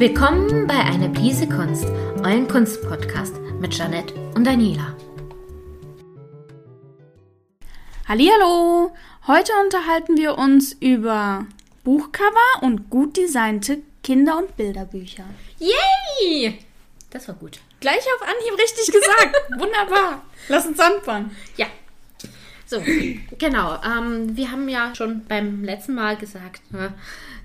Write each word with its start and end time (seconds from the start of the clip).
Willkommen 0.00 0.66
bei 0.66 0.78
Eine 0.78 1.10
Prise 1.10 1.46
Kunst, 1.46 1.84
euren 2.24 2.48
Kunstpodcast 2.48 3.34
mit 3.60 3.74
Janette 3.74 4.14
und 4.34 4.46
Daniela. 4.46 4.96
Hallo, 8.08 8.96
heute 9.26 9.52
unterhalten 9.62 10.16
wir 10.16 10.38
uns 10.38 10.72
über 10.72 11.44
Buchcover 11.84 12.62
und 12.62 12.88
gut 12.88 13.18
designte 13.18 13.82
Kinder- 14.02 14.38
und 14.38 14.56
Bilderbücher. 14.56 15.26
Yay! 15.58 16.58
Das 17.10 17.28
war 17.28 17.34
gut. 17.34 17.60
Gleich 17.80 17.98
auf 17.98 18.22
Anhieb 18.22 18.58
richtig 18.58 18.86
gesagt. 18.86 19.36
Wunderbar. 19.58 20.22
Lass 20.48 20.64
uns 20.64 20.80
anfangen. 20.80 21.36
Ja. 21.58 21.66
So, 22.64 22.82
genau. 23.36 23.78
Ähm, 23.84 24.34
wir 24.34 24.50
haben 24.50 24.66
ja 24.70 24.94
schon 24.94 25.26
beim 25.26 25.62
letzten 25.62 25.94
Mal 25.94 26.16
gesagt, 26.16 26.72
ne, 26.72 26.94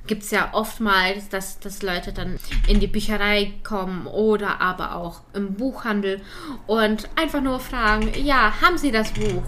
gibt 0.07 0.23
es 0.23 0.31
ja 0.31 0.49
oftmals, 0.53 1.29
dass, 1.29 1.59
dass 1.59 1.81
Leute 1.81 2.13
dann 2.13 2.39
in 2.67 2.79
die 2.79 2.87
Bücherei 2.87 3.53
kommen 3.63 4.07
oder 4.07 4.61
aber 4.61 4.95
auch 4.95 5.21
im 5.33 5.55
Buchhandel 5.55 6.21
und 6.67 7.09
einfach 7.15 7.41
nur 7.41 7.59
fragen, 7.59 8.11
ja, 8.23 8.53
haben 8.61 8.77
Sie 8.77 8.91
das 8.91 9.11
Buch? 9.11 9.43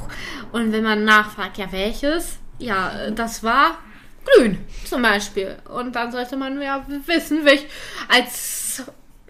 Und 0.52 0.72
wenn 0.72 0.84
man 0.84 1.04
nachfragt, 1.04 1.58
ja, 1.58 1.72
welches? 1.72 2.40
Ja, 2.60 3.12
das 3.12 3.44
war 3.44 3.78
grün 4.26 4.58
zum 4.86 5.02
Beispiel. 5.02 5.58
Und 5.74 5.96
dann 5.96 6.12
sollte 6.12 6.38
man 6.38 6.62
ja 6.62 6.86
wissen, 7.06 7.46
welch, 7.46 7.66
als 8.08 8.84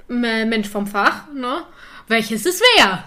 Mensch 0.08 0.70
vom 0.70 0.88
Fach, 0.88 1.28
ne, 1.34 1.64
welches 2.08 2.45
es 2.45 2.62
wäre. 2.62 3.03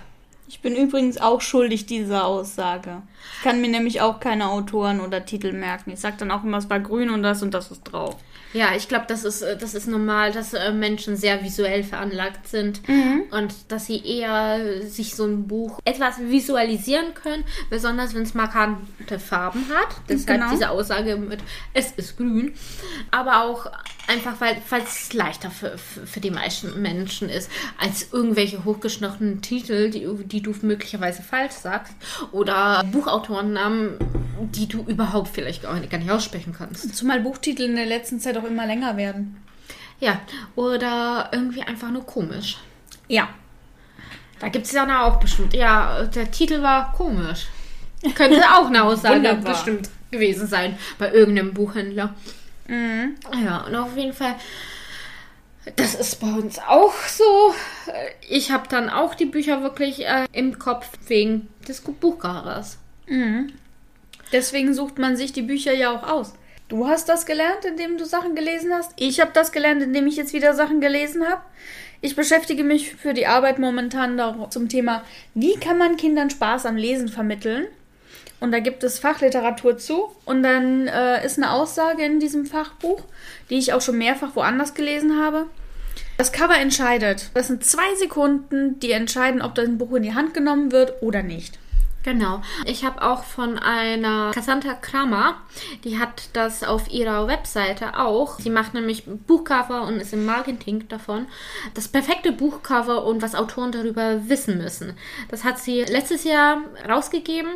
Ich 0.50 0.58
bin 0.62 0.74
übrigens 0.74 1.16
auch 1.18 1.40
schuldig 1.40 1.86
dieser 1.86 2.24
Aussage. 2.26 3.02
Ich 3.36 3.44
kann 3.44 3.60
mir 3.60 3.68
nämlich 3.70 4.00
auch 4.00 4.18
keine 4.18 4.48
Autoren 4.50 5.00
oder 5.00 5.24
Titel 5.24 5.52
merken. 5.52 5.92
Ich 5.92 6.00
sag 6.00 6.18
dann 6.18 6.32
auch 6.32 6.42
immer, 6.42 6.58
es 6.58 6.68
war 6.68 6.80
grün 6.80 7.08
und 7.10 7.22
das 7.22 7.40
und 7.44 7.54
das 7.54 7.70
ist 7.70 7.84
drauf. 7.84 8.16
Ja, 8.52 8.74
ich 8.76 8.88
glaube, 8.88 9.04
das 9.06 9.22
ist, 9.24 9.42
äh, 9.42 9.56
das 9.56 9.74
ist 9.74 9.86
normal, 9.86 10.32
dass 10.32 10.54
äh, 10.54 10.72
Menschen 10.72 11.14
sehr 11.14 11.44
visuell 11.44 11.84
veranlagt 11.84 12.48
sind 12.48 12.86
Mhm. 12.88 13.22
und 13.30 13.54
dass 13.70 13.86
sie 13.86 14.04
eher 14.04 14.82
sich 14.88 15.14
so 15.14 15.24
ein 15.24 15.46
Buch 15.46 15.78
etwas 15.84 16.18
visualisieren 16.18 17.14
können, 17.14 17.44
besonders 17.70 18.12
wenn 18.12 18.22
es 18.22 18.34
markante 18.34 19.20
Farben 19.20 19.64
hat. 19.72 19.94
Deshalb 20.08 20.40
Genau. 20.40 20.50
diese 20.50 20.70
Aussage 20.70 21.14
mit 21.16 21.38
es 21.74 21.92
ist 21.92 22.16
grün. 22.16 22.52
Aber 23.12 23.44
auch 23.44 23.66
einfach, 24.10 24.40
weil 24.40 24.82
es 24.82 25.12
leichter 25.12 25.50
für, 25.50 25.78
für, 25.78 26.20
die 26.20 26.30
meisten 26.30 26.80
Menschen 26.82 27.28
ist, 27.28 27.50
als 27.78 28.12
irgendwelche 28.12 28.64
hochgeschnittenen 28.64 29.40
Titel, 29.40 29.90
die, 29.90 30.06
die 30.24 30.42
du 30.42 30.54
möglicherweise 30.62 31.22
falsch 31.22 31.52
sagst, 31.52 31.94
oder 32.32 32.82
Buchautorennamen, 32.90 33.94
die 34.40 34.66
du 34.66 34.82
überhaupt 34.82 35.28
vielleicht 35.28 35.62
gar 35.62 35.78
nicht, 35.78 36.10
aussprechen 36.10 36.54
kannst. 36.56 36.94
Zumal 36.94 37.20
Buchtitel 37.20 37.62
in 37.62 37.76
der 37.76 37.86
letzten 37.86 38.20
Zeit 38.20 38.36
auch 38.36 38.44
immer 38.44 38.66
länger 38.66 38.96
werden. 38.96 39.36
Ja, 40.00 40.20
oder 40.56 41.28
irgendwie 41.32 41.62
einfach 41.62 41.90
nur 41.90 42.04
komisch. 42.04 42.58
Ja. 43.08 43.28
Da 44.40 44.48
gibt 44.48 44.66
es 44.66 44.72
ja 44.72 45.02
auch 45.02 45.20
bestimmt. 45.20 45.52
Ja, 45.52 46.04
der 46.04 46.30
Titel 46.30 46.62
war 46.62 46.92
komisch. 46.94 47.46
Könnte 48.14 48.42
auch 48.42 48.66
eine 48.66 48.82
Aussage 48.82 49.34
bestimmt 49.44 49.90
gewesen 50.10 50.46
sein 50.46 50.78
bei 50.98 51.12
irgendeinem 51.12 51.52
Buchhändler. 51.52 52.14
Mhm. 52.70 53.16
Ja, 53.44 53.64
und 53.66 53.74
auf 53.74 53.96
jeden 53.96 54.12
Fall, 54.12 54.36
das 55.76 55.94
ist 55.96 56.20
bei 56.20 56.28
uns 56.28 56.58
auch 56.60 56.94
so. 57.08 57.54
Ich 58.28 58.52
habe 58.52 58.68
dann 58.68 58.88
auch 58.88 59.14
die 59.14 59.26
Bücher 59.26 59.62
wirklich 59.62 60.06
äh, 60.06 60.26
im 60.32 60.58
Kopf 60.58 60.88
wegen 61.08 61.48
des 61.66 61.80
Buchcovers. 61.80 62.78
Deswegen 64.32 64.72
sucht 64.72 64.98
man 64.98 65.16
sich 65.16 65.32
die 65.32 65.42
Bücher 65.42 65.74
ja 65.74 65.90
auch 65.90 66.08
aus. 66.08 66.32
Du 66.68 66.86
hast 66.86 67.08
das 67.08 67.26
gelernt, 67.26 67.64
indem 67.64 67.98
du 67.98 68.06
Sachen 68.06 68.36
gelesen 68.36 68.72
hast. 68.72 68.92
Ich 68.96 69.20
habe 69.20 69.32
das 69.34 69.50
gelernt, 69.50 69.82
indem 69.82 70.06
ich 70.06 70.14
jetzt 70.14 70.32
wieder 70.32 70.54
Sachen 70.54 70.80
gelesen 70.80 71.28
habe. 71.28 71.42
Ich 72.00 72.14
beschäftige 72.14 72.62
mich 72.62 72.94
für 72.94 73.12
die 73.12 73.26
Arbeit 73.26 73.58
momentan 73.58 74.20
zum 74.50 74.68
Thema, 74.68 75.02
wie 75.34 75.56
kann 75.56 75.76
man 75.76 75.96
Kindern 75.96 76.30
Spaß 76.30 76.66
am 76.66 76.76
Lesen 76.76 77.08
vermitteln? 77.08 77.66
Und 78.40 78.52
da 78.52 78.60
gibt 78.60 78.82
es 78.82 78.98
Fachliteratur 78.98 79.78
zu. 79.78 80.10
Und 80.24 80.42
dann 80.42 80.88
äh, 80.88 81.24
ist 81.24 81.38
eine 81.38 81.52
Aussage 81.52 82.02
in 82.04 82.20
diesem 82.20 82.46
Fachbuch, 82.46 83.02
die 83.50 83.58
ich 83.58 83.72
auch 83.72 83.82
schon 83.82 83.98
mehrfach 83.98 84.34
woanders 84.34 84.74
gelesen 84.74 85.22
habe. 85.22 85.46
Das 86.16 86.32
Cover 86.32 86.56
entscheidet. 86.58 87.30
Das 87.34 87.46
sind 87.46 87.64
zwei 87.64 87.94
Sekunden, 87.96 88.78
die 88.80 88.92
entscheiden, 88.92 89.42
ob 89.42 89.54
das 89.54 89.68
Buch 89.70 89.94
in 89.94 90.02
die 90.02 90.14
Hand 90.14 90.34
genommen 90.34 90.72
wird 90.72 91.02
oder 91.02 91.22
nicht. 91.22 91.58
Genau. 92.02 92.40
Ich 92.64 92.84
habe 92.84 93.02
auch 93.02 93.24
von 93.24 93.58
einer 93.58 94.30
Cassandra 94.32 94.72
Kramer, 94.74 95.36
die 95.84 95.98
hat 95.98 96.30
das 96.32 96.64
auf 96.64 96.90
ihrer 96.90 97.26
Webseite 97.28 97.98
auch. 97.98 98.38
Sie 98.38 98.48
macht 98.48 98.72
nämlich 98.72 99.04
Buchcover 99.06 99.82
und 99.82 100.00
ist 100.00 100.14
im 100.14 100.24
Marketing 100.24 100.88
davon. 100.88 101.26
Das 101.74 101.88
perfekte 101.88 102.32
Buchcover 102.32 103.04
und 103.04 103.20
was 103.20 103.34
Autoren 103.34 103.72
darüber 103.72 104.28
wissen 104.28 104.56
müssen. 104.56 104.94
Das 105.28 105.44
hat 105.44 105.58
sie 105.58 105.82
letztes 105.82 106.24
Jahr 106.24 106.62
rausgegeben. 106.88 107.50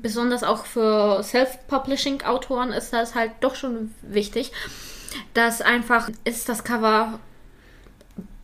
Besonders 0.00 0.42
auch 0.42 0.64
für 0.64 1.22
Self-Publishing-Autoren 1.22 2.72
ist 2.72 2.92
das 2.92 3.14
halt 3.14 3.32
doch 3.40 3.54
schon 3.54 3.94
wichtig, 4.02 4.52
dass 5.34 5.60
einfach 5.60 6.08
ist 6.24 6.48
das 6.48 6.64
Cover 6.64 7.20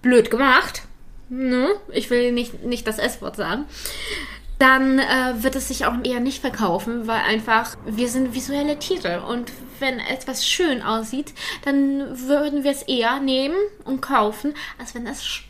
blöd 0.03 0.31
gemacht. 0.31 0.83
Ne? 1.31 1.69
Ich 1.93 2.11
will 2.11 2.33
nicht, 2.33 2.65
nicht 2.65 2.87
das 2.87 2.99
S-Wort 2.99 3.37
sagen 3.37 3.67
dann 4.59 4.99
äh, 4.99 5.43
wird 5.43 5.55
es 5.55 5.69
sich 5.69 5.87
auch 5.87 5.95
eher 6.03 6.21
nicht 6.21 6.41
verkaufen, 6.41 7.07
weil 7.07 7.21
einfach 7.21 7.77
wir 7.87 8.09
sind 8.09 8.35
visuelle 8.35 8.79
Tiere 8.79 9.23
und 9.23 9.53
wenn 9.79 10.01
etwas 10.01 10.47
schön 10.47 10.83
aussieht, 10.83 11.33
dann 11.65 12.29
würden 12.29 12.65
wir 12.65 12.73
es 12.73 12.83
eher 12.83 13.21
nehmen 13.21 13.57
und 13.85 14.03
kaufen, 14.03 14.55
als 14.79 14.95
wenn 14.95 15.07
es 15.07 15.41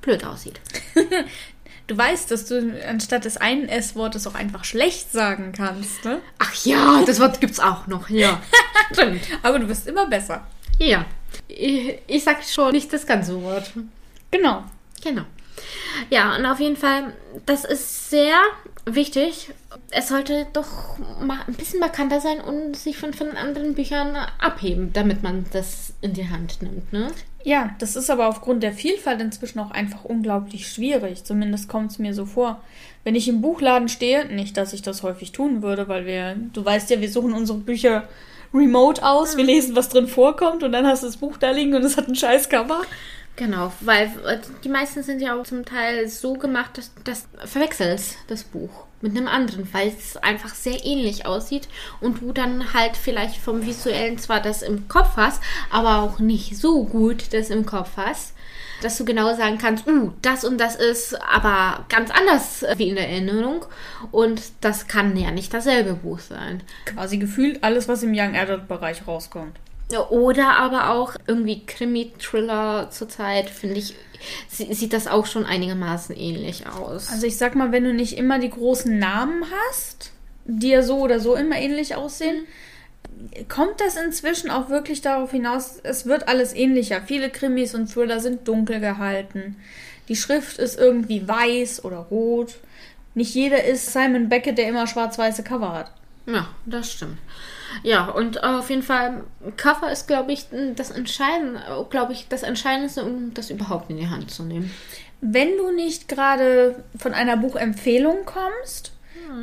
blöd 0.00 0.24
aussieht. 0.24 0.60
Du 1.86 1.98
weißt, 1.98 2.30
dass 2.30 2.46
du 2.46 2.80
anstatt 2.88 3.26
des 3.26 3.36
einen 3.36 3.68
S-Wortes 3.68 4.26
auch 4.26 4.34
einfach 4.34 4.64
schlecht 4.64 5.12
sagen 5.12 5.52
kannst, 5.52 6.04
ne? 6.04 6.20
Ach 6.38 6.54
ja, 6.64 7.02
das 7.06 7.20
Wort 7.20 7.40
gibt's 7.40 7.60
auch 7.60 7.86
noch, 7.86 8.08
ja. 8.08 8.40
Stimmt. 8.92 9.20
Aber 9.42 9.58
du 9.58 9.68
wirst 9.68 9.86
immer 9.86 10.06
besser. 10.06 10.46
Ja. 10.78 11.04
Ich, 11.46 11.98
ich 12.06 12.24
sag 12.24 12.42
schon 12.44 12.72
nicht 12.72 12.90
das 12.92 13.06
ganze 13.06 13.40
Wort. 13.42 13.70
Genau. 14.30 14.64
Genau. 15.02 15.24
Ja, 16.10 16.36
und 16.36 16.46
auf 16.46 16.60
jeden 16.60 16.76
Fall, 16.76 17.12
das 17.46 17.64
ist 17.64 18.10
sehr 18.10 18.36
wichtig. 18.86 19.50
Es 19.90 20.08
sollte 20.08 20.46
doch 20.52 20.98
mal 21.20 21.38
ein 21.46 21.54
bisschen 21.54 21.80
markanter 21.80 22.20
sein 22.20 22.40
und 22.40 22.76
sich 22.76 22.96
von, 22.96 23.14
von 23.14 23.36
anderen 23.36 23.74
Büchern 23.74 24.16
abheben, 24.38 24.92
damit 24.92 25.22
man 25.22 25.46
das 25.52 25.94
in 26.00 26.12
die 26.12 26.28
Hand 26.28 26.62
nimmt, 26.62 26.92
ne? 26.92 27.10
Ja, 27.46 27.76
das 27.78 27.94
ist 27.94 28.08
aber 28.08 28.28
aufgrund 28.28 28.62
der 28.62 28.72
Vielfalt 28.72 29.20
inzwischen 29.20 29.58
auch 29.58 29.70
einfach 29.70 30.04
unglaublich 30.04 30.66
schwierig. 30.66 31.24
Zumindest 31.24 31.68
kommt 31.68 31.90
es 31.90 31.98
mir 31.98 32.14
so 32.14 32.24
vor. 32.24 32.62
Wenn 33.04 33.14
ich 33.14 33.28
im 33.28 33.42
Buchladen 33.42 33.90
stehe, 33.90 34.24
nicht, 34.24 34.56
dass 34.56 34.72
ich 34.72 34.80
das 34.80 35.02
häufig 35.02 35.32
tun 35.32 35.60
würde, 35.60 35.86
weil 35.86 36.06
wir, 36.06 36.36
du 36.54 36.64
weißt 36.64 36.88
ja, 36.88 37.02
wir 37.02 37.10
suchen 37.10 37.34
unsere 37.34 37.58
Bücher 37.58 38.08
remote 38.54 39.04
aus, 39.04 39.36
wir 39.36 39.44
lesen, 39.44 39.76
was 39.76 39.90
drin 39.90 40.08
vorkommt 40.08 40.62
und 40.62 40.72
dann 40.72 40.86
hast 40.86 41.02
du 41.02 41.06
das 41.06 41.18
Buch 41.18 41.36
da 41.36 41.50
liegen 41.50 41.74
und 41.74 41.84
es 41.84 41.98
hat 41.98 42.08
ein 42.08 42.14
scheiß 42.14 42.48
Cover. 42.48 42.80
Genau, 43.36 43.72
weil 43.80 44.12
äh, 44.26 44.38
die 44.62 44.68
meisten 44.68 45.02
sind 45.02 45.20
ja 45.20 45.38
auch 45.38 45.42
zum 45.42 45.64
Teil 45.64 46.08
so 46.08 46.34
gemacht, 46.34 46.78
dass 46.78 46.92
das 47.02 47.26
verwechselst 47.44 48.16
das 48.28 48.44
Buch 48.44 48.86
mit 49.00 49.16
einem 49.16 49.26
anderen, 49.26 49.68
weil 49.74 49.88
es 49.88 50.16
einfach 50.16 50.54
sehr 50.54 50.84
ähnlich 50.84 51.26
aussieht 51.26 51.68
und 52.00 52.22
du 52.22 52.32
dann 52.32 52.72
halt 52.72 52.96
vielleicht 52.96 53.36
vom 53.36 53.66
visuellen 53.66 54.18
zwar 54.18 54.40
das 54.40 54.62
im 54.62 54.88
Kopf 54.88 55.16
hast, 55.16 55.42
aber 55.70 55.98
auch 55.98 56.20
nicht 56.20 56.56
so 56.56 56.84
gut 56.84 57.32
das 57.34 57.50
im 57.50 57.66
Kopf 57.66 57.90
hast, 57.96 58.34
dass 58.82 58.96
du 58.96 59.04
genau 59.04 59.34
sagen 59.34 59.58
kannst, 59.58 59.86
uh, 59.88 60.12
das 60.22 60.44
und 60.44 60.58
das 60.58 60.76
ist 60.76 61.20
aber 61.22 61.84
ganz 61.88 62.10
anders 62.10 62.64
wie 62.76 62.90
in 62.90 62.94
der 62.94 63.08
Erinnerung 63.08 63.66
und 64.12 64.42
das 64.60 64.86
kann 64.86 65.16
ja 65.16 65.32
nicht 65.32 65.52
dasselbe 65.52 65.94
Buch 65.94 66.20
sein. 66.20 66.62
Quasi 66.86 67.18
gefühlt 67.18 67.64
alles, 67.64 67.88
was 67.88 68.04
im 68.04 68.14
Young 68.14 68.36
Adult 68.36 68.68
Bereich 68.68 69.06
rauskommt. 69.08 69.58
Oder 70.10 70.56
aber 70.56 70.90
auch 70.90 71.14
irgendwie 71.26 71.64
Krimi-Thriller 71.66 72.88
zurzeit, 72.90 73.50
finde 73.50 73.76
ich, 73.78 73.94
sie- 74.48 74.72
sieht 74.72 74.92
das 74.92 75.06
auch 75.06 75.26
schon 75.26 75.44
einigermaßen 75.44 76.16
ähnlich 76.16 76.66
aus. 76.66 77.10
Also 77.10 77.26
ich 77.26 77.36
sag 77.36 77.54
mal, 77.54 77.70
wenn 77.72 77.84
du 77.84 77.92
nicht 77.92 78.16
immer 78.16 78.38
die 78.38 78.50
großen 78.50 78.98
Namen 78.98 79.44
hast, 79.68 80.12
die 80.46 80.68
ja 80.70 80.82
so 80.82 80.98
oder 80.98 81.20
so 81.20 81.34
immer 81.36 81.56
ähnlich 81.58 81.94
aussehen, 81.96 82.46
kommt 83.48 83.80
das 83.80 83.96
inzwischen 83.96 84.50
auch 84.50 84.70
wirklich 84.70 85.00
darauf 85.02 85.30
hinaus, 85.30 85.78
es 85.82 86.06
wird 86.06 86.28
alles 86.28 86.54
ähnlicher. 86.54 87.02
Viele 87.06 87.30
Krimis 87.30 87.74
und 87.74 87.86
Thriller 87.92 88.20
sind 88.20 88.48
dunkel 88.48 88.80
gehalten. 88.80 89.56
Die 90.08 90.16
Schrift 90.16 90.58
ist 90.58 90.78
irgendwie 90.78 91.26
weiß 91.28 91.84
oder 91.84 91.98
rot. 91.98 92.54
Nicht 93.14 93.34
jeder 93.34 93.64
ist 93.64 93.92
Simon 93.92 94.28
Beckett, 94.28 94.58
der 94.58 94.68
immer 94.68 94.86
schwarz-weiße 94.86 95.44
Cover 95.44 95.72
hat. 95.72 95.92
ja, 96.26 96.48
das 96.66 96.90
stimmt. 96.90 97.18
Ja, 97.82 98.06
und 98.06 98.42
auf 98.42 98.70
jeden 98.70 98.82
Fall, 98.82 99.24
Cover 99.56 99.90
ist, 99.90 100.06
glaube 100.06 100.32
ich, 100.32 100.46
das 100.76 100.90
Entscheidende, 100.90 101.60
glaube 101.90 102.12
ich, 102.12 102.28
das 102.28 102.42
Entscheidendste, 102.42 103.04
um 103.04 103.34
das 103.34 103.50
überhaupt 103.50 103.90
in 103.90 103.98
die 103.98 104.08
Hand 104.08 104.30
zu 104.30 104.42
nehmen. 104.42 104.70
Wenn 105.20 105.56
du 105.56 105.70
nicht 105.70 106.08
gerade 106.08 106.82
von 106.98 107.14
einer 107.14 107.36
Buchempfehlung 107.36 108.24
kommst, 108.24 108.93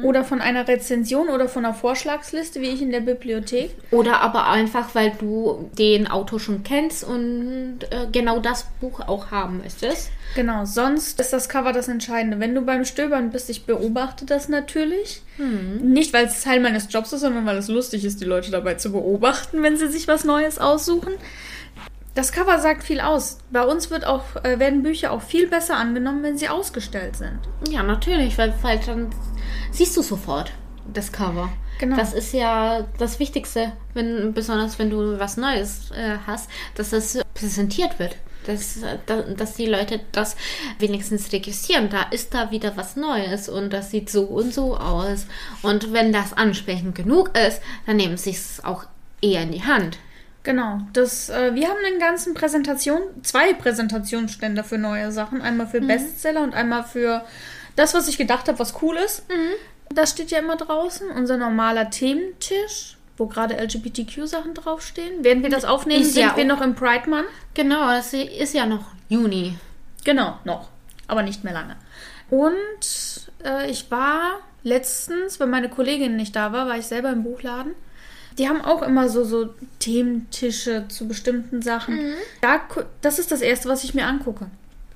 oder 0.04 0.24
von 0.24 0.42
einer 0.42 0.68
Rezension 0.68 1.30
oder 1.30 1.48
von 1.48 1.66
einer 1.66 1.74
Vorschlagsliste, 1.74 2.62
wie 2.62 2.70
ich 2.70 2.82
in 2.82 2.92
der 2.92 3.02
Bibliothek. 3.02 3.72
Oder 3.92 4.22
aber 4.22 4.50
einfach, 4.50 4.96
weil 4.96 5.12
du 5.20 5.70
den 5.78 6.08
Autor 6.08 6.40
schon 6.40 6.64
kennst 6.64 7.04
und 7.04 7.80
äh, 7.90 8.08
genau 8.12 8.40
das 8.40 8.66
Buch 8.80 9.02
auch 9.02 9.32
haben 9.32 9.60
möchtest. 9.60 10.12
Genau, 10.36 10.66
sonst 10.66 11.20
ist 11.20 11.34
das 11.34 11.50
Cover 11.50 11.74
das 11.74 11.88
Entscheidende. 11.88 12.40
Wenn 12.40 12.56
du 12.56 12.62
beim 12.62 12.86
Stöbern 12.86 13.32
bist, 13.32 13.50
ich 13.50 13.66
beobachte 13.66 14.26
das 14.26 14.48
natürlich. 14.48 15.22
Nicht, 15.82 16.14
weil 16.14 16.26
es 16.26 16.44
Teil 16.44 16.60
meines 16.60 16.88
Jobs 16.92 17.12
ist, 17.14 17.22
sondern 17.22 17.46
weil 17.46 17.58
es 17.58 17.68
lustig 17.68 18.06
ist, 18.06 18.22
die 18.22 18.26
Leute 18.26 18.52
dabei 18.52 18.76
zu 18.76 18.92
beobachten, 18.92 19.64
wenn 19.64 19.78
sie 19.78 19.88
sich 19.88 20.08
was 20.08 20.24
Neues 20.24 20.60
aussuchen. 20.60 21.14
Das 22.14 22.34
Cover 22.34 22.60
sagt 22.60 22.84
viel 22.84 23.00
aus. 23.00 23.38
Bei 23.52 23.64
uns 23.64 23.90
wird 23.90 24.06
auch, 24.06 24.24
äh, 24.44 24.60
werden 24.60 24.84
Bücher 24.84 25.12
auch 25.12 25.22
viel 25.22 25.48
besser 25.48 25.78
angenommen, 25.78 26.24
wenn 26.24 26.38
sie 26.38 26.50
ausgestellt 26.50 27.16
sind. 27.16 27.40
Ja, 27.70 27.84
natürlich, 27.84 28.38
weil, 28.38 28.54
weil 28.62 28.80
dann 28.86 29.10
siehst 29.72 29.96
du 29.98 30.02
sofort 30.02 30.52
das 30.94 31.12
Cover. 31.12 31.50
Genau. 31.80 31.96
Das 31.96 32.14
ist 32.14 32.34
ja 32.34 32.86
das 33.00 33.20
Wichtigste, 33.20 33.72
wenn, 33.94 34.34
besonders 34.34 34.78
wenn 34.80 34.90
du 34.90 35.20
was 35.20 35.38
Neues 35.38 35.92
äh, 35.92 36.18
hast, 36.28 36.50
dass 36.76 36.92
das 36.92 37.18
präsentiert 37.34 37.98
wird. 38.00 38.16
Dass, 38.48 38.80
da- 39.06 39.22
dass 39.22 39.54
die 39.54 39.68
Leute 39.68 40.00
das 40.12 40.36
wenigstens 40.80 41.32
registrieren. 41.32 41.90
Da 41.90 42.04
ist 42.10 42.34
da 42.34 42.50
wieder 42.50 42.76
was 42.76 42.96
Neues 42.96 43.50
und 43.50 43.72
das 43.72 43.92
sieht 43.92 44.10
so 44.10 44.24
und 44.24 44.52
so 44.54 44.76
aus. 44.78 45.28
Und 45.62 45.94
wenn 45.94 46.12
das 46.12 46.34
ansprechend 46.34 46.96
genug 46.96 47.38
ist, 47.38 47.62
dann 47.86 47.98
nehmen 47.98 48.18
sie 48.18 48.32
es 48.32 48.64
auch 48.64 48.86
eher 49.22 49.44
in 49.44 49.52
die 49.52 49.64
Hand. 49.64 50.00
Genau. 50.44 50.80
Das, 50.94 51.30
äh, 51.30 51.54
wir 51.54 51.68
haben 51.68 51.78
einen 51.86 52.00
ganzen 52.00 52.34
Präsentation, 52.34 53.02
zwei 53.22 53.54
Präsentationsstände 53.54 54.64
für 54.64 54.80
neue 54.80 55.12
Sachen. 55.12 55.40
Einmal 55.44 55.68
für 55.68 55.82
Bestseller 55.82 56.42
und 56.42 56.56
einmal 56.56 56.84
für 56.84 57.24
das, 57.76 57.94
was 57.94 58.08
ich 58.08 58.18
gedacht 58.18 58.48
habe, 58.48 58.60
was 58.60 58.82
cool 58.82 58.96
ist. 58.98 59.24
Das 59.94 60.12
steht 60.12 60.32
ja 60.32 60.40
immer 60.40 60.56
draußen. 60.58 61.10
Unser 61.12 61.38
normaler 61.38 61.90
Thementisch, 61.90 62.98
wo 63.18 63.28
gerade 63.28 63.56
LGBTQ-Sachen 63.62 64.54
draufstehen. 64.54 65.24
Werden 65.24 65.44
wir 65.44 65.50
das 65.50 65.66
aufnehmen, 65.66 66.02
Ist 66.04 66.14
sind 66.14 66.24
ja 66.24 66.38
wir 66.38 66.46
noch 66.46 66.62
im 66.62 66.76
Pride 66.76 67.10
Month. 67.10 67.28
Genau, 67.54 67.92
es 67.98 68.14
ist 68.14 68.54
ja 68.54 68.66
noch 68.66 68.86
Juni. 69.10 69.58
Genau, 70.04 70.38
noch. 70.46 70.70
Aber 71.08 71.24
nicht 71.24 71.44
mehr 71.44 71.54
lange. 71.54 71.76
Und 72.30 73.30
äh, 73.44 73.70
ich 73.70 73.92
war 73.92 74.40
letztens, 74.64 75.40
weil 75.40 75.48
meine 75.48 75.70
Kollegin 75.70 76.16
nicht 76.16 76.36
da 76.36 76.54
war, 76.54 76.68
war 76.68 76.78
ich 76.78 76.86
selber 76.86 77.10
im 77.12 77.24
Buchladen. 77.24 77.74
Die 78.38 78.48
haben 78.48 78.62
auch 78.62 78.82
immer 78.82 79.10
so, 79.10 79.26
so 79.26 79.54
Thementische 79.80 80.86
zu 80.88 81.08
bestimmten 81.08 81.62
Sachen. 81.62 81.98
Da, 82.40 82.58
gu- 82.58 82.84
das 83.02 83.20
ist 83.20 83.32
das 83.32 83.42
Erste, 83.42 83.68
was 83.68 83.84
ich 83.84 83.94
mir 83.94 84.06
angucke. 84.08 84.48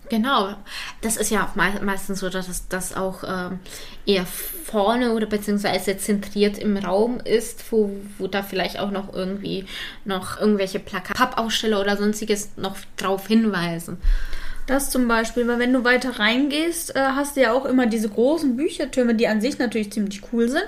Genau, 0.09 0.55
das 1.01 1.17
ist 1.17 1.31
ja 1.31 1.45
auch 1.45 1.55
mei 1.55 1.79
meistens 1.81 2.19
so, 2.19 2.29
dass 2.29 2.67
das 2.69 2.95
auch 2.95 3.23
ähm, 3.27 3.59
eher 4.05 4.25
vorne 4.25 5.13
oder 5.13 5.25
beziehungsweise 5.25 5.97
zentriert 5.97 6.57
im 6.57 6.77
Raum 6.77 7.19
ist, 7.19 7.71
wo, 7.71 7.91
wo 8.17 8.27
da 8.27 8.43
vielleicht 8.43 8.79
auch 8.79 8.91
noch 8.91 9.13
irgendwie 9.13 9.65
noch 10.03 10.39
irgendwelche 10.39 10.79
Plakat, 10.79 11.17
Pappaussteller 11.17 11.81
oder 11.81 11.97
sonstiges 11.97 12.51
noch 12.57 12.77
drauf 12.97 13.27
hinweisen. 13.27 13.97
Das 14.67 14.89
zum 14.89 15.07
Beispiel, 15.07 15.47
weil 15.47 15.59
wenn 15.59 15.73
du 15.73 15.83
weiter 15.83 16.19
reingehst, 16.19 16.95
äh, 16.95 16.99
hast 16.99 17.35
du 17.35 17.41
ja 17.41 17.53
auch 17.53 17.65
immer 17.65 17.85
diese 17.85 18.09
großen 18.09 18.57
Büchertürme, 18.57 19.13
die 19.13 19.27
an 19.27 19.41
sich 19.41 19.59
natürlich 19.59 19.91
ziemlich 19.91 20.21
cool 20.33 20.49
sind, 20.49 20.65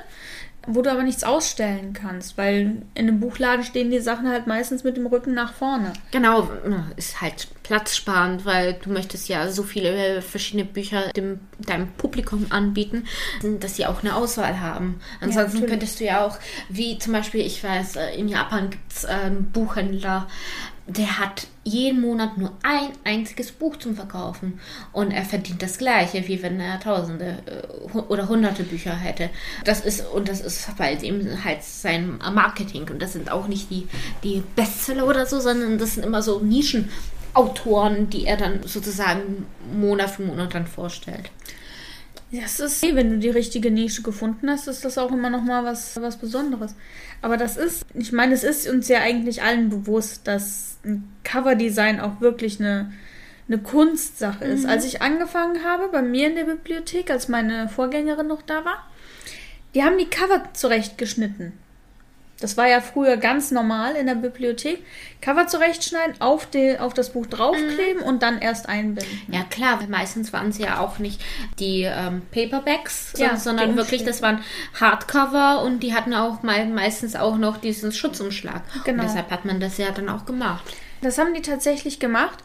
wo 0.67 0.81
du 0.81 0.91
aber 0.91 1.03
nichts 1.03 1.23
ausstellen 1.23 1.93
kannst, 1.93 2.37
weil 2.37 2.83
in 2.93 3.07
einem 3.07 3.19
Buchladen 3.19 3.63
stehen 3.63 3.89
die 3.89 3.99
Sachen 3.99 4.27
halt 4.27 4.47
meistens 4.47 4.83
mit 4.83 4.97
dem 4.97 5.07
Rücken 5.07 5.33
nach 5.33 5.53
vorne. 5.53 5.93
Genau, 6.11 6.49
ist 6.97 7.21
halt 7.21 7.47
platzsparend, 7.63 8.45
weil 8.45 8.73
du 8.73 8.91
möchtest 8.91 9.29
ja 9.29 9.49
so 9.49 9.63
viele 9.63 10.21
verschiedene 10.21 10.65
Bücher 10.65 11.11
dem, 11.13 11.39
deinem 11.59 11.87
Publikum 11.93 12.47
anbieten, 12.49 13.05
dass 13.59 13.77
sie 13.77 13.85
auch 13.85 14.03
eine 14.03 14.15
Auswahl 14.15 14.59
haben. 14.59 14.99
Ansonsten 15.21 15.59
natürlich. 15.59 15.69
könntest 15.69 15.99
du 15.99 16.05
ja 16.05 16.25
auch, 16.25 16.37
wie 16.69 16.97
zum 16.97 17.13
Beispiel, 17.13 17.41
ich 17.41 17.63
weiß, 17.63 17.95
äh, 17.95 18.15
in 18.15 18.27
Japan 18.27 18.69
gibt 18.69 18.91
es 18.91 19.05
einen 19.05 19.51
Buchhändler, 19.51 20.27
der 20.87 21.19
hat 21.19 21.47
jeden 21.67 22.01
Monat 22.01 22.37
nur 22.37 22.53
ein 22.63 22.91
einziges 23.03 23.51
Buch 23.51 23.75
zum 23.77 23.95
Verkaufen 23.95 24.59
und 24.93 25.11
er 25.11 25.25
verdient 25.25 25.61
das 25.61 25.77
gleiche, 25.77 26.27
wie 26.27 26.41
wenn 26.41 26.59
er 26.59 26.79
tausende 26.79 27.39
äh, 27.45 27.97
oder 27.97 28.29
hunderte 28.29 28.63
Bücher 28.63 28.95
hätte. 28.95 29.29
Das 29.65 29.81
ist 29.81 30.07
und 30.07 30.29
das 30.29 30.41
ist 30.41 30.67
halt 30.79 31.03
eben 31.03 31.43
halt 31.43 31.63
sein 31.63 32.17
Marketing 32.17 32.89
und 32.89 33.01
das 33.01 33.13
sind 33.13 33.31
auch 33.31 33.47
nicht 33.47 33.69
die, 33.69 33.87
die 34.23 34.43
Bestseller 34.55 35.05
oder 35.05 35.25
so, 35.25 35.39
sondern 35.39 35.77
das 35.77 35.95
sind 35.95 36.05
immer 36.05 36.21
so 36.21 36.39
Nischenautoren, 36.39 38.09
die 38.09 38.25
er 38.25 38.37
dann 38.37 38.63
sozusagen 38.63 39.45
Monat 39.73 40.11
für 40.11 40.23
Monat 40.23 40.53
dann 40.53 40.67
vorstellt. 40.67 41.29
Ja, 42.29 42.41
es 42.43 42.59
ist, 42.59 42.83
wenn 42.83 43.09
du 43.09 43.19
die 43.19 43.29
richtige 43.29 43.71
Nische 43.71 44.01
gefunden 44.01 44.49
hast, 44.49 44.67
ist 44.67 44.83
das 44.83 44.97
auch 44.97 45.11
immer 45.11 45.29
noch 45.29 45.43
mal 45.43 45.63
was, 45.63 45.95
was 46.01 46.17
Besonderes. 46.17 46.75
Aber 47.21 47.37
das 47.37 47.55
ist, 47.55 47.85
ich 47.93 48.11
meine, 48.11 48.33
es 48.33 48.43
ist 48.43 48.67
uns 48.67 48.89
ja 48.89 48.99
eigentlich 48.99 49.43
allen 49.43 49.69
bewusst, 49.69 50.27
dass 50.27 50.76
ein 50.87 51.11
Coverdesign 51.23 51.99
auch 51.99 52.21
wirklich 52.21 52.59
eine, 52.59 52.91
eine 53.47 53.59
Kunstsache 53.59 54.45
ist. 54.45 54.65
Als 54.65 54.85
ich 54.85 55.01
angefangen 55.01 55.63
habe, 55.63 55.89
bei 55.89 56.01
mir 56.01 56.27
in 56.27 56.35
der 56.35 56.45
Bibliothek, 56.45 57.11
als 57.11 57.27
meine 57.27 57.69
Vorgängerin 57.69 58.27
noch 58.27 58.41
da 58.41 58.65
war, 58.65 58.87
die 59.75 59.83
haben 59.83 59.97
die 59.97 60.09
Cover 60.09 60.53
zurechtgeschnitten. 60.53 61.53
Das 62.39 62.55
war 62.55 62.67
ja 62.67 62.81
früher 62.81 63.17
ganz 63.17 63.49
normal 63.49 63.95
in 63.95 64.05
der 64.05 64.15
Bibliothek. 64.15 64.83
Cover 65.21 65.47
zurechtschneiden, 65.47 66.21
auf, 66.21 66.45
die, 66.45 66.77
auf 66.77 66.93
das 66.93 67.11
Buch 67.11 67.25
draufkleben 67.25 68.03
und 68.03 68.21
dann 68.21 68.39
erst 68.39 68.69
einbinden. 68.69 69.21
Ja 69.31 69.43
klar, 69.43 69.79
weil 69.79 69.87
meistens 69.87 70.31
waren 70.33 70.49
es 70.49 70.59
ja 70.59 70.79
auch 70.79 70.99
nicht 70.99 71.19
die 71.59 71.81
ähm, 71.83 72.21
Paperbacks, 72.31 73.13
Ja, 73.17 73.37
sondern, 73.37 73.75
wirklich, 73.75 74.03
das 74.03 74.21
waren 74.21 74.43
Hardcover 74.79 75.63
und 75.63 75.81
die 75.81 75.95
hatten 75.95 76.13
auch 76.13 76.43
mal, 76.43 76.63
meistens 76.67 77.15
auch 77.15 77.37
noch 77.37 77.57
diesen 77.57 77.91
Schutzumschlag. 77.91 78.61
Genau. 78.85 79.01
Und 79.01 79.09
deshalb 79.09 79.31
hat 79.31 79.45
man 79.45 79.59
das 79.59 79.77
ja 79.79 79.89
dann 79.89 80.07
auch 80.07 80.25
gemacht. 80.25 80.63
Das 81.01 81.17
haben 81.17 81.33
die 81.33 81.41
tatsächlich 81.41 81.99
gemacht. 81.99 82.43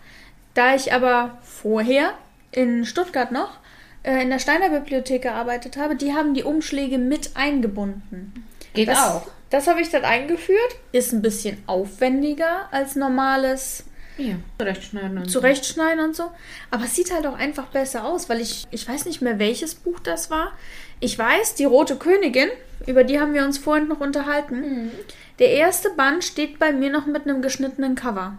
Da 0.54 0.74
ich 0.74 0.92
aber 0.92 1.38
vorher 1.42 2.12
in 2.50 2.84
Stuttgart 2.84 3.32
noch 3.32 3.58
äh, 4.02 4.22
in 4.22 4.30
der 4.30 4.38
Steiner 4.38 4.70
Bibliothek 4.70 5.22
gearbeitet 5.22 5.76
habe, 5.76 5.96
die 5.96 6.14
haben 6.14 6.34
die 6.34 6.44
Umschläge 6.44 6.98
mit 6.98 7.36
eingebunden. 7.36 8.46
Geht 8.74 8.88
Das, 8.88 8.98
auch. 8.98 9.26
Das 9.52 9.66
habe 9.66 9.80
ich 9.82 9.90
dann 9.90 10.04
eingeführt. 10.04 10.76
Ist 10.92 11.12
ein 11.12 11.22
bisschen 11.22 11.62
aufwendiger 11.66 12.68
als 12.72 12.96
normales 12.96 13.84
Ja, 14.16 14.34
zurechtschneiden 14.58 15.18
und 15.18 15.30
Zurechtschneiden 15.30 16.04
und 16.04 16.16
so. 16.16 16.30
Aber 16.70 16.84
es 16.84 16.96
sieht 16.96 17.12
halt 17.12 17.26
auch 17.26 17.36
einfach 17.38 17.66
besser 17.66 18.04
aus, 18.04 18.28
weil 18.28 18.40
ich, 18.40 18.66
ich 18.70 18.88
weiß 18.88 19.04
nicht 19.04 19.20
mehr, 19.20 19.38
welches 19.38 19.74
Buch 19.74 20.00
das 20.00 20.30
war. 20.30 20.52
Ich 21.00 21.18
weiß, 21.18 21.54
die 21.56 21.64
Rote 21.64 21.96
Königin, 21.96 22.48
über 22.86 23.04
die 23.04 23.20
haben 23.20 23.34
wir 23.34 23.44
uns 23.44 23.58
vorhin 23.58 23.88
noch 23.88 24.00
unterhalten. 24.00 24.90
Der 25.38 25.50
erste 25.50 25.90
Band 25.90 26.24
steht 26.24 26.58
bei 26.58 26.72
mir 26.72 26.90
noch 26.90 27.06
mit 27.06 27.24
einem 27.24 27.42
geschnittenen 27.42 27.94
Cover. 27.94 28.38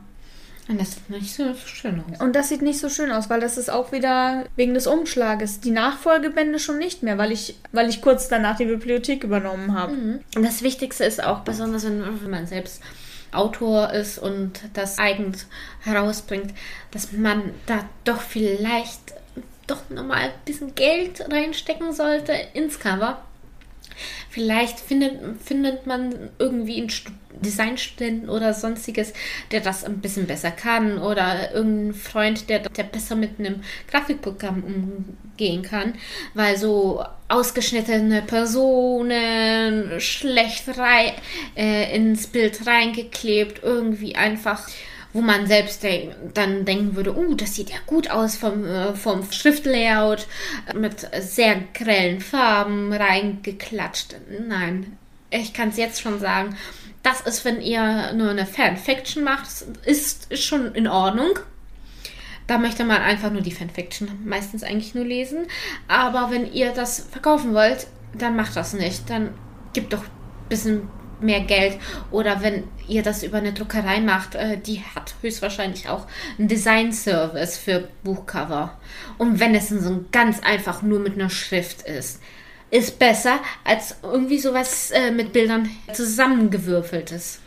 Und 0.70 0.79
das 0.79 0.93
sieht 0.93 1.10
nicht 1.10 1.34
so 1.34 1.53
schön 1.65 2.01
aus. 2.01 2.22
Und 2.22 2.36
das 2.36 2.50
sieht 2.50 2.62
nicht 2.62 2.79
so 2.79 2.88
schön 2.88 3.12
aus, 3.12 3.29
weil 3.29 3.41
das 3.41 3.58
ist 3.58 3.70
auch 3.70 3.91
wieder 3.91 4.46
wegen 4.55 4.74
des 4.74 4.88
Umschlages. 4.88 5.60
Die 5.60 5.72
Nachfolgebände 5.72 6.58
schon 6.58 6.77
nicht 6.77 7.03
mehr, 7.03 7.17
weil 7.17 7.34
ich, 7.34 7.58
weil 7.74 7.89
ich 7.89 8.01
kurz 8.01 8.29
danach 8.29 8.55
die 8.58 8.65
Bibliothek 8.65 9.24
übernommen 9.25 9.74
habe. 9.74 9.93
Und 10.36 10.43
das 10.43 10.62
Wichtigste 10.62 11.03
ist 11.03 11.22
auch, 11.24 11.41
besonders 11.41 11.86
wenn, 11.86 12.01
wenn 12.01 12.29
man 12.29 12.48
selbst 12.48 12.82
Autor 13.34 13.91
ist 13.91 14.20
und 14.20 14.62
das 14.74 15.00
eigens 15.00 15.48
herausbringt, 15.82 16.53
dass 16.91 17.12
man 17.12 17.51
da 17.65 17.79
doch 18.03 18.22
vielleicht 18.22 19.13
doch 19.67 19.89
nochmal 19.89 20.20
ein 20.20 20.32
bisschen 20.46 20.75
Geld 20.75 21.22
reinstecken 21.32 21.93
sollte 21.93 22.34
ins 22.53 22.79
Cover. 22.79 23.22
Vielleicht 24.29 24.79
findet, 24.79 25.19
findet 25.41 25.85
man 25.88 26.29
irgendwie 26.39 26.77
einen 26.79 26.89
Stu- 26.89 27.12
Designstudenten 27.41 28.29
oder 28.29 28.53
sonstiges, 28.53 29.12
der 29.51 29.62
das 29.62 29.83
ein 29.83 30.00
bisschen 30.01 30.27
besser 30.27 30.51
kann 30.51 31.00
oder 31.00 31.51
irgendein 31.53 31.93
Freund, 31.95 32.47
der, 32.50 32.59
der 32.59 32.83
besser 32.83 33.15
mit 33.15 33.39
einem 33.39 33.62
Grafikprogramm 33.89 34.63
umgehen 34.63 35.63
kann, 35.63 35.95
weil 36.35 36.57
so 36.57 37.03
ausgeschnittene 37.29 38.21
Personen 38.21 40.00
schlecht 40.00 40.77
rei 40.77 41.13
äh, 41.55 41.95
ins 41.95 42.27
Bild 42.27 42.65
reingeklebt, 42.67 43.63
irgendwie 43.63 44.15
einfach 44.15 44.67
wo 45.13 45.22
man 45.22 45.48
selbst 45.48 45.86
dann 46.34 46.65
denken 46.65 46.96
würde, 46.96 47.15
uh, 47.15 47.36
das 47.36 47.55
sieht 47.55 47.70
ja 47.70 47.77
gut 47.86 48.10
aus 48.10 48.36
vom, 48.36 48.65
äh, 48.65 48.93
vom 48.96 49.32
Schriftlayout, 49.32 50.27
äh, 50.67 50.75
mit 50.75 51.08
sehr 51.20 51.62
grellen 51.74 52.20
Farben 52.20 52.91
reingeklatscht. 52.91 54.15
Nein, 54.48 54.98
ich 55.29 55.53
kann 55.53 55.70
es 55.70 55.77
jetzt 55.77 56.01
schon 56.01 56.20
sagen, 56.20 56.55
das 57.03 57.22
ist, 57.22 57.46
wenn 57.46 57.62
ihr 57.62 58.13
nur 58.13 58.29
eine 58.29 58.46
Fanfiction 58.46 59.24
macht, 59.24 59.48
ist, 59.86 60.32
ist 60.32 60.43
schon 60.43 60.74
in 60.74 60.88
Ordnung. 60.88 61.39
Da 62.48 62.58
möchte 62.58 62.84
man 62.84 63.01
einfach 63.01 63.32
nur 63.32 63.41
die 63.41 63.51
Fanfiction 63.51 64.10
meistens 64.25 64.63
eigentlich 64.63 64.96
nur 64.96 65.05
lesen. 65.05 65.48
Aber 65.88 66.32
wenn 66.32 66.51
ihr 66.51 66.72
das 66.72 67.08
verkaufen 67.12 67.53
wollt, 67.53 67.88
dann 68.17 68.36
macht 68.36 68.55
das 68.55 68.74
nicht. 68.74 69.10
Dann 69.10 69.34
gibt 69.74 69.93
doch 69.93 70.03
ein 70.03 70.50
bisschen 70.50 70.89
mehr 71.23 71.41
Geld. 71.41 71.77
Oder 72.11 72.41
wenn 72.41 72.63
ihr 72.87 73.03
das 73.03 73.23
über 73.23 73.37
eine 73.37 73.53
Druckerei 73.53 73.99
macht, 74.01 74.35
äh, 74.35 74.57
die 74.57 74.83
hat 74.95 75.15
höchstwahrscheinlich 75.21 75.89
auch 75.89 76.07
einen 76.37 76.47
Design-Service 76.47 77.57
für 77.57 77.87
Buchcover. 78.03 78.77
Und 79.17 79.39
wenn 79.39 79.55
es 79.55 79.69
so 79.69 80.05
ganz 80.11 80.39
einfach 80.41 80.81
nur 80.81 80.99
mit 80.99 81.13
einer 81.13 81.29
Schrift 81.29 81.83
ist. 81.83 82.21
ist 82.69 82.97
besser 82.97 83.39
als 83.63 83.97
irgendwie 84.01 84.39
sowas 84.39 84.89
äh, 84.91 85.11
mit 85.11 85.31
Bildern 85.31 85.69
zusammengewürfeltes. 85.93 87.39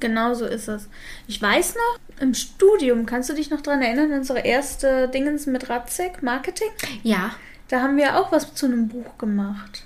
Genau 0.00 0.34
so 0.34 0.46
ist 0.46 0.68
es. 0.68 0.88
Ich 1.26 1.40
weiß 1.40 1.74
noch, 1.74 2.20
im 2.20 2.34
Studium, 2.34 3.06
kannst 3.06 3.28
du 3.28 3.34
dich 3.34 3.50
noch 3.50 3.60
dran 3.60 3.82
erinnern, 3.82 4.12
unsere 4.12 4.40
erste 4.40 5.08
Dingens 5.08 5.46
mit 5.46 5.68
Ratzek, 5.68 6.22
Marketing? 6.22 6.70
Ja. 7.02 7.32
Da 7.68 7.82
haben 7.82 7.96
wir 7.96 8.18
auch 8.18 8.30
was 8.30 8.54
zu 8.54 8.66
einem 8.66 8.88
Buch 8.88 9.18
gemacht. 9.18 9.84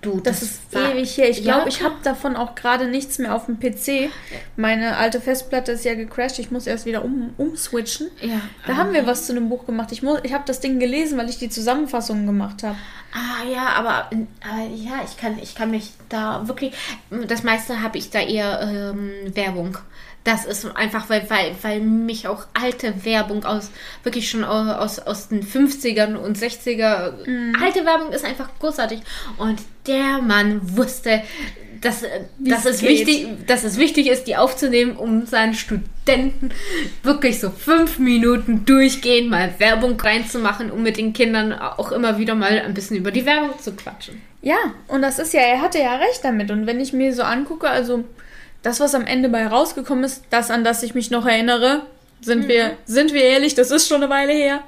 Du, 0.00 0.20
Das, 0.20 0.42
ist 0.42 0.60
ewig 0.74 1.16
her. 1.16 1.30
Ich 1.30 1.42
glaube, 1.42 1.68
ich 1.68 1.82
habe 1.82 1.94
davon 2.02 2.36
auch 2.36 2.54
gerade 2.54 2.88
nichts 2.88 3.18
mehr 3.18 3.34
auf 3.34 3.46
dem 3.46 3.60
PC. 3.60 4.10
Meine 4.56 4.96
alte 4.96 5.20
Festplatte 5.20 5.72
ist 5.72 5.84
ja 5.84 5.94
gecrashed. 5.94 6.38
Ich 6.38 6.50
muss 6.50 6.66
erst 6.66 6.86
wieder 6.86 7.04
um, 7.04 7.32
umswitchen. 7.36 8.08
Ja. 8.20 8.40
Da 8.66 8.76
haben 8.76 8.92
wir 8.92 9.06
was 9.06 9.26
zu 9.26 9.32
einem 9.32 9.48
Buch 9.48 9.66
gemacht. 9.66 9.92
Ich, 9.92 10.02
muss, 10.02 10.20
ich 10.24 10.32
habe 10.32 10.44
das 10.46 10.60
Ding 10.60 10.80
gelesen, 10.80 11.18
weil 11.18 11.28
ich 11.28 11.38
die 11.38 11.50
Zusammenfassung 11.50 12.26
gemacht 12.26 12.62
habe. 12.62 12.76
Ah 13.12 13.48
ja, 13.48 13.68
aber, 13.76 14.10
aber 14.10 14.74
ja, 14.74 15.02
ich 15.04 15.16
kann, 15.16 15.38
ich 15.40 15.54
kann 15.54 15.70
mich 15.70 15.92
da 16.08 16.48
wirklich. 16.48 16.74
Das 17.28 17.42
meiste 17.42 17.82
habe 17.82 17.98
ich 17.98 18.10
da 18.10 18.20
eher 18.20 18.60
ähm, 18.62 19.12
Werbung. 19.34 19.78
Das 20.24 20.44
ist 20.44 20.64
einfach, 20.76 21.10
weil, 21.10 21.28
weil, 21.28 21.54
weil 21.62 21.80
mich 21.80 22.28
auch 22.28 22.46
alte 22.54 23.04
Werbung 23.04 23.44
aus, 23.44 23.70
wirklich 24.04 24.30
schon 24.30 24.44
aus, 24.44 24.98
aus 25.00 25.28
den 25.28 25.42
50ern 25.42 26.14
und 26.14 26.38
60er, 26.38 27.58
alte 27.60 27.84
Werbung 27.84 28.12
ist 28.12 28.24
einfach 28.24 28.48
großartig. 28.60 29.00
Und 29.38 29.60
der 29.86 30.20
Mann 30.22 30.76
wusste, 30.76 31.22
dass, 31.82 32.04
dass, 32.38 32.64
es 32.64 32.82
wichtig, 32.82 33.26
dass 33.46 33.64
es 33.64 33.76
wichtig 33.76 34.06
ist, 34.06 34.24
die 34.24 34.36
aufzunehmen, 34.36 34.96
um 34.96 35.26
seinen 35.26 35.54
Studenten 35.54 36.50
wirklich 37.02 37.40
so 37.40 37.50
fünf 37.50 37.98
Minuten 37.98 38.64
durchgehend 38.64 39.30
mal 39.30 39.54
Werbung 39.58 40.00
reinzumachen, 40.00 40.70
um 40.70 40.84
mit 40.84 40.96
den 40.96 41.12
Kindern 41.12 41.52
auch 41.52 41.90
immer 41.90 42.18
wieder 42.18 42.36
mal 42.36 42.60
ein 42.60 42.74
bisschen 42.74 42.96
über 42.96 43.10
die 43.10 43.26
Werbung 43.26 43.58
zu 43.58 43.72
quatschen. 43.72 44.22
Ja, 44.42 44.56
und 44.88 45.02
das 45.02 45.18
ist 45.18 45.34
ja, 45.34 45.40
er 45.40 45.60
hatte 45.60 45.78
ja 45.78 45.96
recht 45.96 46.20
damit. 46.22 46.50
Und 46.50 46.66
wenn 46.66 46.80
ich 46.80 46.92
mir 46.92 47.12
so 47.12 47.22
angucke, 47.22 47.68
also 47.68 48.04
das, 48.62 48.80
was 48.80 48.94
am 48.94 49.06
Ende 49.06 49.28
bei 49.28 49.46
rausgekommen 49.46 50.04
ist, 50.04 50.24
das, 50.30 50.50
an 50.50 50.64
das 50.64 50.82
ich 50.82 50.94
mich 50.94 51.10
noch 51.10 51.26
erinnere, 51.26 51.82
sind 52.20 52.48
wir, 52.48 52.76
sind 52.86 53.12
wir 53.12 53.24
ehrlich, 53.24 53.54
das 53.54 53.70
ist 53.70 53.88
schon 53.88 54.02
eine 54.02 54.10
Weile 54.10 54.32
her, 54.32 54.62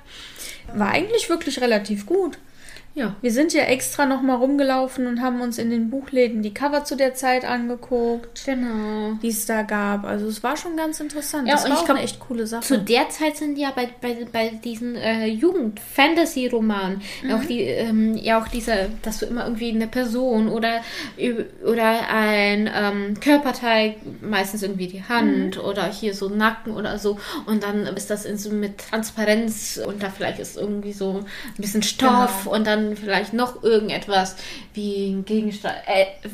war 0.74 0.90
eigentlich 0.90 1.28
wirklich 1.28 1.60
relativ 1.60 2.04
gut. 2.04 2.38
Ja. 2.94 3.16
Wir 3.20 3.32
sind 3.32 3.52
ja 3.52 3.62
extra 3.64 4.06
nochmal 4.06 4.36
rumgelaufen 4.36 5.08
und 5.08 5.20
haben 5.20 5.40
uns 5.40 5.58
in 5.58 5.70
den 5.70 5.90
Buchläden 5.90 6.42
die 6.42 6.54
Cover 6.54 6.84
zu 6.84 6.96
der 6.96 7.14
Zeit 7.14 7.44
angeguckt, 7.44 8.44
Genau. 8.44 9.18
die 9.20 9.28
es 9.28 9.46
da 9.46 9.62
gab. 9.62 10.04
Also 10.04 10.28
es 10.28 10.44
war 10.44 10.56
schon 10.56 10.76
ganz 10.76 11.00
interessant. 11.00 11.48
Ja, 11.48 11.54
das 11.54 11.64
und 11.64 11.70
war 11.70 11.76
ich 11.76 11.80
auch 11.82 11.86
glaub, 11.86 11.96
eine 11.98 12.04
echt 12.04 12.20
coole 12.20 12.46
Sache. 12.46 12.62
Zu 12.62 12.78
der 12.78 13.08
Zeit 13.08 13.36
sind 13.36 13.58
ja 13.58 13.72
bei, 13.74 13.88
bei, 14.00 14.26
bei 14.30 14.48
diesen 14.62 14.94
äh, 14.94 15.26
Jugend-Fantasy-Romanen 15.26 17.02
auch 17.32 17.44
die, 17.44 17.62
ähm, 17.62 18.16
ja 18.16 18.40
auch 18.40 18.46
diese, 18.48 18.90
dass 19.02 19.18
du 19.18 19.26
immer 19.26 19.44
irgendwie 19.44 19.70
eine 19.70 19.88
Person 19.88 20.48
oder, 20.48 20.80
oder 21.66 22.08
ein 22.08 22.70
ähm, 22.72 23.18
Körperteil, 23.20 23.96
meistens 24.20 24.62
irgendwie 24.62 24.86
die 24.86 25.02
Hand 25.02 25.58
oder 25.58 25.84
hier 25.84 26.14
so 26.14 26.28
Nacken 26.28 26.72
oder 26.74 26.98
so 26.98 27.18
und 27.46 27.64
dann 27.64 27.86
ist 27.86 28.10
das 28.10 28.24
in 28.24 28.38
so 28.38 28.50
mit 28.50 28.78
Transparenz 28.78 29.80
und 29.84 30.02
da 30.02 30.10
vielleicht 30.10 30.38
ist 30.38 30.56
irgendwie 30.56 30.92
so 30.92 31.24
ein 31.56 31.60
bisschen 31.60 31.82
Stoff 31.82 32.46
und 32.46 32.66
dann 32.66 32.83
vielleicht 32.96 33.32
noch 33.32 33.62
irgendetwas 33.62 34.36
wie 34.74 35.10
ein 35.12 35.24
Gegenstand. 35.24 35.76
Äh, 35.86 36.28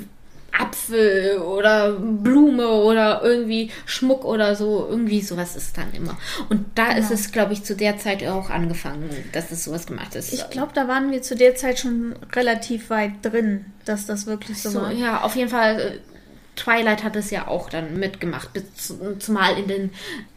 Apfel 0.53 1.39
oder 1.39 1.93
Blume 1.93 2.69
oder 2.69 3.23
irgendwie 3.23 3.71
Schmuck 3.87 4.25
oder 4.25 4.57
so. 4.57 4.87
Irgendwie 4.89 5.21
sowas 5.21 5.57
ist 5.57 5.77
dann 5.79 5.93
immer. 5.93 6.19
Und 6.49 6.67
da 6.75 6.93
ist 6.93 7.11
es, 7.11 7.33
glaube 7.33 7.53
ich, 7.53 7.63
zu 7.65 7.77
der 7.77 7.99
Zeit 7.99 8.27
auch 8.27 8.51
angefangen, 8.51 9.11
dass 9.33 9.51
es 9.51 9.65
sowas 9.65 9.87
gemacht 9.87 10.15
ist. 10.15 10.33
ich 10.33 10.51
glaube, 10.51 10.73
da 10.75 10.89
waren 10.89 11.11
wir 11.11 11.23
zu 11.23 11.37
der 11.37 11.55
Zeit 11.55 11.79
schon 11.79 12.15
relativ 12.35 12.91
weit 12.91 13.13
drin, 13.23 13.67
dass 13.85 14.07
das 14.07 14.27
wirklich 14.27 14.61
so, 14.61 14.71
so, 14.71 14.83
war. 14.83 14.93
ja, 14.93 15.23
auf 15.23 15.37
jeden 15.37 15.51
Fall. 15.51 16.01
Äh, 16.61 16.63
Twilight 16.63 17.05
hat 17.05 17.17
es 17.17 17.31
ja 17.31 17.49
auch 17.49 17.69
dann 17.71 17.99
mitgemacht, 17.99 18.53
bis 18.53 18.95
zumal 19.19 19.59
in 19.59 19.69
den 19.69 19.91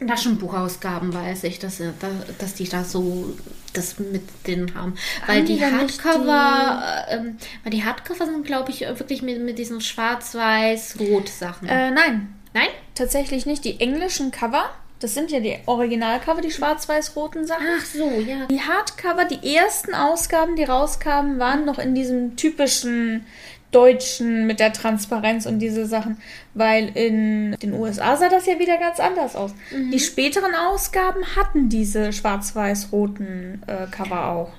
Taschenbuchausgaben 0.06 1.12
weiß 1.12 1.44
ich, 1.44 1.58
dass, 1.58 1.78
da, 1.78 2.08
dass 2.38 2.54
die 2.54 2.68
da 2.68 2.84
so 2.84 3.34
das 3.72 3.98
mit 3.98 4.22
denen 4.46 4.74
haben. 4.74 4.94
Weil 5.26 5.38
Haben 5.38 5.46
die 5.46 5.56
die, 5.56 5.64
Hardcover, 5.64 6.82
äh, 7.08 7.16
ähm, 7.16 7.36
weil 7.62 7.70
die 7.70 7.84
Hardcover 7.84 8.26
sind, 8.26 8.46
glaube 8.46 8.70
ich, 8.70 8.80
wirklich 8.80 9.22
mit, 9.22 9.40
mit 9.40 9.58
diesen 9.58 9.80
Schwarz-Weiß-Rot-Sachen. 9.80 11.68
Äh, 11.68 11.90
nein, 11.90 12.34
Nein? 12.54 12.68
tatsächlich 12.94 13.46
nicht. 13.46 13.64
Die 13.64 13.80
englischen 13.80 14.30
Cover, 14.30 14.70
das 15.00 15.14
sind 15.14 15.30
ja 15.30 15.40
die 15.40 15.58
Originalcover, 15.66 16.40
die 16.40 16.52
schwarz-weiß-roten 16.52 17.46
Sachen. 17.46 17.66
Ach 17.78 17.84
so, 17.84 18.10
ja. 18.20 18.46
Die 18.46 18.60
Hardcover, 18.60 19.24
die 19.24 19.54
ersten 19.54 19.92
Ausgaben, 19.92 20.56
die 20.56 20.64
rauskamen, 20.64 21.38
waren 21.38 21.64
noch 21.64 21.78
in 21.78 21.94
diesem 21.94 22.36
typischen 22.36 23.26
deutschen 23.74 24.46
mit 24.46 24.60
der 24.60 24.72
Transparenz 24.72 25.46
und 25.46 25.58
diese 25.58 25.86
Sachen, 25.86 26.18
weil 26.54 26.88
in 26.96 27.52
den 27.62 27.72
USA 27.74 28.16
sah 28.16 28.28
das 28.28 28.46
ja 28.46 28.58
wieder 28.58 28.78
ganz 28.78 29.00
anders 29.00 29.34
aus. 29.36 29.52
Die 29.92 29.98
späteren 30.00 30.54
Ausgaben 30.54 31.24
hatten 31.36 31.68
diese 31.68 32.12
schwarz-weiß-roten 32.12 33.62
äh, 33.66 33.86
Cover 33.90 34.26
auch. 34.28 34.52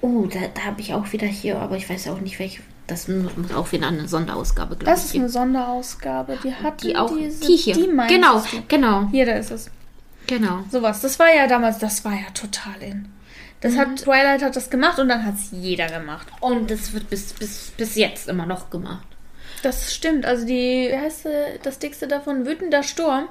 Oh, 0.00 0.26
da, 0.26 0.38
da 0.54 0.62
habe 0.66 0.80
ich 0.80 0.94
auch 0.94 1.12
wieder 1.12 1.26
hier, 1.26 1.58
aber 1.58 1.76
ich 1.76 1.88
weiß 1.88 2.08
auch 2.08 2.20
nicht, 2.20 2.38
welche. 2.38 2.62
Das 2.86 3.06
muss 3.06 3.52
auch 3.54 3.70
wieder 3.72 3.88
eine 3.88 4.08
Sonderausgabe, 4.08 4.76
glaube 4.76 4.90
Das 4.90 5.04
ich. 5.06 5.10
ist 5.10 5.16
eine 5.16 5.28
Sonderausgabe, 5.28 6.38
die 6.42 6.54
hat 6.54 6.82
die 6.82 6.96
auch. 6.96 7.14
diese, 7.14 7.46
die 7.46 7.56
hier. 7.56 7.74
Die 7.74 7.84
genau, 8.08 8.38
du? 8.40 8.62
genau, 8.66 9.08
Hier, 9.10 9.26
da 9.26 9.32
ist 9.32 9.50
es. 9.50 9.70
genau. 10.26 10.60
Sowas. 10.70 11.02
Das 11.02 11.18
war 11.18 11.26
ja 11.34 11.46
damals, 11.46 11.78
das 11.78 12.02
war 12.06 12.12
ja 12.14 12.30
total 12.32 12.80
in. 12.80 13.08
Das 13.60 13.72
Mhm. 13.74 13.78
hat 13.78 13.96
Twilight 13.96 14.42
hat 14.42 14.54
das 14.56 14.70
gemacht 14.70 14.98
und 14.98 15.08
dann 15.08 15.24
hat 15.24 15.34
es 15.34 15.48
jeder 15.50 15.88
gemacht. 15.88 16.28
Und 16.40 16.70
das 16.70 16.92
wird 16.92 17.10
bis, 17.10 17.32
bis, 17.32 17.72
bis 17.76 17.96
jetzt 17.96 18.28
immer 18.28 18.46
noch 18.46 18.70
gemacht. 18.70 19.06
Das 19.64 19.92
stimmt. 19.92 20.24
Also 20.24 20.46
die, 20.46 20.88
wie 20.90 20.96
heißt 20.96 21.26
das 21.64 21.80
dickste 21.80 22.06
davon, 22.06 22.46
Wütender 22.46 22.84
Sturm, 22.84 23.28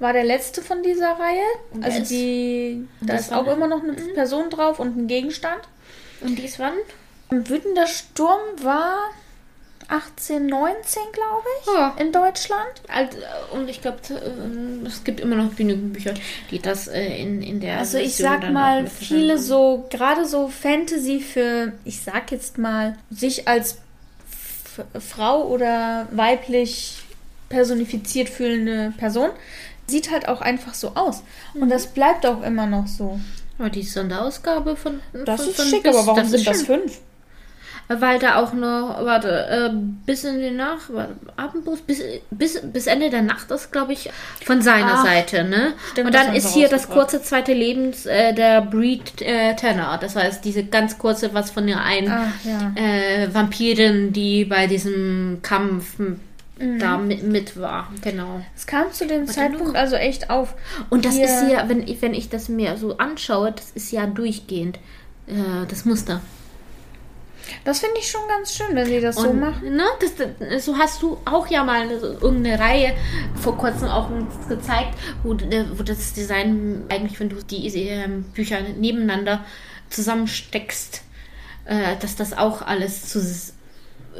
war 0.00 0.12
der 0.12 0.24
letzte 0.24 0.60
von 0.62 0.82
dieser 0.82 1.12
Reihe. 1.12 1.44
Und 1.72 1.84
Also 1.84 2.00
die, 2.02 2.88
da 3.00 3.14
ist 3.14 3.32
auch 3.32 3.46
immer 3.46 3.68
noch 3.68 3.82
eine 3.84 3.92
Person 3.92 4.50
drauf 4.50 4.80
und 4.80 4.96
ein 4.96 5.06
Gegenstand. 5.06 5.60
Und 6.20 6.36
dies 6.36 6.58
wann? 6.58 6.72
Wütender 7.30 7.86
Sturm 7.86 8.40
war 8.62 8.96
18, 9.88 10.46
19, 10.46 11.02
glaube 11.12 11.46
ich, 11.62 11.66
Ja. 11.74 11.96
in 11.98 12.12
Deutschland. 12.12 12.68
Äh, 12.88 13.06
und 13.56 13.68
ich 13.70 13.80
glaube, 13.80 13.98
es 14.86 15.02
gibt 15.04 15.20
immer 15.20 15.36
noch 15.36 15.56
genügend 15.56 15.94
Bücher, 15.94 16.12
die 16.50 16.58
das 16.60 16.88
äh, 16.88 17.16
in, 17.20 17.42
in 17.42 17.60
der. 17.60 17.78
Also 17.78 17.96
ich 17.98 18.16
Version 18.16 18.40
sag 18.42 18.52
mal, 18.52 18.86
viele 18.86 19.38
so, 19.38 19.86
gerade 19.90 20.26
so 20.26 20.48
Fantasy 20.48 21.20
für, 21.20 21.72
ich 21.84 22.00
sag 22.02 22.30
jetzt 22.32 22.58
mal, 22.58 22.96
sich 23.10 23.48
als 23.48 23.78
Frau 25.00 25.44
oder 25.48 26.06
weiblich 26.12 26.98
personifiziert 27.48 28.28
fühlende 28.28 28.92
Person, 28.98 29.30
sieht 29.86 30.10
halt 30.10 30.28
auch 30.28 30.40
einfach 30.42 30.74
so 30.74 30.88
aus. 30.94 31.22
Mhm. 31.54 31.62
Und 31.62 31.68
das 31.70 31.86
bleibt 31.86 32.26
auch 32.26 32.42
immer 32.42 32.66
noch 32.66 32.86
so. 32.86 33.18
Aber 33.58 33.70
die 33.70 33.82
Sonderausgabe 33.82 34.76
von. 34.76 35.00
Das 35.24 35.40
von, 35.40 35.50
ist 35.50 35.56
von 35.56 35.66
schick, 35.66 35.82
bis- 35.82 35.96
aber 35.96 36.06
warum 36.06 36.28
sind 36.28 36.46
das 36.46 36.62
fünf? 36.62 36.98
Weil 37.88 38.18
da 38.18 38.36
auch 38.36 38.52
noch, 38.52 39.02
warte, 39.04 39.28
äh, 39.48 39.70
bis 40.04 40.22
in 40.24 40.38
die 40.40 40.50
Nacht, 40.50 40.92
warte, 40.92 41.14
Abendbus, 41.36 41.80
bis, 41.80 42.02
bis, 42.30 42.60
bis 42.62 42.86
Ende 42.86 43.08
der 43.08 43.22
Nacht 43.22 43.50
ist, 43.50 43.72
glaube 43.72 43.94
ich, 43.94 44.10
von 44.44 44.60
seiner 44.60 44.96
Ach, 44.98 45.04
Seite, 45.06 45.44
ne? 45.44 45.72
stimmt, 45.92 46.06
und 46.08 46.14
dann 46.14 46.34
ist 46.34 46.52
hier 46.52 46.68
das 46.68 46.90
kurze 46.90 47.22
zweite 47.22 47.54
Lebens 47.54 48.04
äh, 48.04 48.34
der 48.34 48.60
Breed 48.60 49.22
äh, 49.22 49.54
Tanner. 49.56 49.96
Das 50.00 50.16
heißt, 50.16 50.44
diese 50.44 50.64
ganz 50.64 50.98
kurze, 50.98 51.32
was 51.32 51.50
von 51.50 51.66
der 51.66 51.82
einen 51.82 52.10
Ach 52.12 52.26
ja. 52.44 52.72
äh, 52.74 53.32
Vampirin, 53.32 54.12
die 54.12 54.44
bei 54.44 54.66
diesem 54.66 55.38
Kampf 55.42 55.98
Mhm. 56.60 56.80
da 56.80 56.98
mit, 56.98 57.22
mit 57.22 57.56
war. 57.60 57.88
Genau. 58.02 58.40
Es 58.56 58.66
kam 58.66 58.92
zu 58.92 59.06
dem 59.06 59.20
Warte 59.28 59.32
Zeitpunkt 59.32 59.76
also 59.76 59.94
echt 59.94 60.28
auf. 60.28 60.54
Und 60.90 61.04
das 61.04 61.14
Hier- 61.14 61.24
ist 61.26 61.44
ja, 61.52 61.68
wenn 61.68 61.86
ich, 61.86 62.02
wenn 62.02 62.14
ich 62.14 62.30
das 62.30 62.48
mir 62.48 62.76
so 62.76 62.96
anschaue, 62.98 63.52
das 63.52 63.70
ist 63.70 63.92
ja 63.92 64.06
durchgehend. 64.06 64.76
Äh, 65.28 65.66
das 65.70 65.84
Muster. 65.84 66.20
Das 67.64 67.80
finde 67.80 67.96
ich 67.98 68.10
schon 68.10 68.20
ganz 68.28 68.54
schön, 68.54 68.74
wenn 68.74 68.86
sie 68.86 69.00
das 69.00 69.16
so 69.16 69.28
Und, 69.28 69.40
machen. 69.40 69.76
Ne, 69.76 69.84
das, 70.00 70.12
das, 70.16 70.64
so 70.64 70.76
hast 70.76 71.02
du 71.02 71.18
auch 71.24 71.46
ja 71.48 71.64
mal 71.64 71.88
so 72.00 72.06
irgendeine 72.20 72.58
Reihe 72.58 72.94
vor 73.34 73.56
kurzem 73.56 73.88
auch 73.88 74.10
gezeigt, 74.48 74.94
wo, 75.22 75.34
äh, 75.34 75.64
wo 75.74 75.82
das 75.82 76.12
Design 76.12 76.84
eigentlich, 76.88 77.18
wenn 77.20 77.28
du 77.28 77.36
die 77.36 77.66
ähm, 77.88 78.24
Bücher 78.34 78.60
nebeneinander 78.60 79.44
zusammensteckst, 79.90 81.02
äh, 81.64 81.96
dass 82.00 82.16
das 82.16 82.36
auch 82.36 82.62
alles 82.62 83.08
zu, 83.08 83.20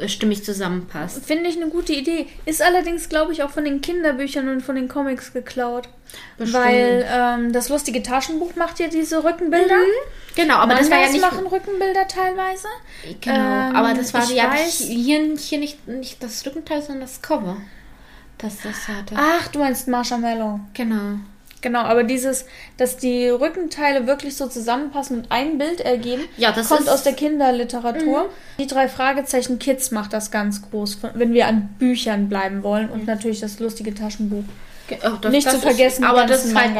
stimmig 0.07 0.43
zusammenpasst. 0.43 1.25
Finde 1.25 1.49
ich 1.49 1.57
eine 1.57 1.69
gute 1.69 1.93
Idee. 1.93 2.27
Ist 2.45 2.61
allerdings, 2.61 3.09
glaube 3.09 3.33
ich, 3.33 3.43
auch 3.43 3.49
von 3.49 3.65
den 3.65 3.81
Kinderbüchern 3.81 4.47
und 4.49 4.61
von 4.61 4.75
den 4.75 4.87
Comics 4.87 5.33
geklaut. 5.33 5.89
Bestimmt. 6.37 6.63
Weil 6.63 7.05
ähm, 7.11 7.53
das 7.53 7.69
lustige 7.69 8.01
Taschenbuch 8.01 8.55
macht 8.55 8.79
ja 8.79 8.87
diese 8.87 9.23
Rückenbilder. 9.23 9.75
Genau, 10.35 10.55
aber 10.55 10.75
das 10.75 10.89
war 10.89 10.97
ja 10.97 11.05
Mangas 11.07 11.11
nicht. 11.13 11.21
machen 11.21 11.47
Rückenbilder 11.47 12.07
teilweise. 12.07 12.67
Genau, 13.21 13.35
Ähm, 13.35 13.75
aber 13.75 13.93
das 13.93 14.13
war 14.13 14.23
ja 14.31 14.45
weiß- 14.51 14.85
hier, 14.87 15.35
hier 15.37 15.59
nicht, 15.59 15.87
nicht 15.87 16.23
das 16.23 16.45
Rückenteil, 16.45 16.81
sondern 16.81 17.01
das 17.01 17.21
Cover. 17.21 17.57
Das 18.37 18.55
das 18.63 18.87
hatte. 18.87 19.15
Ach, 19.17 19.47
du 19.49 19.59
meinst 19.59 19.87
Marshmallow. 19.87 20.61
Genau. 20.73 21.19
Genau, 21.61 21.79
aber 21.81 22.03
dieses, 22.03 22.45
dass 22.77 22.95
die 22.97 23.27
Rückenteile 23.27 24.07
wirklich 24.07 24.37
so 24.37 24.47
zusammenpassen 24.47 25.17
und 25.17 25.31
ein 25.31 25.57
Bild 25.57 25.81
ergeben, 25.81 26.23
Ja, 26.37 26.51
das 26.53 26.69
kommt 26.69 26.87
aus 26.87 27.03
der 27.03 27.13
Kinderliteratur. 27.13 28.29
Die 28.57 28.67
drei 28.67 28.87
Fragezeichen 28.87 29.59
Kids 29.59 29.91
macht 29.91 30.13
das 30.13 30.31
ganz 30.31 30.61
groß, 30.69 30.99
wenn 31.15 31.33
wir 31.33 31.47
an 31.47 31.75
Büchern 31.77 32.29
bleiben 32.29 32.63
wollen 32.63 32.89
und 32.89 33.05
natürlich 33.07 33.41
das 33.41 33.59
lustige 33.59 33.93
Taschenbuch. 33.93 34.43
Oh, 35.03 35.09
das- 35.21 35.31
Nicht 35.31 35.45
das 35.47 35.55
zu 35.55 35.59
vergessen, 35.59 36.03
ist, 36.03 36.09
aber 36.09 36.25
das 36.25 36.45
ist 36.45 36.55
halt, 36.55 36.71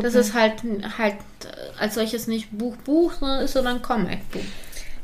das 0.00 0.14
ist 0.14 0.32
halt, 0.34 0.52
halt 0.96 1.14
äh, 1.14 1.80
als 1.82 1.94
solches 1.96 2.26
nicht 2.26 2.56
Buch, 2.56 2.76
Buch, 2.76 3.12
sondern 3.20 3.44
ist 3.44 3.52
so 3.52 3.60
ein 3.62 3.82
Comic-Buch. 3.82 4.40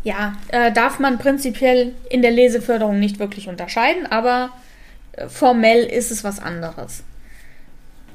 Ja, 0.04 0.34
äh, 0.48 0.70
darf 0.72 0.98
man 1.00 1.18
prinzipiell 1.18 1.94
in 2.08 2.22
der 2.22 2.30
Leseförderung 2.30 2.98
nicht 3.00 3.18
wirklich 3.18 3.48
unterscheiden, 3.48 4.06
aber 4.06 4.50
äh, 5.12 5.28
formell 5.28 5.84
ist 5.84 6.10
es 6.12 6.22
was 6.24 6.38
anderes. 6.38 7.02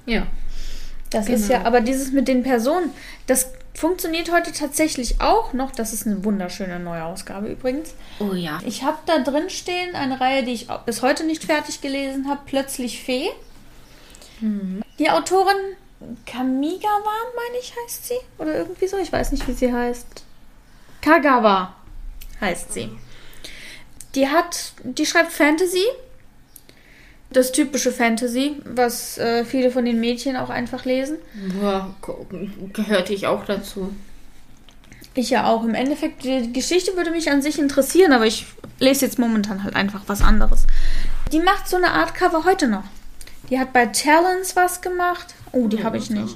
Ja. 0.05 0.25
Das 1.11 1.27
ist 1.29 1.47
Genau. 1.47 1.59
ja, 1.59 1.65
aber 1.67 1.81
dieses 1.81 2.11
mit 2.11 2.27
den 2.27 2.41
Personen, 2.41 2.91
das 3.27 3.51
funktioniert 3.73 4.31
heute 4.31 4.51
tatsächlich 4.51 5.21
auch 5.21 5.53
noch. 5.53 5.71
Das 5.71 5.93
ist 5.93 6.07
eine 6.07 6.23
wunderschöne 6.23 6.79
neue 6.79 7.03
Ausgabe 7.03 7.47
übrigens. 7.47 7.93
Oh 8.19 8.33
ja. 8.33 8.59
Ich 8.65 8.83
habe 8.83 8.97
da 9.05 9.19
drin 9.19 9.49
stehen 9.49 9.95
eine 9.95 10.19
Reihe, 10.19 10.43
die 10.43 10.53
ich 10.53 10.67
bis 10.85 11.01
heute 11.01 11.25
nicht 11.25 11.43
fertig 11.43 11.81
gelesen 11.81 12.27
habe, 12.29 12.41
Plötzlich 12.45 13.03
Fee. 13.03 13.29
Die 14.97 15.09
Autorin 15.09 15.55
Kamigawa, 16.25 17.13
meine 17.35 17.59
ich, 17.61 17.73
heißt 17.85 18.07
sie. 18.07 18.15
Oder 18.39 18.55
irgendwie 18.55 18.87
so. 18.87 18.97
Ich 18.97 19.11
weiß 19.11 19.31
nicht, 19.31 19.47
wie 19.47 19.53
sie 19.53 19.71
heißt. 19.71 20.23
Kagawa 21.01 21.75
heißt 22.39 22.73
sie. 22.73 22.89
Die 24.15 24.27
hat, 24.27 24.73
die 24.83 25.05
schreibt 25.05 25.31
Fantasy. 25.31 25.83
Das 27.33 27.51
typische 27.53 27.91
Fantasy, 27.91 28.57
was 28.65 29.17
äh, 29.17 29.45
viele 29.45 29.71
von 29.71 29.85
den 29.85 29.99
Mädchen 29.99 30.35
auch 30.35 30.49
einfach 30.49 30.83
lesen. 30.85 31.17
Ge- 32.05 32.49
gehörte 32.73 33.13
ich 33.13 33.27
auch 33.27 33.45
dazu. 33.45 33.93
Ich 35.13 35.29
ja 35.29 35.45
auch. 35.47 35.63
Im 35.63 35.73
Endeffekt, 35.75 36.23
die 36.23 36.51
Geschichte 36.51 36.95
würde 36.97 37.11
mich 37.11 37.29
an 37.31 37.41
sich 37.41 37.57
interessieren, 37.59 38.11
aber 38.13 38.25
ich 38.25 38.45
lese 38.79 39.05
jetzt 39.05 39.19
momentan 39.19 39.63
halt 39.63 39.75
einfach 39.75 40.03
was 40.07 40.21
anderes. 40.21 40.67
Die 41.31 41.39
macht 41.39 41.67
so 41.69 41.77
eine 41.77 41.91
Art 41.91 42.13
Cover 42.15 42.43
heute 42.45 42.67
noch. 42.67 42.83
Die 43.49 43.59
hat 43.59 43.71
bei 43.73 43.85
Talents 43.87 44.55
was 44.55 44.81
gemacht. 44.81 45.33
Oh, 45.53 45.67
die 45.67 45.83
habe 45.83 45.97
ich 45.97 46.09
nicht. 46.09 46.35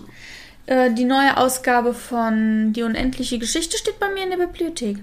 Äh, 0.65 0.91
die 0.93 1.05
neue 1.05 1.37
Ausgabe 1.37 1.93
von 1.93 2.73
Die 2.73 2.83
unendliche 2.83 3.37
Geschichte 3.39 3.77
steht 3.77 3.99
bei 3.99 4.09
mir 4.09 4.23
in 4.23 4.29
der 4.31 4.37
Bibliothek. 4.45 4.97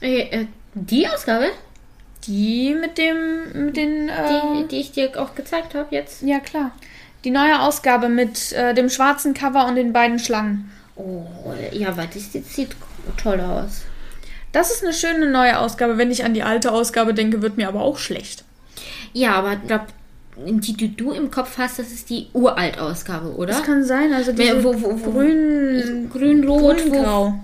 Äh, 0.00 0.20
äh, 0.40 0.46
die 0.74 1.06
Ausgabe, 1.06 1.50
Die 2.26 2.74
mit 2.80 2.98
dem, 2.98 3.66
mit 3.66 3.76
den, 3.76 4.08
äh, 4.08 4.12
die, 4.62 4.68
die 4.68 4.80
ich 4.80 4.92
dir 4.92 5.10
auch 5.20 5.34
gezeigt 5.34 5.74
habe 5.74 5.94
jetzt. 5.94 6.22
ja 6.22 6.38
klar. 6.40 6.70
Die 7.24 7.30
neue 7.30 7.60
Ausgabe 7.60 8.08
mit 8.08 8.52
äh, 8.52 8.74
dem 8.74 8.88
schwarzen 8.90 9.32
Cover 9.34 9.66
und 9.66 9.76
den 9.76 9.92
beiden 9.92 10.18
Schlangen. 10.18 10.70
Oh, 10.96 11.24
ja, 11.72 11.96
warte, 11.96 12.14
das 12.18 12.32
sieht, 12.32 12.46
sieht 12.46 12.76
toll 13.20 13.40
aus. 13.40 13.82
Das 14.52 14.70
ist 14.70 14.82
eine 14.84 14.92
schöne 14.92 15.30
neue 15.30 15.58
Ausgabe. 15.58 15.98
Wenn 15.98 16.10
ich 16.10 16.24
an 16.24 16.34
die 16.34 16.42
alte 16.42 16.72
Ausgabe 16.72 17.14
denke, 17.14 17.40
wird 17.40 17.56
mir 17.56 17.68
aber 17.68 17.80
auch 17.82 17.96
schlecht. 17.98 18.44
Ja, 19.12 19.34
aber 19.34 19.54
ich 19.54 19.66
glaube, 19.66 19.86
die, 20.36 20.72
die 20.74 20.94
du 20.96 21.12
im 21.12 21.30
Kopf 21.30 21.58
hast, 21.58 21.78
das 21.78 21.90
ist 21.92 22.10
die 22.10 22.26
Uralt-Ausgabe, 22.32 23.34
oder? 23.36 23.52
Das 23.54 23.62
kann 23.62 23.84
sein. 23.84 24.12
Also 24.12 24.32
Wer- 24.36 24.62
wo- 24.64 24.74
wo- 24.74 25.00
wo- 25.04 25.10
grün, 25.12 26.10
Grün-Rot, 26.12 26.60
wo, 26.62 26.68
grün-grau. 26.90 27.34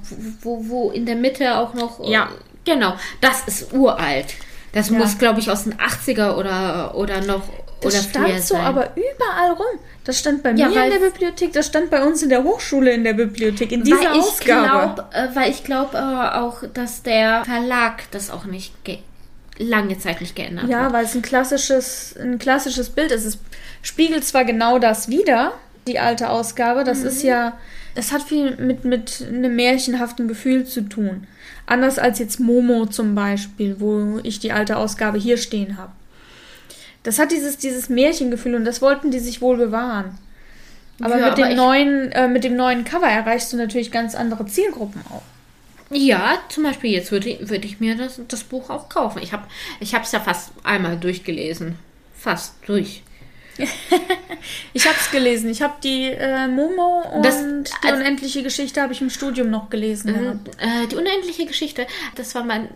wo, 0.43 0.69
wo 0.69 0.91
in 0.91 1.07
der 1.07 1.17
Mitte 1.17 1.57
auch 1.57 1.75
noch. 1.75 2.01
äh, 2.01 2.11
Ja. 2.13 2.29
Genau, 2.65 2.95
das 3.21 3.47
ist 3.47 3.73
uralt. 3.73 4.35
Das 4.73 4.91
Ja. 4.91 4.99
muss, 4.99 5.19
glaube 5.19 5.41
ich, 5.41 5.51
aus 5.51 5.65
den 5.65 5.75
80er 5.75 6.37
oder, 6.37 6.95
oder 6.95 7.21
noch. 7.23 7.43
Das 7.81 7.95
oder 7.95 8.03
stand 8.03 8.41
so 8.43 8.55
sein. 8.55 8.65
aber 8.65 8.91
überall 8.97 9.53
rum. 9.53 9.79
Das 10.05 10.19
stand 10.19 10.43
bei 10.43 10.51
Ja, 10.53 10.69
mir 10.69 10.85
in 10.85 10.91
der 10.91 10.99
Bibliothek, 10.99 11.53
das 11.53 11.67
stand 11.67 11.91
bei 11.91 12.03
uns 12.05 12.23
in 12.23 12.29
der 12.29 12.43
Hochschule 12.43 12.91
in 12.93 13.05
der 13.05 13.13
Bibliothek, 13.13 13.71
in 13.71 13.85
dieser 13.85 13.99
weil 13.99 14.05
ich 14.17 14.23
Ausgabe. 14.23 14.95
Glaub, 14.95 15.15
äh, 15.15 15.29
weil 15.35 15.51
ich 15.51 15.63
glaube 15.65 15.97
äh, 15.97 16.37
auch, 16.37 16.65
dass 16.75 17.03
der 17.05 17.45
Verlag 17.45 18.11
das 18.11 18.31
auch 18.31 18.45
nicht 18.47 18.85
ge 18.85 18.99
lange 19.61 19.99
Zeit 19.99 20.21
nicht 20.21 20.35
geändert 20.37 20.69
ja, 20.69 20.85
hat. 20.85 20.93
weil 20.93 21.05
es 21.05 21.15
ein 21.15 21.23
klassisches, 21.23 22.15
ein 22.21 22.39
klassisches 22.39 22.91
Bild 22.91 23.11
ist. 23.13 23.25
Es 23.25 23.39
spiegelt 23.83 24.25
zwar 24.25 24.45
genau 24.45 24.79
das 24.79 25.09
wieder, 25.09 25.53
die 25.87 25.99
alte 25.99 26.31
Ausgabe. 26.31 26.85
Das 26.85 27.03
ist 27.03 27.23
Mhm. 27.23 27.29
ja, 27.29 27.59
es 27.95 28.13
hat 28.13 28.23
viel 28.23 28.57
mit, 28.57 28.85
mit 28.85 29.25
einem 29.29 29.55
märchenhaften 29.57 30.27
Gefühl 30.29 30.65
zu 30.65 30.83
tun. 30.83 31.27
Anders 31.69 31.99
als 31.99 32.19
jetzt 32.19 32.41
Momo 32.41 32.87
zum 32.87 33.15
Beispiel, 33.15 33.77
wo 33.79 34.21
ich 34.23 34.39
die 34.41 34.53
alte 34.53 34.77
Ausgabe 34.79 35.19
hier 35.19 35.37
stehen 35.37 35.77
habe. 35.77 35.93
Das 37.03 37.19
hat 37.19 37.31
dieses, 37.31 37.59
dieses 37.59 37.89
Märchengefühl 37.89 38.55
und 38.55 38.65
das 38.65 38.81
wollten 38.83 39.11
die 39.11 39.19
sich 39.19 39.41
wohl 39.41 39.57
bewahren. 39.59 40.17
Aber, 41.01 41.19
Ja, 41.19 41.29
mit, 41.29 41.39
dem 41.39 41.45
aber 41.45 41.51
ich- 41.53 41.57
neuen, 41.57 42.13
äh, 42.13 42.27
mit 42.29 42.43
dem 42.45 42.57
neuen 42.57 42.85
Cover 42.85 43.07
erreichst 43.07 43.53
du 43.53 43.57
natürlich 43.57 43.91
ganz 43.93 44.15
andere 44.15 44.47
Zielgruppen 44.47 45.03
auch. 45.11 45.23
Ja, 45.91 46.39
zum 46.49 46.65
Beispiel 46.65 46.91
jetzt 46.91 47.13
würde, 47.13 47.39
würde 47.49 47.67
ich 47.67 47.81
mir 47.81 47.97
das, 47.97 48.21
das 48.29 48.45
Buch 48.45 48.69
auch 48.71 48.89
kaufen. 48.89 49.21
Ich 49.23 49.33
habe 49.33 49.45
es 49.81 50.13
ja 50.13 50.21
fast 50.21 50.51
einmal 50.65 50.97
durchgelesen. 50.99 51.77
Fast 52.17 52.55
durch. 52.67 53.03
Ich 54.73 54.87
habe 54.87 54.97
es 54.99 55.11
gelesen. 55.11 55.51
Ich 55.51 55.63
habe 55.63 55.75
die 55.83 56.05
äh, 56.07 56.47
Momo 56.49 57.03
und 57.15 57.25
Das- 57.25 57.43
die 57.43 57.73
also- 57.89 57.97
unendliche 58.01 58.43
Geschichte 58.43 58.81
habe 58.81 58.93
ich 58.93 59.01
im 59.01 59.11
Studium 59.11 59.51
noch 59.51 59.69
gelesen. 59.71 60.15
gehabt. 60.15 60.49
Äh, 60.63 60.87
die 60.89 60.97
unendliche 60.97 61.47
Geschichte, 61.47 61.87
das 62.15 62.35
war 62.35 62.45
mein, 62.45 62.69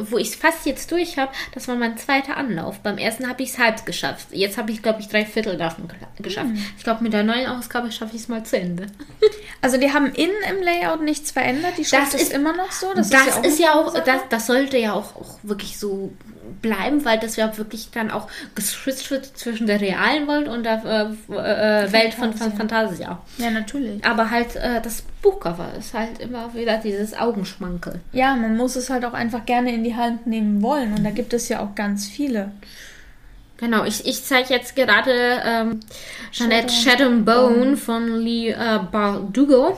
wo 0.00 0.18
ich 0.18 0.28
es 0.28 0.34
fast 0.34 0.66
jetzt 0.66 0.90
durch 0.92 1.18
habe, 1.18 1.32
das 1.52 1.68
war 1.68 1.76
mein 1.76 1.96
zweiter 1.96 2.36
Anlauf. 2.36 2.80
Beim 2.80 2.98
ersten 2.98 3.28
habe 3.28 3.42
ich 3.42 3.50
es 3.50 3.58
halb 3.58 3.84
geschafft. 3.86 4.28
Jetzt 4.32 4.58
habe 4.58 4.70
ich, 4.72 4.82
glaube 4.82 5.00
ich, 5.00 5.08
drei 5.08 5.24
Viertel 5.24 5.56
davon 5.56 5.88
geschafft. 6.18 6.48
Hm. 6.48 6.64
Ich 6.76 6.84
glaube, 6.84 7.02
mit 7.02 7.12
der 7.12 7.24
neuen 7.24 7.46
Ausgabe 7.46 7.90
schaffe 7.92 8.16
ich 8.16 8.22
es 8.22 8.28
mal 8.28 8.44
zu 8.44 8.58
Ende. 8.58 8.86
Also 9.60 9.76
die 9.76 9.92
haben 9.92 10.06
innen 10.12 10.36
im 10.48 10.62
Layout 10.62 11.02
nichts 11.02 11.32
verändert. 11.32 11.72
Die 11.78 11.84
Schrift 11.84 12.14
Das 12.14 12.14
ist, 12.14 12.32
immer 12.32 12.56
noch 12.56 12.70
so. 12.70 12.94
Das, 12.94 13.10
Das, 13.10 13.38
ist 13.38 13.58
ja 13.58 13.74
auch, 13.74 13.92
ist 13.92 13.98
ja 13.98 14.04
auch, 14.04 14.04
das, 14.04 14.20
das 14.30 14.46
sollte 14.46 14.78
ja 14.78 14.92
auch, 14.92 15.16
auch 15.16 15.38
wirklich 15.42 15.80
so 15.80 16.12
bleiben, 16.62 17.04
weil 17.04 17.18
das 17.18 17.36
ja 17.36 17.56
wirklich 17.56 17.90
dann 17.92 18.10
auch 18.10 18.28
geswitcht 18.54 19.10
wird 19.10 19.26
zwischen 19.36 19.66
der 19.66 19.80
realen 19.80 20.26
Welt 20.28 20.48
und 20.48 20.64
der 20.64 20.84
äh, 20.84 21.32
äh, 21.32 21.92
Welt 21.92 22.14
von, 22.14 22.32
von 22.34 22.52
Fantasia. 22.52 23.20
Ja, 23.38 23.50
natürlich. 23.50 24.04
Aber 24.04 24.30
halt 24.30 24.56
äh, 24.56 24.80
das 24.80 25.02
Buchcover 25.22 25.68
ist 25.78 25.94
halt 25.94 26.20
immer 26.20 26.54
wieder 26.54 26.78
dieses 26.78 27.16
Augenschmankel. 27.16 28.00
Ja, 28.12 28.36
man 28.36 28.56
muss 28.56 28.76
es 28.76 28.90
halt 28.90 29.04
auch 29.04 29.14
einfach 29.14 29.44
gerne 29.46 29.74
in 29.74 29.84
die 29.84 29.87
Hand 29.94 30.26
nehmen 30.26 30.62
wollen. 30.62 30.94
Und 30.94 31.04
da 31.04 31.10
gibt 31.10 31.32
es 31.32 31.48
ja 31.48 31.60
auch 31.60 31.74
ganz 31.74 32.06
viele. 32.06 32.52
Genau, 33.58 33.84
ich, 33.84 34.06
ich 34.06 34.24
zeige 34.24 34.54
jetzt 34.54 34.76
gerade 34.76 35.42
ähm, 35.44 35.80
Jeanette 36.30 36.72
Shadow 36.72 37.10
Bone 37.10 37.76
von 37.76 38.20
Lee 38.20 38.50
äh, 38.50 38.78
Bardugo. 38.90 39.76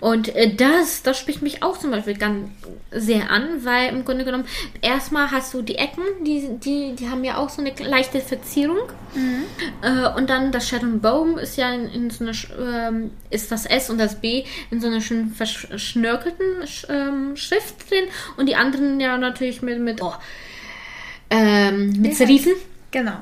Und 0.00 0.34
äh, 0.34 0.54
das, 0.54 1.02
das 1.02 1.18
spricht 1.18 1.42
mich 1.42 1.62
auch 1.62 1.78
zum 1.78 1.90
Beispiel 1.90 2.16
ganz 2.16 2.48
sehr 2.90 3.30
an, 3.30 3.64
weil 3.64 3.90
im 3.90 4.04
Grunde 4.04 4.24
genommen, 4.24 4.44
erstmal 4.80 5.30
hast 5.30 5.52
du 5.52 5.62
die 5.62 5.76
Ecken, 5.76 6.02
die, 6.24 6.48
die, 6.58 6.94
die 6.94 7.08
haben 7.08 7.22
ja 7.24 7.36
auch 7.36 7.48
so 7.50 7.60
eine 7.60 7.72
leichte 7.86 8.20
Verzierung. 8.20 8.78
Äh, 9.82 10.08
und 10.16 10.30
dann 10.30 10.52
das 10.52 10.68
Shadow 10.68 10.86
and 10.86 11.02
Bone 11.02 11.40
ist 11.40 11.56
ja 11.56 11.70
in, 11.72 11.88
in 11.90 12.10
so 12.10 12.24
einer, 12.24 12.32
ähm, 12.88 13.10
ist 13.30 13.52
das 13.52 13.66
S 13.66 13.90
und 13.90 13.98
das 13.98 14.20
B 14.20 14.44
in 14.70 14.80
so 14.80 14.86
einer 14.86 15.00
schön 15.00 15.32
verschnörkelten 15.32 16.62
Sch- 16.64 16.88
ähm, 16.88 17.36
Schrift 17.36 17.90
drin. 17.90 18.04
Und 18.36 18.46
die 18.48 18.56
anderen 18.56 19.00
ja 19.00 19.18
natürlich 19.18 19.60
mit, 19.62 19.78
mit, 19.80 20.02
oh, 20.02 20.14
ähm, 21.30 21.92
mit 22.00 22.14
Serifen 22.16 22.52
Genau. 22.90 23.18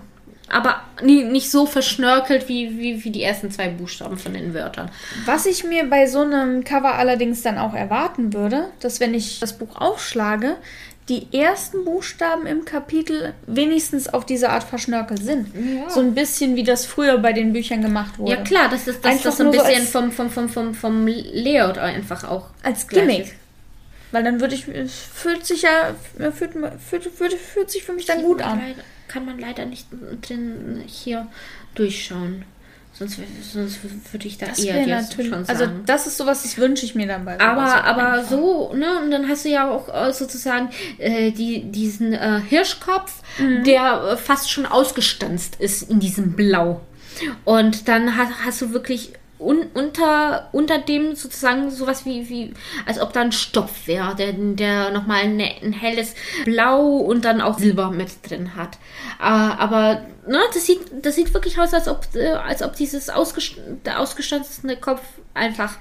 Aber 0.50 0.82
nie, 1.02 1.24
nicht 1.24 1.50
so 1.50 1.64
verschnörkelt 1.66 2.48
wie, 2.48 2.78
wie, 2.78 3.04
wie 3.04 3.10
die 3.10 3.22
ersten 3.22 3.50
zwei 3.50 3.68
Buchstaben 3.68 4.18
von 4.18 4.34
den 4.34 4.52
Wörtern. 4.52 4.90
Was 5.24 5.46
ich 5.46 5.64
mir 5.64 5.88
bei 5.88 6.06
so 6.06 6.20
einem 6.20 6.64
Cover 6.64 6.94
allerdings 6.96 7.42
dann 7.42 7.56
auch 7.58 7.74
erwarten 7.74 8.32
würde, 8.32 8.66
dass 8.80 9.00
wenn 9.00 9.14
ich 9.14 9.40
das 9.40 9.56
Buch 9.56 9.76
aufschlage, 9.76 10.56
die 11.08 11.26
ersten 11.36 11.84
Buchstaben 11.84 12.46
im 12.46 12.64
Kapitel 12.64 13.34
wenigstens 13.46 14.08
auf 14.08 14.24
diese 14.26 14.50
Art 14.50 14.62
verschnörkelt 14.62 15.22
sind. 15.22 15.48
Ja. 15.54 15.90
So 15.90 15.98
ein 16.00 16.14
bisschen 16.14 16.54
wie 16.54 16.62
das 16.62 16.86
früher 16.86 17.18
bei 17.18 17.32
den 17.32 17.52
Büchern 17.52 17.82
gemacht 17.82 18.16
wurde. 18.18 18.30
Ja 18.32 18.36
klar, 18.42 18.68
das 18.70 18.86
ist 18.86 19.04
das, 19.04 19.10
Einfach 19.12 19.24
das 19.24 19.36
so 19.38 19.44
ein 19.44 19.52
so 19.52 19.58
bisschen 19.58 19.80
als- 19.80 19.90
vom, 19.90 20.12
vom, 20.12 20.30
vom, 20.30 20.48
vom, 20.48 20.74
vom 20.74 21.06
Layout 21.08 21.78
einfach 21.78 22.22
auch. 22.24 22.46
Als 22.62 22.86
Gimmick. 22.86 23.22
ist. 23.26 23.32
Weil 24.12 24.24
dann 24.24 24.40
würde 24.40 24.54
ich, 24.54 24.68
es 24.68 24.92
fühlt 24.94 25.44
sich 25.46 25.62
ja, 25.62 25.94
fühlt, 26.32 26.52
fühlt, 26.88 27.04
fühlt, 27.12 27.32
fühlt 27.34 27.70
sich 27.70 27.82
für 27.84 27.92
mich 27.92 28.06
dann 28.06 28.22
gut 28.22 28.42
an. 28.42 28.60
Kann 29.10 29.26
man 29.26 29.38
leider 29.38 29.66
nicht 29.66 29.86
drin 30.22 30.82
hier 30.86 31.26
durchschauen. 31.74 32.44
Sonst, 32.92 33.18
sonst 33.52 33.78
würde 34.12 34.26
ich 34.28 34.36
da 34.36 34.46
Das 34.46 34.58
eher 34.58 34.84
natürlich, 34.86 35.30
schon 35.30 35.44
also 35.46 35.64
sagen. 35.64 35.82
das 35.86 36.06
ist 36.06 36.16
sowas, 36.18 36.42
das 36.42 36.58
wünsche 36.58 36.84
ich 36.84 36.94
mir 36.94 37.06
dann 37.06 37.24
bei 37.24 37.40
aber, 37.40 37.84
aber 37.84 38.12
einfach. 38.14 38.28
so, 38.30 38.74
ne, 38.74 39.00
und 39.02 39.10
dann 39.10 39.28
hast 39.28 39.44
du 39.44 39.48
ja 39.48 39.70
auch 39.70 39.88
äh, 39.88 40.12
sozusagen 40.12 40.68
äh, 40.98 41.30
die, 41.30 41.62
diesen 41.70 42.12
äh, 42.12 42.40
Hirschkopf, 42.48 43.22
Mhm. 43.38 43.62
der 43.64 44.02
äh, 44.12 44.16
fast 44.16 44.50
schon 44.50 44.66
ausgestanzt 44.66 45.56
ist 45.60 45.88
in 45.88 46.00
diesem 46.00 46.32
Blau. 46.32 46.80
Und 47.44 47.88
dann 47.88 48.16
hast, 48.16 48.32
hast 48.44 48.60
du 48.62 48.72
wirklich 48.72 49.12
un, 49.40 49.66
unter, 49.74 50.48
unter 50.52 50.78
dem 50.78 51.14
sozusagen 51.14 51.70
sowas 51.70 52.04
wie, 52.04 52.28
wie, 52.28 52.54
als 52.86 53.00
ob 53.00 53.12
da 53.12 53.22
ein 53.22 53.32
Stoff 53.32 53.86
wäre, 53.86 54.14
der, 54.14 54.32
der 54.32 54.90
nochmal 54.90 55.22
ein, 55.22 55.40
ein 55.40 55.72
helles 55.72 56.14
Blau 56.44 56.96
und 56.96 57.24
dann 57.24 57.40
auch 57.40 57.58
Silber 57.58 57.90
mit 57.90 58.10
drin 58.28 58.54
hat. 58.54 58.78
Äh, 59.18 59.24
aber 59.24 60.02
ne, 60.30 60.38
das 60.54 60.66
sieht, 60.66 60.80
das 61.02 61.14
sieht 61.16 61.32
wirklich 61.34 61.58
aus, 61.58 61.74
als 61.74 61.88
ob, 61.88 62.06
äh, 62.14 62.28
als 62.28 62.62
ob 62.62 62.74
dieses 62.76 63.10
ausgest 63.10 63.56
ausgestanzene 63.96 64.76
Kopf 64.76 65.02
einfach 65.34 65.76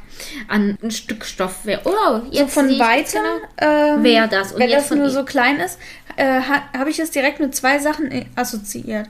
an 0.47 0.77
ein 0.83 0.91
Stück 0.91 1.25
Stoff 1.25 1.65
wäre. 1.65 1.81
Oh, 1.85 2.21
So 2.31 2.47
von 2.47 2.67
weitem, 2.79 3.21
genau, 3.59 3.95
ähm, 3.95 4.03
wer 4.03 4.27
das. 4.27 4.51
Und 4.53 4.59
wenn 4.59 4.69
jetzt 4.69 4.91
das 4.91 4.97
nur 4.97 5.09
so 5.09 5.23
klein 5.25 5.59
ist, 5.59 5.79
äh, 6.17 6.41
ha, 6.41 6.63
habe 6.77 6.89
ich 6.89 6.99
es 6.99 7.11
direkt 7.11 7.39
mit 7.39 7.55
zwei 7.55 7.79
Sachen 7.79 8.11
i- 8.11 8.27
assoziiert. 8.35 9.07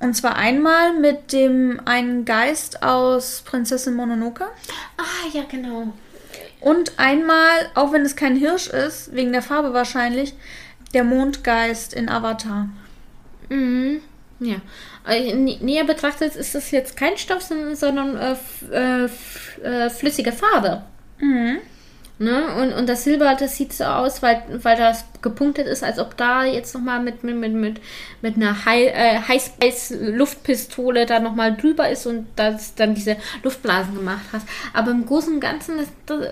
Und 0.00 0.14
zwar 0.14 0.36
einmal 0.36 0.94
mit 0.94 1.32
dem 1.32 1.80
einen 1.84 2.24
Geist 2.24 2.82
aus 2.82 3.42
Prinzessin 3.44 3.94
Mononoke. 3.94 4.44
Ah, 4.96 5.28
ja, 5.32 5.42
genau. 5.48 5.92
Und 6.60 6.98
einmal, 6.98 7.70
auch 7.74 7.92
wenn 7.92 8.02
es 8.02 8.16
kein 8.16 8.36
Hirsch 8.36 8.68
ist, 8.68 9.14
wegen 9.14 9.32
der 9.32 9.42
Farbe 9.42 9.72
wahrscheinlich, 9.74 10.34
der 10.94 11.04
Mondgeist 11.04 11.94
in 11.94 12.08
Avatar. 12.08 12.68
Mhm. 13.48 14.00
Ja. 14.44 14.56
Äh, 15.06 15.32
nä- 15.34 15.62
Näher 15.62 15.84
betrachtet 15.84 16.36
ist 16.36 16.54
das 16.54 16.70
jetzt 16.70 16.96
kein 16.96 17.16
Stoff, 17.16 17.42
sondern, 17.74 18.16
äh, 18.16 18.36
äh, 18.72 19.08
äh, 19.62 19.90
flüssige 19.90 20.32
Farbe. 20.32 20.82
Mhm. 21.20 21.58
Ne? 22.18 22.54
Und, 22.56 22.72
und 22.72 22.88
das 22.88 23.04
Silber, 23.04 23.34
das 23.34 23.56
sieht 23.56 23.72
so 23.72 23.84
aus, 23.84 24.22
weil, 24.22 24.42
weil 24.62 24.76
das 24.76 25.04
gepunktet 25.22 25.66
ist, 25.66 25.82
als 25.82 25.98
ob 25.98 26.16
da 26.16 26.44
jetzt 26.44 26.74
nochmal 26.74 27.00
mit, 27.02 27.24
mit, 27.24 27.34
mit, 27.36 27.52
mit, 27.52 27.80
mit 28.20 28.36
einer 28.36 28.64
High, 28.64 28.92
äh, 28.94 29.18
Highspace-Luftpistole 29.26 31.06
da 31.06 31.18
nochmal 31.20 31.56
drüber 31.56 31.88
ist 31.88 32.06
und 32.06 32.26
das 32.36 32.74
dann 32.74 32.94
diese 32.94 33.16
Luftblasen 33.42 33.94
gemacht 33.94 34.22
hast. 34.32 34.46
Aber 34.72 34.90
im 34.92 35.04
Großen 35.06 35.34
und 35.34 35.40
Ganzen, 35.40 35.78
das, 35.78 35.88
das, 36.06 36.26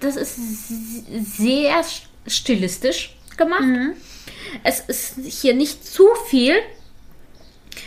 das 0.00 0.16
ist 0.16 1.38
sehr 1.38 1.82
stilistisch 2.26 3.16
gemacht. 3.36 3.64
Es 4.62 4.80
ist 4.80 5.16
hier 5.24 5.54
nicht 5.54 5.84
zu 5.86 6.06
viel. 6.28 6.54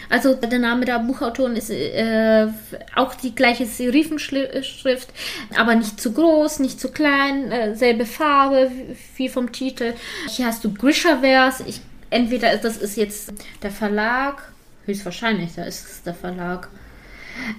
Also 0.09 0.33
der 0.35 0.59
Name 0.59 0.85
der 0.85 0.99
Buchautorin 0.99 1.55
ist 1.55 1.69
äh, 1.69 2.47
auch 2.95 3.15
die 3.15 3.33
gleiche 3.35 3.65
Serifenschrift, 3.65 5.09
aber 5.57 5.75
nicht 5.75 5.99
zu 5.99 6.13
groß, 6.13 6.59
nicht 6.59 6.79
zu 6.79 6.89
klein, 6.91 7.51
äh, 7.51 7.75
selbe 7.75 8.05
Farbe 8.05 8.71
wie 9.15 9.29
vom 9.29 9.51
Titel. 9.51 9.93
Hier 10.29 10.47
hast 10.47 10.63
du 10.63 10.73
Grishaverse. 10.73 11.63
Ich 11.67 11.81
entweder 12.09 12.53
ist- 12.53 12.63
das 12.63 12.77
ist 12.77 12.95
jetzt 12.97 13.33
der 13.63 13.71
Verlag, 13.71 14.51
höchstwahrscheinlich, 14.85 15.51
da 15.55 15.63
ist 15.63 15.85
es 15.85 16.03
der 16.03 16.13
Verlag. 16.13 16.69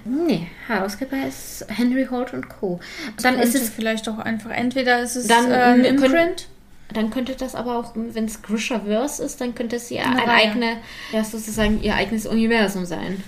Nee, 0.03 0.47
Herausgeber 0.67 1.15
ist 1.27 1.65
Henry 1.69 2.05
Holt 2.11 2.33
und 2.33 2.49
Co. 2.49 2.79
Dann 3.21 3.39
ist 3.39 3.55
es 3.55 3.69
vielleicht 3.69 4.09
auch 4.09 4.17
einfach, 4.17 4.49
entweder 4.51 5.01
ist 5.01 5.15
es 5.15 5.27
Dann, 5.27 5.49
äh, 5.51 5.55
ein 5.55 5.85
Imprint. 5.85 6.47
Dann 6.93 7.11
könnte 7.11 7.35
das 7.35 7.55
aber 7.55 7.77
auch, 7.77 7.91
wenn 7.95 8.25
es 8.25 8.41
Grishaverse 8.41 9.23
ist, 9.23 9.39
dann 9.41 9.53
könnte 9.53 9.75
es 9.75 9.89
ja 9.89 10.03
Eine 10.03 10.23
ein 10.23 10.29
eigene, 10.29 10.77
ja 11.11 11.23
sozusagen 11.23 11.81
ihr 11.83 11.95
eigenes 11.95 12.25
Universum 12.25 12.85
sein. 12.85 13.23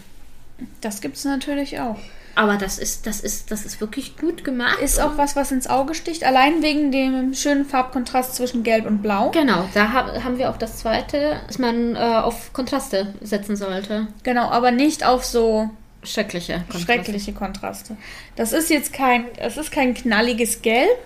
Das 0.81 1.01
gibt 1.01 1.17
es 1.17 1.25
natürlich 1.25 1.79
auch. 1.79 1.97
Aber 2.35 2.55
das 2.55 2.79
ist, 2.79 3.07
das 3.07 3.19
ist, 3.19 3.51
das 3.51 3.65
ist 3.65 3.81
wirklich 3.81 4.17
gut 4.17 4.43
gemacht. 4.43 4.79
Ist 4.79 5.01
auch 5.01 5.17
was, 5.17 5.35
was 5.35 5.51
ins 5.51 5.67
Auge 5.67 5.93
sticht, 5.93 6.23
allein 6.23 6.61
wegen 6.61 6.91
dem 6.91 7.33
schönen 7.33 7.65
Farbkontrast 7.65 8.35
zwischen 8.35 8.63
Gelb 8.63 8.85
und 8.85 9.01
Blau. 9.01 9.31
Genau, 9.31 9.67
da 9.73 9.91
hab, 9.91 10.23
haben 10.23 10.37
wir 10.37 10.49
auch 10.49 10.57
das 10.57 10.77
zweite, 10.77 11.41
dass 11.47 11.59
man 11.59 11.95
äh, 11.95 11.99
auf 11.99 12.53
Kontraste 12.53 13.13
setzen 13.21 13.55
sollte. 13.55 14.07
Genau, 14.23 14.49
aber 14.49 14.71
nicht 14.71 15.05
auf 15.05 15.25
so 15.25 15.69
Schreckliche 16.03 16.53
Kontraste. 16.53 16.79
schreckliche 16.79 17.33
Kontraste. 17.33 17.97
Das 18.35 18.53
ist 18.53 18.69
jetzt 18.69 18.93
kein, 18.93 19.25
es 19.37 19.57
ist 19.57 19.71
kein 19.71 19.93
knalliges 19.93 20.61
Gelb. 20.61 20.97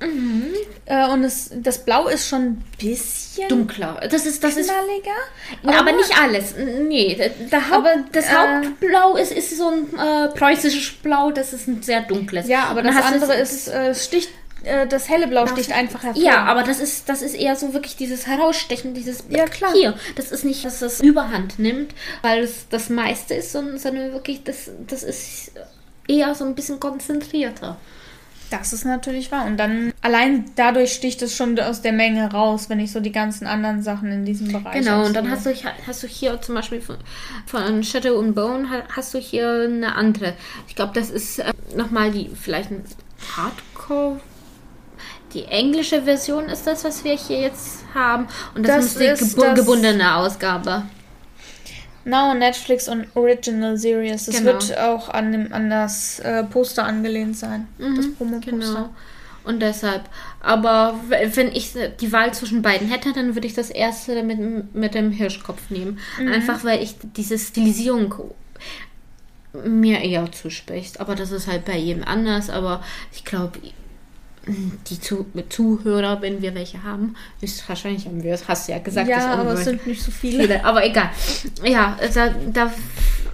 Mhm. 0.00 0.52
Äh, 0.86 1.08
und 1.08 1.24
es, 1.24 1.50
das 1.54 1.84
Blau 1.84 2.08
ist 2.08 2.28
schon 2.28 2.42
ein 2.42 2.64
bisschen 2.78 3.48
Dunkler. 3.48 4.00
Das 4.10 4.26
ist, 4.26 4.42
das 4.44 4.56
ist, 4.56 4.70
knalliger. 4.70 5.10
ja, 5.62 5.80
aber 5.80 5.92
nicht 5.92 6.10
alles. 6.20 6.54
Nee, 6.86 7.14
der, 7.50 7.70
Haupt, 7.70 7.72
Aber, 7.86 7.94
das 8.12 8.26
äh, 8.26 8.28
Hauptblau 8.34 9.16
ist, 9.16 9.32
ist 9.32 9.56
so 9.56 9.68
ein 9.70 9.98
äh, 9.98 10.28
preußisches 10.36 10.96
Blau, 11.02 11.30
das 11.30 11.52
ist 11.52 11.68
ein 11.68 11.82
sehr 11.82 12.02
dunkles. 12.02 12.48
Ja, 12.48 12.64
aber 12.64 12.82
das 12.82 12.96
andere 12.96 13.34
es- 13.36 13.52
ist, 13.52 13.68
äh, 13.68 13.88
es 13.90 14.04
sticht, 14.04 14.28
äh, 14.64 14.86
das 14.86 15.08
helle 15.08 15.26
Blau 15.26 15.46
sticht 15.46 15.72
einfach 15.72 16.02
hervor. 16.02 16.22
Ja, 16.22 16.44
aber 16.44 16.64
das 16.64 16.80
ist, 16.80 17.08
das 17.08 17.22
ist 17.22 17.34
eher 17.34 17.56
so 17.56 17.72
wirklich 17.72 17.96
dieses 17.96 18.26
Herausstechen, 18.26 18.92
dieses 18.94 19.24
Ja, 19.30 19.46
klar. 19.46 19.72
hier. 19.72 19.94
Das 20.16 20.32
ist 20.32 20.44
nicht, 20.44 20.64
dass 20.64 20.80
das 20.80 21.00
Überhand 21.00 21.58
nimmt, 21.58 21.94
weil 22.22 22.42
es 22.42 22.66
das 22.68 22.90
meiste 22.90 23.34
ist, 23.34 23.52
sondern, 23.52 23.78
sondern 23.78 24.12
wirklich, 24.12 24.42
das, 24.44 24.70
das 24.86 25.02
ist 25.02 25.52
eher 26.08 26.34
so 26.34 26.44
ein 26.44 26.54
bisschen 26.54 26.78
konzentrierter. 26.80 27.78
Das 28.58 28.72
ist 28.72 28.84
natürlich 28.84 29.30
wahr. 29.32 29.46
Und 29.46 29.56
dann 29.56 29.92
allein 30.02 30.44
dadurch 30.56 30.92
sticht 30.92 31.22
es 31.22 31.36
schon 31.36 31.58
aus 31.58 31.82
der 31.82 31.92
Menge 31.92 32.30
raus, 32.32 32.68
wenn 32.68 32.80
ich 32.80 32.92
so 32.92 33.00
die 33.00 33.12
ganzen 33.12 33.46
anderen 33.46 33.82
Sachen 33.82 34.10
in 34.10 34.24
diesem 34.24 34.52
Bereich 34.52 34.74
Genau, 34.74 35.04
und 35.06 35.14
dann 35.14 35.30
hast 35.30 35.46
du, 35.46 35.52
hast 35.86 36.02
du 36.02 36.06
hier 36.06 36.40
zum 36.40 36.54
Beispiel 36.54 36.80
von, 36.80 36.96
von 37.46 37.82
Shadow 37.82 38.18
and 38.20 38.34
Bone 38.34 38.68
ha- 38.70 38.84
hast 38.94 39.14
du 39.14 39.18
hier 39.18 39.62
eine 39.64 39.94
andere. 39.96 40.34
Ich 40.68 40.74
glaube, 40.76 40.92
das 40.94 41.10
ist 41.10 41.38
äh, 41.40 41.52
nochmal 41.76 42.10
die, 42.10 42.30
vielleicht 42.34 42.70
ein 42.70 42.84
Hardcore. 43.36 44.20
Die 45.32 45.44
englische 45.46 46.02
Version 46.02 46.44
ist 46.44 46.66
das, 46.66 46.84
was 46.84 47.02
wir 47.02 47.14
hier 47.16 47.40
jetzt 47.40 47.80
haben. 47.92 48.28
Und 48.54 48.66
das, 48.68 48.94
Das 48.94 49.02
ist 49.18 49.30
die 49.34 49.36
gebu 49.36 49.54
gebundene 49.54 50.14
Ausgabe. 50.14 50.82
Now 52.04 52.34
Netflix 52.34 52.88
und 52.88 53.06
Original 53.14 53.76
Series. 53.76 54.26
Das 54.26 54.36
Genau. 54.36 54.52
wird 54.52 54.78
auch 54.78 55.08
an, 55.08 55.32
dem, 55.32 55.52
an 55.52 55.70
das 55.70 56.20
äh, 56.20 56.44
Poster 56.44 56.84
angelehnt 56.84 57.36
sein. 57.36 57.66
das 57.78 58.12
Promo-Poster. 58.14 58.50
Genau. 58.50 58.90
Und 59.44 59.60
deshalb. 59.60 60.02
Aber 60.40 60.98
wenn 61.08 61.48
ich 61.52 61.74
die 62.00 62.12
Wahl 62.12 62.32
zwischen 62.32 62.62
beiden 62.62 62.88
hätte, 62.88 63.12
dann 63.12 63.34
würde 63.34 63.46
ich 63.46 63.52
das 63.54 63.68
erste 63.70 64.22
mit, 64.22 64.74
mit 64.74 64.94
dem 64.94 65.10
Hirschkopf 65.10 65.68
nehmen. 65.70 65.98
Einfach 66.18 66.64
weil 66.64 66.82
ich 66.82 66.96
diese 67.16 67.38
Stilisierung 67.38 68.14
mir 69.64 70.00
eher 70.00 70.32
zuspricht. 70.32 70.98
Aber 71.00 71.14
das 71.14 71.30
ist 71.30 71.46
halt 71.46 71.64
bei 71.66 71.76
jedem 71.76 72.04
anders. 72.04 72.48
Aber 72.50 72.82
ich 73.12 73.24
glaube, 73.24 73.58
die 74.46 75.00
Zu 75.00 75.26
Zuhörer, 75.48 76.20
wenn 76.22 76.42
wir 76.42 76.54
welche 76.54 76.82
haben, 76.82 77.16
ist 77.40 77.68
wahrscheinlich 77.68 78.06
haben 78.06 78.22
wir 78.22 78.34
es. 78.34 78.46
Hast 78.48 78.68
du 78.68 78.72
ja 78.72 78.78
gesagt. 78.78 79.08
Ja, 79.08 79.34
aber 79.34 79.52
es 79.54 79.64
sind 79.64 79.86
nicht 79.86 80.02
so 80.02 80.10
viele. 80.10 80.44
viele. 80.44 80.64
Aber 80.64 80.84
egal. 80.84 81.10
Ja, 81.62 81.96
da, 82.14 82.28
da, 82.52 82.72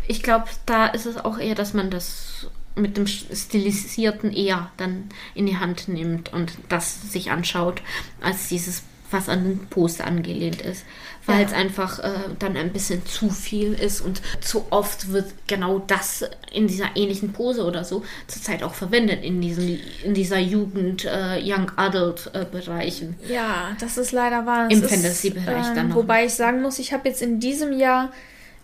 ich 0.06 0.22
glaube, 0.22 0.46
da 0.66 0.86
ist 0.86 1.06
es 1.06 1.16
auch 1.16 1.38
eher, 1.38 1.54
dass 1.54 1.74
man 1.74 1.90
das 1.90 2.48
mit 2.76 2.96
dem 2.96 3.06
Stilisierten 3.06 4.32
eher 4.32 4.70
dann 4.76 5.08
in 5.34 5.46
die 5.46 5.56
Hand 5.56 5.88
nimmt 5.88 6.32
und 6.32 6.52
das 6.68 7.12
sich 7.12 7.30
anschaut, 7.30 7.82
als 8.20 8.48
dieses, 8.48 8.82
was 9.10 9.28
an 9.28 9.44
den 9.44 9.66
Poster 9.66 10.06
angelehnt 10.06 10.62
ist. 10.62 10.84
Weil 11.26 11.40
Ja. 11.42 11.46
es 11.46 11.52
einfach 11.52 11.98
äh, 11.98 12.10
dann 12.38 12.56
ein 12.56 12.72
bisschen 12.72 13.04
zu 13.04 13.28
viel 13.30 13.74
ist 13.74 14.00
und 14.00 14.22
zu 14.40 14.64
oft 14.70 15.12
wird 15.12 15.26
genau 15.46 15.78
das 15.80 16.24
in 16.50 16.66
dieser 16.66 16.96
ähnlichen 16.96 17.32
Pose 17.32 17.64
oder 17.64 17.84
so 17.84 18.02
zurzeit 18.26 18.62
auch 18.62 18.74
verwendet 18.74 19.22
in, 19.22 19.40
diesem, 19.40 19.78
in 20.02 20.14
dieser 20.14 20.38
Jugend, 20.38 21.04
äh, 21.04 21.38
Young 21.44 21.70
Adult 21.76 22.30
äh, 22.32 22.46
Bereichen. 22.50 23.16
Ja, 23.28 23.76
das 23.78 23.98
ist 23.98 24.12
leider 24.12 24.46
wahr. 24.46 24.68
Das 24.70 24.78
Im 24.78 24.88
Fantasy-Bereich 24.88 25.74
dann 25.74 25.88
noch. 25.90 25.96
Wobei 25.96 26.24
ich 26.24 26.32
sagen 26.34 26.62
muss, 26.62 26.78
ich 26.78 26.92
habe 26.94 27.08
jetzt 27.08 27.20
in 27.20 27.38
diesem 27.38 27.78
Jahr 27.78 28.10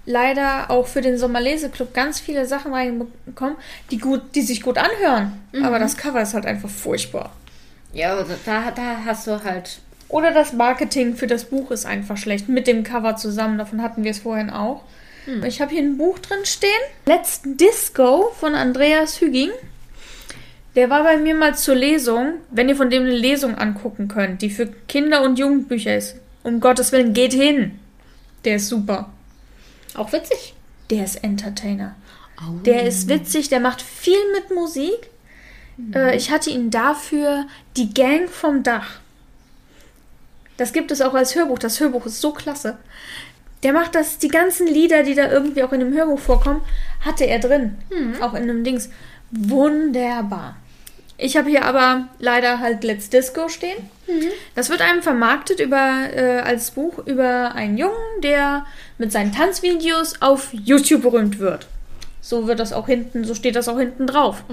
leider 0.07 0.71
auch 0.71 0.87
für 0.87 1.03
den 1.03 1.19
Sommerleseclub 1.19 1.93
ganz 1.93 2.21
viele 2.21 2.47
Sachen 2.47 2.73
reinbekommen, 2.73 3.57
die 3.91 3.99
gut, 3.99 4.23
die 4.35 4.43
sich 4.43 4.63
gut 4.63 4.79
anhören. 4.79 5.39
Mhm. 5.53 5.65
Aber 5.65 5.79
das 5.79 5.97
Cover 5.97 6.23
ist 6.23 6.33
halt 6.33 6.47
einfach 6.47 6.71
furchtbar. 6.71 7.33
Ja, 7.93 8.25
da, 8.45 8.71
da 8.71 8.97
hast 9.05 9.27
du 9.27 9.43
halt 9.45 9.79
Oder 10.09 10.33
das 10.33 10.53
Marketing 10.53 11.17
für 11.17 11.27
das 11.27 11.45
Buch 11.47 11.71
ist 11.71 11.87
einfach 11.87 12.17
schlecht. 12.17 12.49
Mit 12.49 12.67
dem 12.67 12.85
Cover 12.85 13.17
zusammen. 13.17 13.59
Davon 13.59 13.83
hatten 13.83 14.05
wir 14.05 14.11
es 14.13 14.21
vorhin 14.21 14.51
auch. 14.51 14.83
Hm. 15.25 15.45
Ich 15.45 15.61
habe 15.61 15.73
hier 15.73 15.83
ein 15.83 15.99
Buch 15.99 16.19
drin 16.19 16.45
stehen. 16.45 16.71
Let's 17.07 17.41
Disco 17.45 18.31
von 18.39 18.55
Andreas 18.55 19.21
Hüging. 19.21 19.51
Der 20.77 20.91
war 20.91 21.03
bei 21.03 21.17
mir 21.17 21.35
mal 21.35 21.57
zur 21.57 21.75
Lesung. 21.75 22.35
Wenn 22.51 22.69
ihr 22.69 22.77
von 22.77 22.91
dem 22.91 23.03
eine 23.03 23.17
Lesung 23.17 23.57
angucken 23.57 24.09
könnt, 24.09 24.43
die 24.43 24.51
für 24.51 24.67
Kinder- 24.89 25.23
und 25.23 25.39
Jugendbücher 25.39 25.97
ist. 25.97 26.17
Um 26.43 26.61
Gottes 26.61 26.93
Willen, 26.93 27.13
geht 27.13 27.33
hin. 27.33 27.79
Der 28.45 28.57
ist 28.57 28.69
super. 28.69 29.11
auch 29.97 30.13
witzig. 30.13 30.55
Der 30.91 31.05
ist 31.05 31.25
Entertainer. 31.25 31.97
Oh. 32.39 32.59
Der 32.65 32.87
ist 32.87 33.09
witzig, 33.09 33.49
der 33.49 33.61
macht 33.61 33.83
viel 33.83 34.19
mit 34.35 34.55
Musik. 34.55 35.09
Äh, 35.95 36.17
ich 36.17 36.31
hatte 36.31 36.51
ihn 36.51 36.71
dafür 36.71 37.47
Die 37.77 37.93
Gang 37.93 38.29
vom 38.31 38.63
Dach. 38.63 39.01
Das 40.57 40.73
gibt 40.73 40.91
es 40.91 41.01
auch 41.03 41.15
als 41.15 41.35
Hörbuch. 41.35 41.59
Das 41.59 41.81
Hörbuch 41.81 42.07
ist 42.07 42.21
so 42.21 42.33
klasse. 42.33 42.79
Der 43.63 43.73
macht 43.73 43.95
das, 43.95 44.19
die 44.19 44.29
ganzen 44.29 44.67
Lieder, 44.67 45.03
die 45.03 45.15
da 45.15 45.31
irgendwie 45.31 45.63
auch 45.63 45.73
in 45.73 45.81
dem 45.81 45.93
Hörbuch 45.93 46.19
vorkommen, 46.19 46.61
hatte 47.01 47.25
er 47.25 47.39
drin. 47.39 47.77
Auch 48.21 48.35
in 48.35 48.43
einem 48.45 48.65
Dings. 48.65 48.91
Wunderbar. 49.31 50.57
Ich 51.19 51.37
habe 51.37 51.49
hier 51.49 51.65
aber 51.65 52.09
leider 52.19 52.61
halt 52.61 52.85
Let's 52.85 53.09
Disco 53.09 53.49
stehen. 53.49 53.79
Das 54.55 54.69
wird 54.69 54.83
einem 54.83 55.03
vermarktet 55.03 55.61
über, 55.61 56.11
äh, 56.15 56.41
als 56.41 56.71
Buch 56.73 56.99
über 57.07 57.55
einen 57.55 57.79
Jungen, 57.79 58.21
der 58.23 58.67
mit 58.99 59.11
seinen 59.13 59.33
Tanzvideos 59.33 60.21
auf 60.21 60.49
YouTube 60.53 61.03
berühmt 61.03 61.39
wird. 61.39 61.67
So 62.21 62.47
wird 62.47 62.61
das 62.61 62.73
auch 62.73 62.87
hinten, 62.87 63.25
so 63.25 63.35
steht 63.35 63.57
das 63.57 63.69
auch 63.69 63.79
hinten 63.79 64.07
drauf. 64.07 64.45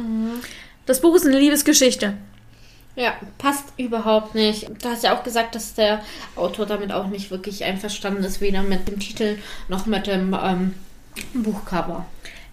Das 0.85 1.01
Buch 1.01 1.15
ist 1.15 1.25
eine 1.25 1.37
Liebesgeschichte. 1.37 2.13
Ja, 2.95 3.13
passt 3.37 3.65
überhaupt 3.77 4.35
nicht. 4.35 4.69
Du 4.83 4.89
hast 4.89 5.03
ja 5.03 5.17
auch 5.17 5.23
gesagt, 5.23 5.55
dass 5.55 5.73
der 5.73 6.03
Autor 6.35 6.65
damit 6.65 6.91
auch 6.91 7.07
nicht 7.07 7.31
wirklich 7.31 7.63
einverstanden 7.63 8.23
ist, 8.23 8.39
weder 8.39 8.61
mit 8.61 8.87
dem 8.87 8.99
Titel 8.99 9.37
noch 9.67 9.85
mit 9.87 10.05
dem, 10.05 10.37
ähm, 10.39 10.75
Buchcover. 11.33 12.05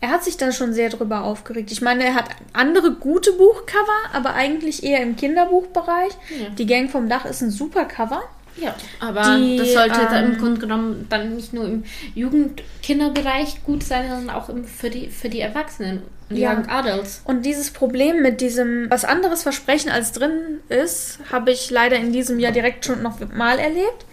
Er 0.03 0.11
hat 0.11 0.24
sich 0.24 0.38
da 0.38 0.50
schon 0.50 0.72
sehr 0.72 0.88
drüber 0.88 1.24
aufgeregt. 1.24 1.70
Ich 1.72 1.83
meine, 1.83 2.05
er 2.05 2.14
hat 2.14 2.31
andere 2.55 2.92
gute 2.92 3.33
Buchcover, 3.33 4.14
aber 4.14 4.35
eigentlich 4.35 4.83
eher 4.83 5.03
im 5.03 5.16
Kinderbuchbereich. 5.16 6.12
Ja. 6.40 6.48
Die 6.57 6.66
Gang 6.66 6.90
vom 6.90 7.09
Dach 7.09 7.26
ist 7.26 7.42
ein 7.42 7.50
super 7.50 7.85
Cover. 7.85 8.22
Ja, 8.57 8.74
aber 8.98 9.37
Die, 9.37 9.59
das 9.59 9.74
sollte 9.74 10.00
ähm, 10.12 10.33
im 10.33 10.38
Grunde 10.38 10.61
genommen 10.61 11.07
dann 11.09 11.37
nicht 11.37 11.53
nur 11.53 11.66
im 11.66 11.85
Jugend-Kinderbereich 12.14 13.62
gut 13.64 13.83
sein, 13.83 14.09
sondern 14.09 14.35
auch 14.35 14.48
im, 14.48 14.64
für, 14.64 14.90
die, 14.90 15.09
für 15.09 15.29
die 15.29 15.40
Erwachsenen 15.40 16.03
und 16.31 16.37
Ja. 16.37 16.53
Young 16.55 16.66
Adults. 16.69 17.21
Und 17.25 17.45
dieses 17.45 17.71
Problem 17.71 18.23
mit 18.23 18.40
diesem 18.40 18.88
was 18.90 19.05
anderes 19.05 19.43
versprechen 19.43 19.90
als 19.90 20.12
drin 20.12 20.61
ist, 20.69 21.19
habe 21.31 21.51
ich 21.53 21.71
leider 21.71 21.97
in 21.97 22.12
diesem 22.12 22.38
Jahr 22.38 22.53
direkt 22.53 22.85
schon 22.85 23.03
noch 23.03 23.19
mal 23.35 23.59
erlebt. 23.59 24.05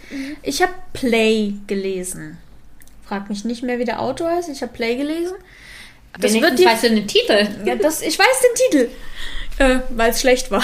Ich 0.41 0.61
habe 0.61 0.73
Play 0.93 1.53
gelesen. 1.67 2.37
Frag 3.05 3.29
mich 3.29 3.45
nicht 3.45 3.63
mehr, 3.63 3.79
wie 3.79 3.85
der 3.85 4.01
Autor 4.01 4.31
heißt. 4.31 4.49
Ich 4.49 4.61
habe 4.61 4.73
Play 4.73 4.95
gelesen. 4.97 5.35
Das 6.19 6.33
wird 6.33 6.43
Wenigstens 6.43 6.59
dir 6.59 6.67
weißt 6.67 6.83
du 6.83 6.89
den 6.89 7.07
Titel. 7.07 7.47
Ja, 7.65 7.75
das, 7.75 8.01
ich 8.01 8.17
weiß 8.17 8.25
den 8.41 8.71
Titel. 8.71 8.91
Äh, 9.59 9.79
weil 9.89 10.11
es 10.11 10.19
schlecht 10.21 10.49
war. 10.51 10.63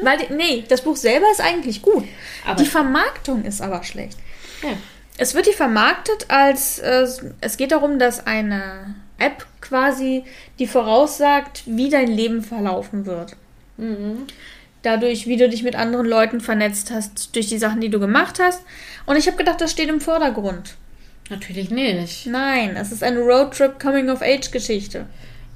weil, 0.00 0.18
die, 0.18 0.32
nee, 0.32 0.64
das 0.68 0.82
Buch 0.82 0.96
selber 0.96 1.26
ist 1.32 1.40
eigentlich 1.40 1.82
gut. 1.82 2.04
Aber- 2.46 2.62
die 2.62 2.68
Vermarktung 2.68 3.44
ist 3.44 3.60
aber 3.60 3.82
schlecht. 3.84 4.16
Ja. 4.62 4.70
Es 5.16 5.34
wird 5.34 5.46
hier 5.46 5.54
vermarktet 5.54 6.26
als, 6.28 6.78
äh, 6.78 7.06
es 7.40 7.56
geht 7.56 7.72
darum, 7.72 7.98
dass 7.98 8.26
eine 8.26 8.94
App 9.18 9.46
quasi 9.60 10.24
die 10.58 10.66
voraussagt, 10.66 11.62
wie 11.66 11.90
dein 11.90 12.08
Leben 12.08 12.42
verlaufen 12.42 13.06
wird. 13.06 13.36
Dadurch, 14.82 15.26
wie 15.26 15.36
du 15.36 15.48
dich 15.48 15.62
mit 15.62 15.76
anderen 15.76 16.06
Leuten 16.06 16.40
vernetzt 16.40 16.90
hast, 16.90 17.34
durch 17.34 17.48
die 17.48 17.58
Sachen, 17.58 17.80
die 17.80 17.90
du 17.90 18.00
gemacht 18.00 18.38
hast. 18.40 18.62
Und 19.06 19.16
ich 19.16 19.26
habe 19.26 19.36
gedacht, 19.36 19.60
das 19.60 19.72
steht 19.72 19.88
im 19.88 20.00
Vordergrund. 20.00 20.76
Natürlich 21.30 21.70
nicht. 21.70 22.26
Nein, 22.26 22.76
es 22.76 22.92
ist 22.92 23.02
eine 23.02 23.20
Roadtrip 23.20 23.78
Coming-of-Age-Geschichte. 23.78 25.06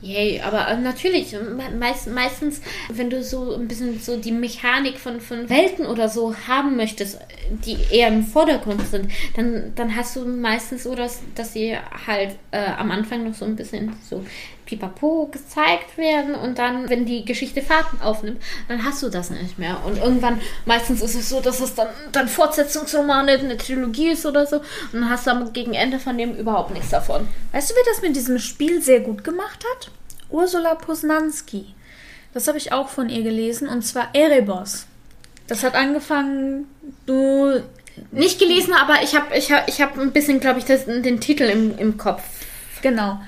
Yay, 0.03 0.41
aber 0.41 0.67
äh, 0.67 0.77
natürlich, 0.79 1.33
me 1.33 1.71
meist, 1.79 2.09
meistens, 2.09 2.61
wenn 2.93 3.09
du 3.09 3.23
so 3.23 3.55
ein 3.55 3.69
bisschen 3.69 4.01
so 4.01 4.17
die 4.17 4.33
Mechanik 4.33 4.99
von, 4.99 5.21
von 5.21 5.49
Welten 5.49 5.87
oder 5.87 6.09
so 6.09 6.35
haben 6.49 6.77
möchtest, 6.77 7.21
die 7.65 7.77
eher 7.89 8.09
im 8.09 8.25
Vordergrund 8.25 8.85
sind, 8.89 9.09
dann, 9.37 9.73
dann 9.77 9.95
hast 9.95 10.17
du 10.17 10.25
meistens 10.25 10.83
so, 10.83 10.97
dass, 10.97 11.21
dass 11.37 11.53
sie 11.53 11.77
halt 12.07 12.35
äh, 12.51 12.65
am 12.77 12.91
Anfang 12.91 13.23
noch 13.23 13.35
so 13.35 13.45
ein 13.45 13.55
bisschen 13.55 13.93
so 14.03 14.25
pipapo 14.77 15.27
gezeigt 15.27 15.97
werden 15.97 16.35
und 16.35 16.59
dann, 16.59 16.89
wenn 16.89 17.05
die 17.05 17.25
Geschichte 17.25 17.63
Fahrten 17.63 18.01
aufnimmt, 18.01 18.43
dann 18.69 18.85
hast 18.85 19.03
du 19.03 19.09
das 19.09 19.31
nicht 19.31 19.59
mehr. 19.59 19.79
Und 19.85 19.99
irgendwann, 19.99 20.41
meistens 20.65 21.03
ist 21.03 21.15
es 21.15 21.29
so, 21.29 21.41
dass 21.41 21.61
es 21.61 21.75
dann, 21.75 21.89
dann 22.13 22.29
Fortsetzungsromane, 22.29 23.33
eine 23.33 23.57
Trilogie 23.57 24.11
ist 24.11 24.25
oder 24.25 24.47
so 24.47 24.57
und 24.57 24.95
dann 24.95 25.11
hast 25.11 25.27
du 25.27 25.31
am 25.31 25.53
gegen 25.53 25.75
Ende 25.75 25.99
von 25.99 26.17
dem 26.17 26.35
überhaupt 26.35 26.73
nichts 26.73 26.91
davon. 26.91 27.29
Weißt 27.53 27.71
du, 27.71 27.75
wer 27.75 27.93
das 27.93 28.03
mit 28.03 28.17
diesem 28.17 28.39
Spiel 28.39 28.83
sehr 28.83 29.01
gut 29.01 29.25
gemacht 29.25 29.65
hat? 29.75 29.91
Ursula 30.31 30.75
Posnanski. 30.75 31.67
Das 32.33 32.49
habe 32.49 32.57
ich 32.57 32.73
auch 32.73 32.89
von 32.89 33.11
ihr 33.11 33.23
gelesen, 33.23 33.69
und 33.69 33.83
zwar 33.83 34.15
Erebos. 34.15 34.87
Das 35.47 35.63
hat 35.63 35.75
angefangen, 35.75 36.67
du. 37.07 37.63
Nicht 38.11 38.39
gelesen, 38.39 38.73
aber 38.73 39.03
ich 39.03 39.15
habe 39.15 39.37
ich 39.37 39.53
hab, 39.53 39.69
ich 39.69 39.83
hab 39.83 39.99
ein 39.99 40.13
bisschen, 40.13 40.41
glaube 40.41 40.59
ich, 40.59 40.65
das, 40.65 40.87
den 40.87 41.21
Titel 41.21 41.43
im, 41.43 41.77
im 41.77 41.99
Kopf. 41.99 42.23
Genau. 42.81 43.21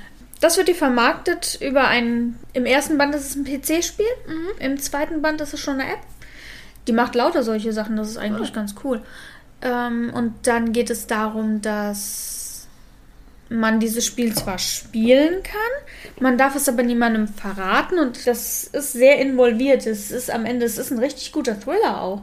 Das 0.45 0.59
wird 0.59 0.69
dir 0.69 0.75
vermarktet 0.75 1.57
über 1.63 1.89
ein. 1.89 2.39
Im 2.53 2.67
ersten 2.67 2.99
Band 2.99 3.15
ist 3.15 3.31
es 3.31 3.35
ein 3.35 3.45
PC-Spiel, 3.45 4.05
im 4.59 4.79
zweiten 4.79 5.23
Band 5.23 5.41
ist 5.41 5.55
es 5.55 5.61
schon 5.61 5.81
eine 5.81 5.91
App. 5.91 6.01
Die 6.87 6.93
macht 6.93 7.15
lauter 7.15 7.43
solche 7.43 7.73
Sachen, 7.73 7.97
das 7.97 8.11
ist 8.11 8.19
eigentlich 8.19 8.53
ganz 8.53 8.75
cool. 8.85 9.01
Ähm, 9.63 10.13
und 10.13 10.47
dann 10.47 10.75
geht 10.75 10.91
es 10.91 11.07
darum, 11.07 11.63
dass 11.63 12.69
man 13.49 13.81
dieses 13.81 14.05
Spiel 14.05 14.35
zwar 14.35 14.59
spielen 14.59 15.43
kann, 15.43 16.21
man 16.21 16.37
darf 16.37 16.55
es 16.57 16.69
aber 16.69 16.83
niemandem 16.83 17.27
verraten 17.27 17.99
und 17.99 18.27
das 18.27 18.65
ist 18.65 18.93
sehr 18.93 19.21
involviert. 19.21 19.87
Es 19.87 20.11
ist 20.11 20.31
am 20.31 20.45
Ende, 20.45 20.67
es 20.67 20.77
ist 20.77 20.91
ein 20.91 20.99
richtig 20.99 21.33
guter 21.33 21.59
Thriller 21.59 22.03
auch. 22.03 22.23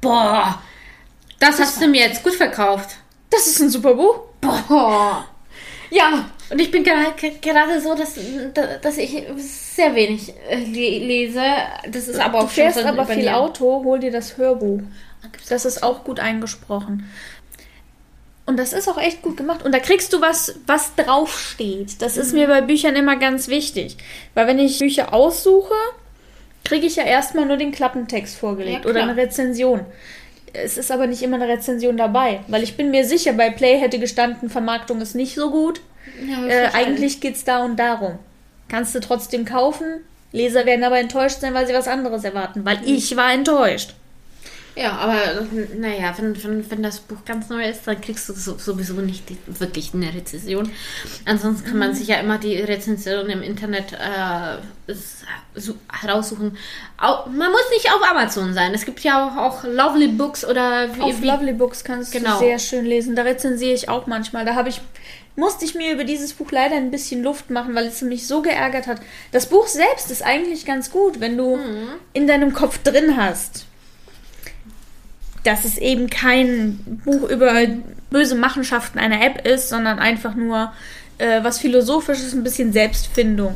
Boah, 0.00 0.62
das 1.40 1.58
hast 1.58 1.82
du 1.82 1.88
mir 1.88 2.02
jetzt 2.02 2.22
gut 2.22 2.34
verkauft. 2.34 2.96
Das 3.28 3.48
ist 3.48 3.60
ein 3.60 3.70
super 3.70 3.94
Buch. 3.94 4.20
Boah. 4.40 5.24
Ja, 5.90 6.26
und 6.50 6.60
ich 6.60 6.70
bin 6.70 6.82
gerade 6.84 7.12
gerade 7.40 7.80
so, 7.80 7.94
dass, 7.94 8.14
dass 8.82 8.98
ich 8.98 9.22
sehr 9.36 9.94
wenig 9.94 10.32
äh, 10.50 10.56
le- 10.56 11.04
lese. 11.06 11.42
Das 11.90 12.08
ist 12.08 12.18
aber 12.18 12.38
Du 12.40 12.44
auch 12.44 12.50
schon 12.50 12.64
fährst 12.64 12.84
aber 12.84 13.06
viel. 13.06 13.28
Auto, 13.28 13.82
hol 13.84 13.98
dir 13.98 14.10
das 14.10 14.36
Hörbuch. 14.36 14.80
gibt's 15.32 15.48
Das 15.48 15.64
ist 15.64 15.82
auch 15.82 16.04
gut 16.04 16.20
eingesprochen. 16.20 17.08
Und 18.46 18.58
das 18.58 18.72
ist 18.72 18.88
auch 18.88 18.96
echt 18.96 19.20
gut 19.20 19.36
gemacht. 19.36 19.62
Und 19.62 19.72
da 19.72 19.78
kriegst 19.78 20.12
du 20.14 20.22
was, 20.22 20.54
was 20.66 20.94
draufsteht. 20.94 22.00
Das 22.00 22.16
ist 22.16 22.32
mir 22.32 22.46
bei 22.48 22.62
Büchern 22.62 22.96
immer 22.96 23.16
ganz 23.16 23.48
wichtig. 23.48 23.98
Weil 24.32 24.46
wenn 24.46 24.58
ich 24.58 24.78
Bücher 24.78 25.12
aussuche, 25.12 25.74
kriege 26.64 26.86
ich 26.86 26.96
ja 26.96 27.04
erstmal 27.04 27.44
nur 27.44 27.58
den 27.58 27.72
Klappentext 27.72 28.36
vorgelegt 28.38 28.84
Ja, 28.84 28.90
oder 28.90 29.02
eine 29.02 29.16
Rezension. 29.16 29.84
Es 30.54 30.78
ist 30.78 30.90
aber 30.90 31.06
nicht 31.06 31.22
immer 31.22 31.36
eine 31.36 31.46
Rezension 31.48 31.98
dabei, 31.98 32.40
weil 32.48 32.62
ich 32.62 32.74
bin 32.78 32.90
mir 32.90 33.04
sicher, 33.04 33.34
bei 33.34 33.50
Play 33.50 33.78
hätte 33.78 33.98
gestanden, 33.98 34.48
Vermarktung 34.48 35.02
ist 35.02 35.14
nicht 35.14 35.34
so 35.34 35.50
gut. 35.50 35.82
Ja, 36.26 36.46
Äh, 36.46 36.70
eigentlich 36.72 37.20
geht 37.20 37.36
es 37.36 37.44
da 37.44 37.64
und 37.64 37.76
darum. 37.76 38.18
Kannst 38.68 38.94
du 38.94 39.00
trotzdem 39.00 39.44
kaufen. 39.44 40.00
Leser 40.32 40.66
werden 40.66 40.84
aber 40.84 40.98
enttäuscht 40.98 41.40
sein, 41.40 41.54
weil 41.54 41.66
sie 41.66 41.74
was 41.74 41.88
anderes 41.88 42.24
erwarten. 42.24 42.64
Weil 42.64 42.80
ich 42.84 43.16
war 43.16 43.32
enttäuscht. 43.32 43.94
Ja, 44.80 44.92
aber 44.92 45.16
naja, 45.76 46.14
wenn, 46.18 46.40
wenn, 46.44 46.70
wenn 46.70 46.82
das 46.84 47.00
Buch 47.00 47.24
ganz 47.26 47.48
neu 47.48 47.68
ist, 47.68 47.86
dann 47.86 48.00
kriegst 48.00 48.28
du 48.28 48.32
so, 48.34 48.56
sowieso 48.58 48.94
nicht 48.94 49.28
die, 49.28 49.36
wirklich 49.46 49.92
eine 49.92 50.14
Rezension. 50.14 50.70
Ansonsten 51.24 51.68
kann 51.68 51.78
man 51.78 51.94
sich 51.94 52.06
ja 52.06 52.16
immer 52.18 52.38
die 52.38 52.56
Rezension 52.58 53.28
im 53.28 53.42
Internet 53.42 53.92
äh, 53.94 54.92
so, 55.56 55.74
heraussuchen. 55.92 56.56
Man 57.00 57.50
muss 57.50 57.70
nicht 57.70 57.90
auf 57.92 58.00
Amazon 58.08 58.54
sein. 58.54 58.72
Es 58.72 58.84
gibt 58.84 59.00
ja 59.00 59.26
auch, 59.26 59.36
auch 59.36 59.64
Lovely 59.64 60.08
Books 60.08 60.44
oder 60.44 60.94
wie, 60.94 61.00
Auf 61.00 61.22
wie 61.22 61.26
Lovely 61.26 61.52
Books 61.54 61.82
kannst 61.82 62.12
Genau. 62.12 62.34
du 62.34 62.46
sehr 62.46 62.58
schön 62.60 62.86
lesen. 62.86 63.16
Da 63.16 63.22
rezensiere 63.22 63.74
ich 63.74 63.88
auch 63.88 64.06
manchmal. 64.06 64.44
Da 64.44 64.54
habe 64.54 64.68
ich 64.68 64.80
musste 65.34 65.64
ich 65.64 65.74
mir 65.76 65.92
über 65.92 66.02
dieses 66.04 66.32
Buch 66.32 66.50
leider 66.50 66.74
ein 66.76 66.90
bisschen 66.90 67.22
Luft 67.22 67.50
machen, 67.50 67.74
weil 67.76 67.86
es 67.86 68.02
mich 68.02 68.26
so 68.26 68.42
geärgert 68.42 68.86
hat. 68.88 69.00
Das 69.30 69.46
Buch 69.46 69.68
selbst 69.68 70.10
ist 70.10 70.22
eigentlich 70.22 70.66
ganz 70.66 70.90
gut, 70.90 71.20
wenn 71.20 71.36
du 71.36 71.56
Mhm. 71.56 71.88
in 72.12 72.26
deinem 72.26 72.52
Kopf 72.52 72.78
drin 72.82 73.16
hast, 73.16 73.66
dass 75.48 75.64
es 75.64 75.78
eben 75.78 76.10
kein 76.10 76.78
Buch 77.04 77.28
über 77.28 77.54
böse 78.10 78.34
Machenschaften 78.34 78.98
einer 78.98 79.24
App 79.24 79.46
ist, 79.46 79.70
sondern 79.70 79.98
einfach 79.98 80.34
nur 80.34 80.72
äh, 81.16 81.42
was 81.42 81.58
Philosophisches, 81.58 82.34
ein 82.34 82.44
bisschen 82.44 82.72
Selbstfindung. 82.72 83.54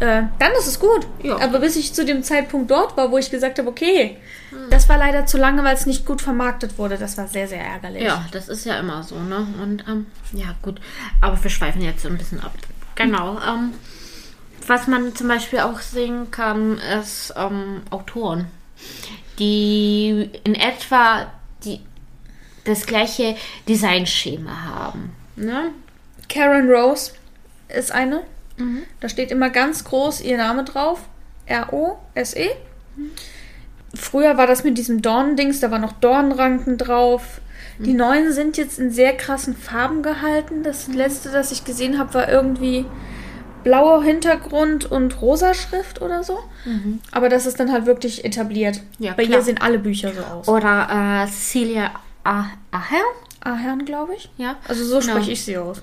Äh, 0.00 0.22
dann 0.38 0.52
ist 0.58 0.66
es 0.66 0.80
gut. 0.80 1.06
Ja. 1.22 1.38
Aber 1.40 1.58
bis 1.58 1.76
ich 1.76 1.92
zu 1.92 2.04
dem 2.04 2.22
Zeitpunkt 2.22 2.70
dort 2.70 2.96
war, 2.96 3.10
wo 3.10 3.18
ich 3.18 3.30
gesagt 3.30 3.58
habe, 3.58 3.68
okay, 3.68 4.16
das 4.70 4.88
war 4.88 4.96
leider 4.96 5.26
zu 5.26 5.36
lange, 5.36 5.62
weil 5.64 5.74
es 5.74 5.84
nicht 5.84 6.06
gut 6.06 6.22
vermarktet 6.22 6.78
wurde. 6.78 6.96
Das 6.96 7.18
war 7.18 7.28
sehr, 7.28 7.46
sehr 7.46 7.60
ärgerlich. 7.60 8.04
Ja, 8.04 8.24
das 8.32 8.48
ist 8.48 8.64
ja 8.64 8.78
immer 8.78 9.02
so, 9.02 9.18
ne? 9.18 9.46
Und 9.62 9.84
ähm, 9.86 10.06
ja, 10.32 10.54
gut. 10.62 10.80
Aber 11.20 11.42
wir 11.42 11.50
schweifen 11.50 11.82
jetzt 11.82 12.02
so 12.02 12.08
ein 12.08 12.16
bisschen 12.16 12.40
ab. 12.40 12.52
Genau. 12.94 13.38
Ähm, 13.46 13.74
was 14.66 14.86
man 14.86 15.14
zum 15.14 15.28
Beispiel 15.28 15.60
auch 15.60 15.80
sehen 15.80 16.30
kann, 16.30 16.78
ist 16.78 17.34
ähm, 17.36 17.82
Autoren, 17.90 18.46
die 19.38 20.30
in 20.44 20.54
etwa 20.54 21.32
die, 21.64 21.80
das 22.64 22.86
gleiche 22.86 23.36
Designschema 23.68 24.64
haben. 24.64 25.12
Ne? 25.36 25.70
Karen 26.28 26.70
Rose 26.70 27.12
ist 27.68 27.92
eine. 27.92 28.22
Da 29.00 29.08
steht 29.08 29.30
immer 29.30 29.50
ganz 29.50 29.84
groß 29.84 30.20
ihr 30.20 30.36
Name 30.36 30.64
drauf. 30.64 31.00
R-O-S-E. 31.46 32.50
Früher 33.94 34.36
war 34.36 34.46
das 34.46 34.64
mit 34.64 34.76
diesem 34.76 35.00
Dornendings, 35.00 35.60
da 35.60 35.70
waren 35.70 35.80
noch 35.80 35.92
Dornranken 35.92 36.76
drauf. 36.76 37.40
Die 37.78 37.94
neuen 37.94 38.32
sind 38.32 38.56
jetzt 38.56 38.78
in 38.80 38.90
sehr 38.90 39.16
krassen 39.16 39.56
Farben 39.56 40.02
gehalten. 40.02 40.64
Das 40.64 40.88
letzte, 40.88 41.30
das 41.30 41.52
ich 41.52 41.64
gesehen 41.64 41.98
habe, 41.98 42.12
war 42.14 42.28
irgendwie 42.28 42.84
blauer 43.62 44.02
Hintergrund 44.02 44.90
und 44.90 45.20
rosa 45.20 45.54
Schrift 45.54 46.00
oder 46.02 46.22
so. 46.22 46.38
Aber 47.12 47.28
das 47.28 47.46
ist 47.46 47.58
dann 47.60 47.72
halt 47.72 47.86
wirklich 47.86 48.24
etabliert. 48.24 48.80
Ja, 48.98 49.14
Bei 49.14 49.24
klar. 49.26 49.38
ihr 49.38 49.44
sehen 49.44 49.58
alle 49.60 49.78
Bücher 49.78 50.12
so 50.14 50.22
aus. 50.22 50.48
Oder 50.48 51.24
äh, 51.24 51.26
Cecilia 51.26 51.90
Ah- 52.24 52.46
Ahern, 52.70 53.14
Ahern, 53.40 53.84
glaube 53.84 54.14
ich. 54.16 54.28
ja. 54.36 54.56
Also 54.68 54.84
so 54.84 54.98
Genau. 55.00 55.12
spreche 55.12 55.32
ich 55.32 55.44
sie 55.44 55.56
aus. 55.56 55.82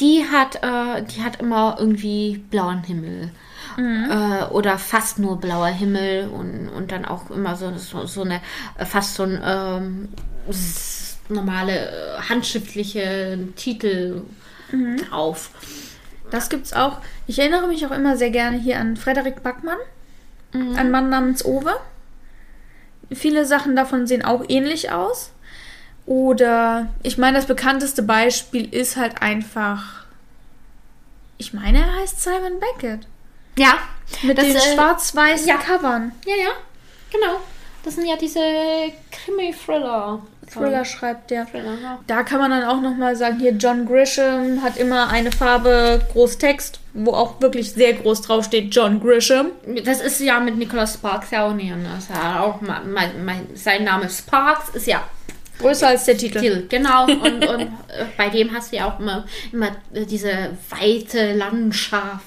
Die 0.00 0.24
hat, 0.32 0.56
äh, 0.62 1.02
die 1.02 1.22
hat 1.22 1.40
immer 1.40 1.76
irgendwie 1.78 2.38
blauen 2.50 2.82
Himmel. 2.84 3.30
Äh, 3.78 4.44
oder 4.52 4.78
fast 4.78 5.18
nur 5.18 5.38
blauer 5.40 5.68
Himmel 5.68 6.28
und, 6.28 6.68
und 6.68 6.92
dann 6.92 7.04
auch 7.04 7.30
immer 7.30 7.56
so, 7.56 7.72
so, 7.78 8.04
so 8.06 8.22
eine, 8.22 8.40
äh, 8.78 8.84
fast 8.84 9.14
so 9.14 9.22
ein 9.22 9.40
ähm, 9.44 10.08
normale 11.28 11.88
äh, 11.88 12.20
handschriftliche 12.28 13.38
Titel 13.56 14.22
drauf. 15.08 15.50
Das 16.30 16.48
gibt's 16.48 16.72
auch. 16.72 16.98
Ich 17.26 17.38
erinnere 17.38 17.66
mich 17.68 17.84
auch 17.86 17.90
immer 17.90 18.16
sehr 18.16 18.30
gerne 18.30 18.56
hier 18.56 18.78
an 18.78 18.96
Frederik 18.96 19.42
Backmann, 19.42 19.78
ein 20.52 20.90
Mann 20.90 21.10
namens 21.10 21.44
Owe. 21.44 21.78
Viele 23.12 23.44
Sachen 23.44 23.76
davon 23.76 24.06
sehen 24.06 24.24
auch 24.24 24.44
ähnlich 24.48 24.90
aus. 24.92 25.32
Oder, 26.06 26.88
ich 27.02 27.18
meine, 27.18 27.36
das 27.36 27.46
bekannteste 27.46 28.02
Beispiel 28.02 28.72
ist 28.74 28.96
halt 28.96 29.22
einfach, 29.22 30.06
ich 31.38 31.52
meine, 31.52 31.78
er 31.78 31.96
heißt 32.00 32.20
Simon 32.20 32.58
Beckett. 32.58 33.06
Ja. 33.56 33.74
Mit 34.22 34.38
Das, 34.38 34.44
den 34.46 34.56
äh, 34.56 34.74
schwarz-weißen 34.74 35.46
ja. 35.46 35.56
Covern. 35.56 36.12
Ja, 36.26 36.34
ja. 36.34 36.50
Genau. 37.12 37.40
Das 37.84 37.94
sind 37.94 38.06
ja 38.06 38.16
diese 38.16 38.40
Krimi-Thriller. 39.10 40.20
Thriller 40.52 40.84
schreibt 40.84 41.30
der. 41.30 41.46
Thriller. 41.46 42.00
Da 42.06 42.22
kann 42.22 42.40
man 42.40 42.50
dann 42.50 42.64
auch 42.64 42.80
nochmal 42.80 43.16
sagen, 43.16 43.38
hier 43.38 43.52
John 43.52 43.86
Grisham 43.86 44.62
hat 44.62 44.76
immer 44.76 45.08
eine 45.08 45.30
Farbe, 45.30 46.00
groß 46.12 46.38
Text, 46.38 46.80
wo 46.92 47.12
auch 47.12 47.40
wirklich 47.40 47.72
sehr 47.72 47.92
groß 47.94 48.22
draufsteht, 48.22 48.74
John 48.74 49.00
Grisham. 49.00 49.46
Das 49.84 50.00
ist 50.00 50.20
ja 50.20 50.40
mit 50.40 50.56
Nicholas 50.56 50.94
Sparks 50.94 51.30
ja 51.30 51.46
auch 51.46 51.54
nicht 51.54 51.72
anders. 51.72 52.08
Ja, 52.08 52.40
auch 52.42 52.60
mein, 52.60 53.24
mein, 53.24 53.46
sein 53.54 53.84
Name 53.84 54.08
Sparks 54.10 54.70
ist 54.70 54.86
ja 54.86 55.02
Größer 55.60 55.88
als 55.88 56.04
der 56.06 56.16
Titel. 56.16 56.40
Till, 56.40 56.66
genau. 56.68 57.04
Und, 57.06 57.46
und 57.46 57.60
äh, 57.60 58.06
bei 58.16 58.30
dem 58.30 58.52
hast 58.52 58.72
du 58.72 58.76
ja 58.76 58.86
auch 58.86 58.98
immer, 58.98 59.24
immer 59.52 59.68
äh, 59.92 60.06
diese 60.06 60.56
weite 60.70 61.34
Landschaft, 61.34 62.24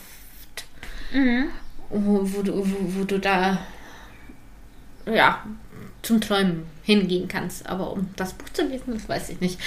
wo, 1.89 2.19
wo, 2.21 2.41
du, 2.41 2.57
wo, 2.57 2.99
wo 2.99 3.03
du 3.03 3.19
da 3.19 3.57
ja 5.05 5.43
zum 6.03 6.21
Träumen 6.21 6.65
hingehen 6.83 7.27
kannst. 7.27 7.65
Aber 7.67 7.91
um 7.91 8.09
das 8.15 8.33
Buch 8.33 8.49
zu 8.53 8.63
lesen, 8.67 8.93
das 8.93 9.09
weiß 9.09 9.29
ich 9.29 9.39
nicht. 9.41 9.59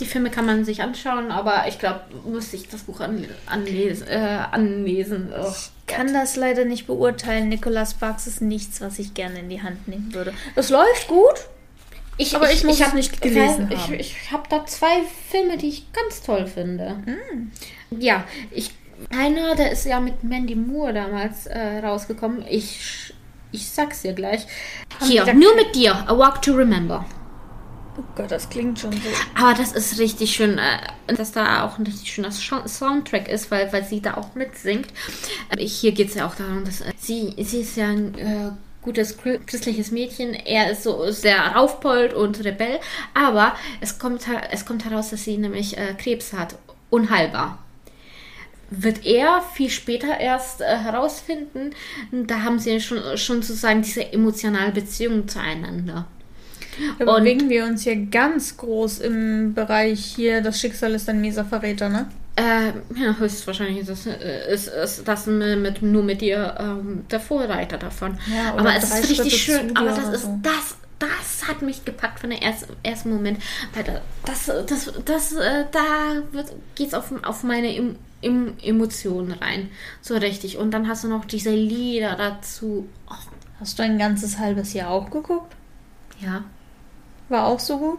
Die 0.00 0.06
Filme 0.06 0.30
kann 0.30 0.46
man 0.46 0.64
sich 0.64 0.82
anschauen, 0.82 1.30
aber 1.30 1.64
ich 1.68 1.78
glaube, 1.78 2.00
muss 2.24 2.52
ich 2.54 2.68
das 2.68 2.82
Buch 2.82 3.00
an, 3.00 3.26
anlesen. 3.46 4.08
Äh, 4.08 4.38
anlesen. 4.50 5.30
Oh. 5.38 5.52
kann 5.86 6.12
das 6.14 6.36
leider 6.36 6.64
nicht 6.64 6.86
beurteilen. 6.86 7.48
Nicholas 7.50 7.90
Sparks 7.92 8.26
ist 8.26 8.40
nichts, 8.40 8.80
was 8.80 8.98
ich 8.98 9.12
gerne 9.14 9.40
in 9.40 9.50
die 9.50 9.62
Hand 9.62 9.86
nehmen 9.88 10.12
würde. 10.14 10.32
Es 10.56 10.70
läuft 10.70 11.06
gut. 11.08 11.34
Ich, 12.18 12.34
Aber 12.34 12.50
ich 12.52 12.64
muss 12.64 12.78
es 12.80 12.86
hab- 12.86 12.94
nicht 12.94 13.20
gelesen 13.22 13.68
Ich, 13.70 13.78
haben. 13.78 13.94
ich 13.94 14.30
habe 14.32 14.42
da 14.48 14.64
zwei 14.66 15.02
Filme, 15.30 15.56
die 15.58 15.68
ich 15.68 15.92
ganz 15.92 16.22
toll 16.22 16.46
finde. 16.46 16.96
Ja, 17.90 18.24
ich 18.50 18.70
einer, 19.10 19.54
der 19.56 19.72
ist 19.72 19.84
ja 19.86 19.98
mit 20.00 20.22
Mandy 20.22 20.54
Moore 20.54 20.92
damals 20.94 21.46
äh, 21.46 21.78
rausgekommen. 21.78 22.44
Ich 22.48 23.12
ich 23.52 23.68
sag's 23.70 24.02
dir 24.02 24.12
gleich. 24.12 24.46
Hier, 25.00 25.22
die 25.24 25.26
da- 25.30 25.34
nur 25.34 25.54
mit 25.54 25.74
dir. 25.74 25.94
A 26.08 26.16
Walk 26.18 26.42
to 26.42 26.52
Remember. 26.52 27.04
Oh 27.98 28.02
Gott, 28.16 28.30
das 28.30 28.48
klingt 28.48 28.78
schon 28.78 28.92
so. 28.92 28.98
Aber 29.38 29.52
das 29.52 29.72
ist 29.72 29.98
richtig 29.98 30.34
schön, 30.34 30.56
äh, 30.58 31.14
dass 31.14 31.32
da 31.32 31.64
auch 31.64 31.78
ein 31.78 31.84
richtig 31.84 32.10
schöner 32.10 32.30
Soundtrack 32.32 33.28
ist, 33.28 33.50
weil, 33.50 33.70
weil 33.72 33.84
sie 33.84 34.00
da 34.00 34.14
auch 34.14 34.34
mitsingt. 34.34 34.86
Äh, 35.50 35.62
hier 35.66 35.92
geht 35.92 36.08
es 36.08 36.14
ja 36.14 36.26
auch 36.26 36.34
darum, 36.34 36.64
dass 36.64 36.80
äh, 36.80 36.92
sie, 36.98 37.34
sie 37.44 37.60
ist 37.60 37.76
ja 37.76 37.88
ein 37.88 38.14
äh, 38.16 38.50
gutes 38.80 39.18
chri- 39.18 39.40
christliches 39.44 39.90
Mädchen. 39.90 40.32
Er 40.32 40.70
ist 40.70 40.84
so 40.84 41.10
sehr 41.10 41.38
raufpold 41.54 42.14
und 42.14 42.42
Rebell. 42.42 42.80
Aber 43.12 43.54
es 43.82 43.98
kommt, 43.98 44.22
es 44.50 44.64
kommt 44.64 44.86
heraus, 44.86 45.10
dass 45.10 45.24
sie 45.24 45.36
nämlich 45.36 45.76
äh, 45.76 45.92
Krebs 45.92 46.32
hat. 46.32 46.54
Unheilbar. 46.88 47.58
Wird 48.74 49.04
er 49.04 49.42
viel 49.54 49.70
später 49.70 50.18
erst 50.18 50.60
äh, 50.60 50.64
herausfinden. 50.64 51.70
Da 52.10 52.42
haben 52.42 52.58
sie 52.58 52.80
schon, 52.80 52.98
schon 53.16 53.42
sozusagen 53.42 53.82
diese 53.82 54.12
emotionale 54.12 54.72
Beziehung 54.72 55.28
zueinander. 55.28 56.06
Da 56.98 57.04
Und- 57.04 57.24
bewegen 57.24 57.50
wir 57.50 57.64
uns 57.66 57.82
hier 57.82 57.96
ganz 58.06 58.56
groß 58.56 59.00
im 59.00 59.54
Bereich 59.54 60.04
hier, 60.04 60.40
das 60.40 60.60
Schicksal 60.60 60.94
ist 60.94 61.08
ein 61.08 61.20
mieser 61.20 61.44
Verräter, 61.44 61.88
ne? 61.88 62.06
Äh, 62.34 62.68
ja, 62.98 63.14
höchstwahrscheinlich 63.18 63.80
ist 63.80 63.90
das, 63.90 64.06
äh, 64.06 64.54
ist, 64.54 64.68
ist 64.68 65.06
das 65.06 65.26
mit, 65.26 65.82
nur 65.82 66.02
mit 66.02 66.22
dir 66.22 66.54
ähm, 66.58 67.04
der 67.10 67.20
Vorreiter 67.20 67.76
davon. 67.76 68.18
Ja, 68.34 68.54
aber 68.54 68.74
es 68.74 68.84
ist 68.84 69.10
richtig 69.10 69.42
Schritte 69.42 69.60
schön. 69.66 69.76
Aber 69.76 69.90
das 69.90 70.08
ist 70.14 70.22
so. 70.22 70.40
das, 70.42 70.76
das 71.02 71.48
hat 71.48 71.62
mich 71.62 71.84
gepackt 71.84 72.20
von 72.20 72.30
der 72.30 72.42
ersten, 72.42 72.74
ersten 72.82 73.10
Moment. 73.10 73.42
Weil 73.74 73.84
da, 73.84 74.00
das, 74.24 74.46
das, 74.66 74.92
das, 75.04 75.32
äh, 75.32 75.64
da 75.70 76.22
wird, 76.32 76.52
geht's 76.74 76.94
auf, 76.94 77.12
auf 77.24 77.42
meine 77.42 77.74
em, 77.74 77.96
em, 78.22 78.54
Emotionen 78.62 79.32
rein. 79.32 79.70
So 80.00 80.16
richtig. 80.16 80.56
Und 80.58 80.70
dann 80.70 80.88
hast 80.88 81.04
du 81.04 81.08
noch 81.08 81.24
diese 81.24 81.50
Lieder 81.50 82.14
dazu. 82.16 82.88
Oh, 83.10 83.14
Hast 83.60 83.78
du 83.78 83.82
ein 83.84 83.98
ganzes 83.98 84.38
halbes 84.38 84.72
Jahr 84.72 84.90
auch 84.90 85.10
geguckt? 85.10 85.54
ja. 86.20 86.44
War 87.28 87.46
auch 87.46 87.60
so 87.60 87.78
gut? 87.78 87.98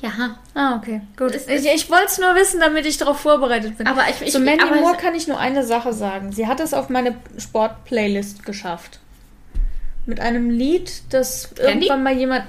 Ja. 0.00 0.38
Ah, 0.54 0.76
okay. 0.76 1.00
Gut. 1.16 1.32
Es 1.34 1.46
Ich, 1.48 1.66
ich 1.66 1.90
wollte 1.90 2.06
es 2.06 2.18
nur 2.18 2.34
wissen, 2.36 2.60
damit 2.60 2.86
ich 2.86 2.98
darauf 2.98 3.20
vorbereitet 3.20 3.76
bin. 3.78 3.86
Aber 3.86 4.02
ich- 4.08 4.22
ich- 4.22 4.32
Zu 4.32 4.38
Mandy 4.40 4.64
Moore 4.64 4.94
es- 4.96 5.00
kann 5.02 5.14
ich 5.14 5.26
nur 5.28 5.38
eine 5.38 5.64
Sache 5.64 5.92
sagen. 5.92 6.32
Sie 6.32 6.46
hat 6.46 6.60
es 6.60 6.72
auf 6.74 6.88
meine 6.88 7.16
Sport-Playlist 7.36 8.44
geschafft. 8.44 9.00
Mit 10.08 10.20
einem 10.20 10.48
Lied, 10.48 11.02
das 11.10 11.54
Candy? 11.54 11.86
irgendwann 11.86 12.02
mal 12.02 12.16
jemand. 12.16 12.44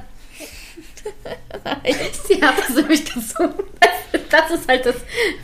Sie 2.28 2.42
hat 2.42 2.54
das 2.58 2.74
nämlich 2.74 3.04
gesungen. 3.04 3.54
Das, 3.82 4.22
das 4.30 4.52
ist 4.52 4.70
halt 4.70 4.86
das, 4.86 4.96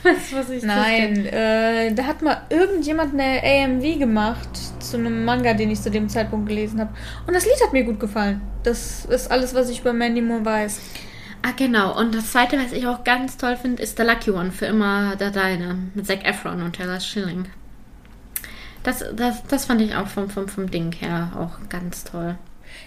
was, 0.01 0.15
was 0.31 0.49
ich 0.49 0.63
Nein, 0.63 1.25
äh, 1.25 1.93
da 1.93 2.05
hat 2.05 2.21
mal 2.21 2.43
irgendjemand 2.49 3.19
eine 3.19 3.41
AMV 3.43 3.99
gemacht 3.99 4.47
zu 4.79 4.95
einem 4.95 5.25
Manga, 5.25 5.53
den 5.55 5.71
ich 5.71 5.81
zu 5.81 5.91
dem 5.91 6.07
Zeitpunkt 6.07 6.47
gelesen 6.47 6.79
habe. 6.79 6.93
Und 7.27 7.33
das 7.33 7.43
Lied 7.43 7.61
hat 7.61 7.73
mir 7.73 7.83
gut 7.83 7.99
gefallen. 7.99 8.39
Das 8.63 9.03
ist 9.03 9.29
alles, 9.29 9.53
was 9.53 9.69
ich 9.69 9.81
über 9.81 9.91
Mandy 9.91 10.21
Moore 10.21 10.45
weiß. 10.45 10.79
Ah, 11.41 11.51
genau. 11.57 11.99
Und 11.99 12.15
das 12.15 12.31
zweite, 12.31 12.57
was 12.57 12.71
ich 12.71 12.87
auch 12.87 13.03
ganz 13.03 13.35
toll 13.35 13.57
finde, 13.57 13.83
ist 13.83 13.97
The 13.97 14.03
Lucky 14.03 14.31
One 14.31 14.53
für 14.53 14.67
immer 14.67 15.17
der 15.17 15.31
Deine 15.31 15.79
mit 15.93 16.07
Zac 16.07 16.23
Efron 16.23 16.61
und 16.61 16.77
Taylor 16.77 17.01
Schilling. 17.01 17.49
Das, 18.85 19.03
das, 19.15 19.41
das 19.47 19.65
fand 19.65 19.81
ich 19.81 19.95
auch 19.95 20.07
vom, 20.07 20.29
vom, 20.29 20.47
vom 20.47 20.69
Ding 20.69 20.91
her 20.91 21.31
auch 21.35 21.69
ganz 21.69 22.03
toll. 22.03 22.37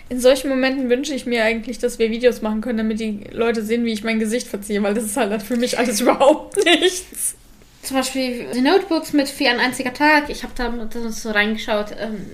In 0.09 0.21
solchen 0.21 0.49
Momenten 0.49 0.89
wünsche 0.89 1.13
ich 1.13 1.27
mir 1.27 1.43
eigentlich, 1.43 1.79
dass 1.79 1.99
wir 1.99 2.11
Videos 2.11 2.41
machen 2.41 2.61
können, 2.61 2.79
damit 2.79 3.01
die 3.01 3.25
Leute 3.33 3.65
sehen, 3.65 3.85
wie 3.85 3.93
ich 3.93 4.05
mein 4.05 4.21
Gesicht 4.21 4.47
verziehe, 4.47 4.81
weil 4.83 4.95
das 4.95 5.05
ist 5.05 5.17
halt 5.17 5.43
für 5.43 5.57
mich 5.57 5.77
alles 5.77 6.01
überhaupt 6.01 6.65
nichts. 6.65 7.35
Zum 7.83 7.97
Beispiel 7.97 8.47
die 8.55 8.61
Notebooks 8.61 9.13
mit 9.13 9.29
Für 9.29 9.49
ein 9.49 9.59
einziger 9.59 9.93
Tag. 9.93 10.31
Ich 10.31 10.45
habe 10.45 10.53
da 10.55 10.69
da 10.69 11.11
so 11.11 11.31
reingeschaut. 11.33 11.89
Ähm, 11.99 12.27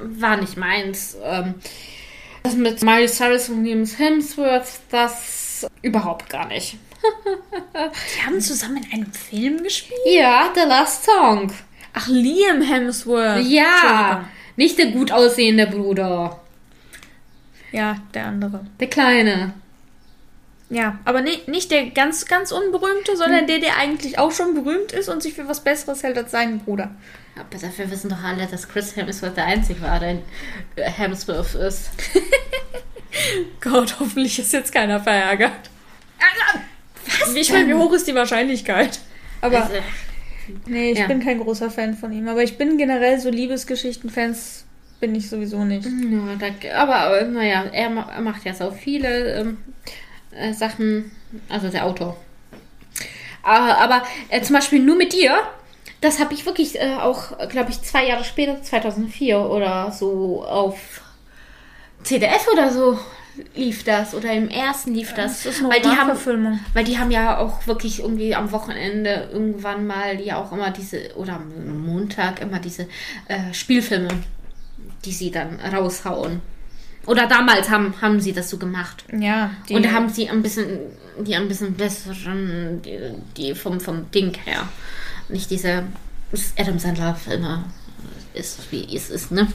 war 0.00 0.36
nicht 0.36 0.56
meins. 0.56 1.16
Ähm, 1.22 1.54
das 2.42 2.54
mit 2.54 2.82
Miley 2.82 3.06
Cyrus 3.06 3.48
und 3.48 3.64
James 3.64 3.98
Hemsworth, 3.98 4.80
das 4.90 5.66
überhaupt 5.82 6.28
gar 6.30 6.48
nicht. 6.48 6.78
Die 8.16 8.26
haben 8.26 8.40
zusammen 8.40 8.78
in 8.78 8.92
einem 8.92 9.12
Film 9.12 9.62
gespielt? 9.62 10.00
Ja, 10.04 10.50
The 10.54 10.62
Last 10.62 11.04
Song. 11.04 11.52
Ach, 12.00 12.06
Liam 12.06 12.62
Hemsworth. 12.62 13.44
Ja, 13.44 14.28
nicht 14.54 14.78
der 14.78 14.92
gut 14.92 15.10
aussehende 15.10 15.66
Bruder. 15.66 16.40
Ja, 17.72 17.96
der 18.14 18.26
andere. 18.26 18.64
Der 18.78 18.88
Kleine. 18.88 19.52
Ja, 20.70 20.98
aber 21.04 21.22
nicht, 21.22 21.48
nicht 21.48 21.72
der 21.72 21.90
ganz, 21.90 22.26
ganz 22.26 22.52
unberühmte, 22.52 23.16
sondern 23.16 23.48
der, 23.48 23.58
der 23.58 23.78
eigentlich 23.78 24.18
auch 24.18 24.30
schon 24.30 24.54
berühmt 24.54 24.92
ist 24.92 25.08
und 25.08 25.22
sich 25.22 25.34
für 25.34 25.48
was 25.48 25.64
Besseres 25.64 26.04
hält 26.04 26.16
als 26.16 26.30
seinen 26.30 26.60
Bruder. 26.60 26.90
Aber 27.34 27.58
dafür 27.58 27.90
wissen 27.90 28.10
doch 28.10 28.22
alle, 28.22 28.46
dass 28.46 28.68
Chris 28.68 28.94
Hemsworth 28.94 29.36
der 29.36 29.46
Einzige 29.46 29.82
war, 29.82 29.98
der 29.98 30.18
äh, 30.76 30.82
Hemsworth 30.90 31.54
ist. 31.54 31.90
Gott, 33.60 33.96
hoffentlich 33.98 34.38
ist 34.38 34.52
jetzt 34.52 34.72
keiner 34.72 35.00
verärgert. 35.00 35.70
Was? 37.20 37.34
Ich 37.34 37.50
meine, 37.50 37.68
wie 37.68 37.74
hoch 37.74 37.92
ist 37.92 38.06
die 38.06 38.14
Wahrscheinlichkeit? 38.14 39.00
Aber 39.40 39.64
Also, 39.64 39.74
nee, 40.66 40.92
ich 40.92 40.98
ja. 40.98 41.06
bin 41.06 41.20
kein 41.20 41.40
großer 41.40 41.70
Fan 41.70 41.94
von 41.94 42.12
ihm. 42.12 42.28
Aber 42.28 42.42
ich 42.42 42.58
bin 42.58 42.78
generell 42.78 43.18
so 43.18 43.30
Liebesgeschichten-Fans 43.30 44.64
bin 45.00 45.14
ich 45.14 45.28
sowieso 45.28 45.64
nicht. 45.64 45.86
ja, 45.86 46.36
da, 46.38 46.82
aber, 46.82 47.24
naja, 47.24 47.64
er, 47.72 47.90
er 47.90 48.20
macht 48.20 48.44
ja 48.44 48.54
so 48.54 48.70
viele 48.70 49.34
ähm, 49.34 49.58
äh, 50.32 50.52
Sachen, 50.52 51.10
also 51.48 51.68
der 51.68 51.86
Autor. 51.86 52.16
Aber, 53.42 53.78
aber 53.78 54.02
äh, 54.28 54.42
zum 54.42 54.56
Beispiel 54.56 54.80
nur 54.80 54.96
mit 54.96 55.12
dir, 55.12 55.36
das 56.00 56.20
habe 56.20 56.34
ich 56.34 56.46
wirklich 56.46 56.80
äh, 56.80 56.96
auch, 57.00 57.48
glaube 57.48 57.70
ich, 57.70 57.82
zwei 57.82 58.06
Jahre 58.06 58.24
später, 58.24 58.62
2004 58.62 59.38
oder 59.38 59.92
so 59.92 60.44
auf 60.44 61.02
CDF 62.02 62.46
oder 62.52 62.70
so 62.70 62.98
lief 63.54 63.84
das 63.84 64.14
oder 64.14 64.32
im 64.32 64.48
ersten 64.48 64.94
lief 64.94 65.14
das. 65.14 65.44
Das 65.44 65.62
weil 65.62 65.80
die 65.80 65.88
haben. 65.88 66.60
Weil 66.72 66.84
die 66.84 66.98
haben 66.98 67.10
ja 67.10 67.38
auch 67.38 67.66
wirklich 67.66 68.00
irgendwie 68.00 68.34
am 68.34 68.52
Wochenende 68.52 69.28
irgendwann 69.32 69.86
mal 69.86 70.20
ja 70.20 70.36
auch 70.36 70.52
immer 70.52 70.70
diese, 70.70 71.14
oder 71.16 71.34
am 71.34 71.86
Montag 71.86 72.40
immer 72.40 72.58
diese 72.58 72.88
äh, 73.28 73.52
Spielfilme, 73.52 74.08
die 75.04 75.12
sie 75.12 75.30
dann 75.30 75.60
raushauen. 75.60 76.40
Oder 77.06 77.26
damals 77.26 77.70
haben, 77.70 77.94
haben 78.02 78.20
sie 78.20 78.32
das 78.32 78.50
so 78.50 78.58
gemacht. 78.58 79.04
Ja, 79.18 79.50
die, 79.68 79.74
Und 79.74 79.84
da 79.84 79.92
haben 79.92 80.10
sie 80.10 80.28
ein 80.28 80.42
bisschen, 80.42 80.78
die 81.20 81.34
ein 81.34 81.48
bisschen 81.48 81.74
besseren, 81.74 82.82
die, 82.82 82.98
die 83.36 83.54
vom, 83.54 83.80
vom 83.80 84.10
Ding 84.10 84.36
her. 84.44 84.68
Nicht 85.30 85.50
diese 85.50 85.84
Adam 86.58 86.78
Sandler 86.78 87.14
Filme 87.14 87.64
ist, 88.34 88.70
wie 88.70 88.94
es 88.94 89.08
ist, 89.08 89.30
ne? 89.30 89.48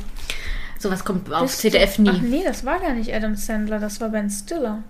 Sowas 0.84 1.06
kommt 1.06 1.32
auf 1.34 1.44
Bist 1.44 1.60
CDF 1.60 1.96
du- 1.96 2.02
nie. 2.04 2.10
Ach 2.12 2.22
nee, 2.22 2.44
das 2.46 2.66
war 2.66 2.78
gar 2.80 2.92
nicht 2.94 3.14
Adam 3.14 3.36
Sandler, 3.36 3.80
das 3.80 4.02
war 4.02 4.10
Ben 4.10 4.30
Stiller. 4.30 4.84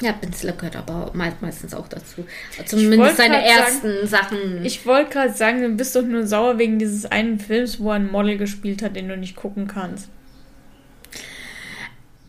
Ja, 0.00 0.12
Ben 0.12 0.32
Stiller 0.32 0.52
gehört 0.54 0.76
aber 0.76 1.10
me- 1.12 1.34
meistens 1.42 1.74
auch 1.74 1.86
dazu. 1.88 2.24
Zumindest 2.64 3.18
seine 3.18 3.44
ersten 3.44 4.06
Sachen. 4.06 4.64
Ich 4.64 4.86
wollte 4.86 5.10
gerade 5.10 5.34
sagen, 5.34 5.60
du 5.60 5.68
bist 5.70 5.94
doch 5.94 6.02
nur 6.02 6.26
sauer 6.26 6.56
wegen 6.56 6.78
dieses 6.78 7.04
einen 7.04 7.38
Films, 7.38 7.78
wo 7.78 7.90
er 7.90 7.96
ein 7.96 8.10
Model 8.10 8.38
gespielt 8.38 8.80
hat, 8.80 8.96
den 8.96 9.08
du 9.08 9.16
nicht 9.18 9.36
gucken 9.36 9.66
kannst. 9.66 10.08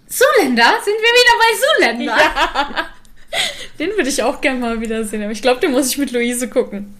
Zuländer 0.07 0.73
sind 0.83 0.95
wir 0.97 1.13
wieder 1.15 1.35
bei 1.39 1.95
Zuländer. 1.95 2.17
Ja. 2.17 2.89
Den 3.79 3.89
würde 3.91 4.09
ich 4.09 4.23
auch 4.23 4.41
gerne 4.41 4.59
mal 4.59 4.81
wieder 4.81 5.03
sehen, 5.05 5.21
aber 5.21 5.31
ich 5.31 5.41
glaube, 5.43 5.59
den 5.61 5.71
muss 5.71 5.87
ich 5.89 5.97
mit 5.99 6.11
Luise 6.11 6.49
gucken. 6.49 6.97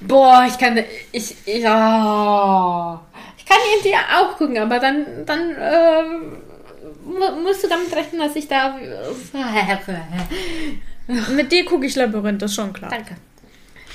Boah, 0.00 0.46
ich 0.48 0.56
kann. 0.58 0.82
Ich. 1.12 1.36
Ja. 1.46 3.00
Ich 3.48 3.54
kann 3.54 3.62
ihn 3.76 3.82
dir 3.82 3.98
auch 4.14 4.36
gucken, 4.36 4.58
aber 4.58 4.78
dann. 4.78 5.24
dann 5.24 5.54
äh, 5.56 6.02
musst 7.42 7.64
du 7.64 7.68
damit 7.68 7.94
rechnen, 7.94 8.20
dass 8.20 8.36
ich 8.36 8.46
da. 8.46 8.78
Mit 11.34 11.50
dir 11.50 11.64
gucke 11.64 11.86
ich 11.86 11.96
Labyrinth, 11.96 12.42
das 12.42 12.50
ist 12.50 12.56
schon 12.56 12.74
klar. 12.74 12.90
Danke. 12.90 13.16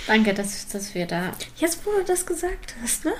Danke, 0.08 0.34
dass, 0.34 0.68
dass 0.70 0.96
wir 0.96 1.06
da. 1.06 1.32
Jetzt, 1.58 1.86
wo 1.86 1.92
du 1.92 2.04
das 2.06 2.26
gesagt 2.26 2.74
hast, 2.82 3.06
ne? 3.06 3.14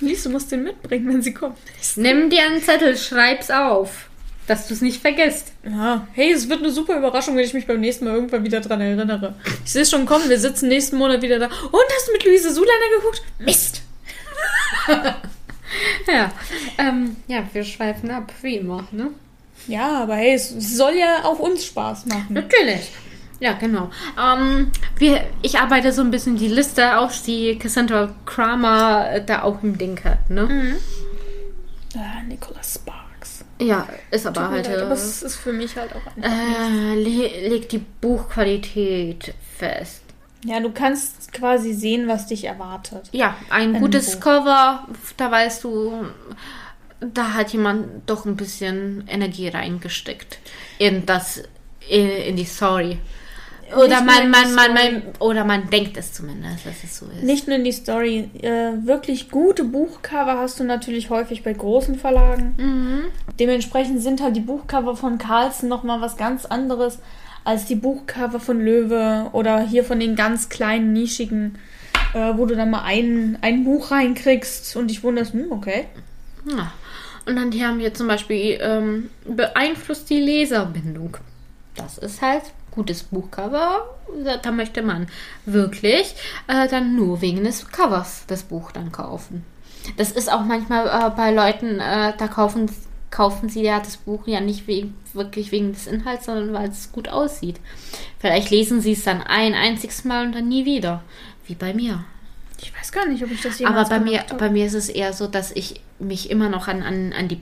Lies, 0.00 0.24
du 0.24 0.30
musst 0.30 0.50
den 0.50 0.64
mitbringen, 0.64 1.08
wenn 1.08 1.22
sie 1.22 1.34
kommt. 1.34 1.58
Nimm 1.96 2.28
dir 2.30 2.44
einen 2.44 2.62
Zettel, 2.62 2.96
schreib's 2.96 3.50
auf. 3.50 4.08
Dass 4.46 4.66
du 4.66 4.74
es 4.74 4.80
nicht 4.80 5.00
vergisst. 5.00 5.52
Ja, 5.64 6.08
hey, 6.12 6.32
es 6.32 6.48
wird 6.48 6.60
eine 6.60 6.70
super 6.70 6.96
Überraschung, 6.96 7.36
wenn 7.36 7.44
ich 7.44 7.54
mich 7.54 7.66
beim 7.66 7.80
nächsten 7.80 8.04
Mal 8.04 8.14
irgendwann 8.14 8.44
wieder 8.44 8.60
dran 8.60 8.80
erinnere. 8.80 9.34
Ich 9.64 9.72
sehe 9.72 9.82
es 9.82 9.90
schon 9.90 10.06
kommen, 10.06 10.28
wir 10.28 10.38
sitzen 10.38 10.68
nächsten 10.68 10.96
Monat 10.96 11.22
wieder 11.22 11.38
da. 11.38 11.46
Und 11.46 11.84
hast 11.94 12.08
du 12.08 12.12
mit 12.12 12.24
Luise 12.24 12.52
Sulander 12.52 12.96
geguckt? 12.96 13.22
Mist! 13.38 13.82
ja, 16.06 16.32
ähm, 16.78 17.16
ja, 17.26 17.42
wir 17.52 17.64
schweifen 17.64 18.10
ab, 18.10 18.32
wie 18.42 18.56
immer, 18.56 18.86
ne? 18.90 19.10
Ja, 19.66 20.02
aber 20.02 20.14
hey, 20.16 20.34
es 20.34 20.50
soll 20.76 20.94
ja 20.94 21.24
auch 21.24 21.38
uns 21.38 21.64
Spaß 21.64 22.06
machen. 22.06 22.26
Natürlich. 22.34 22.90
Ja, 23.40 23.52
genau. 23.52 23.90
Ähm, 24.20 24.72
wir, 24.96 25.24
ich 25.42 25.58
arbeite 25.58 25.92
so 25.92 26.02
ein 26.02 26.10
bisschen 26.10 26.36
die 26.36 26.48
Liste 26.48 26.98
aus, 26.98 27.22
die 27.22 27.56
Cassandra 27.58 28.14
Kramer 28.26 29.20
da 29.20 29.42
auch 29.42 29.62
im 29.62 29.78
Ding 29.78 30.02
hat, 30.04 30.28
ne? 30.30 30.44
Mhm. 30.46 30.76
Ah, 31.96 32.22
Nicholas 32.26 32.74
Sparks. 32.74 33.44
Ja, 33.60 33.86
ist 34.10 34.26
aber 34.26 34.42
Tut 34.42 34.50
halt. 34.50 34.66
leid, 34.66 34.78
äh, 34.78 34.82
aber 34.82 34.92
es 34.92 35.22
ist 35.22 35.36
für 35.36 35.52
mich 35.52 35.76
halt 35.76 35.92
auch 35.92 36.06
einfach. 36.16 36.30
äh, 36.30 36.94
le 36.94 37.48
legt 37.48 37.72
die 37.72 37.78
Buchqualität 38.00 39.34
fest. 39.56 40.02
Ja, 40.44 40.60
du 40.60 40.70
kannst 40.70 41.32
quasi 41.32 41.72
sehen, 41.72 42.06
was 42.06 42.26
dich 42.26 42.44
erwartet. 42.44 43.08
Ja, 43.12 43.36
ein 43.50 43.74
gutes. 43.80 44.20
Cover, 44.20 44.86
da 45.16 45.30
weißt 45.30 45.64
du, 45.64 46.06
da 47.00 47.34
hat 47.34 47.52
jemand 47.52 48.08
doch 48.08 48.24
ein 48.24 48.36
bisschen 48.36 49.04
Energie 49.08 49.48
reingesteckt 49.48 50.38
in 50.78 51.06
das, 51.06 51.42
in, 51.88 52.08
in 52.08 52.36
die 52.36 52.44
Story. 52.44 52.98
Oder 53.76 54.00
man, 54.00 54.30
man, 54.30 54.54
man, 54.54 54.72
man, 54.72 55.02
oder 55.18 55.44
man 55.44 55.68
denkt 55.68 55.96
es 55.98 56.14
zumindest, 56.14 56.64
dass 56.64 56.84
es 56.84 56.98
so 56.98 57.06
ist. 57.06 57.22
Nicht 57.22 57.48
nur 57.48 57.56
in 57.56 57.64
die 57.64 57.72
Story. 57.72 58.30
Äh, 58.40 58.86
wirklich 58.86 59.30
gute 59.30 59.64
Buchcover 59.64 60.38
hast 60.38 60.58
du 60.58 60.64
natürlich 60.64 61.10
häufig 61.10 61.42
bei 61.42 61.52
großen 61.52 61.98
Verlagen. 61.98 62.54
Mhm. 62.56 63.00
Dementsprechend 63.38 64.00
sind 64.00 64.22
halt 64.22 64.36
die 64.36 64.40
Buchcover 64.40 64.96
von 64.96 65.18
Carlsen 65.18 65.68
nochmal 65.68 66.00
was 66.00 66.16
ganz 66.16 66.46
anderes 66.46 66.98
als 67.48 67.64
die 67.64 67.76
Buchcover 67.76 68.40
von 68.40 68.60
Löwe 68.60 69.30
oder 69.32 69.60
hier 69.60 69.82
von 69.82 69.98
den 69.98 70.16
ganz 70.16 70.50
kleinen, 70.50 70.92
nischigen, 70.92 71.56
äh, 72.12 72.34
wo 72.36 72.44
du 72.44 72.54
dann 72.54 72.70
mal 72.70 72.82
ein, 72.82 73.38
ein 73.40 73.64
Buch 73.64 73.90
reinkriegst 73.90 74.76
und 74.76 74.88
dich 74.88 75.02
wunderst, 75.02 75.32
hm, 75.32 75.50
okay. 75.50 75.86
Ja. 76.44 76.72
Und 77.24 77.36
dann 77.36 77.50
hier 77.50 77.68
haben 77.68 77.78
wir 77.78 77.94
zum 77.94 78.06
Beispiel 78.06 78.58
ähm, 78.60 79.08
beeinflusst 79.26 80.10
die 80.10 80.20
Leserbindung. 80.20 81.16
Das 81.74 81.96
ist 81.96 82.20
halt 82.20 82.42
gutes 82.70 83.02
Buchcover. 83.02 83.96
Da, 84.22 84.36
da 84.36 84.52
möchte 84.52 84.82
man 84.82 85.06
wirklich 85.46 86.16
äh, 86.48 86.68
dann 86.68 86.96
nur 86.96 87.22
wegen 87.22 87.44
des 87.44 87.66
Covers 87.68 88.24
das 88.26 88.42
Buch 88.42 88.72
dann 88.72 88.92
kaufen. 88.92 89.42
Das 89.96 90.12
ist 90.12 90.30
auch 90.30 90.44
manchmal 90.44 90.86
äh, 90.86 91.10
bei 91.16 91.30
Leuten, 91.30 91.80
äh, 91.80 92.12
da 92.18 92.28
kaufen, 92.28 92.70
kaufen 93.10 93.48
sie 93.48 93.62
ja 93.62 93.78
das 93.78 93.96
Buch 93.96 94.26
ja 94.26 94.40
nicht 94.40 94.66
wegen, 94.66 94.94
wirklich 95.12 95.52
wegen 95.52 95.72
des 95.72 95.86
Inhalts, 95.86 96.26
sondern 96.26 96.52
weil 96.52 96.68
es 96.68 96.92
gut 96.92 97.08
aussieht. 97.08 97.60
Vielleicht 98.18 98.50
lesen 98.50 98.80
sie 98.80 98.92
es 98.92 99.04
dann 99.04 99.22
ein 99.22 99.54
einziges 99.54 100.04
Mal 100.04 100.26
und 100.26 100.34
dann 100.34 100.48
nie 100.48 100.64
wieder. 100.64 101.02
Wie 101.46 101.54
bei 101.54 101.72
mir. 101.72 102.04
Ich 102.60 102.74
weiß 102.76 102.92
gar 102.92 103.06
nicht, 103.06 103.22
ob 103.22 103.30
ich 103.30 103.40
das 103.40 103.60
Aber 103.60 103.70
jemals 103.70 103.88
bei 103.88 104.00
mir, 104.00 104.24
bei 104.36 104.50
mir 104.50 104.66
ist 104.66 104.74
es 104.74 104.88
eher 104.88 105.12
so, 105.12 105.28
dass 105.28 105.52
ich 105.52 105.80
mich 106.00 106.28
immer 106.30 106.48
noch 106.48 106.68
an, 106.68 106.82
an, 106.82 107.12
an, 107.12 107.28
die, 107.28 107.40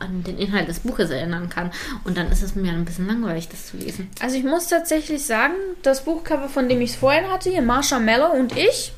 an 0.00 0.24
den 0.24 0.38
Inhalt 0.38 0.68
des 0.68 0.80
Buches 0.80 1.10
erinnern 1.10 1.48
kann. 1.48 1.70
Und 2.04 2.16
dann 2.16 2.30
ist 2.30 2.42
es 2.42 2.54
mir 2.54 2.72
ein 2.72 2.84
bisschen 2.84 3.06
langweilig, 3.06 3.48
das 3.48 3.68
zu 3.68 3.76
lesen. 3.76 4.10
Also 4.20 4.36
ich 4.36 4.44
muss 4.44 4.66
tatsächlich 4.66 5.24
sagen, 5.24 5.54
das 5.82 6.04
Buchcover, 6.04 6.48
von 6.48 6.68
dem 6.68 6.80
ich 6.80 6.90
es 6.90 6.96
vorhin 6.96 7.30
hatte, 7.30 7.50
hier 7.50 7.62
Marsha 7.62 7.98
Mello 7.98 8.26
und 8.26 8.56
ich, 8.56 8.92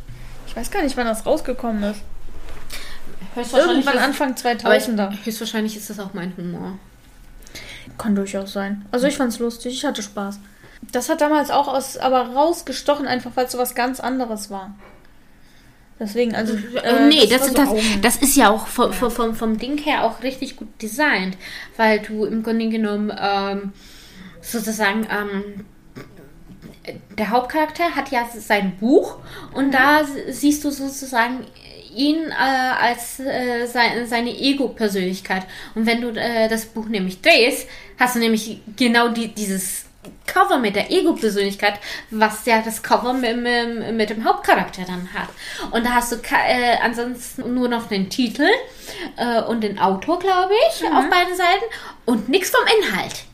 ich 0.46 0.56
weiß 0.56 0.70
gar 0.70 0.82
nicht, 0.82 0.96
wann 0.96 1.06
das 1.06 1.26
rausgekommen 1.26 1.82
ist. 1.82 2.00
Irgendwann 3.36 3.98
Anfang 3.98 4.34
aber 4.64 4.76
ich, 4.76 4.84
2000er. 4.84 5.24
höchstwahrscheinlich 5.24 5.76
ist 5.76 5.90
das 5.90 5.98
auch 5.98 6.14
mein 6.14 6.36
Humor. 6.36 6.78
Kann 7.98 8.14
durchaus 8.14 8.52
sein. 8.52 8.84
Also 8.90 9.06
ich 9.06 9.16
fand's 9.16 9.38
lustig, 9.38 9.74
ich 9.74 9.84
hatte 9.84 10.02
Spaß. 10.02 10.38
Das 10.90 11.08
hat 11.08 11.20
damals 11.20 11.50
auch 11.50 11.68
aus, 11.68 11.96
aber 11.96 12.32
rausgestochen, 12.34 13.06
einfach 13.06 13.32
weil 13.34 13.46
es 13.46 13.52
so 13.52 13.58
was 13.58 13.74
ganz 13.74 14.00
anderes 14.00 14.50
war. 14.50 14.74
Deswegen, 16.00 16.34
also. 16.34 16.54
Äh, 16.82 17.06
nee, 17.06 17.26
das, 17.26 17.52
das, 17.52 17.68
so 17.68 17.80
das, 18.02 18.16
ist 18.16 18.36
ja 18.36 18.50
auch 18.50 18.66
vom, 18.66 18.92
vom, 18.92 19.10
vom, 19.10 19.34
vom 19.34 19.58
Ding 19.58 19.78
her 19.78 20.04
auch 20.04 20.22
richtig 20.22 20.56
gut 20.56 20.68
designt, 20.82 21.36
weil 21.76 22.00
du 22.00 22.24
im 22.24 22.42
Grunde 22.42 22.68
genommen 22.68 23.12
ähm, 23.16 23.72
sozusagen 24.40 25.06
ähm, 25.10 25.64
der 27.16 27.30
Hauptcharakter 27.30 27.94
hat 27.94 28.10
ja 28.10 28.26
sein 28.36 28.76
Buch 28.78 29.18
und 29.54 29.72
da 29.72 30.00
siehst 30.28 30.64
du 30.64 30.70
sozusagen 30.70 31.46
ihn 31.94 32.30
äh, 32.30 32.34
als 32.34 33.20
äh, 33.20 33.66
sein, 33.66 34.06
seine 34.06 34.30
Ego-Persönlichkeit. 34.30 35.44
Und 35.74 35.86
wenn 35.86 36.00
du 36.00 36.08
äh, 36.10 36.48
das 36.48 36.66
Buch 36.66 36.86
nämlich 36.86 37.20
drehst, 37.20 37.68
hast 37.98 38.16
du 38.16 38.20
nämlich 38.20 38.60
genau 38.76 39.08
die, 39.08 39.28
dieses 39.28 39.84
Cover 40.26 40.58
mit 40.58 40.74
der 40.76 40.90
Ego-Persönlichkeit, 40.90 41.74
was 42.10 42.44
ja 42.46 42.62
das 42.62 42.82
Cover 42.82 43.12
mit, 43.12 43.36
mit, 43.36 43.92
mit 43.92 44.10
dem 44.10 44.24
Hauptcharakter 44.24 44.82
dann 44.86 45.12
hat. 45.12 45.28
Und 45.70 45.84
da 45.84 45.94
hast 45.94 46.12
du 46.12 46.16
äh, 46.16 46.76
ansonsten 46.82 47.54
nur 47.54 47.68
noch 47.68 47.86
den 47.86 48.08
Titel 48.08 48.48
äh, 49.16 49.42
und 49.42 49.62
den 49.62 49.78
Autor, 49.78 50.18
glaube 50.18 50.54
ich, 50.70 50.84
auf 50.84 51.08
beiden 51.08 51.36
Seiten 51.36 51.64
und 52.04 52.28
nichts 52.28 52.50
vom 52.50 52.64
Inhalt. 52.80 53.24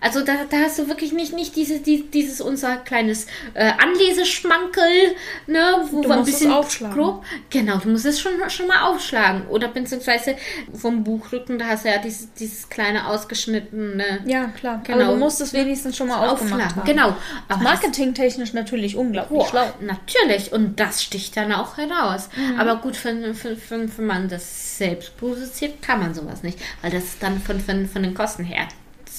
Also 0.00 0.24
da, 0.24 0.32
da 0.48 0.58
hast 0.58 0.78
du 0.78 0.88
wirklich 0.88 1.12
nicht, 1.12 1.34
nicht 1.34 1.56
diese, 1.56 1.80
die, 1.80 2.10
dieses 2.10 2.40
unser 2.40 2.76
kleines 2.76 3.26
äh, 3.54 3.72
Anleseschmankel, 3.78 5.14
ne, 5.46 5.86
wo 5.90 6.02
Du 6.02 6.08
wir 6.08 6.16
ein 6.16 6.24
bisschen 6.24 6.52
aufschlagen. 6.52 6.96
grob. 6.96 7.24
Genau, 7.50 7.76
du 7.78 7.90
musst 7.90 8.06
es 8.06 8.20
schon, 8.20 8.32
schon 8.48 8.66
mal 8.66 8.88
aufschlagen. 8.88 9.46
Oder 9.48 9.68
beziehungsweise 9.68 10.36
vom 10.72 11.04
Buchrücken, 11.04 11.58
da 11.58 11.66
hast 11.66 11.84
du 11.84 11.90
ja 11.90 11.98
dieses, 11.98 12.32
dieses 12.34 12.68
kleine 12.68 13.06
ausgeschnittene 13.08 14.20
Ja, 14.24 14.46
klar. 14.48 14.80
Genau. 14.84 15.04
Aber 15.04 15.12
du 15.12 15.18
musst 15.18 15.40
es 15.40 15.52
wenigstens 15.52 15.96
schon 15.96 16.08
mal 16.08 16.28
aufgemacht 16.28 16.76
haben. 16.76 16.86
Genau. 16.86 17.14
Aber 17.48 17.62
Marketingtechnisch 17.62 18.52
natürlich 18.54 18.96
unglaublich 18.96 19.38
Boah, 19.38 19.48
schlau. 19.48 19.72
natürlich. 19.80 20.52
Und 20.52 20.80
das 20.80 21.02
sticht 21.02 21.36
dann 21.36 21.52
auch 21.52 21.76
heraus. 21.76 22.30
Mhm. 22.36 22.58
Aber 22.58 22.76
gut, 22.76 23.02
wenn, 23.04 23.22
wenn, 23.68 24.06
man 24.06 24.28
das 24.28 24.78
selbst 24.78 25.16
produziert, 25.18 25.82
kann 25.82 26.00
man 26.00 26.14
sowas 26.14 26.42
nicht. 26.42 26.58
Weil 26.80 26.90
das 26.90 27.18
dann 27.18 27.40
von, 27.40 27.60
von, 27.60 27.86
von 27.86 28.02
den 28.02 28.14
Kosten 28.14 28.44
her 28.44 28.66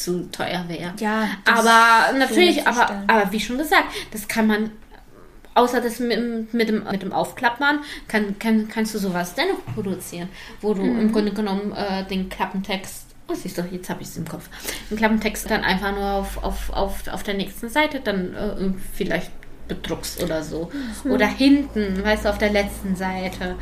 zu 0.04 0.30
teuer 0.32 0.66
wäre. 0.68 0.93
Ja, 0.99 1.30
Aber 1.45 2.18
natürlich, 2.18 2.66
aber, 2.68 3.04
aber 3.08 3.32
wie 3.32 3.39
schon 3.39 3.58
gesagt, 3.58 3.86
das 4.12 4.28
kann 4.28 4.47
man, 4.47 4.72
außer 5.56 5.82
das 5.82 5.99
mit, 5.99 6.54
mit, 6.54 6.70
dem, 6.70 6.84
mit 6.89 7.02
dem 7.02 7.12
Aufklappern, 7.14 7.80
kann, 8.08 8.38
kann, 8.39 8.68
kannst 8.68 8.93
du 8.95 8.99
sowas 8.99 9.34
dennoch 9.36 9.64
produzieren, 9.74 10.30
wo 10.62 10.74
du 10.74 10.82
Mhm. 10.84 10.99
im 10.99 11.12
Grunde 11.12 11.32
genommen 11.34 11.74
äh, 11.74 12.06
den 12.06 12.30
Klappentext, 12.30 13.06
oh 13.28 13.34
siehst 13.34 13.58
du, 13.58 13.62
jetzt 13.72 13.89
habe 13.89 14.02
ich 14.02 14.08
es 14.10 14.18
im 14.18 14.28
Kopf, 14.28 14.49
den 14.89 14.97
Klappentext 14.97 15.49
dann 15.49 15.64
einfach 15.64 15.93
nur 15.93 16.12
auf, 16.12 16.43
auf, 16.43 16.70
auf, 16.72 17.08
auf 17.08 17.24
der 17.24 17.34
nächsten 17.36 17.70
Seite 17.70 17.99
dann 17.99 18.34
äh, 18.36 18.74
vielleicht 18.93 19.32
bedruckst 19.68 20.22
oder 20.24 20.43
so. 20.43 20.70
Mhm. 21.04 21.12
Oder 21.12 21.28
hinten, 21.28 22.04
weißt 22.04 22.26
du, 22.26 22.30
auf 22.30 22.38
der 22.38 22.52
letzten 22.52 22.95
Seite. 22.95 23.56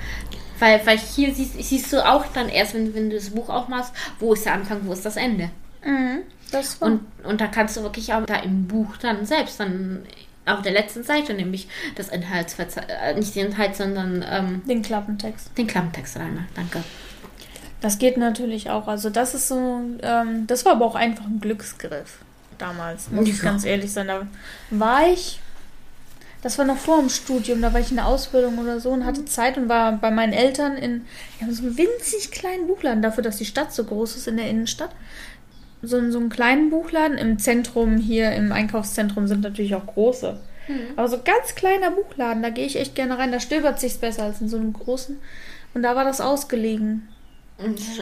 Weil, 0.57 0.81
weil 0.85 0.97
hier 0.97 1.33
siehst, 1.33 1.61
siehst 1.63 1.93
du 1.93 2.05
auch 2.05 2.25
dann 2.33 2.49
erst, 2.49 2.73
wenn, 2.73 2.93
wenn 2.93 3.09
du 3.09 3.15
das 3.15 3.29
Buch 3.29 3.47
aufmachst, 3.49 3.93
wo 4.19 4.33
ist 4.33 4.45
der 4.45 4.53
Anfang, 4.53 4.79
wo 4.85 4.91
ist 4.93 5.05
das 5.05 5.15
Ende. 5.15 5.49
Mhm. 5.83 6.19
Das 6.51 6.81
war. 6.81 6.87
Und, 6.89 7.01
und 7.23 7.41
da 7.41 7.47
kannst 7.47 7.77
du 7.77 7.83
wirklich 7.83 8.13
auch 8.13 8.25
da 8.25 8.37
im 8.37 8.67
Buch 8.67 8.97
dann 8.97 9.25
selbst 9.25 9.59
dann 9.59 10.03
auf 10.45 10.61
der 10.63 10.71
letzten 10.71 11.03
Seite 11.03 11.33
nämlich 11.35 11.67
das 11.95 12.09
Inhaltsverzeichnis, 12.09 12.95
äh, 13.01 13.13
nicht 13.13 13.35
den 13.35 13.47
Inhalt, 13.47 13.75
sondern 13.75 14.25
ähm, 14.27 14.61
den 14.65 14.81
Klappentext. 14.81 15.51
den 15.57 15.67
Klappentext 15.67 16.17
rein. 16.17 16.47
Danke. 16.55 16.83
Das 17.81 17.97
geht 17.99 18.17
natürlich 18.17 18.69
auch. 18.69 18.87
Also 18.87 19.09
das 19.09 19.35
ist 19.35 19.47
so, 19.47 19.81
ähm, 20.01 20.47
das 20.47 20.65
war 20.65 20.73
aber 20.73 20.85
auch 20.85 20.95
einfach 20.95 21.25
ein 21.25 21.39
Glücksgriff 21.39 22.19
damals, 22.57 23.09
muss 23.11 23.27
ich 23.29 23.37
Ja. 23.37 23.43
ganz 23.43 23.63
ehrlich 23.63 23.91
sein. 23.91 24.07
Da 24.07 24.27
war 24.71 25.07
ich, 25.07 25.39
das 26.41 26.57
war 26.57 26.65
noch 26.65 26.77
vor 26.77 26.99
dem 26.99 27.09
Studium, 27.09 27.61
da 27.61 27.71
war 27.71 27.79
ich 27.79 27.91
in 27.91 27.97
der 27.97 28.07
Ausbildung 28.07 28.57
oder 28.57 28.79
so 28.79 28.89
und 28.89 29.05
hatte 29.05 29.25
Zeit 29.25 29.57
und 29.57 29.69
war 29.69 29.93
bei 29.93 30.11
meinen 30.11 30.33
Eltern 30.33 30.75
in, 30.77 31.05
die 31.39 31.45
haben 31.45 31.53
so 31.53 31.63
einen 31.63 31.77
winzig 31.77 32.31
kleinen 32.31 32.67
Buchladen, 32.67 33.01
dafür, 33.01 33.23
dass 33.23 33.37
die 33.37 33.45
Stadt 33.45 33.71
so 33.71 33.83
groß 33.83 34.15
ist 34.17 34.27
in 34.27 34.37
der 34.37 34.49
Innenstadt. 34.49 34.91
So, 35.81 36.11
so 36.11 36.19
einen 36.19 36.29
kleinen 36.29 36.69
Buchladen 36.69 37.17
im 37.17 37.39
Zentrum, 37.39 37.97
hier 37.97 38.31
im 38.33 38.51
Einkaufszentrum 38.51 39.27
sind 39.27 39.41
natürlich 39.41 39.75
auch 39.75 39.85
große. 39.85 40.39
Aber 40.95 41.07
so 41.07 41.19
ganz 41.23 41.55
kleiner 41.55 41.91
Buchladen, 41.91 42.43
da 42.43 42.49
gehe 42.49 42.65
ich 42.65 42.75
echt 42.77 42.95
gerne 42.95 43.17
rein. 43.17 43.31
Da 43.31 43.39
stöbert 43.39 43.79
sich's 43.79 43.97
besser 43.97 44.23
als 44.23 44.41
in 44.41 44.49
so 44.49 44.57
einem 44.57 44.73
großen. 44.73 45.17
Und 45.73 45.83
da 45.83 45.95
war 45.95 46.03
das 46.03 46.21
ausgelegen. 46.21 47.07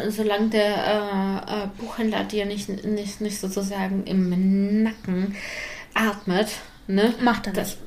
solange 0.10 0.50
der 0.50 0.76
äh, 0.76 1.64
äh, 1.64 1.68
Buchhändler 1.78 2.24
dir 2.24 2.46
nicht, 2.46 2.86
nicht, 2.86 3.22
nicht 3.22 3.40
sozusagen 3.40 4.04
im 4.06 4.84
Nacken 4.84 5.36
atmet, 5.94 6.50
ne? 6.88 7.14
Macht 7.22 7.48
er 7.48 7.54
das. 7.54 7.78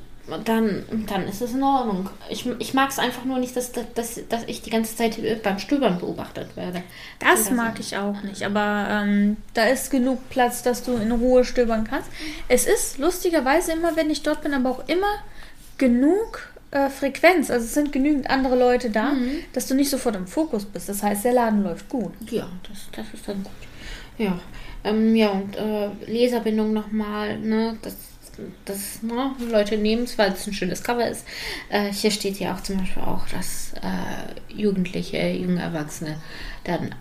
Dann, 0.45 0.83
dann 1.07 1.27
ist 1.27 1.41
es 1.41 1.53
in 1.53 1.63
Ordnung. 1.63 2.09
Ich, 2.29 2.45
ich 2.59 2.73
mag 2.73 2.89
es 2.89 2.99
einfach 2.99 3.25
nur 3.25 3.39
nicht, 3.39 3.55
dass, 3.55 3.71
dass, 3.71 4.19
dass 4.29 4.43
ich 4.47 4.61
die 4.61 4.69
ganze 4.69 4.95
Zeit 4.95 5.17
beim 5.43 5.59
Stöbern 5.59 5.99
beobachtet 5.99 6.55
werde. 6.55 6.83
Das 7.19 7.51
mag 7.51 7.79
ich 7.79 7.97
auch 7.97 8.21
nicht, 8.23 8.43
aber 8.43 8.87
ähm, 8.89 9.37
da 9.53 9.65
ist 9.65 9.91
genug 9.91 10.29
Platz, 10.29 10.63
dass 10.63 10.83
du 10.83 10.93
in 10.93 11.11
Ruhe 11.11 11.43
stöbern 11.43 11.85
kannst. 11.89 12.09
Es 12.47 12.65
ist 12.65 12.97
lustigerweise 12.97 13.73
immer, 13.73 13.95
wenn 13.95 14.09
ich 14.09 14.23
dort 14.23 14.41
bin, 14.41 14.53
aber 14.53 14.69
auch 14.69 14.87
immer 14.87 15.11
genug 15.77 16.51
äh, 16.71 16.89
Frequenz. 16.89 17.51
Also 17.51 17.65
es 17.65 17.73
sind 17.73 17.91
genügend 17.91 18.29
andere 18.29 18.57
Leute 18.57 18.89
da, 18.89 19.13
dass 19.53 19.67
du 19.67 19.75
nicht 19.75 19.89
sofort 19.89 20.15
im 20.15 20.27
Fokus 20.27 20.65
bist. 20.65 20.89
Das 20.89 21.03
heißt, 21.03 21.25
der 21.25 21.33
Laden 21.33 21.63
läuft 21.63 21.89
gut. 21.89 22.13
Ja, 22.29 22.47
das, 22.67 22.87
das 22.91 23.05
ist 23.13 23.27
dann 23.27 23.43
gut. 23.43 23.51
Ja, 24.17 24.39
ähm, 24.83 25.15
ja 25.15 25.29
und 25.31 25.55
äh, 25.55 25.89
Leserbindung 26.05 26.73
nochmal, 26.73 27.37
ne, 27.39 27.77
das, 27.81 27.95
das, 28.65 29.01
ne, 29.01 29.31
Leute 29.49 29.77
nehmen 29.77 30.03
es, 30.03 30.17
weil 30.17 30.31
es 30.31 30.47
ein 30.47 30.53
schönes 30.53 30.83
Cover 30.83 31.07
ist. 31.07 31.25
Äh, 31.69 31.91
hier 31.91 32.11
steht 32.11 32.39
ja 32.39 32.55
auch 32.55 32.61
zum 32.61 32.77
Beispiel 32.77 33.03
auch, 33.03 33.27
dass 33.29 33.73
äh, 33.81 34.53
Jugendliche, 34.53 35.29
junge 35.29 35.61
Erwachsene 35.61 36.17
dann 36.63 36.95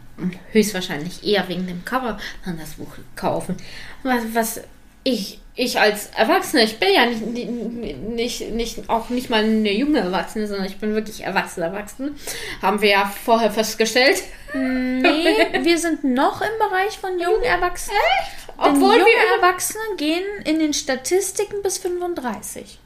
höchstwahrscheinlich 0.52 1.24
eher 1.24 1.48
wegen 1.48 1.66
dem 1.66 1.84
Cover 1.84 2.18
dann 2.44 2.58
das 2.58 2.74
Buch 2.74 2.92
kaufen. 3.16 3.56
Was, 4.02 4.22
was 4.32 4.60
ich, 5.02 5.40
ich 5.54 5.80
als 5.80 6.10
Erwachsene, 6.16 6.62
ich 6.62 6.78
bin 6.78 6.88
ja 6.94 7.06
nicht, 7.06 7.22
nicht, 7.22 8.50
nicht, 8.50 8.88
auch 8.88 9.08
nicht 9.08 9.30
mal 9.30 9.44
eine 9.44 9.72
junge 9.72 10.00
Erwachsene, 10.00 10.46
sondern 10.46 10.66
ich 10.66 10.76
bin 10.76 10.94
wirklich 10.94 11.24
erwachsene 11.24 11.66
Erwachsene. 11.66 12.12
Haben 12.60 12.82
wir 12.82 12.90
ja 12.90 13.12
vorher 13.24 13.50
festgestellt. 13.50 14.22
Nee, 14.52 15.46
wir 15.62 15.78
sind 15.78 16.04
noch 16.04 16.42
im 16.42 16.58
Bereich 16.58 16.98
von 16.98 17.18
jungen 17.18 17.42
Erwachsenen. 17.42 17.96
Echt? 18.20 18.39
Denn 18.58 18.74
Obwohl 18.74 18.94
junge 18.94 19.06
wir 19.06 19.36
Erwachsene 19.36 19.82
gehen 19.96 20.24
in 20.44 20.58
den 20.58 20.72
Statistiken 20.72 21.62
bis 21.62 21.78
35. 21.78 22.78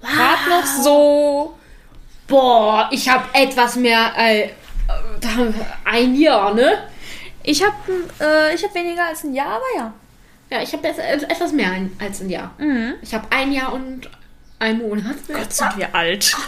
Gerade 0.00 0.50
noch 0.50 0.66
so. 0.66 1.58
Boah, 2.26 2.88
ich 2.92 3.08
habe 3.08 3.24
etwas 3.32 3.76
mehr 3.76 4.12
äh, 4.16 4.50
ein 5.84 6.14
Jahr, 6.14 6.54
ne? 6.54 6.88
Ich 7.42 7.64
habe 7.64 7.74
äh, 8.20 8.54
ich 8.54 8.62
hab 8.62 8.74
weniger 8.74 9.06
als 9.06 9.24
ein 9.24 9.34
Jahr, 9.34 9.56
aber 9.56 9.64
ja. 9.76 9.92
Ja, 10.50 10.62
ich 10.62 10.72
habe 10.72 10.88
etwas 10.88 11.52
mehr 11.52 11.72
als 11.98 12.20
ein 12.20 12.28
Jahr. 12.28 12.54
Mhm. 12.58 12.94
Ich 13.02 13.14
habe 13.14 13.26
ein 13.30 13.52
Jahr 13.52 13.72
und 13.72 14.10
ein 14.58 14.78
Monat. 14.78 15.16
Gott, 15.28 15.52
sind 15.52 15.76
wir 15.76 15.94
alt. 15.94 16.36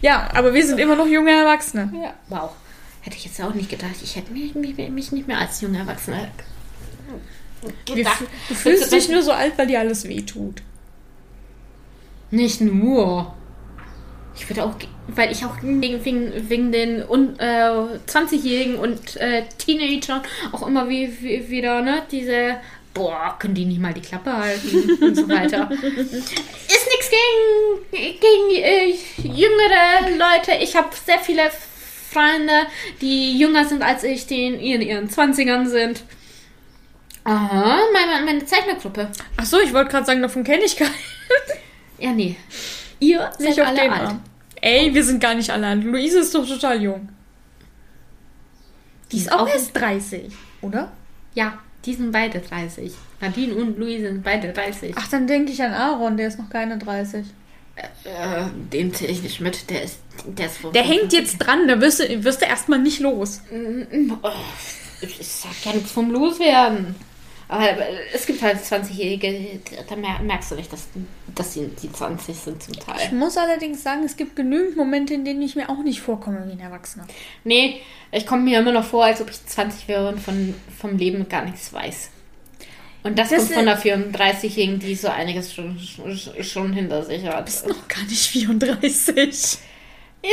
Ja, 0.00 0.28
aber 0.32 0.54
wir 0.54 0.64
sind 0.64 0.78
immer 0.78 0.94
noch 0.94 1.06
junge 1.06 1.32
Erwachsene. 1.32 1.92
Ja, 1.92 2.14
wow. 2.28 2.52
Hätte 3.02 3.16
ich 3.16 3.24
jetzt 3.24 3.40
auch 3.42 3.52
nicht 3.52 3.68
gedacht. 3.68 3.96
Ich 4.02 4.16
hätte 4.16 4.32
mich, 4.32 4.54
mich, 4.54 4.76
mich 4.76 5.12
nicht 5.12 5.26
mehr 5.26 5.38
als 5.38 5.60
junge 5.60 5.78
Erwachsene 5.78 6.30
gedacht. 7.86 8.24
Du 8.48 8.54
fühlst 8.54 8.92
dich 8.92 9.08
nur 9.08 9.22
so 9.22 9.32
alt, 9.32 9.54
weil 9.56 9.66
dir 9.66 9.80
alles 9.80 10.08
wehtut. 10.08 10.62
Nicht 12.30 12.60
nur. 12.60 13.34
Ich 14.34 14.48
würde 14.48 14.64
auch, 14.64 14.74
weil 15.08 15.30
ich 15.30 15.44
auch 15.44 15.56
wegen, 15.62 16.04
wegen, 16.04 16.48
wegen 16.48 16.72
den 16.72 17.06
un, 17.06 17.38
äh, 17.38 17.68
20-Jährigen 18.06 18.76
und 18.76 19.16
äh, 19.16 19.44
Teenagern 19.58 20.22
auch 20.52 20.66
immer 20.66 20.88
wie, 20.88 21.12
wie, 21.20 21.50
wieder, 21.50 21.82
ne, 21.82 22.02
diese, 22.10 22.56
boah, 22.94 23.36
können 23.38 23.54
die 23.54 23.66
nicht 23.66 23.80
mal 23.80 23.92
die 23.92 24.00
Klappe 24.00 24.34
halten 24.34 24.98
und 25.02 25.14
so 25.14 25.28
weiter. 25.28 25.70
Ist 25.82 26.88
nichts 26.88 27.10
gegen, 27.10 28.20
gegen 28.20 28.64
äh, 28.64 28.94
jüngere 29.22 30.16
Leute. 30.16 30.52
Ich 30.62 30.74
habe 30.76 30.88
sehr 31.04 31.18
viele 31.18 31.50
Freunde, 32.10 32.66
die 33.00 33.38
jünger 33.38 33.66
sind 33.66 33.82
als 33.82 34.04
ich, 34.04 34.26
die 34.26 34.46
in 34.46 34.60
ihren, 34.60 34.82
ihren 34.82 35.08
20ern 35.10 35.66
sind. 35.66 36.02
Aha, 37.24 37.78
meine, 37.92 38.24
meine 38.24 38.44
Zeichnergruppe. 38.44 39.08
Ach 39.36 39.44
so, 39.44 39.60
ich 39.60 39.72
wollte 39.72 39.90
gerade 39.90 40.06
sagen, 40.06 40.22
davon 40.22 40.42
kenne 40.42 40.64
ich 40.64 40.76
gar 40.76 40.88
Ja, 41.98 42.10
nee. 42.12 42.36
Ihr 42.98 43.30
seid 43.38 43.40
nicht 43.40 43.60
auf 43.60 43.68
alle 43.68 43.80
den 43.80 43.92
alt. 43.92 44.08
Arm. 44.08 44.22
Ey, 44.60 44.94
wir 44.94 45.04
sind 45.04 45.20
gar 45.20 45.34
nicht 45.34 45.50
alle 45.50 45.66
alt. 45.66 45.84
Luise 45.84 46.20
ist 46.20 46.34
doch 46.34 46.46
total 46.46 46.82
jung. 46.82 47.08
Die 49.10 49.18
ist 49.18 49.30
auch 49.32 49.46
erst 49.48 49.76
30, 49.76 50.32
oder? 50.62 50.90
Ja, 51.34 51.58
die 51.84 51.94
sind 51.94 52.12
beide 52.12 52.40
30. 52.40 52.92
Nadine 53.20 53.54
und 53.54 53.78
Louise 53.78 54.06
sind 54.06 54.22
beide 54.22 54.52
30. 54.52 54.94
Ach, 54.96 55.08
dann 55.08 55.26
denke 55.26 55.52
ich 55.52 55.62
an 55.62 55.72
Aaron, 55.72 56.16
der 56.16 56.28
ist 56.28 56.38
noch 56.38 56.48
keine 56.48 56.78
30. 56.78 57.26
Äh, 57.74 58.44
den 58.72 58.92
zähle 58.92 59.12
ich 59.12 59.22
nicht 59.22 59.40
mit. 59.40 59.70
Der 59.70 59.82
ist, 59.82 59.98
der 60.26 60.46
ist 60.46 60.58
Der 60.74 60.82
hängt 60.82 61.12
jetzt 61.12 61.38
dran, 61.38 61.66
da 61.68 61.80
wirst 61.80 62.00
du, 62.00 62.24
wirst 62.24 62.42
du 62.42 62.46
erstmal 62.46 62.78
nicht 62.78 63.00
los. 63.00 63.40
Oh, 64.22 64.28
ich 65.00 65.26
sag 65.26 65.64
ja 65.64 65.72
nichts 65.72 65.92
vom 65.92 66.10
Loswerden. 66.10 66.94
Aber 67.52 67.68
es 68.14 68.24
gibt 68.24 68.40
halt 68.40 68.58
20-Jährige, 68.64 69.60
da 69.86 69.94
mer- 69.96 70.20
merkst 70.22 70.52
du 70.52 70.54
nicht, 70.54 70.72
dass, 70.72 70.88
dass 71.34 71.52
sie 71.52 71.68
die 71.82 71.92
20 71.92 72.34
sind 72.34 72.62
zum 72.62 72.72
Ich 72.72 72.80
Teil. 72.80 73.12
muss 73.12 73.36
allerdings 73.36 73.82
sagen, 73.82 74.04
es 74.04 74.16
gibt 74.16 74.36
genügend 74.36 74.74
Momente, 74.76 75.12
in 75.12 75.26
denen 75.26 75.42
ich 75.42 75.54
mir 75.54 75.68
auch 75.68 75.82
nicht 75.84 76.00
vorkomme 76.00 76.44
wie 76.48 76.52
ein 76.52 76.60
Erwachsener. 76.60 77.06
Nee, 77.44 77.82
ich 78.10 78.26
komme 78.26 78.42
mir 78.44 78.60
immer 78.60 78.72
noch 78.72 78.84
vor, 78.86 79.04
als 79.04 79.20
ob 79.20 79.28
ich 79.28 79.44
20 79.44 79.86
wäre 79.86 80.08
und 80.08 80.18
von, 80.18 80.54
vom 80.78 80.96
Leben 80.96 81.28
gar 81.28 81.44
nichts 81.44 81.70
weiß. 81.74 82.08
Und 83.02 83.18
das, 83.18 83.28
Das 83.28 83.40
kommt 83.40 83.52
von 83.52 83.68
einer 83.68 83.78
34-Jährigen, 83.78 84.78
die 84.78 84.94
so 84.94 85.08
einiges 85.08 85.52
schon, 85.52 85.78
schon, 86.40 86.72
hinter 86.72 87.04
sich 87.04 87.26
hat. 87.26 87.46
Ist 87.48 87.66
noch 87.68 87.86
gar 87.86 88.02
nicht 88.04 88.28
34. 88.28 89.58
Ja, 90.22 90.28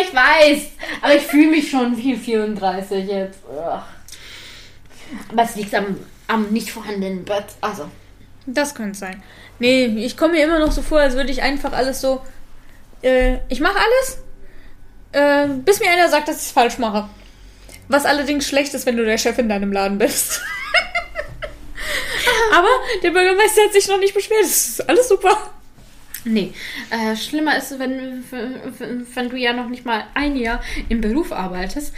ich 0.00 0.14
weiß. 0.14 0.62
Aber 1.02 1.16
ich 1.16 1.22
fühle 1.22 1.48
mich 1.50 1.68
schon 1.70 1.96
wie 1.98 2.14
34 2.16 3.06
jetzt. 3.08 3.40
Ugh. 3.50 3.82
Aber 5.32 5.42
es 5.42 5.56
liegt 5.56 5.74
am, 5.74 5.96
am 6.32 6.50
nicht 6.50 6.70
vorhandenen 6.72 7.24
Bett. 7.24 7.44
Also, 7.60 7.88
Das 8.46 8.74
könnte 8.74 8.98
sein. 8.98 9.22
Nee, 9.58 9.84
ich 9.84 10.16
komme 10.16 10.34
mir 10.34 10.44
immer 10.44 10.58
noch 10.58 10.72
so 10.72 10.82
vor, 10.82 11.00
als 11.00 11.14
würde 11.14 11.30
ich 11.30 11.42
einfach 11.42 11.72
alles 11.72 12.00
so. 12.00 12.22
Äh, 13.02 13.38
ich 13.48 13.60
mache 13.60 13.76
alles, 13.78 14.18
äh, 15.12 15.48
bis 15.64 15.80
mir 15.80 15.90
einer 15.90 16.08
sagt, 16.08 16.28
dass 16.28 16.36
ich 16.36 16.46
es 16.46 16.52
falsch 16.52 16.78
mache. 16.78 17.08
Was 17.88 18.06
allerdings 18.06 18.48
schlecht 18.48 18.72
ist, 18.74 18.86
wenn 18.86 18.96
du 18.96 19.04
der 19.04 19.18
Chef 19.18 19.38
in 19.38 19.48
deinem 19.48 19.72
Laden 19.72 19.98
bist. 19.98 20.40
Aber 22.52 22.68
der 23.02 23.10
Bürgermeister 23.10 23.62
hat 23.64 23.72
sich 23.72 23.88
noch 23.88 23.98
nicht 23.98 24.14
beschwert. 24.14 24.42
Das 24.42 24.68
ist 24.68 24.88
alles 24.88 25.08
super. 25.08 25.50
nee. 26.24 26.52
Äh, 26.90 27.16
schlimmer 27.16 27.56
ist, 27.58 27.78
wenn, 27.78 28.24
wenn, 28.30 29.06
wenn 29.14 29.30
du 29.30 29.36
ja 29.36 29.52
noch 29.52 29.68
nicht 29.68 29.84
mal 29.84 30.04
ein 30.14 30.36
Jahr 30.36 30.62
im 30.88 31.00
Beruf 31.00 31.32
arbeitest. 31.32 31.92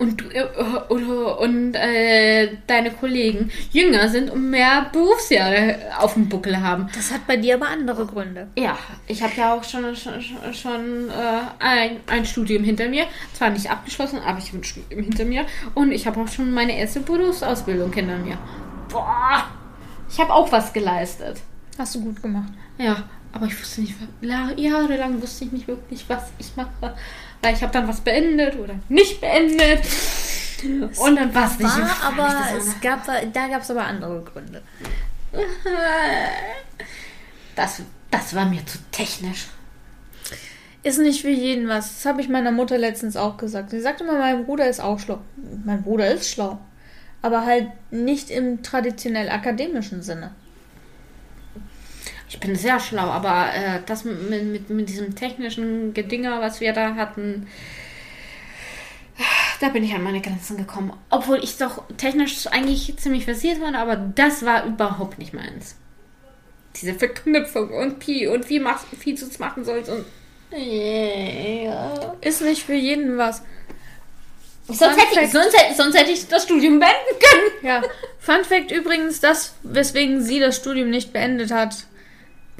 Und, 0.00 0.22
du, 0.22 0.24
äh, 0.30 0.46
oder, 0.88 1.38
und 1.40 1.74
äh, 1.74 2.56
deine 2.66 2.90
Kollegen 2.90 3.50
jünger 3.70 4.08
sind 4.08 4.30
und 4.30 4.48
mehr 4.48 4.86
Berufsjahre 4.92 5.76
auf 5.98 6.14
dem 6.14 6.26
Buckel 6.30 6.58
haben. 6.60 6.88
Das 6.94 7.12
hat 7.12 7.26
bei 7.26 7.36
dir 7.36 7.56
aber 7.56 7.68
andere 7.68 8.06
Gründe. 8.06 8.48
Ja, 8.56 8.78
ich 9.06 9.22
habe 9.22 9.34
ja 9.36 9.52
auch 9.54 9.62
schon, 9.62 9.94
schon, 9.94 10.14
schon- 10.54 11.10
äh, 11.10 11.42
ein, 11.62 11.96
ein 12.06 12.24
Studium 12.24 12.64
hinter 12.64 12.88
mir. 12.88 13.04
Zwar 13.34 13.50
nicht 13.50 13.70
abgeschlossen, 13.70 14.20
aber 14.26 14.38
ich 14.38 14.48
habe 14.48 14.58
ein 14.58 14.64
Studium 14.64 15.02
hinter 15.02 15.26
mir. 15.26 15.44
Und 15.74 15.92
ich 15.92 16.06
habe 16.06 16.18
auch 16.18 16.28
schon 16.28 16.50
meine 16.50 16.78
erste 16.78 17.00
Berufsausbildung 17.00 17.92
hinter 17.92 18.16
mir. 18.16 18.38
Boah, 18.88 19.44
ich 20.10 20.18
habe 20.18 20.32
auch 20.32 20.50
was 20.50 20.72
geleistet. 20.72 21.42
Hast 21.78 21.94
du 21.94 22.00
gut 22.02 22.22
gemacht. 22.22 22.52
Ja, 22.78 23.04
aber 23.34 23.46
ich 23.46 23.60
wusste 23.60 23.82
nicht, 23.82 23.94
la- 24.22 24.52
jahrelang 24.56 25.20
wusste 25.20 25.44
ich 25.44 25.52
nicht 25.52 25.68
wirklich, 25.68 26.04
was 26.08 26.24
ich 26.38 26.56
mache. 26.56 26.94
Weil 27.42 27.54
ich 27.54 27.62
habe 27.62 27.72
dann 27.72 27.88
was 27.88 28.00
beendet 28.00 28.56
oder 28.56 28.74
nicht 28.88 29.20
beendet. 29.20 29.84
Und 30.98 31.16
dann 31.16 31.34
war 31.34 31.46
es 31.46 31.58
nicht. 31.58 31.78
War, 31.78 32.02
aber 32.02 32.58
es 32.58 32.80
gab, 32.80 33.06
da 33.06 33.48
gab 33.48 33.62
es 33.62 33.70
aber 33.70 33.84
andere 33.84 34.22
Gründe. 34.22 34.62
Das, 37.56 37.82
das 38.10 38.34
war 38.34 38.44
mir 38.44 38.64
zu 38.66 38.78
technisch. 38.90 39.48
Ist 40.82 40.98
nicht 40.98 41.22
für 41.22 41.30
jeden 41.30 41.68
was. 41.68 41.96
Das 41.96 42.06
habe 42.06 42.20
ich 42.20 42.28
meiner 42.28 42.52
Mutter 42.52 42.78
letztens 42.78 43.16
auch 43.16 43.36
gesagt. 43.36 43.70
Sie 43.70 43.80
sagt 43.80 44.00
immer, 44.00 44.18
mein 44.18 44.44
Bruder 44.46 44.68
ist 44.68 44.80
auch 44.80 44.98
schlau. 44.98 45.20
Mein 45.64 45.82
Bruder 45.82 46.10
ist 46.10 46.30
schlau. 46.30 46.58
Aber 47.22 47.44
halt 47.44 47.68
nicht 47.90 48.30
im 48.30 48.62
traditionell 48.62 49.28
akademischen 49.28 50.02
Sinne. 50.02 50.34
Ich 52.30 52.38
bin 52.38 52.54
sehr 52.54 52.78
schlau, 52.78 53.06
aber 53.06 53.52
äh, 53.52 53.80
das 53.86 54.04
mit, 54.04 54.44
mit, 54.44 54.70
mit 54.70 54.88
diesem 54.88 55.16
technischen 55.16 55.92
Gedinger, 55.94 56.40
was 56.40 56.60
wir 56.60 56.72
da 56.72 56.94
hatten, 56.94 57.48
da 59.60 59.68
bin 59.68 59.82
ich 59.82 59.92
an 59.94 60.04
meine 60.04 60.20
Grenzen 60.20 60.56
gekommen. 60.56 60.92
Obwohl 61.10 61.42
ich 61.42 61.58
doch 61.58 61.82
technisch 61.96 62.46
eigentlich 62.46 62.96
ziemlich 62.98 63.24
versiert 63.24 63.60
war, 63.60 63.74
aber 63.74 63.96
das 63.96 64.44
war 64.44 64.64
überhaupt 64.64 65.18
nicht 65.18 65.34
meins. 65.34 65.74
Diese 66.76 66.94
Verknüpfung 66.94 67.70
und 67.70 67.98
Pi 67.98 68.28
und 68.28 68.48
wie, 68.48 68.60
mach, 68.60 68.84
wie 69.00 69.14
du 69.14 69.26
es 69.26 69.40
machen 69.40 69.64
sollst 69.64 69.90
und. 69.90 70.06
Ja. 70.56 72.14
Ist 72.20 72.42
nicht 72.42 72.62
für 72.62 72.74
jeden 72.74 73.18
was. 73.18 73.42
Sonst, 74.68 74.96
hätte 74.96 75.20
ich, 75.20 75.32
sonst, 75.32 75.52
hätte, 75.52 75.74
sonst 75.74 75.98
hätte 75.98 76.12
ich 76.12 76.28
das 76.28 76.44
Studium 76.44 76.78
beenden 76.78 76.94
können. 77.18 77.66
Ja. 77.66 77.82
Fun 78.20 78.44
Fact 78.44 78.70
übrigens, 78.70 79.18
das, 79.18 79.54
weswegen 79.64 80.22
sie 80.22 80.38
das 80.38 80.56
Studium 80.56 80.90
nicht 80.90 81.12
beendet 81.12 81.50
hat, 81.50 81.74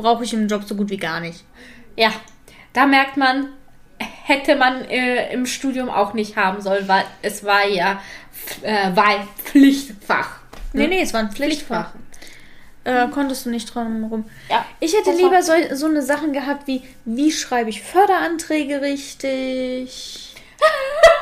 brauche 0.01 0.25
ich 0.25 0.33
im 0.33 0.49
Job 0.49 0.65
so 0.65 0.75
gut 0.75 0.91
wie 0.91 0.97
gar 0.97 1.21
nicht. 1.21 1.45
Ja, 1.97 2.13
da 2.73 2.87
merkt 2.87 3.17
man, 3.17 3.49
hätte 3.99 4.57
man 4.57 4.85
äh, 4.85 5.33
im 5.33 5.47
Studium 5.47 5.89
auch 5.89 6.15
nicht 6.15 6.37
haben 6.37 6.61
sollen, 6.61 6.89
weil 6.89 7.05
es 7.23 7.45
war 7.45 7.67
ja 7.67 8.01
äh, 8.63 8.95
Wahlpflichtfach. 8.95 10.41
Nee, 10.73 10.87
nee, 10.87 11.03
es 11.03 11.13
war 11.13 11.21
ein 11.21 11.33
Pflichtfach. 11.33 11.93
Äh, 12.85 13.09
konntest 13.09 13.45
du 13.45 13.51
nicht 13.51 13.75
dran 13.75 14.05
rum. 14.05 14.25
Ja. 14.49 14.65
Ich 14.79 14.95
hätte 14.95 15.13
lieber 15.13 15.43
so, 15.43 15.53
so 15.73 15.87
eine 15.87 16.01
Sachen 16.01 16.33
gehabt 16.33 16.67
wie, 16.67 16.83
wie 17.05 17.31
schreibe 17.31 17.69
ich 17.69 17.83
Förderanträge 17.83 18.81
richtig? 18.81 20.35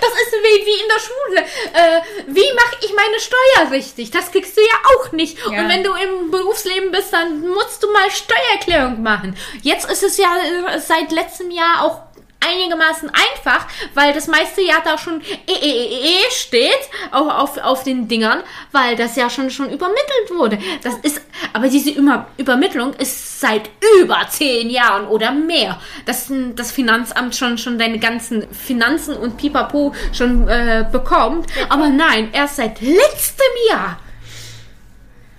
Das 0.00 0.10
ist 0.10 0.32
wie, 0.32 0.66
wie 0.66 0.80
in 0.82 0.88
der 0.88 1.00
Schule. 1.00 1.40
Äh, 1.72 2.00
wie 2.26 2.52
mache 2.54 2.76
ich 2.80 2.92
meine 2.94 3.20
Steuer 3.20 3.70
richtig? 3.70 4.10
Das 4.10 4.30
kriegst 4.30 4.56
du 4.56 4.60
ja 4.60 4.76
auch 4.94 5.12
nicht. 5.12 5.38
Ja. 5.38 5.60
Und 5.60 5.68
wenn 5.68 5.84
du 5.84 5.92
im 5.94 6.30
Berufsleben 6.30 6.90
bist, 6.90 7.12
dann 7.12 7.40
musst 7.48 7.82
du 7.82 7.92
mal 7.92 8.10
Steuererklärung 8.10 9.02
machen. 9.02 9.36
Jetzt 9.62 9.90
ist 9.90 10.02
es 10.02 10.16
ja 10.16 10.36
äh, 10.36 10.80
seit 10.80 11.12
letztem 11.12 11.50
Jahr 11.50 11.84
auch 11.84 12.05
einigermaßen 12.46 13.10
einfach, 13.10 13.66
weil 13.94 14.12
das 14.12 14.26
meiste 14.26 14.62
ja 14.62 14.76
da 14.84 14.98
schon 14.98 15.20
e, 15.20 15.52
e, 15.52 15.68
e, 15.68 16.18
e 16.18 16.30
steht 16.30 16.70
auf, 17.10 17.28
auf, 17.28 17.58
auf 17.58 17.82
den 17.84 18.08
Dingern, 18.08 18.42
weil 18.72 18.96
das 18.96 19.16
ja 19.16 19.30
schon 19.30 19.50
schon 19.50 19.70
übermittelt 19.70 20.30
wurde. 20.30 20.58
Das 20.82 20.94
ist, 21.02 21.20
aber 21.52 21.68
diese 21.68 21.90
Über 21.90 22.26
Übermittlung 22.36 22.94
ist 22.94 23.40
seit 23.40 23.70
über 24.00 24.26
zehn 24.28 24.70
Jahren 24.70 25.06
oder 25.08 25.32
mehr, 25.32 25.80
dass 26.04 26.30
das 26.54 26.72
Finanzamt 26.72 27.34
schon 27.34 27.58
schon 27.58 27.78
deine 27.78 27.98
ganzen 27.98 28.48
Finanzen 28.52 29.16
und 29.16 29.36
Pipapo 29.36 29.94
schon 30.12 30.48
äh, 30.48 30.86
bekommt. 30.90 31.46
Aber 31.68 31.88
nein, 31.88 32.30
erst 32.32 32.56
seit 32.56 32.80
letztem 32.80 33.52
Jahr 33.70 33.98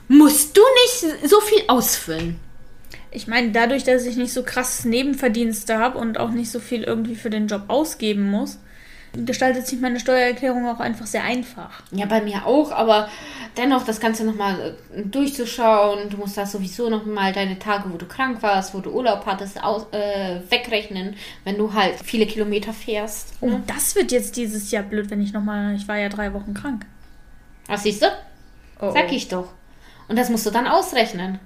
musst 0.07 0.55
du 0.55 0.61
nicht 0.61 1.29
so 1.29 1.39
viel 1.41 1.63
ausfüllen. 1.67 2.39
Ich 3.17 3.27
meine, 3.27 3.51
dadurch, 3.51 3.83
dass 3.83 4.05
ich 4.05 4.15
nicht 4.15 4.31
so 4.31 4.43
krass 4.43 4.85
Nebenverdienste 4.85 5.79
habe 5.79 5.97
und 5.97 6.19
auch 6.19 6.29
nicht 6.29 6.51
so 6.51 6.59
viel 6.59 6.83
irgendwie 6.83 7.15
für 7.15 7.31
den 7.31 7.47
Job 7.47 7.63
ausgeben 7.67 8.29
muss, 8.29 8.59
gestaltet 9.25 9.65
sich 9.65 9.79
meine 9.79 9.99
Steuererklärung 9.99 10.67
auch 10.67 10.79
einfach 10.79 11.07
sehr 11.07 11.23
einfach. 11.23 11.81
Ja, 11.91 12.05
bei 12.05 12.21
mir 12.21 12.45
auch, 12.45 12.71
aber 12.71 13.09
dennoch 13.57 13.83
das 13.85 13.99
Ganze 13.99 14.23
nochmal 14.23 14.75
äh, 14.93 15.01
durchzuschauen. 15.01 16.11
Du 16.11 16.17
musst 16.17 16.37
da 16.37 16.45
sowieso 16.45 16.91
nochmal 16.91 17.33
deine 17.33 17.57
Tage, 17.57 17.91
wo 17.91 17.97
du 17.97 18.05
krank 18.05 18.43
warst, 18.43 18.75
wo 18.75 18.81
du 18.81 18.91
Urlaub 18.91 19.25
hattest, 19.25 19.63
aus, 19.63 19.87
äh, 19.93 20.39
wegrechnen, 20.51 21.15
wenn 21.43 21.57
du 21.57 21.73
halt 21.73 21.95
viele 22.03 22.27
Kilometer 22.27 22.71
fährst. 22.71 23.33
Oh, 23.41 23.47
Ne? 23.47 23.63
das 23.65 23.95
wird 23.95 24.11
jetzt 24.11 24.37
dieses 24.37 24.69
Jahr 24.69 24.83
blöd, 24.83 25.09
wenn 25.09 25.21
ich 25.23 25.33
nochmal. 25.33 25.73
Ich 25.75 25.87
war 25.87 25.97
ja 25.97 26.09
drei 26.09 26.33
Wochen 26.35 26.53
krank. 26.53 26.85
Was 27.65 27.81
siehst 27.81 28.03
du? 28.03 28.07
Oh, 28.79 28.91
Sag 28.91 29.11
ich 29.11 29.27
doch. 29.27 29.49
Und 30.07 30.19
das 30.19 30.29
musst 30.29 30.45
du 30.45 30.51
dann 30.51 30.67
ausrechnen. 30.67 31.39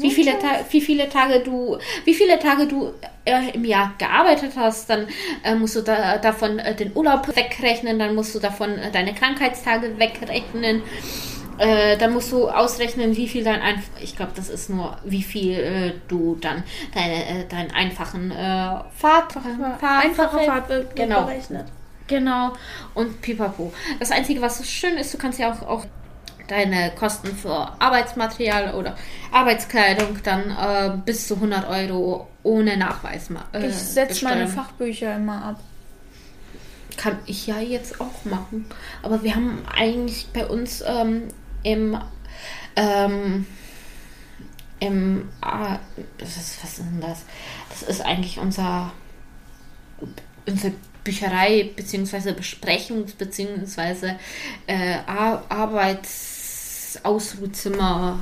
Wie 0.00 0.10
viele, 0.10 0.38
Ta 0.38 0.60
wie 0.70 0.80
viele 0.80 1.08
Tage 1.08 1.40
du, 1.40 1.78
wie 2.04 2.14
viele 2.14 2.38
Tage 2.38 2.66
du 2.66 2.92
äh, 3.24 3.50
im 3.52 3.64
Jahr 3.64 3.92
gearbeitet 3.98 4.52
hast, 4.56 4.90
dann 4.90 5.06
äh, 5.42 5.54
musst 5.54 5.76
du 5.76 5.82
da, 5.82 6.18
davon 6.18 6.58
äh, 6.58 6.74
den 6.74 6.92
Urlaub 6.94 7.28
wegrechnen, 7.34 7.98
dann 7.98 8.14
musst 8.14 8.34
du 8.34 8.38
davon 8.38 8.78
äh, 8.78 8.90
deine 8.90 9.14
Krankheitstage 9.14 9.98
wegrechnen, 9.98 10.82
äh, 11.58 11.96
dann 11.96 12.12
musst 12.12 12.32
du 12.32 12.48
ausrechnen, 12.48 13.16
wie 13.16 13.28
viel 13.28 13.44
dein 13.44 13.62
Einf 13.62 13.84
ich 14.02 14.16
glaube, 14.16 14.32
das 14.34 14.48
ist 14.48 14.70
nur, 14.70 14.96
wie 15.04 15.22
viel 15.22 15.52
äh, 15.52 15.92
du 16.08 16.36
dann 16.40 16.64
deine, 16.94 17.14
äh, 17.14 17.44
deinen 17.48 17.70
einfachen 17.70 18.30
äh, 18.30 18.34
Fahrt, 18.34 19.32
Fahrt, 19.32 20.04
Einfache 20.04 20.38
Fahrt- 20.40 20.96
genau. 20.96 21.22
berechnet. 21.22 21.66
Genau. 22.06 22.52
Und 22.94 23.22
pipapo. 23.22 23.72
Das 23.98 24.10
Einzige, 24.10 24.42
was 24.42 24.58
so 24.58 24.64
schön 24.64 24.96
ist, 24.98 25.14
du 25.14 25.18
kannst 25.18 25.38
ja 25.38 25.50
auch, 25.52 25.62
auch 25.66 25.86
deine 26.48 26.92
Kosten 26.92 27.34
für 27.36 27.72
Arbeitsmaterial 27.80 28.74
oder 28.74 28.96
Arbeitskleidung 29.32 30.18
dann 30.22 30.50
äh, 30.50 30.96
bis 31.04 31.26
zu 31.28 31.34
100 31.34 31.68
Euro 31.68 32.28
ohne 32.42 32.76
Nachweis 32.76 33.28
äh, 33.52 33.66
Ich 33.66 33.74
setze 33.74 34.24
meine. 34.24 34.46
Fachbücher 34.48 35.16
immer 35.16 35.44
ab. 35.44 35.60
Kann 36.96 37.18
ich 37.26 37.46
ja 37.46 37.58
jetzt 37.58 38.00
auch 38.00 38.24
machen. 38.24 38.66
Aber 39.02 39.22
wir 39.22 39.34
haben 39.34 39.62
eigentlich 39.74 40.28
bei 40.32 40.46
uns 40.46 40.82
ähm, 40.86 41.24
im 41.62 41.98
ähm, 42.76 43.46
im 44.80 45.28
ah, 45.40 45.78
das 46.18 46.36
ist, 46.36 46.62
was 46.62 46.78
ist 46.78 46.78
denn 46.78 47.00
das? 47.00 47.22
Das 47.70 47.82
ist 47.82 48.00
eigentlich 48.04 48.38
unser 48.38 48.92
unsere 50.46 50.74
Bücherei 51.04 51.70
beziehungsweise 51.76 52.30
Besprechungs- 52.30 53.16
beziehungsweise 53.16 54.18
äh, 54.66 54.98
Ar 57.02 57.10
Arbeitsausruhzimmer. 57.12 58.18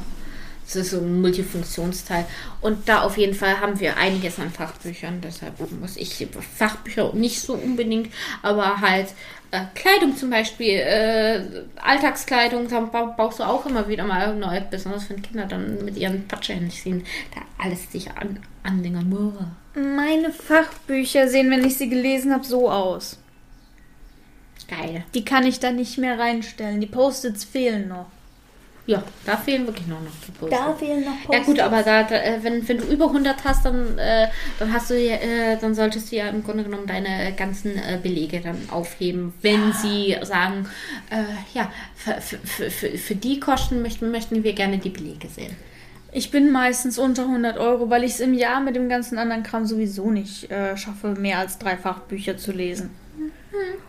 Das 0.65 0.77
ist 0.77 0.91
so 0.93 0.99
ein 0.99 1.21
Multifunktionsteil. 1.21 2.25
Und 2.61 2.89
da 2.89 3.03
auf 3.03 3.19
jeden 3.19 3.35
Fall 3.35 3.61
haben 3.61 3.79
wir 3.81 3.97
einiges 3.97 4.39
an 4.39 4.51
Fachbüchern. 4.51 5.21
Deshalb 5.21 5.55
muss 5.81 5.97
ich 5.97 6.27
Fachbücher 6.57 7.13
nicht 7.15 7.41
so 7.41 7.55
unbedingt, 7.55 8.13
aber 8.43 8.81
halt 8.81 9.09
äh, 9.51 9.65
Kleidung 9.75 10.17
zum 10.17 10.31
Beispiel, 10.31 10.75
äh, 10.75 11.43
Alltagskleidung, 11.77 12.69
da 12.69 12.81
baust 12.81 13.41
du 13.41 13.43
auch 13.43 13.67
immer 13.67 13.87
wieder 13.89 14.05
mal 14.05 14.35
neu, 14.35 14.61
besonders 14.71 15.11
wenn 15.11 15.21
Kinder 15.21 15.47
dann 15.47 15.85
mit 15.85 15.99
ihren 15.99 16.27
Patschehändchen 16.27 17.05
da 17.35 17.43
alles 17.63 17.91
sich 17.91 18.11
an, 18.13 18.39
andingern. 18.63 19.11
Boah. 19.11 19.51
Meine 19.75 20.31
Fachbücher 20.31 21.29
sehen, 21.29 21.51
wenn 21.51 21.67
ich 21.67 21.77
sie 21.77 21.91
gelesen 21.91 22.33
habe, 22.33 22.45
so 22.45 22.71
aus. 22.71 23.19
Geil. 24.69 25.05
Die 25.13 25.25
kann 25.25 25.45
ich 25.45 25.61
da 25.61 25.71
nicht 25.71 25.99
mehr 25.99 26.19
reinstellen. 26.19 26.81
Die 26.81 26.87
Post-its 26.87 27.45
fehlen 27.45 27.89
noch. 27.89 28.07
Ja, 28.85 29.03
da 29.25 29.37
fehlen 29.37 29.67
wirklich 29.67 29.87
noch, 29.87 30.01
noch 30.01 30.11
die 30.27 30.33
Post-its. 30.33 30.79
fehlen 30.79 31.05
noch 31.05 31.33
Ja 31.33 31.41
gut, 31.45 31.61
aber 31.61 31.85
da, 31.85 32.03
da, 32.03 32.17
äh, 32.17 32.39
wenn, 32.43 32.67
wenn 32.69 32.79
du 32.79 32.85
über 32.85 33.07
100 33.07 33.45
hast, 33.45 33.65
dann, 33.65 33.97
äh, 33.97 34.27
dann 34.59 34.73
hast 34.73 34.91
du 34.91 34.99
ja, 34.99 35.15
äh, 35.17 35.57
dann 35.61 35.75
solltest 35.77 36.11
du 36.11 36.17
ja 36.17 36.29
im 36.29 36.43
Grunde 36.43 36.65
genommen 36.65 36.89
deine 36.89 37.33
ganzen 37.37 37.77
äh, 37.77 37.99
Belege 38.03 38.41
dann 38.41 38.59
aufheben, 38.71 39.35
wenn 39.41 39.73
sie 39.73 40.17
sagen, 40.23 40.69
äh, 41.11 41.23
ja, 41.55 41.71
für, 41.95 42.21
für, 42.21 42.39
für, 42.39 42.71
für, 42.71 42.99
für 42.99 43.15
die 43.15 43.39
Kosten 43.39 43.83
möchten, 43.83 44.11
möchten 44.11 44.43
wir 44.43 44.53
gerne 44.53 44.79
die 44.79 44.91
Belege 44.91 45.29
sehen. 45.29 45.55
Ich 46.11 46.31
bin 46.31 46.51
meistens 46.51 46.99
unter 46.99 47.23
100 47.23 47.59
Euro, 47.59 47.89
weil 47.89 48.03
ich 48.03 48.13
es 48.13 48.21
im 48.21 48.35
Jahr 48.35 48.61
mit 48.61 48.75
dem 48.75 48.89
ganzen 48.89 49.17
anderen 49.17 49.45
Kram 49.45 49.65
sowieso 49.65 50.11
nicht 50.11 50.51
äh, 50.51 50.77
schaffe, 50.77 51.15
mehr 51.15 51.39
als 51.39 51.59
drei 51.59 51.77
Fachbücher 51.77 52.37
zu 52.37 52.51
lesen. 52.53 52.91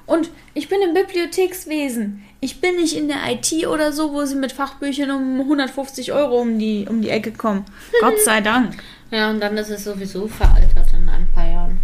Und 0.05 0.30
ich 0.53 0.70
bin 0.70 0.82
im 0.82 0.93
Bibliothekswesen. 0.93 2.24
Ich 2.41 2.59
bin 2.59 2.76
nicht 2.76 2.95
in 2.95 3.07
der 3.07 3.18
IT 3.30 3.68
oder 3.68 3.93
so, 3.93 4.11
wo 4.14 4.26
sie 4.26 4.36
mit 4.36 4.51
Fachbüchern 4.51 5.11
um 5.11 5.39
150 5.39 6.11
Euro 6.11 6.41
um 6.41 6.59
die, 6.59 6.86
um 6.89 7.01
die 7.01 7.09
Ecke 7.09 7.32
kommen. 7.32 7.66
Gott 8.01 8.20
sei 8.20 8.41
Dank. 8.41 8.84
Ja, 9.11 9.30
und 9.30 9.39
dann 9.39 9.57
ist 9.57 9.70
es 9.70 9.84
sowieso 9.84 10.28
veraltet 10.28 10.93
in 10.93 11.07
ein 11.07 11.30
paar 11.34 11.47
Jahren. 11.47 11.80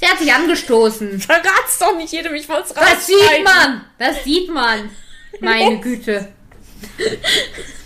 Sie 0.00 0.06
hat 0.06 0.18
sich 0.18 0.32
angestoßen. 0.32 1.20
Verrat's 1.20 1.78
doch 1.78 1.96
nicht 1.96 2.12
jedem, 2.12 2.34
ich 2.34 2.48
wollte 2.48 2.68
es 2.68 2.74
Das 2.74 3.06
sieht 3.06 3.44
man. 3.44 3.84
Das 3.98 4.24
sieht 4.24 4.50
man. 4.50 4.90
Meine 5.40 5.78
Güte. 5.80 6.28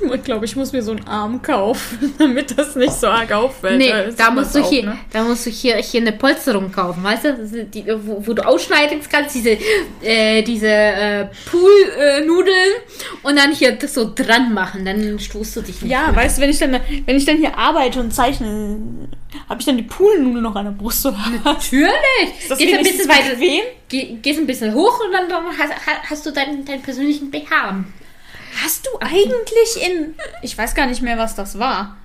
Ich 0.00 0.22
glaube, 0.22 0.44
ich 0.44 0.56
muss 0.56 0.72
mir 0.72 0.82
so 0.82 0.92
einen 0.92 1.06
Arm 1.06 1.42
kaufen, 1.42 2.14
damit 2.18 2.56
das 2.56 2.76
nicht 2.76 2.92
so 2.92 3.08
arg 3.08 3.32
auffällt. 3.32 3.78
Nee, 3.78 3.90
da 3.90 4.00
ist 4.02 4.34
musst 4.34 4.54
du 4.54 4.60
auch, 4.60 4.70
hier, 4.70 4.84
ne? 4.84 4.98
da 5.12 5.24
musst 5.24 5.46
du 5.46 5.50
hier, 5.50 5.76
hier 5.76 6.00
eine 6.00 6.12
Polsterung 6.12 6.70
kaufen, 6.70 7.02
weißt 7.02 7.24
du? 7.24 7.64
Die, 7.64 7.84
wo, 7.86 8.26
wo 8.26 8.32
du 8.32 8.46
ausschneiden 8.46 9.00
kannst, 9.10 9.34
diese, 9.34 9.58
äh, 10.02 10.42
diese 10.42 10.68
äh, 10.68 11.26
Poolnudeln 11.50 12.72
und 13.22 13.36
dann 13.36 13.52
hier 13.52 13.72
das 13.72 13.94
so 13.94 14.12
dran 14.14 14.52
machen, 14.54 14.84
dann 14.84 15.18
stoßt 15.18 15.56
du 15.56 15.62
dich 15.62 15.82
nicht. 15.82 15.90
Ja, 15.90 16.06
mehr. 16.06 16.16
weißt 16.16 16.38
du, 16.38 16.42
wenn 16.42 16.50
ich 16.50 16.58
dann, 16.58 16.80
wenn 17.06 17.16
ich 17.16 17.24
dann 17.24 17.36
hier 17.36 17.56
arbeite 17.56 18.00
und 18.00 18.12
zeichne, 18.12 18.78
habe 19.48 19.60
ich 19.60 19.66
dann 19.66 19.76
die 19.76 19.82
Poolnudel 19.82 20.42
noch 20.42 20.56
an 20.56 20.66
der 20.66 20.72
Brust 20.72 21.04
oder? 21.06 21.18
Natürlich. 21.44 21.90
das 22.48 22.58
Gehst 22.58 22.74
ein 22.74 22.82
bisschen 22.82 23.08
weiter, 23.08 23.36
geh, 23.88 24.16
gehst 24.22 24.38
ein 24.40 24.46
bisschen 24.46 24.74
hoch 24.74 25.00
und 25.04 25.12
dann, 25.12 25.28
dann 25.28 25.44
hast, 25.58 25.72
hast 26.10 26.26
du 26.26 26.30
deinen, 26.30 26.64
deinen 26.64 26.82
persönlichen 26.82 27.30
BH. 27.30 27.84
Hast 28.62 28.86
du 28.86 28.90
eigentlich 29.00 29.82
in, 29.86 30.14
ich 30.42 30.56
weiß 30.56 30.74
gar 30.74 30.86
nicht 30.86 31.02
mehr, 31.02 31.18
was 31.18 31.34
das 31.34 31.58
war, 31.58 31.96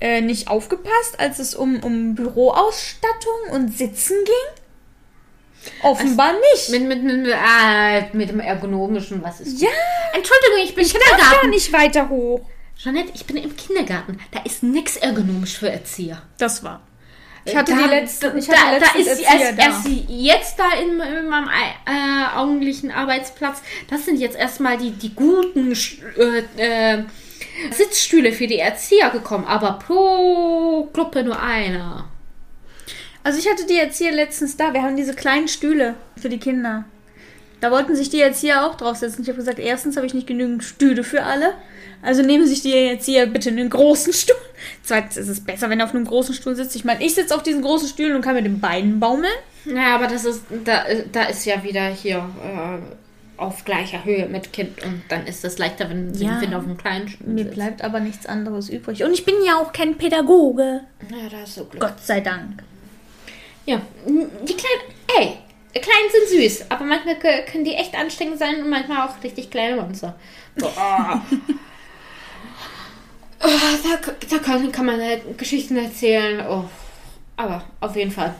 äh, 0.00 0.20
nicht 0.20 0.48
aufgepasst, 0.48 1.18
als 1.18 1.38
es 1.38 1.54
um, 1.54 1.82
um 1.82 2.14
Büroausstattung 2.14 3.50
und 3.52 3.76
Sitzen 3.76 4.16
ging? 4.24 5.72
Offenbar 5.82 6.32
nicht. 6.52 6.70
Mit, 6.70 6.82
mit, 6.88 7.02
mit, 7.04 7.28
äh, 7.28 8.16
mit 8.16 8.28
dem 8.28 8.40
ergonomischen, 8.40 9.22
was 9.22 9.40
ist 9.40 9.60
ja, 9.60 9.68
Entschuldigung, 10.12 10.58
ich 10.64 10.74
bin 10.74 10.84
im 10.84 10.92
gar 10.92 11.00
Kindergarten. 11.18 11.50
nicht 11.50 11.72
weiter 11.72 12.08
hoch. 12.08 12.40
Jeanette, 12.76 13.12
ich 13.14 13.24
bin 13.26 13.36
im 13.36 13.54
Kindergarten. 13.56 14.18
Da 14.32 14.40
ist 14.40 14.62
nichts 14.64 14.96
ergonomisch 14.96 15.56
für 15.58 15.70
Erzieher. 15.70 16.22
Das 16.38 16.64
war. 16.64 16.80
Ich 17.44 17.56
hatte 17.56 17.72
da, 17.72 17.78
die 17.78 17.88
letzte, 17.88 18.32
ich 18.36 18.46
da, 18.46 18.52
hatte 18.56 18.80
da 18.80 18.86
letztens 18.86 19.06
ist 19.06 19.16
sie 19.16 19.24
erst, 19.24 19.58
da. 19.58 19.62
erst 19.62 19.88
jetzt 20.08 20.58
da 20.58 20.64
in, 20.80 21.00
in 21.00 21.28
meinem 21.28 21.48
äh, 21.48 22.36
augenlichen 22.36 22.90
Arbeitsplatz. 22.90 23.62
Das 23.90 24.04
sind 24.04 24.20
jetzt 24.20 24.36
erstmal 24.36 24.78
die, 24.78 24.92
die 24.92 25.14
guten 25.14 25.72
äh, 26.16 26.42
äh, 26.56 27.04
Sitzstühle 27.72 28.32
für 28.32 28.46
die 28.46 28.58
Erzieher 28.58 29.10
gekommen, 29.10 29.44
aber 29.44 29.80
pro 29.84 30.88
Gruppe 30.92 31.24
nur 31.24 31.40
einer. 31.42 32.08
Also 33.24 33.38
ich 33.38 33.48
hatte 33.48 33.66
die 33.66 33.78
Erzieher 33.78 34.12
letztens 34.12 34.56
da. 34.56 34.72
Wir 34.72 34.82
haben 34.82 34.96
diese 34.96 35.14
kleinen 35.14 35.48
Stühle 35.48 35.94
für 36.20 36.28
die 36.28 36.38
Kinder. 36.38 36.84
Da 37.62 37.70
wollten 37.70 37.96
sich 37.96 38.10
die 38.10 38.20
Erzieher 38.20 38.66
auch 38.66 38.74
draufsetzen. 38.74 39.22
Ich 39.22 39.28
habe 39.28 39.38
gesagt, 39.38 39.58
erstens 39.58 39.96
habe 39.96 40.04
ich 40.06 40.12
nicht 40.14 40.26
genügend 40.26 40.62
Stühle 40.64 41.04
für 41.04 41.22
alle. 41.22 41.54
Also 42.02 42.22
nehmen 42.22 42.46
sich 42.46 42.60
die 42.62 42.74
Erzieher 42.76 43.26
bitte 43.26 43.50
einen 43.50 43.70
großen 43.70 44.12
Stuhl. 44.12 44.36
Zweitens 44.82 45.16
ist 45.16 45.28
es 45.28 45.40
besser, 45.44 45.70
wenn 45.70 45.78
er 45.80 45.86
auf 45.86 45.94
einem 45.94 46.04
großen 46.04 46.34
Stuhl 46.34 46.56
sitzt. 46.56 46.74
Ich 46.76 46.84
meine, 46.84 47.04
ich 47.04 47.14
sitze 47.14 47.34
auf 47.34 47.42
diesen 47.44 47.62
großen 47.62 47.88
Stühlen 47.88 48.16
und 48.16 48.22
kann 48.22 48.34
mit 48.34 48.44
den 48.44 48.60
Beinen 48.60 48.98
baumeln. 49.00 49.32
Naja, 49.64 49.94
aber 49.94 50.08
das 50.08 50.24
ist, 50.24 50.42
da, 50.64 50.82
da 51.12 51.22
ist 51.24 51.44
ja 51.46 51.62
wieder 51.62 51.86
hier 51.86 52.16
äh, 52.16 53.40
auf 53.40 53.64
gleicher 53.64 54.04
Höhe 54.04 54.26
mit 54.26 54.52
Kind 54.52 54.82
und 54.84 55.02
dann 55.08 55.26
ist 55.28 55.44
es 55.44 55.58
leichter, 55.58 55.88
wenn 55.88 56.12
sie 56.12 56.24
Ja. 56.24 56.40
wenn 56.40 56.54
auf 56.54 56.64
einem 56.64 56.76
kleinen 56.76 57.06
Stuhl 57.08 57.28
Mir 57.28 57.44
sitzt. 57.44 57.54
bleibt 57.54 57.82
aber 57.84 58.00
nichts 58.00 58.26
anderes 58.26 58.68
übrig. 58.70 59.04
Und 59.04 59.12
ich 59.12 59.24
bin 59.24 59.36
ja 59.46 59.58
auch 59.60 59.72
kein 59.72 59.96
Pädagoge. 59.96 60.80
Ja, 61.08 61.28
da 61.30 61.44
ist 61.44 61.54
so 61.54 61.64
Glück. 61.66 61.80
Gott 61.80 62.00
sei 62.02 62.20
Dank. 62.20 62.64
Ja, 63.66 63.80
die 64.04 64.54
kleinen, 64.56 64.82
ey, 65.16 65.34
kleinen 65.80 66.28
sind 66.28 66.40
süß, 66.40 66.70
aber 66.70 66.84
manchmal 66.84 67.16
können 67.16 67.64
die 67.64 67.74
echt 67.74 67.94
anstrengend 67.94 68.38
sein 68.38 68.62
und 68.62 68.68
manchmal 68.68 69.08
auch 69.08 69.22
richtig 69.22 69.50
kleine 69.50 69.80
Monster. 69.80 70.16
Boah. 70.56 71.22
Oh, 73.44 73.48
da 73.48 74.12
da 74.30 74.38
kann, 74.38 74.70
kann 74.70 74.86
man 74.86 75.00
halt 75.00 75.36
Geschichten 75.36 75.76
erzählen. 75.76 76.46
Oh. 76.48 76.64
Aber 77.36 77.64
auf 77.80 77.96
jeden 77.96 78.12
Fall. 78.12 78.34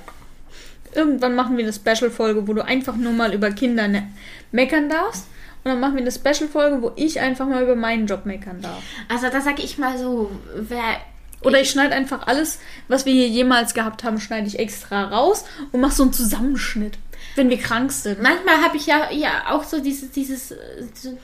Irgendwann 0.94 1.34
machen 1.34 1.56
wir 1.56 1.64
eine 1.64 1.72
Special-Folge, 1.72 2.46
wo 2.46 2.52
du 2.52 2.64
einfach 2.64 2.94
nur 2.94 3.12
mal 3.12 3.34
über 3.34 3.50
Kinder 3.50 3.88
ne 3.88 4.12
meckern 4.52 4.88
darfst. 4.88 5.26
Und 5.64 5.70
dann 5.70 5.80
machen 5.80 5.94
wir 5.96 6.02
eine 6.02 6.12
Special-Folge, 6.12 6.82
wo 6.82 6.92
ich 6.96 7.18
einfach 7.18 7.46
mal 7.46 7.62
über 7.62 7.74
meinen 7.74 8.06
Job 8.06 8.26
meckern 8.26 8.60
darf. 8.60 8.82
Also 9.08 9.28
da 9.28 9.40
sag 9.40 9.58
ich 9.62 9.78
mal 9.78 9.98
so, 9.98 10.30
wer 10.54 10.98
Oder 11.42 11.60
ich 11.60 11.70
schneide 11.70 11.94
einfach 11.94 12.28
alles, 12.28 12.60
was 12.86 13.04
wir 13.04 13.12
hier 13.12 13.28
jemals 13.28 13.74
gehabt 13.74 14.04
haben, 14.04 14.20
schneide 14.20 14.46
ich 14.46 14.60
extra 14.60 15.04
raus 15.04 15.44
und 15.72 15.80
mache 15.80 15.94
so 15.94 16.04
einen 16.04 16.12
Zusammenschnitt, 16.12 16.98
wenn 17.36 17.48
wir 17.50 17.58
krank 17.58 17.92
sind. 17.92 18.20
manchmal 18.22 18.62
habe 18.62 18.76
ich 18.76 18.86
ja, 18.86 19.10
ja 19.10 19.50
auch 19.50 19.64
so 19.64 19.80
dieses, 19.80 20.10
dieses, 20.10 20.50
äh, 20.52 20.56
so, 20.94 21.18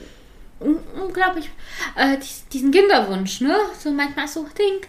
un- 0.61 0.81
unglaublich, 1.01 1.51
äh, 1.97 2.17
dies- 2.19 2.47
diesen 2.53 2.71
Kinderwunsch, 2.71 3.41
ne? 3.41 3.57
So 3.79 3.91
manchmal 3.93 4.29
so 4.29 4.45
Ding. 4.59 4.81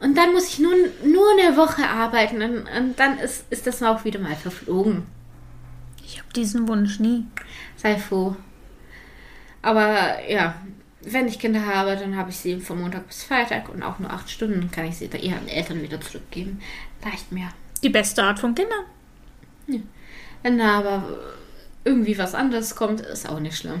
Und 0.00 0.16
dann 0.16 0.32
muss 0.32 0.48
ich 0.48 0.58
nur, 0.58 0.74
nur 1.04 1.26
eine 1.38 1.56
Woche 1.56 1.86
arbeiten 1.88 2.42
und, 2.42 2.66
und 2.68 2.98
dann 2.98 3.18
ist, 3.18 3.44
ist 3.50 3.66
das 3.66 3.82
auch 3.82 4.04
wieder 4.04 4.18
mal 4.18 4.34
verflogen. 4.36 5.06
Ich 6.04 6.18
habe 6.18 6.32
diesen 6.34 6.68
Wunsch 6.68 7.00
nie. 7.00 7.26
Sei 7.76 7.96
froh. 7.96 8.36
Aber 9.62 10.20
ja, 10.28 10.54
wenn 11.00 11.26
ich 11.28 11.38
Kinder 11.38 11.64
habe, 11.64 11.96
dann 11.96 12.16
habe 12.16 12.30
ich 12.30 12.36
sie 12.36 12.60
von 12.60 12.80
Montag 12.80 13.06
bis 13.06 13.24
Freitag 13.24 13.68
und 13.68 13.82
auch 13.82 13.98
nur 13.98 14.10
acht 14.10 14.30
Stunden, 14.30 14.70
kann 14.70 14.84
ich 14.86 14.96
sie 14.96 15.08
da 15.08 15.16
ihren 15.18 15.48
Eltern 15.48 15.82
wieder 15.82 16.00
zurückgeben. 16.00 16.60
Reicht 17.04 17.32
mir. 17.32 17.48
Die 17.82 17.88
beste 17.88 18.22
Art 18.22 18.38
von 18.38 18.54
Kindern. 18.54 18.84
Wenn 20.44 20.58
da 20.58 20.78
aber 20.78 21.02
irgendwie 21.84 22.18
was 22.18 22.34
anderes 22.34 22.76
kommt, 22.76 23.00
ist 23.00 23.26
auch 23.28 23.40
nicht 23.40 23.56
schlimm. 23.56 23.80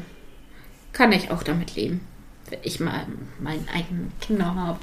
Kann 0.94 1.12
ich 1.12 1.30
auch 1.30 1.42
damit 1.42 1.76
leben. 1.76 2.00
Wenn 2.48 2.60
ich 2.62 2.80
mal 2.80 3.06
meinen 3.38 3.68
eigenen 3.68 4.10
Kinder 4.18 4.54
habe. 4.54 4.78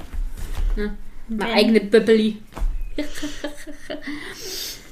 Ne? 0.76 0.96
Meine 1.26 1.52
eigene 1.52 1.80
Bibbeli. 1.80 2.40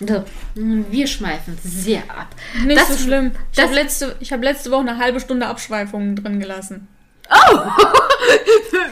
so, 0.00 0.24
wir 0.54 1.06
schweifen 1.06 1.56
sehr 1.62 2.02
ab. 2.10 2.34
Nicht 2.64 2.80
Das- 2.80 2.88
so 2.88 3.04
schlimm. 3.04 3.30
Ich 3.52 3.60
habe 3.60 3.72
letzte, 3.72 4.16
ich 4.18 4.32
hab 4.32 4.42
letzte 4.42 4.72
Woche 4.72 4.80
eine 4.80 4.98
halbe 4.98 5.20
Stunde 5.20 5.46
Abschweifungen 5.46 6.16
drin 6.16 6.40
gelassen. 6.40 6.88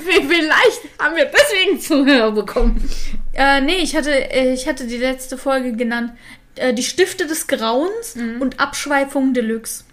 Vielleicht 0.05 0.82
haben 1.01 1.16
wir 1.16 1.24
deswegen 1.24 1.80
Zuhörer 1.80 2.30
bekommen. 2.30 2.88
Äh, 3.32 3.61
nee, 3.61 3.78
ich 3.78 3.96
hatte, 3.96 4.12
äh, 4.12 4.53
ich 4.53 4.68
hatte 4.68 4.86
die 4.86 4.96
letzte 4.96 5.36
Folge 5.36 5.72
genannt 5.74 6.12
äh, 6.61 6.74
Die 6.74 6.82
Stifte 6.82 7.26
des 7.26 7.46
Grauens 7.46 8.16
und 8.40 8.61
Abschweifung 8.61 9.34
Deluxe. 9.34 9.84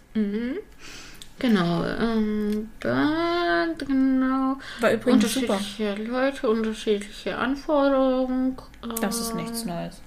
Genau. 1.40 1.84
Ähm, 1.86 2.70
da, 2.80 3.68
genau. 3.78 4.58
War 4.80 4.92
übrigens 4.94 5.34
super. 5.34 5.54
Unterschiedliche 5.54 6.04
Leute, 6.04 6.50
unterschiedliche 6.50 7.38
Anforderungen. 7.38 8.58
Das 9.02 9.20
ist 9.20 9.32
äh, 9.32 9.36
nichts 9.36 9.66
Neues. 9.66 10.02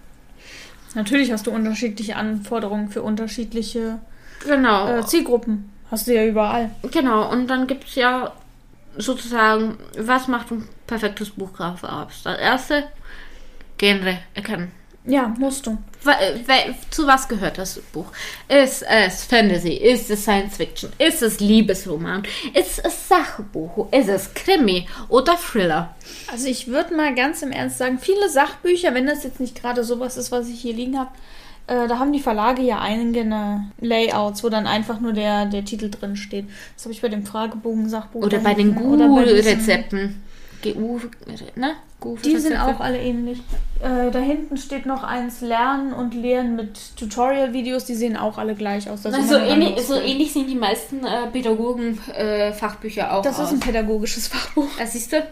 Natürlich 0.94 1.30
hast 1.30 1.46
du 1.46 1.50
unterschiedliche 1.50 2.16
Anforderungen 2.16 2.88
für 2.88 3.02
unterschiedliche 3.02 3.98
Genau. 4.46 4.96
äh, 4.98 5.04
Zielgruppen. 5.06 5.70
Hast 5.90 6.06
du 6.06 6.14
ja 6.14 6.24
überall. 6.24 6.70
Genau, 6.90 7.30
und 7.30 7.46
dann 7.48 7.66
gibt 7.66 7.88
es 7.88 7.94
ja 7.94 8.32
sozusagen, 8.96 9.78
was 9.96 10.28
macht 10.28 10.50
ein 10.50 10.68
perfektes 10.86 11.30
Buch 11.30 11.59
aus? 11.61 11.80
Das 12.24 12.38
erste, 12.38 12.84
Genre 13.76 14.18
erkennen. 14.34 14.72
Ja, 15.09 15.34
musst 15.38 15.66
du. 15.66 15.78
Äh, 16.06 16.72
Zu 16.90 17.06
was 17.06 17.26
gehört 17.28 17.56
das 17.59 17.80
Buch? 17.92 18.06
Ist 18.48 18.82
es 18.88 19.24
Fantasy? 19.24 19.72
Ist 19.72 20.11
es 20.11 20.22
Science 20.22 20.56
Fiction? 20.59 20.90
Ist 20.98 21.22
es 21.22 21.40
Liebesroman? 21.40 22.22
Ist 22.54 22.84
es 22.84 23.09
Sachbuch? 23.09 23.90
Ist 23.90 24.09
es 24.09 24.32
Krimi 24.34 24.86
oder 25.09 25.36
Thriller? 25.36 25.94
Also 26.30 26.46
ich 26.48 26.66
würde 26.68 26.94
mal 26.94 27.14
ganz 27.14 27.42
im 27.42 27.52
Ernst 27.52 27.78
sagen, 27.78 27.98
viele 27.98 28.28
Sachbücher, 28.28 28.92
wenn 28.94 29.06
das 29.06 29.24
jetzt 29.24 29.40
nicht 29.40 29.61
gerade 29.61 29.82
sowas 29.82 30.16
ist, 30.18 30.30
was 30.30 30.48
ich 30.48 30.61
hier 30.61 30.74
liegen 30.74 30.98
habe, 30.98 31.11
äh, 31.68 31.88
da 31.88 31.98
haben 31.98 32.12
die 32.12 32.20
Verlage 32.20 32.62
ja 32.62 32.80
eigene 32.80 33.70
Layouts, 33.80 34.44
wo 34.44 34.50
dann 34.50 34.66
einfach 34.66 35.00
nur 35.00 35.14
der, 35.14 35.46
der 35.46 35.64
Titel 35.64 35.90
drin 35.90 36.16
steht. 36.16 36.46
Das 36.76 36.84
habe 36.84 36.92
ich 36.92 37.00
bei 37.02 37.09
dem 37.09 37.24
Fragebogen-Sachbuch. 37.26 38.22
Oder 38.24 38.38
bei 38.38 38.54
den 38.54 38.76
oder 38.76 39.09
bei 39.09 39.24
diesen- 39.24 39.36
Google-Rezepten. 39.36 40.22
GU, 40.62 41.00
ne? 41.56 41.72
Die 42.24 42.36
sind 42.38 42.56
auch 42.56 42.78
alle 42.80 42.98
ähnlich. 43.00 43.38
Äh, 43.80 44.11
da 44.11 44.18
hinten 44.20 44.56
steht 44.56 44.86
noch 44.86 45.02
eins 45.02 45.40
Lernen 45.40 45.92
und 45.92 46.14
Lehren 46.14 46.54
mit 46.54 46.96
Tutorial-Videos, 46.96 47.84
die 47.86 47.94
sehen 47.94 48.16
auch 48.16 48.38
alle 48.38 48.54
gleich 48.54 48.88
aus. 48.88 49.02
Das 49.02 49.12
Na, 49.12 49.18
ist 49.18 49.28
so, 49.28 49.36
immer 49.36 49.46
ein 49.46 49.62
ähnlich, 49.62 49.80
so 49.86 49.94
ähnlich 49.94 50.32
sehen 50.32 50.46
die 50.46 50.54
meisten 50.54 51.04
äh, 51.04 51.26
Pädagogen-Fachbücher 51.32 53.12
auch 53.14 53.22
Das 53.22 53.38
aus. 53.40 53.46
ist 53.48 53.54
ein 53.54 53.61
pädagogisches 53.61 54.28
Fachbuch. 54.28 54.68
Ah, 54.80 54.86
siehst 54.86 55.12
du? 55.12 55.26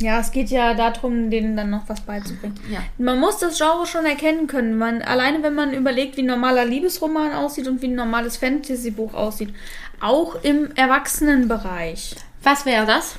Ja, 0.00 0.20
es 0.20 0.30
geht 0.30 0.48
ja 0.50 0.74
darum, 0.74 1.28
denen 1.28 1.56
dann 1.56 1.70
noch 1.70 1.88
was 1.88 2.00
beizubringen. 2.02 2.54
Ja. 2.70 2.78
Man 2.98 3.18
muss 3.18 3.38
das 3.38 3.58
Genre 3.58 3.84
schon 3.84 4.04
erkennen 4.06 4.46
können. 4.46 4.78
Man, 4.78 5.02
alleine 5.02 5.42
wenn 5.42 5.54
man 5.56 5.72
überlegt, 5.72 6.16
wie 6.16 6.22
ein 6.22 6.26
normaler 6.26 6.64
Liebesroman 6.64 7.32
aussieht 7.32 7.66
und 7.66 7.82
wie 7.82 7.88
ein 7.88 7.96
normales 7.96 8.36
Fantasy-Buch 8.36 9.12
aussieht. 9.14 9.52
Auch 10.00 10.36
im 10.44 10.70
Erwachsenenbereich. 10.76 12.14
Was 12.44 12.64
wäre 12.64 12.86
das? 12.86 13.16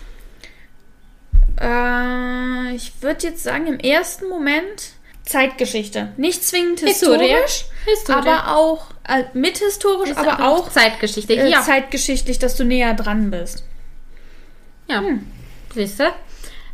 Äh, 1.60 2.76
ich 2.76 3.02
würde 3.02 3.28
jetzt 3.28 3.44
sagen, 3.44 3.68
im 3.68 3.80
ersten 3.80 4.28
Moment 4.28 4.94
Zeitgeschichte. 5.26 6.12
Nicht 6.18 6.44
zwingend 6.44 6.80
historisch, 6.80 7.66
Historie. 7.86 8.18
aber 8.18 8.56
auch 8.56 8.88
äh, 9.08 9.24
mit 9.34 9.60
historisch, 9.60 10.10
Ist 10.10 10.18
aber 10.18 10.48
auch 10.48 10.72
Zeitgeschichte. 10.72 11.34
äh, 11.34 11.50
ja. 11.50 11.62
zeitgeschichtlich, 11.62 12.40
dass 12.40 12.56
du 12.56 12.64
näher 12.64 12.94
dran 12.96 13.30
bist. 13.30 13.64
ja. 14.88 15.04
Siehst 15.76 16.00
du? 16.00 16.06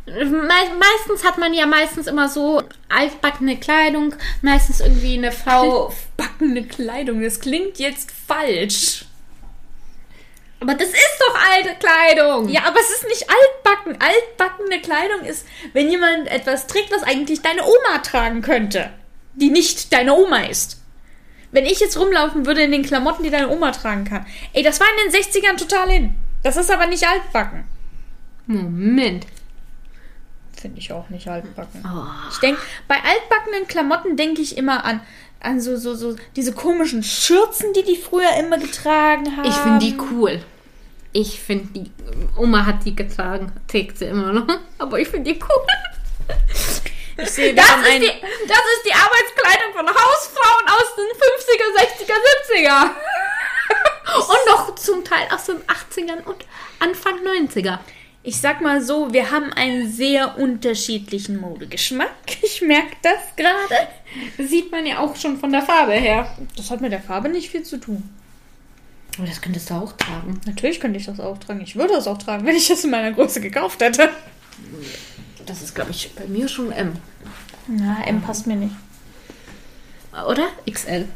Me 0.06 0.48
meistens 0.78 1.24
hat 1.24 1.36
man 1.36 1.52
ja 1.52 1.66
meistens 1.66 2.06
immer 2.06 2.28
so 2.28 2.62
altbackene 2.88 3.58
Kleidung, 3.58 4.14
meistens 4.40 4.80
irgendwie 4.80 5.18
eine 5.18 5.32
Frau. 5.32 5.92
Backende 6.16 6.62
Kleidung, 6.62 7.22
das 7.22 7.40
klingt 7.40 7.78
jetzt 7.78 8.10
falsch. 8.10 9.04
Aber 10.66 10.74
das 10.74 10.88
ist 10.88 11.18
doch 11.20 11.38
alte 11.52 11.76
Kleidung. 11.78 12.48
Ja, 12.48 12.64
aber 12.64 12.80
es 12.80 12.90
ist 12.90 13.06
nicht 13.06 13.24
altbacken. 13.30 13.98
Altbackene 14.00 14.80
Kleidung 14.80 15.24
ist, 15.24 15.46
wenn 15.72 15.88
jemand 15.88 16.26
etwas 16.26 16.66
trägt, 16.66 16.90
was 16.90 17.04
eigentlich 17.04 17.40
deine 17.40 17.62
Oma 17.62 17.98
tragen 18.02 18.42
könnte, 18.42 18.90
die 19.34 19.50
nicht 19.50 19.92
deine 19.92 20.14
Oma 20.14 20.40
ist. 20.46 20.82
Wenn 21.52 21.66
ich 21.66 21.78
jetzt 21.78 21.96
rumlaufen 21.96 22.46
würde 22.46 22.62
in 22.62 22.72
den 22.72 22.82
Klamotten, 22.82 23.22
die 23.22 23.30
deine 23.30 23.48
Oma 23.48 23.70
tragen 23.70 24.04
kann. 24.04 24.26
Ey, 24.54 24.64
das 24.64 24.80
war 24.80 24.88
in 24.88 25.12
den 25.12 25.22
60ern 25.22 25.56
total 25.56 25.88
in. 25.90 26.16
Das 26.42 26.56
ist 26.56 26.70
aber 26.70 26.86
nicht 26.86 27.06
altbacken. 27.06 27.64
Moment. 28.46 29.24
Finde 30.60 30.80
ich 30.80 30.92
auch 30.92 31.08
nicht 31.10 31.28
altbacken. 31.28 31.84
Oh. 31.86 32.06
Ich 32.32 32.38
denke, 32.38 32.60
bei 32.88 32.96
altbackenen 32.96 33.68
Klamotten 33.68 34.16
denke 34.16 34.42
ich 34.42 34.56
immer 34.56 34.84
an, 34.84 35.00
an 35.38 35.60
so, 35.60 35.76
so, 35.76 35.94
so 35.94 36.16
diese 36.34 36.52
komischen 36.52 37.04
Schürzen, 37.04 37.72
die 37.72 37.84
die 37.84 37.96
früher 37.96 38.34
immer 38.40 38.58
getragen 38.58 39.36
haben. 39.36 39.48
Ich 39.48 39.54
finde 39.54 39.78
die 39.78 39.96
cool. 40.10 40.42
Ich 41.18 41.40
finde 41.40 41.68
die. 41.72 41.90
Oma 42.36 42.66
hat 42.66 42.84
die 42.84 42.94
getragen. 42.94 43.50
Trägt 43.68 43.96
sie 43.96 44.04
immer 44.04 44.34
noch. 44.34 44.46
Aber 44.78 45.00
ich 45.00 45.08
finde 45.08 45.32
die 45.32 45.40
cool. 45.40 45.66
Ich 47.16 47.30
sehe, 47.30 47.54
Das 47.54 47.64
ist, 47.64 47.72
ein, 47.72 48.02
die, 48.02 48.06
das 48.06 48.58
ist 48.58 48.84
die 48.84 48.92
Arbeitskleidung 48.92 49.72
von 49.74 49.88
Hausfrauen 49.88 50.66
aus 50.68 50.94
den 50.94 51.08
50er, 51.16 51.68
60er, 52.04 52.18
70er. 52.54 52.90
Und 54.18 54.46
noch 54.46 54.74
zum 54.74 55.02
Teil 55.04 55.26
aus 55.34 55.46
den 55.46 55.56
80ern 55.62 56.22
und 56.24 56.44
Anfang 56.80 57.14
90er. 57.24 57.78
Ich 58.22 58.38
sag 58.38 58.60
mal 58.60 58.82
so, 58.82 59.14
wir 59.14 59.30
haben 59.30 59.54
einen 59.54 59.90
sehr 59.90 60.36
unterschiedlichen 60.36 61.40
Modegeschmack. 61.40 62.10
Ich 62.42 62.60
merke 62.60 62.94
das 63.00 63.34
gerade. 63.36 63.88
Sieht 64.36 64.70
man 64.70 64.84
ja 64.84 64.98
auch 64.98 65.16
schon 65.16 65.38
von 65.38 65.50
der 65.50 65.62
Farbe 65.62 65.94
her. 65.94 66.36
Das 66.58 66.70
hat 66.70 66.82
mit 66.82 66.92
der 66.92 67.00
Farbe 67.00 67.30
nicht 67.30 67.50
viel 67.50 67.62
zu 67.62 67.78
tun. 67.78 68.06
Aber 69.16 69.26
das 69.26 69.40
könntest 69.40 69.70
du 69.70 69.74
auch 69.74 69.92
tragen. 69.92 70.40
Natürlich 70.46 70.80
könnte 70.80 70.98
ich 70.98 71.06
das 71.06 71.20
auch 71.20 71.38
tragen. 71.38 71.60
Ich 71.62 71.76
würde 71.76 71.94
das 71.94 72.06
auch 72.06 72.18
tragen, 72.18 72.46
wenn 72.46 72.56
ich 72.56 72.68
das 72.68 72.84
in 72.84 72.90
meiner 72.90 73.12
Größe 73.12 73.40
gekauft 73.40 73.80
hätte. 73.80 74.10
Das 75.46 75.62
ist, 75.62 75.74
glaube 75.74 75.90
ich, 75.90 76.14
bei 76.14 76.26
mir 76.26 76.48
schon 76.48 76.72
M. 76.72 76.92
Na, 77.68 78.04
M 78.04 78.20
passt 78.20 78.46
mir 78.46 78.56
nicht. 78.56 78.74
Oder? 80.12 80.48
XL. 80.70 81.08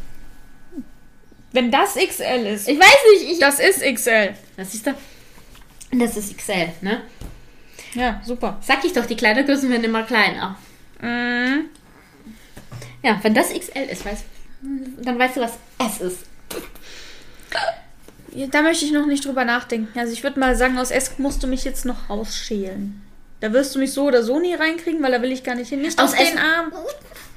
Wenn 1.52 1.70
das 1.70 1.94
XL 1.94 2.46
ist. 2.46 2.68
Ich 2.68 2.78
weiß 2.78 2.96
nicht, 3.12 3.32
ich. 3.32 3.38
Das 3.38 3.58
ist 3.58 3.82
XL. 3.82 4.34
Das 4.56 4.74
ist 4.74 4.86
da. 4.86 4.94
Das 5.92 6.16
ist 6.16 6.36
XL, 6.36 6.68
ne? 6.82 7.02
Ja, 7.94 8.20
super. 8.24 8.58
Sag 8.62 8.84
ich 8.84 8.92
doch, 8.92 9.06
die 9.06 9.16
Kleidergrößen 9.16 9.68
werden 9.68 9.84
immer 9.84 10.04
kleiner. 10.04 10.56
Mhm. 11.00 11.64
Ja, 13.02 13.18
wenn 13.22 13.34
das 13.34 13.48
XL 13.48 13.88
ist, 13.90 14.04
weißt, 14.04 14.24
dann 15.02 15.18
weißt 15.18 15.36
du, 15.36 15.40
was 15.40 15.58
S 15.78 16.00
ist. 16.00 16.18
Da 18.50 18.62
möchte 18.62 18.84
ich 18.84 18.92
noch 18.92 19.06
nicht 19.06 19.24
drüber 19.24 19.44
nachdenken. 19.44 19.98
Also 19.98 20.12
ich 20.12 20.22
würde 20.22 20.38
mal 20.38 20.54
sagen, 20.56 20.78
aus 20.78 20.90
S 20.90 21.18
musst 21.18 21.42
du 21.42 21.46
mich 21.46 21.64
jetzt 21.64 21.84
noch 21.84 22.08
rausschälen. 22.08 23.02
Da 23.40 23.52
wirst 23.52 23.74
du 23.74 23.78
mich 23.78 23.92
so 23.92 24.04
oder 24.04 24.22
so 24.22 24.38
nie 24.38 24.54
reinkriegen, 24.54 25.02
weil 25.02 25.12
da 25.12 25.22
will 25.22 25.32
ich 25.32 25.42
gar 25.42 25.54
nicht 25.54 25.68
hin. 25.70 25.80
Nicht 25.82 25.98
Aus 26.00 26.12
S- 26.12 26.28
den 26.30 26.38
Arm. 26.38 26.70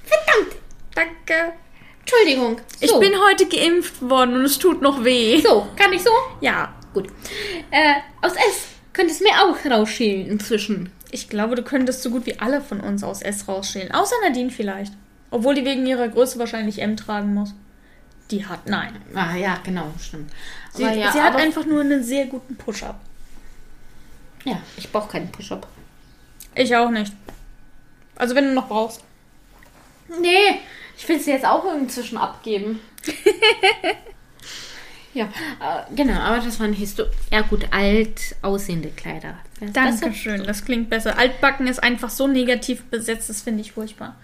Verdammt! 0.04 0.56
Danke. 0.94 1.54
Entschuldigung. 2.02 2.60
Ich 2.82 2.90
So. 2.90 3.00
bin 3.00 3.14
heute 3.28 3.48
geimpft 3.48 4.02
worden 4.02 4.36
und 4.36 4.44
es 4.46 4.60
tut 4.60 4.82
noch 4.82 5.04
weh. 5.04 5.40
So, 5.42 5.68
kann 5.78 5.94
ich 5.94 6.04
so? 6.04 6.12
Ja. 6.42 6.74
Gut. 6.94 7.08
Äh, 7.72 7.94
aus 8.22 8.34
S 8.34 8.68
könntest 8.92 9.22
du 9.22 9.24
mir 9.24 9.32
auch 9.42 9.66
rausschälen 9.72 10.28
inzwischen. 10.28 10.92
Ich 11.10 11.30
glaube, 11.30 11.56
du 11.56 11.64
könntest 11.64 12.04
so 12.04 12.10
gut 12.10 12.26
wie 12.26 12.40
alle 12.40 12.60
von 12.62 12.82
uns 12.82 13.04
aus 13.04 13.22
S 13.22 13.48
rausschälen. 13.48 13.92
Außer 13.94 14.16
Nadine 14.24 14.50
vielleicht. 14.52 14.94
Obwohl 15.32 15.56
die 15.56 15.66
wegen 15.66 15.86
ihrer 15.88 16.10
Größe 16.10 16.38
wahrscheinlich 16.38 16.80
M 16.82 16.98
tragen 16.98 17.34
muss. 17.34 17.54
Die 18.30 18.46
hat, 18.46 18.68
nein. 18.68 19.02
Ah, 19.16 19.36
ja, 19.36 19.58
genau, 19.64 19.88
stimmt. 20.00 20.32
Sie, 20.74 20.84
ja, 20.84 21.12
sie 21.12 21.22
hat 21.22 21.36
einfach 21.36 21.66
nur 21.66 21.82
einen 21.82 22.04
sehr 22.04 22.26
guten 22.26 22.56
Push-Up. 22.56 23.00
Ja, 24.44 24.60
ich 24.76 24.92
brauche 24.92 25.10
keinen 25.12 25.32
Push-Up. 25.32 25.68
Ich 26.56 26.76
auch 26.76 26.90
nicht. 26.90 27.14
Also 28.16 28.36
wenn 28.36 28.46
du 28.46 28.54
noch 28.54 28.68
brauchst. 28.68 29.04
Nee, 30.22 30.60
ich 30.98 31.08
will 31.08 31.20
sie 31.20 31.32
jetzt 31.32 31.46
auch 31.46 31.64
inzwischen 31.76 32.18
abgeben. 32.18 32.80
ja, 35.14 35.26
äh, 35.26 35.96
genau, 35.96 36.20
aber 36.20 36.44
das 36.44 36.60
waren 36.60 36.74
Histo 36.74 37.04
ja 37.32 37.42
gut, 37.42 37.68
alt 37.72 38.36
aussehende 38.42 38.90
Kleider. 38.90 39.38
Das- 39.60 39.72
Dankeschön, 40.00 40.44
das 40.44 40.66
klingt 40.66 40.90
besser. 40.90 41.18
Altbacken 41.18 41.68
ist 41.68 41.82
einfach 41.82 42.10
so 42.10 42.28
negativ 42.28 42.84
besetzt, 42.86 43.30
das 43.30 43.42
finde 43.42 43.62
ich 43.62 43.72
furchtbar. 43.72 44.16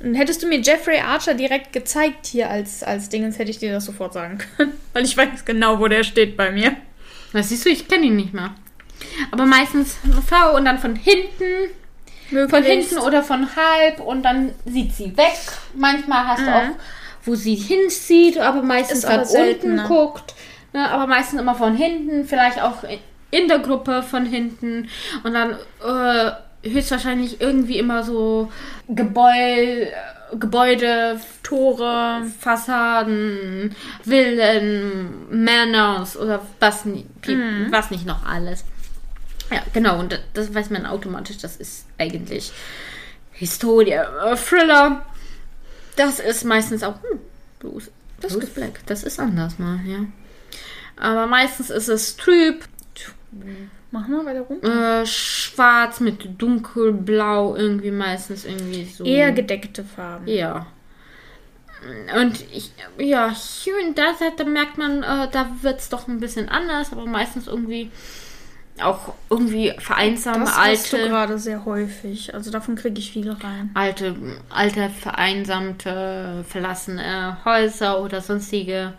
Und 0.00 0.14
hättest 0.14 0.42
du 0.42 0.46
mir 0.46 0.60
Jeffrey 0.60 0.98
Archer 0.98 1.34
direkt 1.34 1.72
gezeigt 1.72 2.26
hier 2.26 2.50
als, 2.50 2.82
als 2.82 3.08
Dingens, 3.08 3.38
hätte 3.38 3.50
ich 3.50 3.58
dir 3.58 3.72
das 3.72 3.86
sofort 3.86 4.12
sagen 4.12 4.38
können. 4.38 4.72
Weil 4.92 5.04
ich 5.04 5.16
weiß 5.16 5.44
genau, 5.44 5.80
wo 5.80 5.88
der 5.88 6.04
steht 6.04 6.36
bei 6.36 6.50
mir. 6.50 6.76
Was 7.32 7.48
siehst 7.48 7.64
du, 7.64 7.70
ich 7.70 7.88
kenne 7.88 8.06
ihn 8.06 8.16
nicht 8.16 8.34
mehr. 8.34 8.54
Aber 9.30 9.46
meistens 9.46 9.96
Frau 10.26 10.56
und 10.56 10.64
dann 10.64 10.78
von 10.78 10.96
hinten, 10.96 11.70
von 12.28 12.38
Möglichst. 12.38 12.90
hinten 12.90 12.98
oder 12.98 13.22
von 13.22 13.48
halb 13.56 14.00
und 14.00 14.22
dann 14.22 14.52
sieht 14.64 14.94
sie 14.94 15.16
weg. 15.16 15.38
Manchmal 15.74 16.26
hast 16.26 16.42
du 16.42 16.54
auch, 16.54 16.76
wo 17.24 17.34
sie 17.34 17.54
hinzieht, 17.54 18.38
aber 18.38 18.62
meistens 18.62 19.02
selten, 19.02 19.78
unten 19.80 19.88
guckt. 19.88 20.34
Ne, 20.72 20.90
aber 20.90 21.06
meistens 21.06 21.40
immer 21.40 21.54
von 21.54 21.76
hinten, 21.76 22.26
vielleicht 22.26 22.60
auch 22.60 22.84
in 23.30 23.48
der 23.48 23.60
Gruppe 23.60 24.02
von 24.02 24.26
hinten 24.26 24.88
und 25.24 25.34
dann 25.34 25.52
äh, 25.52 26.32
höchstwahrscheinlich 26.72 27.40
irgendwie 27.40 27.78
immer 27.78 28.02
so 28.04 28.50
Gebäude, 28.88 29.92
Gebäude, 30.38 31.20
Tore. 31.42 32.22
Fassaden, 32.40 33.74
Villen, 34.02 35.44
Manors 35.44 36.16
oder 36.16 36.42
was, 36.60 36.82
pi- 37.22 37.36
was 37.70 37.90
nicht 37.90 38.06
noch 38.06 38.26
alles. 38.26 38.64
Ja, 39.52 39.62
genau, 39.72 40.00
und 40.00 40.10
das, 40.12 40.20
das 40.34 40.54
weiß 40.54 40.70
man 40.70 40.86
automatisch, 40.86 41.38
das 41.38 41.56
ist 41.56 41.86
eigentlich 41.98 42.52
Historie. 43.32 43.92
Äh, 43.92 44.36
Thriller, 44.36 45.06
das 45.94 46.18
ist 46.18 46.44
meistens 46.44 46.82
auch, 46.82 46.94
hm, 47.02 47.20
Bruce, 47.60 47.90
das 48.20 48.34
ist 48.34 48.54
Black, 48.54 48.80
das 48.86 49.04
ist 49.04 49.20
anders 49.20 49.58
mal, 49.60 49.78
ja. 49.86 49.98
Aber 50.96 51.26
meistens 51.28 51.70
ist 51.70 51.88
es 51.88 52.16
trüb, 52.16 52.64
Mach 53.96 54.08
mal 54.08 54.26
weiter 54.26 54.42
rum. 54.42 54.62
äh, 54.62 55.06
schwarz 55.06 56.00
mit 56.00 56.40
dunkelblau, 56.40 57.56
irgendwie 57.56 57.90
meistens 57.90 58.44
irgendwie 58.44 58.84
so. 58.84 59.04
Eher 59.04 59.32
gedeckte 59.32 59.84
Farben. 59.84 60.28
Ja. 60.28 60.66
Und 62.20 62.44
ich, 62.52 62.72
ja, 62.98 63.34
hier 63.34 63.74
und 63.86 63.96
da, 63.96 64.12
da 64.36 64.44
merkt 64.44 64.76
man, 64.76 65.02
äh, 65.02 65.28
da 65.30 65.48
wird 65.62 65.80
es 65.80 65.88
doch 65.88 66.08
ein 66.08 66.20
bisschen 66.20 66.50
anders, 66.50 66.92
aber 66.92 67.06
meistens 67.06 67.46
irgendwie 67.46 67.90
auch 68.82 69.14
irgendwie 69.30 69.72
vereinsame, 69.78 70.44
Das 70.44 70.54
du 70.54 70.60
alte, 70.60 71.08
gerade 71.08 71.38
sehr 71.38 71.64
häufig. 71.64 72.34
Also 72.34 72.50
davon 72.50 72.76
kriege 72.76 72.98
ich 72.98 73.12
viel 73.12 73.30
rein. 73.30 73.70
alte, 73.72 74.14
alte, 74.50 74.90
vereinsamte, 74.90 76.44
verlassene 76.46 77.38
Häuser 77.46 78.02
oder 78.02 78.20
sonstige. 78.20 78.92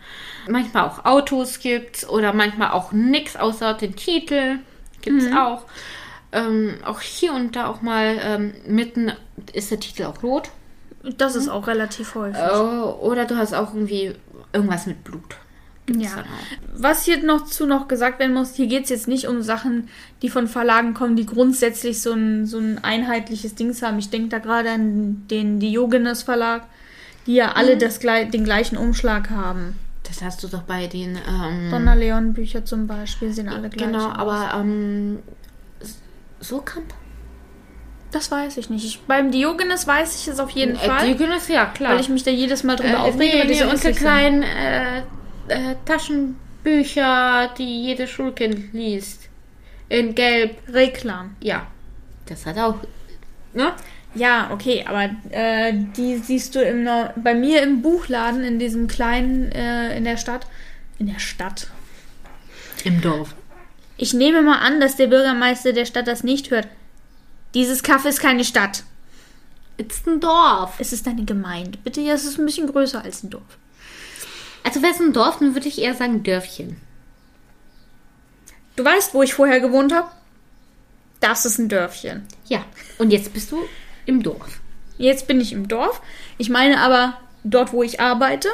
Manchmal 0.48 0.86
auch 0.86 1.04
Autos 1.04 1.60
gibt's 1.60 2.08
oder 2.08 2.32
manchmal 2.32 2.72
auch 2.72 2.90
nix 2.90 3.36
außer 3.36 3.74
den 3.74 3.94
Titel 3.94 4.58
gibt's 5.02 5.26
auch. 5.36 5.64
Ähm, 6.30 6.74
auch 6.84 7.00
hier 7.00 7.32
und 7.32 7.56
da 7.56 7.66
auch 7.68 7.80
mal 7.80 8.18
ähm, 8.22 8.52
mitten 8.66 9.12
ist 9.52 9.70
der 9.70 9.80
Titel 9.80 10.04
auch 10.04 10.22
rot. 10.22 10.50
Das 11.16 11.36
ist 11.36 11.48
auch 11.48 11.66
relativ 11.66 12.14
häufig. 12.14 12.40
Oh, 12.52 12.98
oder 13.00 13.24
du 13.24 13.36
hast 13.36 13.54
auch 13.54 13.72
irgendwie 13.72 14.14
irgendwas 14.52 14.86
mit 14.86 15.04
Blut. 15.04 15.36
Gibt's 15.86 16.04
Ja. 16.04 16.24
Was 16.76 17.04
hier 17.04 17.22
noch 17.22 17.46
zu 17.46 17.64
noch 17.64 17.88
gesagt 17.88 18.18
werden 18.18 18.34
muss, 18.34 18.54
hier 18.54 18.66
geht 18.66 18.84
es 18.84 18.90
jetzt 18.90 19.08
nicht 19.08 19.26
um 19.26 19.40
Sachen, 19.40 19.88
die 20.20 20.28
von 20.28 20.48
Verlagen 20.48 20.92
kommen, 20.92 21.16
die 21.16 21.24
grundsätzlich 21.24 22.02
so 22.02 22.12
ein, 22.12 22.44
so 22.44 22.58
ein 22.58 22.84
einheitliches 22.84 23.54
Dings 23.54 23.80
haben. 23.80 23.98
Ich 23.98 24.10
denke 24.10 24.28
da 24.28 24.38
gerade 24.38 24.70
an 24.70 25.26
den 25.30 25.60
Diogenes 25.60 26.24
Verlag, 26.24 26.64
die 27.26 27.36
ja 27.36 27.52
alle 27.52 27.78
das, 27.78 28.00
glei- 28.00 28.26
den 28.26 28.44
gleichen 28.44 28.76
Umschlag 28.76 29.30
haben. 29.30 29.78
Das 30.08 30.22
hast 30.22 30.42
du 30.42 30.48
doch 30.48 30.62
bei 30.62 30.86
den. 30.86 31.16
Ähm, 31.28 31.70
Donnerleon 31.70 32.32
Bücher 32.32 32.64
zum 32.64 32.86
Beispiel 32.86 33.30
sind 33.32 33.48
alle 33.48 33.68
gleich. 33.68 33.86
genau, 33.86 34.08
aus. 34.10 34.16
aber 34.18 34.50
ähm, 34.60 35.18
so 36.40 36.60
Kamp? 36.62 36.94
Das 38.10 38.30
weiß 38.30 38.56
ich 38.56 38.70
nicht. 38.70 38.86
Ich, 38.86 39.00
beim 39.02 39.30
Diogenes 39.30 39.86
weiß 39.86 40.18
ich 40.22 40.28
es 40.28 40.40
auf 40.40 40.48
jeden 40.50 40.76
Äh, 40.76 40.78
Fall, 40.78 41.06
die 41.08 41.14
können 41.14 41.34
es 41.36 41.48
ja 41.48 41.66
klar. 41.66 41.92
weil 41.92 42.00
ich 42.00 42.08
mich 42.08 42.22
da 42.22 42.30
jedes 42.30 42.64
Mal 42.64 42.76
drüber 42.76 42.90
äh, 42.94 42.96
aufrege. 42.96 43.44
nee, 43.46 43.52
nee, 43.54 43.64
unsere 43.64 43.92
kleinen 43.92 44.42
äh, 44.42 45.00
äh, 45.48 45.74
Taschenbücher, 45.84 47.50
die 47.58 47.84
jedes 47.86 48.08
Schulkind 48.10 48.72
liest. 48.72 49.28
In 49.90 50.14
Gelb. 50.14 50.56
Reklam. 50.72 51.36
Ja. 51.40 51.66
Das 52.26 52.46
hat 52.46 52.58
auch. 52.58 52.76
Ne? 53.54 53.72
Ja, 54.14 54.50
okay, 54.52 54.84
aber 54.88 55.10
äh, 55.30 55.72
die 55.96 56.16
siehst 56.18 56.54
du 56.54 56.62
im, 56.62 56.82
Nor- 56.84 57.12
bei 57.16 57.34
mir 57.34 57.62
im 57.62 57.82
Buchladen, 57.82 58.42
in 58.42 58.58
diesem 58.58 58.88
kleinen, 58.88 59.52
äh, 59.52 59.96
in 59.96 60.04
der 60.04 60.16
Stadt. 60.16 60.46
In 60.98 61.06
der 61.06 61.18
Stadt. 61.20 61.68
Im 62.84 63.00
Dorf. 63.00 63.34
Ich 63.96 64.14
nehme 64.14 64.42
mal 64.42 64.58
an, 64.58 64.80
dass 64.80 64.96
der 64.96 65.08
Bürgermeister 65.08 65.72
der 65.72 65.84
Stadt 65.84 66.06
das 66.08 66.24
nicht 66.24 66.50
hört. 66.50 66.68
Dieses 67.54 67.82
Kaff 67.82 68.04
ist 68.04 68.20
keine 68.20 68.44
Stadt. 68.44 68.82
Ist 69.76 70.06
ein 70.06 70.20
Dorf. 70.20 70.74
Es 70.78 70.92
ist 70.92 71.06
eine 71.06 71.24
Gemeinde. 71.24 71.78
Bitte, 71.84 72.00
ja, 72.00 72.14
es 72.14 72.24
ist 72.24 72.38
ein 72.38 72.46
bisschen 72.46 72.66
größer 72.66 73.02
als 73.04 73.22
ein 73.22 73.30
Dorf. 73.30 73.58
Also 74.64 74.82
wäre 74.82 74.92
es 74.92 75.00
ein 75.00 75.12
Dorf, 75.12 75.38
dann 75.38 75.54
würde 75.54 75.68
ich 75.68 75.80
eher 75.80 75.94
sagen 75.94 76.22
Dörfchen. 76.22 76.76
Du 78.76 78.84
weißt, 78.84 79.14
wo 79.14 79.22
ich 79.22 79.34
vorher 79.34 79.60
gewohnt 79.60 79.92
habe? 79.92 80.08
Das 81.20 81.44
ist 81.46 81.58
ein 81.58 81.68
Dörfchen. 81.68 82.26
Ja. 82.46 82.64
Und 82.98 83.10
jetzt 83.12 83.32
bist 83.32 83.50
du 83.52 83.62
im 84.08 84.22
Dorf. 84.22 84.60
Jetzt 84.96 85.26
bin 85.28 85.40
ich 85.40 85.52
im 85.52 85.68
Dorf. 85.68 86.00
Ich 86.38 86.48
meine 86.48 86.80
aber 86.80 87.18
dort, 87.44 87.72
wo 87.72 87.82
ich 87.82 88.00
arbeite. 88.00 88.48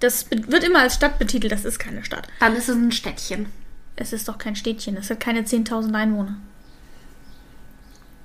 Das 0.00 0.30
wird 0.30 0.64
immer 0.64 0.80
als 0.80 0.96
Stadt 0.96 1.18
betitelt. 1.18 1.52
Das 1.52 1.64
ist 1.64 1.78
keine 1.78 2.04
Stadt. 2.04 2.28
Dann 2.40 2.56
ist 2.56 2.68
es 2.68 2.76
ein 2.76 2.92
Städtchen. 2.92 3.46
Es 3.96 4.12
ist 4.12 4.28
doch 4.28 4.38
kein 4.38 4.56
Städtchen. 4.56 4.96
Es 4.96 5.08
hat 5.08 5.20
keine 5.20 5.42
10.000 5.42 5.94
Einwohner. 5.94 6.36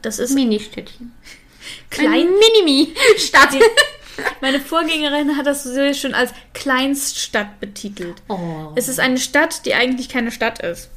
Das 0.02 0.20
ist 0.20 0.34
Mini-Städtchen. 0.34 1.14
klein. 1.90 2.12
Ein 2.12 2.28
Minimi-Stadt. 2.64 3.56
Meine 4.42 4.60
Vorgängerin 4.60 5.38
hat 5.38 5.46
das 5.46 5.64
so 5.64 5.72
sehr 5.72 5.94
schön 5.94 6.14
als 6.14 6.34
Kleinststadt 6.54 7.60
betitelt. 7.60 8.22
Oh. 8.28 8.74
Es 8.76 8.90
ist 8.90 9.00
eine 9.00 9.18
Stadt, 9.18 9.66
die 9.66 9.74
eigentlich 9.74 10.10
keine 10.10 10.32
Stadt 10.32 10.62
ist. 10.62 10.90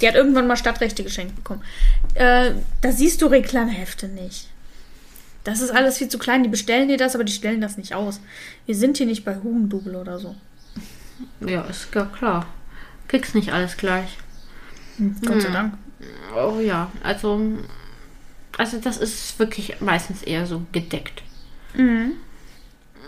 Die 0.00 0.08
hat 0.08 0.14
irgendwann 0.14 0.46
mal 0.46 0.56
Stadtrechte 0.56 1.02
geschenkt 1.02 1.36
bekommen. 1.36 1.62
Äh, 2.14 2.52
da 2.80 2.92
siehst 2.92 3.20
du 3.22 3.26
Reklamhefte 3.26 4.08
nicht. 4.08 4.48
Das 5.44 5.60
ist 5.60 5.70
alles 5.70 5.98
viel 5.98 6.08
zu 6.08 6.18
klein. 6.18 6.42
Die 6.42 6.48
bestellen 6.48 6.88
dir 6.88 6.98
das, 6.98 7.14
aber 7.14 7.24
die 7.24 7.32
stellen 7.32 7.60
das 7.60 7.76
nicht 7.78 7.94
aus. 7.94 8.20
Wir 8.66 8.74
sind 8.74 8.98
hier 8.98 9.06
nicht 9.06 9.24
bei 9.24 9.36
Hugendubel 9.36 9.96
oder 9.96 10.18
so. 10.18 10.36
ja, 11.40 11.62
ist 11.62 11.88
ja 11.94 12.04
klar. 12.04 12.46
Kriegst 13.08 13.34
nicht 13.34 13.52
alles 13.52 13.76
gleich. 13.76 14.18
Gott 15.24 15.42
sei 15.42 15.50
Dank. 15.50 15.74
Oh 16.36 16.60
ja, 16.60 16.90
also. 17.02 17.40
Also 18.56 18.78
das 18.78 18.98
ist 18.98 19.38
wirklich 19.38 19.80
meistens 19.80 20.22
eher 20.22 20.44
so 20.44 20.62
gedeckt. 20.72 21.22
Mhm. 21.74 22.12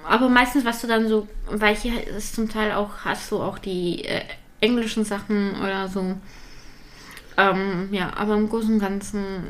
Aber 0.09 0.29
meistens, 0.29 0.65
was 0.65 0.81
du 0.81 0.87
dann 0.87 1.09
so, 1.09 1.29
weil 1.51 1.75
hier 1.75 2.07
ist 2.07 2.35
zum 2.35 2.49
Teil 2.49 2.73
auch, 2.73 3.05
hast 3.05 3.31
du 3.33 3.43
auch 3.43 3.59
die 3.59 4.05
äh, 4.05 4.23
englischen 4.61 5.05
Sachen 5.05 5.61
oder 5.61 5.89
so. 5.89 6.17
Ähm, 7.41 7.89
ja, 7.93 8.13
aber 8.17 8.35
im 8.35 8.49
Großen 8.49 8.75
und 8.75 8.81
Ganzen 8.81 9.45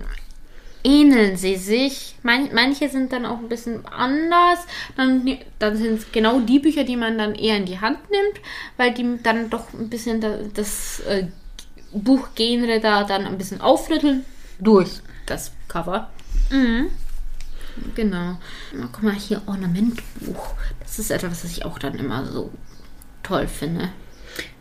ähneln 0.84 1.36
sie 1.36 1.57
sich. 1.57 2.16
Man, 2.22 2.51
manche 2.55 2.88
sind 2.88 3.12
dann 3.12 3.26
auch 3.26 3.38
ein 3.38 3.49
bisschen 3.49 3.86
anders. 3.86 4.61
Dann, 4.97 5.26
dann 5.59 5.76
sind 5.76 5.99
es 6.01 6.12
genau 6.12 6.41
die 6.41 6.59
Bücher, 6.59 6.84
die 6.84 6.97
man 6.97 7.18
dann 7.18 7.34
eher 7.34 7.57
in 7.57 7.66
die 7.66 7.80
Hand 7.80 7.99
nimmt, 8.11 8.41
weil 8.76 8.95
die 8.95 9.18
dann 9.22 9.51
doch 9.51 9.72
ein 9.74 9.88
bisschen 9.88 10.20
das, 10.20 10.41
das 10.55 11.01
äh, 11.01 11.26
Buchgenre 11.93 12.80
da 12.80 13.05
dann 13.05 13.26
ein 13.26 13.38
bisschen 13.38 13.61
aufrütteln 13.61 14.24
durch 14.59 15.01
das 15.26 15.53
Cover. 15.68 16.11
Mhm. 16.51 16.91
Genau. 17.95 18.38
Na, 18.74 18.88
guck 18.93 19.03
mal, 19.03 19.14
hier 19.14 19.43
Ornamentbuch. 19.47 20.55
Das 20.80 20.99
ist 20.99 21.11
etwas, 21.11 21.45
was 21.45 21.51
ich 21.51 21.64
auch 21.64 21.78
dann 21.78 21.95
immer 21.99 22.26
so 22.26 22.51
toll 23.22 23.47
finde. 23.47 23.91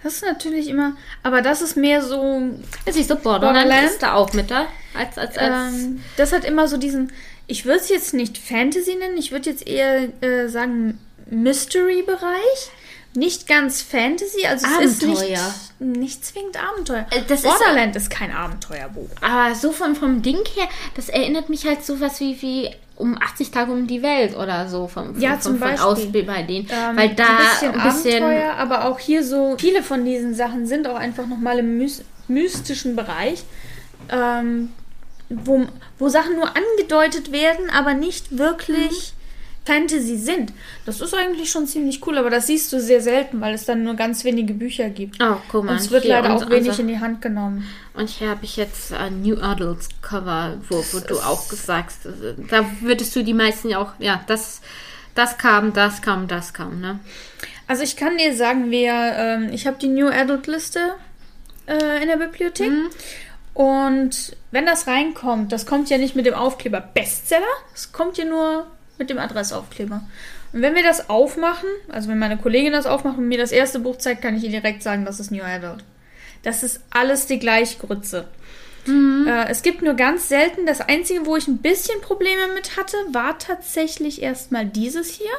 Das 0.04 0.14
ist 0.16 0.24
natürlich 0.24 0.68
immer, 0.70 0.94
aber 1.24 1.42
das 1.42 1.62
ist 1.62 1.76
mehr 1.76 2.02
so. 2.02 2.42
Es 2.86 2.96
ist 2.96 3.10
so 3.10 3.16
Borderland, 3.16 3.70
ist 3.86 4.02
da 4.02 4.14
auch 4.14 4.32
mit 4.34 4.50
da. 4.50 4.68
Als, 4.94 5.18
als, 5.18 5.38
als 5.38 5.74
Ähm, 5.74 6.04
das 6.18 6.32
hat 6.32 6.46
immer 6.46 6.68
so 6.68 6.78
diesen. 6.78 7.12
Ich 7.48 7.66
würde 7.66 7.80
es 7.80 7.90
jetzt 7.90 8.14
nicht 8.14 8.38
Fantasy 8.38 8.96
nennen, 8.96 9.18
ich 9.18 9.32
würde 9.32 9.50
jetzt 9.50 9.68
eher 9.68 10.08
äh, 10.24 10.48
sagen 10.48 11.00
Mystery-Bereich. 11.30 12.72
Nicht 13.16 13.48
ganz 13.48 13.82
Fantasy, 13.82 14.46
also 14.46 14.68
es 14.82 14.92
ist 14.92 15.02
nicht, 15.02 15.18
Abenteuer. 15.18 15.54
nicht 15.80 16.24
zwingend 16.24 16.64
Abenteuer. 16.64 17.08
Äh, 17.10 17.24
das 17.28 17.40
ist- 17.40 17.46
Borderland 17.48 17.96
ist, 17.96 18.12
kein 18.12 18.32
Abenteuerbuch. 18.32 19.10
aber 19.22 19.56
so 19.56 19.72
von, 19.72 19.96
vom 19.96 20.22
Ding 20.22 20.38
her, 20.56 20.70
das 20.96 21.10
erinnert 21.10 21.50
mich 21.50 21.66
halt 21.66 21.84
so 21.84 22.00
was 22.00 22.20
wie, 22.20 22.40
wie 22.44 22.70
um 23.00 23.18
80 23.18 23.50
Tage 23.50 23.72
um 23.72 23.88
die 23.88 24.04
Welt 24.04 24.38
oder 24.38 24.68
so. 24.68 24.88
Vom, 24.88 25.14
vom, 25.14 25.22
Ja, 25.22 25.32
vom, 25.32 25.42
zum 25.42 25.60
Beispiel. 25.60 25.86
aus 25.86 26.00
bei 26.12 26.44
denen. 26.44 26.68
Ähm, 26.70 26.98
Weil 26.98 27.16
da 27.16 27.24
ein 27.26 27.38
bisschen, 27.38 27.76
ein 27.80 27.90
bisschen 27.94 28.24
Abenteuer, 28.24 28.54
aber 28.56 28.86
auch 28.86 29.00
hier 29.00 29.24
so 29.24 29.56
viele 29.58 29.82
von 29.82 30.06
diesen 30.06 30.36
Sachen 30.36 30.68
sind 30.68 30.88
auch 30.88 30.98
einfach 30.98 31.26
nochmal 31.26 31.60
im 31.60 31.78
mys 31.78 32.04
mystischen 32.28 32.96
Bereich, 32.96 33.44
ähm, 34.12 34.70
wo, 35.30 35.66
wo 35.98 36.10
Sachen 36.10 36.36
nur 36.36 36.50
angedeutet 36.56 37.32
werden, 37.32 37.72
aber 37.72 37.96
nicht 37.96 38.38
wirklich 38.38 39.14
Fantasy 39.70 40.18
sind. 40.18 40.52
Das 40.88 41.00
ist 41.00 41.14
eigentlich 41.14 41.52
schon 41.52 41.68
ziemlich 41.68 42.06
cool, 42.08 42.18
aber 42.18 42.32
das 42.32 42.48
siehst 42.48 42.74
du 42.74 42.82
sehr 42.82 43.02
selten, 43.02 43.40
weil 43.40 43.54
es 43.54 43.66
dann 43.66 43.84
nur 43.84 43.94
ganz 43.94 44.24
wenige 44.24 44.56
Bücher 44.56 44.90
gibt. 44.90 45.22
Oh, 45.22 45.36
guck 45.48 45.64
mal. 45.64 45.74
Und 45.74 45.78
es 45.78 45.92
wird 45.92 46.06
leider 46.06 46.34
auch 46.34 46.50
wenig 46.50 46.80
in 46.80 46.88
die 46.88 47.00
Hand 47.00 47.22
genommen. 47.22 47.68
Und 47.94 48.10
hier 48.10 48.30
habe 48.30 48.46
ich 48.46 48.58
jetzt 48.58 48.92
ein 48.94 49.22
New 49.22 49.40
Adults 49.40 49.90
Cover, 50.02 50.58
wo, 50.70 50.84
wo 50.92 51.00
du 51.02 51.20
auch 51.20 51.48
gesagt 51.50 51.92
hast, 52.04 52.08
da 52.50 52.66
würdest 52.82 53.16
du 53.16 53.24
die 53.24 53.36
meisten 53.36 53.70
ja 53.70 53.78
auch, 53.78 53.92
ja, 54.00 54.24
das, 54.26 54.62
das 55.14 55.38
kam, 55.38 55.72
das 55.74 56.02
kam, 56.02 56.28
das 56.28 56.54
kam, 56.54 56.82
ne? 56.82 57.00
Also 57.68 57.84
ich 57.84 57.96
kann 57.96 58.18
dir 58.18 58.36
sagen, 58.36 58.72
wir, 58.72 58.92
ähm, 58.92 59.50
ich 59.54 59.68
habe 59.68 59.78
die 59.80 59.90
New 59.90 60.08
Adult 60.08 60.48
Liste 60.48 60.96
äh, 61.68 62.02
in 62.02 62.08
der 62.08 62.18
Bibliothek. 62.18 62.72
Und 63.54 64.36
wenn 64.50 64.66
das 64.66 64.88
reinkommt, 64.88 65.52
das 65.52 65.68
kommt 65.68 65.92
ja 65.92 66.00
nicht 66.00 66.16
mit 66.16 66.26
dem 66.26 66.34
Aufkleber 66.34 66.82
Bestseller, 66.82 67.46
es 67.76 67.92
kommt 67.92 68.18
ja 68.18 68.26
nur 68.26 68.66
mit 69.00 69.10
dem 69.10 69.18
Adressaufkleber. 69.18 70.04
Und 70.54 70.62
wenn 70.62 70.76
wir 70.76 70.84
das 70.84 71.10
aufmachen, 71.10 71.70
also 71.88 72.10
wenn 72.10 72.20
meine 72.20 72.38
Kollegin 72.38 72.74
das 72.74 72.86
aufmacht 72.86 73.18
und 73.18 73.28
mir 73.28 73.38
das 73.38 73.52
erste 73.52 73.80
Buch 73.80 73.98
zeigt, 73.98 74.22
kann 74.22 74.36
ich 74.36 74.44
ihr 74.44 74.52
direkt 74.52 74.84
sagen, 74.84 75.06
das 75.06 75.20
ist 75.20 75.32
New 75.32 75.44
Adult. 75.44 75.84
Das 76.44 76.64
ist 76.64 76.82
alles 76.92 77.26
die 77.26 77.40
gleiche 77.40 77.80
Grütze. 77.80 78.28
Äh, 78.88 79.50
es 79.50 79.62
gibt 79.62 79.82
nur 79.82 79.94
ganz 79.94 80.30
selten, 80.30 80.66
das 80.66 80.82
Einzige, 80.82 81.26
wo 81.26 81.36
ich 81.36 81.48
ein 81.48 81.58
bisschen 81.58 82.02
Probleme 82.02 82.54
mit 82.54 82.78
hatte, 82.78 82.98
war 83.12 83.38
tatsächlich 83.38 84.22
erstmal 84.22 84.66
dieses 84.66 85.10
hier. 85.10 85.32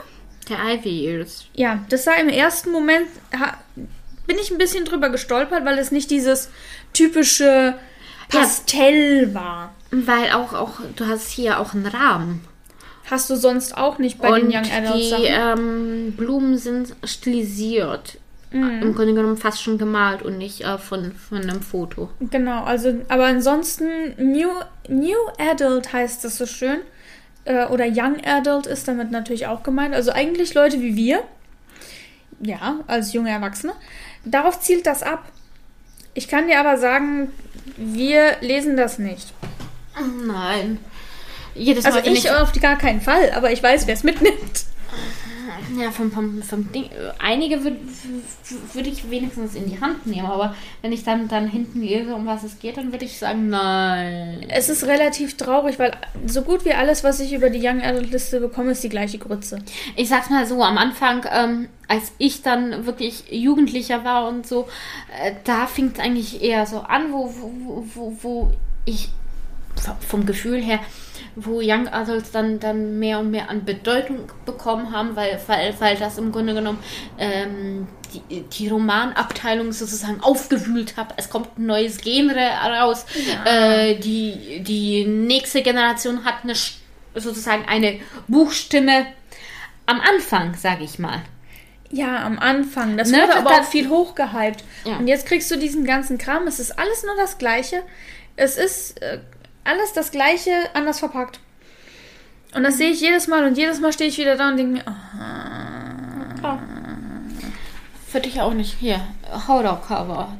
Der 0.48 0.58
Ivy 0.58 1.06
Ears. 1.06 1.46
Ja, 1.54 1.84
das 1.88 2.04
sah 2.04 2.14
im 2.14 2.28
ersten 2.28 2.70
Moment, 2.70 3.06
ha, 3.36 3.58
bin 4.26 4.38
ich 4.38 4.50
ein 4.50 4.58
bisschen 4.58 4.84
drüber 4.84 5.10
gestolpert, 5.10 5.64
weil 5.64 5.78
es 5.78 5.90
nicht 5.90 6.10
dieses 6.10 6.50
typische 6.92 7.74
Pastell 8.28 9.34
war. 9.34 9.74
Weil 9.90 10.30
auch, 10.32 10.52
auch, 10.52 10.80
du 10.96 11.06
hast 11.06 11.30
hier 11.30 11.58
auch 11.58 11.74
einen 11.74 11.86
Rahmen. 11.86 12.44
Hast 13.10 13.28
du 13.28 13.36
sonst 13.36 13.76
auch 13.76 13.98
nicht 13.98 14.20
bei 14.20 14.32
und 14.32 14.42
den 14.42 14.50
Young 14.50 14.70
Adult 14.70 15.18
die 15.18 15.24
ähm, 15.26 16.12
Blumen 16.16 16.56
sind 16.56 16.94
stilisiert. 17.02 18.18
Mhm. 18.52 18.82
Im 18.82 18.94
Grunde 18.94 19.14
genommen 19.14 19.36
fast 19.36 19.62
schon 19.62 19.78
gemalt 19.78 20.22
und 20.22 20.38
nicht 20.38 20.62
äh, 20.62 20.78
von, 20.78 21.12
von 21.12 21.38
einem 21.38 21.60
Foto. 21.60 22.10
Genau, 22.20 22.64
also, 22.64 23.00
aber 23.08 23.26
ansonsten, 23.26 23.86
New, 24.18 24.48
New 24.88 25.16
Adult 25.38 25.92
heißt 25.92 26.24
das 26.24 26.36
so 26.36 26.46
schön. 26.46 26.78
Äh, 27.44 27.66
oder 27.66 27.86
Young 27.86 28.24
Adult 28.24 28.66
ist 28.66 28.86
damit 28.86 29.10
natürlich 29.10 29.46
auch 29.46 29.62
gemeint. 29.62 29.94
Also 29.94 30.12
eigentlich 30.12 30.54
Leute 30.54 30.80
wie 30.80 30.96
wir. 30.96 31.22
Ja, 32.40 32.80
als 32.86 33.12
junge 33.12 33.30
Erwachsene. 33.30 33.72
Darauf 34.24 34.60
zielt 34.60 34.86
das 34.86 35.02
ab. 35.02 35.24
Ich 36.14 36.28
kann 36.28 36.48
dir 36.48 36.60
aber 36.60 36.76
sagen, 36.78 37.32
wir 37.76 38.36
lesen 38.40 38.76
das 38.76 38.98
nicht. 38.98 39.32
Nein. 40.26 40.78
Jedes 41.54 41.84
Also 41.84 41.98
Mal, 41.98 42.06
wenn 42.06 42.14
ich 42.14 42.30
auf 42.30 42.52
gar 42.60 42.76
keinen 42.76 43.00
Fall, 43.00 43.30
aber 43.32 43.52
ich 43.52 43.62
weiß, 43.62 43.86
wer 43.86 43.94
es 43.94 44.04
mitnimmt. 44.04 44.64
Ja, 45.78 45.90
vom, 45.90 46.10
vom, 46.10 46.42
vom 46.42 46.72
Ding. 46.72 46.90
Einige 47.18 47.62
würde 47.62 47.76
würd 48.72 48.86
ich 48.86 49.08
wenigstens 49.08 49.54
in 49.54 49.70
die 49.70 49.80
Hand 49.80 50.06
nehmen, 50.06 50.26
aber 50.26 50.54
wenn 50.82 50.92
ich 50.92 51.04
dann, 51.04 51.28
dann 51.28 51.48
hinten 51.48 51.82
lese, 51.82 52.14
um 52.14 52.26
was 52.26 52.42
es 52.42 52.58
geht, 52.58 52.76
dann 52.76 52.92
würde 52.92 53.04
ich 53.04 53.18
sagen, 53.18 53.48
nein. 53.50 54.44
Es 54.48 54.68
ist 54.68 54.84
relativ 54.84 55.36
traurig, 55.36 55.78
weil 55.78 55.92
so 56.26 56.42
gut 56.42 56.64
wie 56.64 56.72
alles, 56.72 57.04
was 57.04 57.20
ich 57.20 57.32
über 57.32 57.50
die 57.50 57.64
Young 57.64 57.82
Adult 57.82 58.10
Liste 58.10 58.40
bekomme, 58.40 58.72
ist 58.72 58.82
die 58.82 58.88
gleiche 58.88 59.18
Grütze. 59.18 59.58
Ich 59.96 60.08
sag's 60.08 60.30
mal 60.30 60.46
so, 60.46 60.62
am 60.64 60.76
Anfang, 60.76 61.24
ähm, 61.32 61.68
als 61.86 62.12
ich 62.18 62.42
dann 62.42 62.86
wirklich 62.86 63.24
Jugendlicher 63.30 64.04
war 64.04 64.28
und 64.28 64.46
so, 64.46 64.66
äh, 65.22 65.32
da 65.44 65.66
fing 65.66 65.92
es 65.94 66.00
eigentlich 66.00 66.42
eher 66.42 66.66
so 66.66 66.80
an, 66.80 67.12
wo, 67.12 67.32
wo, 67.32 67.84
wo, 67.94 68.16
wo 68.22 68.52
ich 68.86 69.10
vom 70.06 70.26
Gefühl 70.26 70.60
her, 70.60 70.80
wo 71.36 71.60
Young 71.62 71.88
Adults 71.88 72.30
dann, 72.30 72.60
dann 72.60 72.98
mehr 72.98 73.18
und 73.20 73.30
mehr 73.30 73.48
an 73.50 73.64
Bedeutung 73.64 74.30
bekommen 74.44 74.92
haben, 74.92 75.16
weil, 75.16 75.40
weil, 75.46 75.74
weil 75.78 75.96
das 75.96 76.18
im 76.18 76.32
Grunde 76.32 76.54
genommen 76.54 76.78
ähm, 77.18 77.88
die, 78.12 78.42
die 78.42 78.68
Romanabteilung 78.68 79.72
sozusagen 79.72 80.20
aufgewühlt 80.20 80.96
hat. 80.96 81.14
Es 81.16 81.30
kommt 81.30 81.58
ein 81.58 81.66
neues 81.66 81.98
Genre 81.98 82.50
raus. 82.64 83.06
Äh, 83.44 83.96
die, 83.96 84.62
die 84.62 85.04
nächste 85.06 85.62
Generation 85.62 86.24
hat 86.24 86.42
eine, 86.42 86.54
sozusagen 87.14 87.64
eine 87.66 88.00
Buchstimme 88.28 89.06
am 89.86 90.00
Anfang, 90.00 90.54
sage 90.54 90.84
ich 90.84 90.98
mal. 90.98 91.22
Ja, 91.92 92.24
am 92.24 92.38
Anfang. 92.38 92.96
Das 92.96 93.10
Ne, 93.10 93.18
wurde 93.18 93.36
aber 93.36 93.50
auch 93.60 93.64
viel 93.64 93.88
hochgehypt. 93.88 94.62
Ja. 94.84 94.96
Und 94.98 95.08
jetzt 95.08 95.26
kriegst 95.26 95.50
du 95.50 95.56
diesen 95.56 95.84
ganzen 95.84 96.18
Kram. 96.18 96.46
Es 96.46 96.60
ist 96.60 96.78
alles 96.78 97.02
nur 97.02 97.16
das 97.16 97.38
Gleiche. 97.38 97.82
Es 98.36 98.56
ist 98.56 99.02
äh, 99.02 99.18
alles 99.64 99.92
das 99.92 100.10
Gleiche, 100.10 100.52
anders 100.74 100.98
verpackt. 100.98 101.40
Und 102.54 102.64
das 102.64 102.78
sehe 102.78 102.90
ich 102.90 103.00
jedes 103.00 103.28
Mal 103.28 103.44
und 103.44 103.56
jedes 103.56 103.80
Mal 103.80 103.92
stehe 103.92 104.10
ich 104.10 104.18
wieder 104.18 104.36
da 104.36 104.48
und 104.48 104.56
denke 104.56 104.72
mir, 104.72 104.84
oh, 106.42 106.58
Für 108.08 108.20
dich 108.20 108.40
auch 108.40 108.54
nicht. 108.54 108.76
Hier, 108.80 109.00
Horror-Cover. 109.46 110.36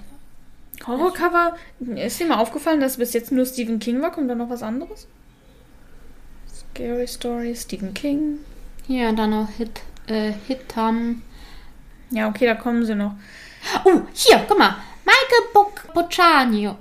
Horrorcover. 0.87 1.57
Ist 1.97 2.19
dir 2.19 2.27
mal 2.27 2.39
aufgefallen, 2.39 2.81
dass 2.81 2.97
bis 2.97 3.13
jetzt 3.13 3.31
nur 3.33 3.47
Stephen 3.47 3.79
King 3.79 4.03
war? 4.03 4.11
Kommt 4.11 4.31
da 4.31 4.35
noch 4.35 4.51
was 4.51 4.63
anderes? 4.63 5.07
Scary 6.53 7.07
Story, 7.07 7.55
Stephen 7.55 7.95
King. 7.95 8.39
Hier, 8.87 9.13
dann 9.13 9.31
noch 9.31 9.49
Hit, 9.51 9.83
äh, 10.07 10.33
Hitam. 10.49 11.23
Ja, 12.11 12.29
okay, 12.29 12.47
da 12.47 12.55
kommen 12.55 12.85
sie 12.85 12.95
noch. 12.95 13.13
Oh, 13.85 14.01
hier, 14.13 14.45
guck 14.49 14.59
mal. 14.59 14.77
Michael 15.05 15.53
Boc 15.53 15.93
Boccacino. 15.95 16.77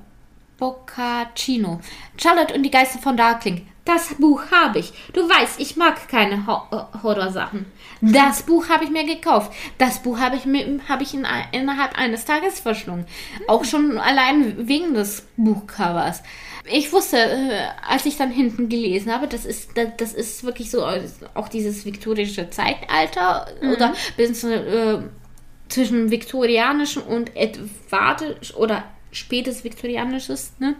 Boccacino. 0.60 1.80
Charlotte 2.18 2.54
und 2.54 2.64
die 2.64 2.72
Geister 2.72 3.00
von 3.00 3.18
Darkling. 3.18 3.66
Das 3.86 4.14
Buch 4.16 4.44
habe 4.52 4.80
ich. 4.80 4.94
Du 5.14 5.22
weißt, 5.28 5.60
ich 5.60 5.76
mag 5.76 6.08
keine 6.10 6.46
Ho 6.46 6.62
äh, 6.72 7.02
Horrorsachen. 7.02 7.66
Das 8.02 8.44
Buch 8.44 8.70
habe 8.70 8.84
ich 8.84 8.92
mir 8.92 9.04
gekauft. 9.04 9.52
Das 9.80 10.04
Buch 10.04 10.20
habe 10.20 10.36
ich, 10.36 10.46
mir, 10.46 10.80
habe 10.88 11.02
ich 11.02 11.14
in, 11.14 11.26
innerhalb 11.52 11.98
eines 11.98 12.24
Tages 12.24 12.60
verschlungen. 12.60 13.06
Auch 13.48 13.66
schon 13.66 13.98
allein 13.98 14.68
wegen 14.68 14.94
des 14.94 15.26
Buchcovers. 15.38 16.22
Ich 16.72 16.94
wusste, 16.94 17.18
äh, 17.18 17.68
als 17.90 18.06
ich 18.06 18.16
dann 18.16 18.30
hinten 18.30 18.70
gelesen 18.70 19.12
habe, 19.12 19.28
das 19.28 19.44
ist, 19.44 19.72
das, 19.98 20.14
ist 20.14 20.44
wirklich 20.44 20.70
so 20.70 20.86
äh, 20.86 21.02
auch 21.34 21.50
dieses 21.50 21.84
viktorische 21.84 22.50
Zeitalter 22.52 23.48
oder 23.74 23.94
bis 24.16 24.44
äh, 24.44 25.00
zwischen 25.68 26.12
viktorianischen 26.12 27.02
und 27.02 27.36
edvardisch 27.36 28.54
oder 28.56 28.84
spätes 29.12 29.64
viktorianisches, 29.64 30.52
ne? 30.60 30.76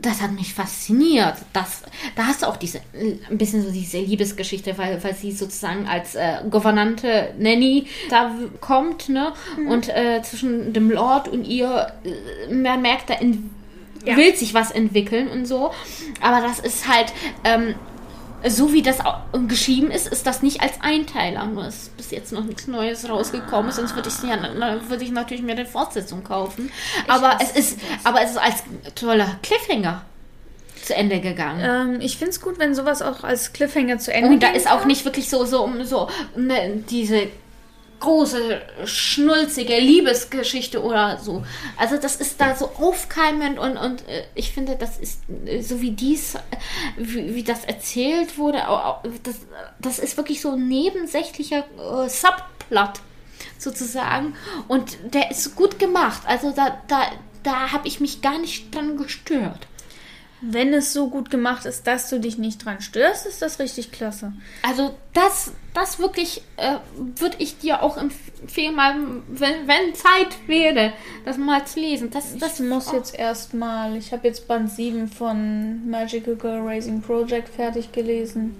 Das 0.00 0.20
hat 0.20 0.32
mich 0.32 0.52
fasziniert. 0.52 1.36
Das, 1.52 1.82
da 2.16 2.26
hast 2.26 2.42
du 2.42 2.46
auch 2.46 2.56
diese, 2.56 2.80
ein 3.30 3.38
bisschen 3.38 3.62
so 3.62 3.70
diese 3.70 3.98
Liebesgeschichte, 4.00 4.76
weil, 4.76 5.02
weil 5.02 5.14
sie 5.14 5.32
sozusagen 5.32 5.86
als 5.86 6.14
äh, 6.14 6.38
Gouvernante 6.50 7.32
Nanny 7.38 7.86
da 8.10 8.34
kommt, 8.60 9.08
ne? 9.08 9.32
Und 9.68 9.88
äh, 9.88 10.20
zwischen 10.22 10.72
dem 10.72 10.90
Lord 10.90 11.28
und 11.28 11.44
ihr, 11.46 11.92
äh, 12.04 12.52
man 12.52 12.82
merkt, 12.82 13.08
da 13.10 13.14
Ja. 14.04 14.16
will 14.18 14.34
sich 14.36 14.52
was 14.52 14.70
entwickeln 14.72 15.28
und 15.28 15.46
so. 15.46 15.70
Aber 16.20 16.40
das 16.46 16.58
ist 16.58 16.86
halt, 16.88 17.12
ähm, 17.44 17.74
so 18.48 18.72
wie 18.72 18.82
das 18.82 18.98
geschrieben 19.48 19.90
ist, 19.90 20.08
ist 20.08 20.26
das 20.26 20.42
nicht 20.42 20.60
als 20.60 20.80
Einteiler. 20.80 21.46
Nur 21.46 21.66
ist 21.66 21.96
bis 21.96 22.10
jetzt 22.10 22.32
noch 22.32 22.44
nichts 22.44 22.66
Neues 22.66 23.08
rausgekommen. 23.08 23.72
Sonst 23.72 23.94
würde 23.94 24.08
ich, 24.08 24.22
ja, 24.28 24.88
würde 24.88 25.04
ich 25.04 25.10
natürlich 25.10 25.42
mir 25.42 25.52
eine 25.52 25.66
Fortsetzung 25.66 26.24
kaufen. 26.24 26.70
Aber 27.08 27.38
es 27.40 27.52
ist, 27.52 27.78
aber 28.04 28.22
es 28.22 28.32
ist 28.32 28.38
als 28.38 28.62
toller 28.94 29.38
Cliffhanger. 29.42 30.02
zu 30.82 30.94
Ende 30.94 31.20
gegangen. 31.20 31.94
Ähm, 31.94 32.00
ich 32.00 32.18
finde 32.18 32.30
es 32.30 32.40
gut, 32.40 32.58
wenn 32.58 32.74
sowas 32.74 33.00
auch 33.00 33.24
als 33.24 33.52
Cliffhanger 33.54 33.98
zu 33.98 34.12
Ende 34.12 34.30
Und 34.30 34.42
da 34.42 34.48
ist 34.48 34.70
auch 34.70 34.84
nicht 34.84 35.04
wirklich 35.04 35.30
so, 35.30 35.44
so, 35.46 35.70
so 35.82 36.08
ne, 36.36 36.84
diese 36.90 37.28
große, 38.00 38.60
schnulzige 38.84 39.78
Liebesgeschichte 39.78 40.82
oder 40.82 41.18
so. 41.18 41.44
Also 41.76 41.96
das 41.96 42.16
ist 42.16 42.40
da 42.40 42.54
so 42.54 42.66
aufkeimend 42.78 43.58
und, 43.58 43.76
und 43.76 44.06
äh, 44.08 44.24
ich 44.34 44.52
finde, 44.52 44.76
das 44.76 44.98
ist 44.98 45.20
äh, 45.46 45.60
so 45.62 45.80
wie 45.80 45.92
dies, 45.92 46.34
äh, 46.34 46.38
wie, 46.96 47.34
wie 47.34 47.42
das 47.42 47.64
erzählt 47.64 48.36
wurde, 48.36 48.62
das, 49.22 49.36
das 49.80 49.98
ist 49.98 50.16
wirklich 50.16 50.40
so 50.40 50.52
ein 50.52 50.68
nebensächlicher 50.68 51.58
äh, 51.58 52.08
Subplot 52.08 53.00
sozusagen 53.58 54.34
und 54.68 54.98
der 55.14 55.30
ist 55.30 55.56
gut 55.56 55.78
gemacht. 55.78 56.22
Also 56.26 56.52
da, 56.52 56.82
da, 56.88 57.12
da 57.42 57.72
habe 57.72 57.88
ich 57.88 58.00
mich 58.00 58.22
gar 58.22 58.38
nicht 58.38 58.74
dran 58.74 58.96
gestört. 58.96 59.66
Wenn 60.50 60.74
es 60.74 60.92
so 60.92 61.08
gut 61.08 61.30
gemacht 61.30 61.64
ist, 61.64 61.86
dass 61.86 62.10
du 62.10 62.20
dich 62.20 62.38
nicht 62.38 62.64
dran 62.64 62.80
störst, 62.80 63.26
ist 63.26 63.40
das 63.40 63.58
richtig 63.58 63.92
klasse. 63.92 64.32
Also 64.62 64.94
das, 65.12 65.52
das 65.72 65.98
wirklich 65.98 66.42
äh, 66.56 66.76
würde 67.16 67.36
ich 67.38 67.58
dir 67.58 67.82
auch 67.82 67.96
empfehlen, 67.96 68.74
mal, 68.74 68.94
wenn, 69.28 69.66
wenn 69.66 69.94
Zeit 69.94 70.36
wäre, 70.46 70.92
das 71.24 71.38
mal 71.38 71.64
zu 71.66 71.80
lesen. 71.80 72.10
Das, 72.10 72.36
das 72.36 72.60
Ich 72.60 72.66
muss 72.66 72.92
jetzt 72.92 73.18
erstmal, 73.18 73.96
ich 73.96 74.12
habe 74.12 74.26
jetzt 74.26 74.46
Band 74.46 74.70
7 74.70 75.08
von 75.08 75.88
Magical 75.88 76.36
Girl 76.36 76.60
Raising 76.66 77.00
Project 77.00 77.48
fertig 77.48 77.92
gelesen. 77.92 78.56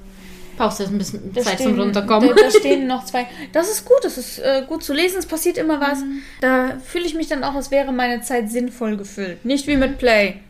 brauchst 0.56 0.78
du 0.78 0.84
jetzt 0.84 0.92
ein 0.92 0.98
bisschen 0.98 1.32
Da 1.34 1.42
Zeit 1.42 1.54
stehen, 1.54 1.70
zum 1.70 1.80
runterkommen. 1.80 2.30
Da, 2.30 2.42
da 2.42 2.50
stehen 2.50 2.86
noch 2.86 3.04
zwei. 3.04 3.26
Das 3.52 3.70
ist 3.70 3.84
gut, 3.84 3.98
das 4.02 4.16
ist 4.16 4.38
äh, 4.38 4.64
gut 4.66 4.82
zu 4.82 4.94
lesen, 4.94 5.18
es 5.18 5.26
passiert 5.26 5.58
immer 5.58 5.80
was. 5.80 6.00
Mhm. 6.00 6.22
Da 6.40 6.78
fühle 6.84 7.04
ich 7.04 7.14
mich 7.14 7.28
dann 7.28 7.44
auch, 7.44 7.54
als 7.54 7.70
wäre 7.70 7.92
meine 7.92 8.22
Zeit 8.22 8.50
sinnvoll 8.50 8.96
gefüllt. 8.96 9.44
Nicht 9.44 9.66
wie 9.66 9.76
mit 9.76 9.98
Play. 9.98 10.40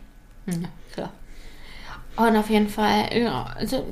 ja, 0.45 0.53
klar. 0.53 0.71
Und 2.17 2.37
auf 2.37 2.49
jeden 2.49 2.69
Fall, 2.69 3.09
ja, 3.13 3.45
also 3.57 3.85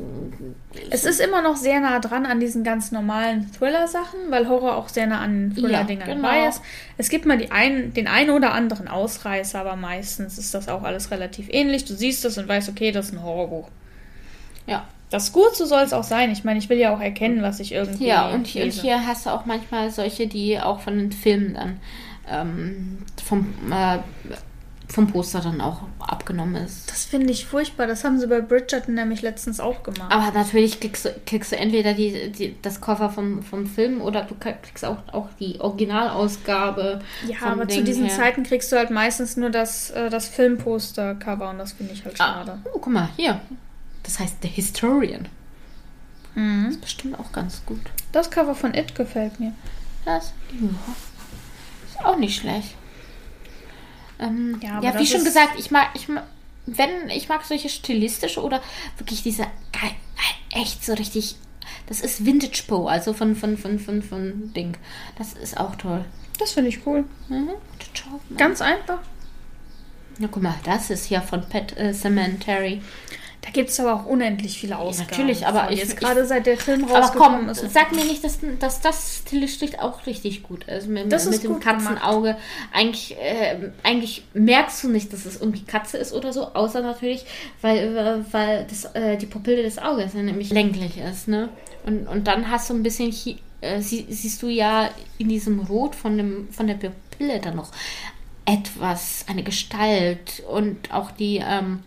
Es 0.89 1.03
ist 1.03 1.19
immer 1.19 1.41
noch 1.41 1.57
sehr 1.57 1.81
nah 1.81 1.99
dran 1.99 2.25
an 2.25 2.39
diesen 2.39 2.63
ganz 2.63 2.91
normalen 2.93 3.51
Thriller-Sachen, 3.51 4.19
weil 4.29 4.47
Horror 4.47 4.77
auch 4.77 4.87
sehr 4.87 5.07
nah 5.07 5.19
an 5.19 5.51
Thriller-Dingern 5.53 6.07
Ja, 6.07 6.15
genau. 6.15 6.27
dabei 6.27 6.47
ist. 6.47 6.61
Es 6.97 7.09
gibt 7.09 7.25
mal 7.25 7.37
die 7.37 7.51
einen, 7.51 7.93
den 7.93 8.07
einen 8.07 8.29
oder 8.29 8.53
anderen 8.53 8.87
Ausreißer, 8.87 9.59
aber 9.59 9.75
meistens 9.75 10.37
ist 10.37 10.53
das 10.53 10.69
auch 10.69 10.83
alles 10.83 11.11
relativ 11.11 11.47
ähnlich. 11.51 11.83
Du 11.83 11.93
siehst 11.95 12.23
es 12.23 12.37
und 12.37 12.47
weißt, 12.47 12.69
okay, 12.69 12.91
das 12.93 13.07
ist 13.07 13.13
ein 13.13 13.23
Horrorbuch. 13.23 13.67
ja. 14.67 14.85
Das 15.09 15.25
ist 15.25 15.33
gut, 15.33 15.55
so 15.55 15.65
soll 15.65 15.83
es 15.83 15.93
auch 15.93 16.03
sein. 16.03 16.31
Ich 16.31 16.43
meine, 16.43 16.57
ich 16.57 16.69
will 16.69 16.79
ja 16.79 16.91
auch 16.95 16.99
erkennen, 16.99 17.43
was 17.43 17.59
ich 17.59 17.71
irgendwie 17.71 18.07
Ja, 18.07 18.29
und 18.29 18.47
hier, 18.47 18.63
und 18.63 18.71
hier 18.73 19.05
hast 19.05 19.27
du 19.27 19.29
auch 19.29 19.45
manchmal 19.45 19.91
solche, 19.91 20.25
die 20.25 20.59
auch 20.59 20.79
von 20.79 20.97
den 20.97 21.11
Filmen 21.11 21.53
dann 21.53 21.77
ähm, 22.27 22.97
vom, 23.23 23.53
äh, 23.71 23.99
vom 24.93 25.07
Poster 25.07 25.41
dann 25.41 25.59
auch 25.59 25.81
abgenommen 25.99 26.55
ist. 26.63 26.89
Das 26.91 27.05
finde 27.05 27.31
ich 27.31 27.47
furchtbar. 27.47 27.87
Das 27.87 28.03
haben 28.03 28.19
sie 28.19 28.27
bei 28.27 28.41
Bridgerton 28.41 28.93
nämlich 28.93 29.23
letztens 29.23 29.59
auch 29.59 29.81
gemacht. 29.81 30.11
Aber 30.13 30.31
natürlich 30.37 30.79
kriegst 30.79 31.05
du, 31.05 31.15
kriegst 31.25 31.51
du 31.51 31.57
entweder 31.57 31.95
die, 31.95 32.31
die, 32.31 32.55
das 32.61 32.79
Cover 32.79 33.09
vom, 33.09 33.41
vom 33.41 33.65
Film 33.65 34.01
oder 34.01 34.21
du 34.21 34.35
kriegst 34.35 34.85
auch, 34.85 34.97
auch 35.11 35.29
die 35.39 35.59
Originalausgabe. 35.59 37.01
ja, 37.27 37.37
aber 37.41 37.67
zu 37.67 37.77
Ding 37.77 37.85
diesen 37.85 38.05
her. 38.05 38.15
Zeiten 38.15 38.43
kriegst 38.43 38.71
du 38.71 38.75
halt 38.75 38.91
meistens 38.91 39.35
nur 39.35 39.49
das, 39.49 39.89
äh, 39.89 40.11
das 40.11 40.27
Filmposter-Cover 40.27 41.49
und 41.49 41.57
das 41.57 41.71
finde 41.73 41.93
ich 41.93 42.05
halt 42.05 42.13
Ah, 42.21 42.45
schade. 42.45 42.59
oh, 42.65 42.77
guck 42.79 42.93
mal, 42.93 43.09
hier. 43.17 43.41
Das 44.03 44.19
heißt 44.19 44.37
The 44.43 44.47
Historian. 44.47 45.27
Mhm. 46.35 46.67
Ist 46.69 46.81
bestimmt 46.81 47.19
auch 47.19 47.31
ganz 47.31 47.63
gut. 47.65 47.81
Das 48.11 48.29
Cover 48.29 48.53
von 48.53 48.75
It 48.75 48.93
gefällt 48.93 49.39
mir. 49.39 49.53
Das 50.05 50.33
ja, 50.53 50.67
ist 51.87 52.05
auch 52.05 52.17
nicht 52.17 52.39
schlecht. 52.39 52.75
Ähm, 54.23 54.59
Ja, 54.61 54.81
ja, 54.81 54.99
wie 54.99 55.05
schon 55.05 55.23
gesagt, 55.23 55.59
ich 55.59 55.71
mag, 55.71 55.89
ich 55.93 56.07
mag, 56.07 56.23
wenn 56.65 57.09
ich 57.09 57.29
mag 57.29 57.43
solche 57.43 57.69
stilistische 57.69 58.41
oder 58.41 58.61
wirklich 58.97 59.23
diese 59.23 59.43
geil, 59.71 59.91
echt 60.51 60.83
so 60.85 60.93
richtig. 60.93 61.35
Das 61.87 62.01
ist 62.01 62.25
Vintage 62.25 62.63
Poe, 62.67 62.89
also 62.89 63.13
von 63.13 63.35
von 63.35 63.57
von 63.57 63.79
von 63.79 64.01
von 64.01 64.53
Ding. 64.53 64.77
Das 65.17 65.33
ist 65.33 65.59
auch 65.59 65.75
toll. 65.75 66.05
Das 66.39 66.53
finde 66.53 66.69
ich 66.69 66.85
cool. 66.85 67.03
Mhm. 67.29 67.45
Mann. 68.29 68.37
Ganz 68.37 68.61
einfach. 68.61 68.99
Ja, 70.19 70.27
guck 70.31 70.43
mal, 70.43 70.55
das 70.63 70.89
ist 70.89 71.09
ja 71.09 71.21
von 71.21 71.47
Pat 71.49 71.77
äh, 71.77 71.93
Cemetery. 71.93 72.81
Da 73.45 73.49
gibt 73.51 73.69
es 73.71 73.79
aber 73.81 73.93
auch 73.93 74.05
unendlich 74.05 74.57
viele 74.57 74.77
Ausgaben. 74.77 75.09
natürlich, 75.11 75.45
aber 75.45 75.65
von. 75.65 75.73
ich- 75.73 75.79
jetzt 75.79 75.97
gerade 75.97 76.25
seit 76.25 76.45
der 76.45 76.57
Film 76.57 76.85
Aber 76.85 76.99
rausgekommen 76.99 77.39
komm, 77.41 77.49
ist. 77.49 77.73
sag 77.73 77.91
mir 77.91 78.05
nicht, 78.05 78.23
dass, 78.23 78.39
dass 78.59 78.79
das 78.79 79.17
stilistisch 79.17 79.77
auch 79.79 80.05
richtig 80.05 80.43
gut 80.43 80.63
ist. 80.63 80.87
Mit, 80.87 81.11
Das 81.11 81.25
mit 81.25 81.35
ist 81.35 81.43
dem 81.43 81.59
Katzenauge. 81.59 82.37
Eigentlich, 82.71 83.17
äh, 83.19 83.71
eigentlich 83.83 84.23
merkst 84.33 84.83
du 84.85 84.87
nicht, 84.89 85.11
dass 85.11 85.25
es 85.25 85.41
irgendwie 85.41 85.63
Katze 85.63 85.97
ist 85.97 86.13
oder 86.13 86.31
so, 86.31 86.53
außer 86.53 86.81
natürlich, 86.81 87.25
weil, 87.61 88.23
weil 88.31 88.65
das, 88.69 88.85
äh, 88.95 89.17
die 89.17 89.25
Pupille 89.25 89.61
des 89.61 89.77
Auges 89.77 90.13
ja 90.13 90.21
nämlich 90.21 90.49
länglich 90.49 90.97
ist. 90.97 91.27
Ne? 91.27 91.49
Und, 91.85 92.07
und 92.07 92.27
dann 92.27 92.49
hast 92.49 92.69
du 92.69 92.73
ein 92.75 92.81
bisschen, 92.83 93.11
hier, 93.11 93.35
äh, 93.59 93.81
sie, 93.81 94.05
siehst 94.09 94.41
du 94.41 94.47
ja 94.47 94.89
in 95.17 95.27
diesem 95.27 95.59
Rot 95.59 95.95
von, 95.95 96.17
dem, 96.17 96.47
von 96.49 96.65
der 96.67 96.75
Pupille 96.75 97.41
dann 97.41 97.57
noch 97.57 97.71
etwas, 98.45 99.25
eine 99.29 99.43
Gestalt 99.43 100.43
und 100.49 100.93
auch 100.93 101.11
die 101.11 101.41
ähm, 101.45 101.79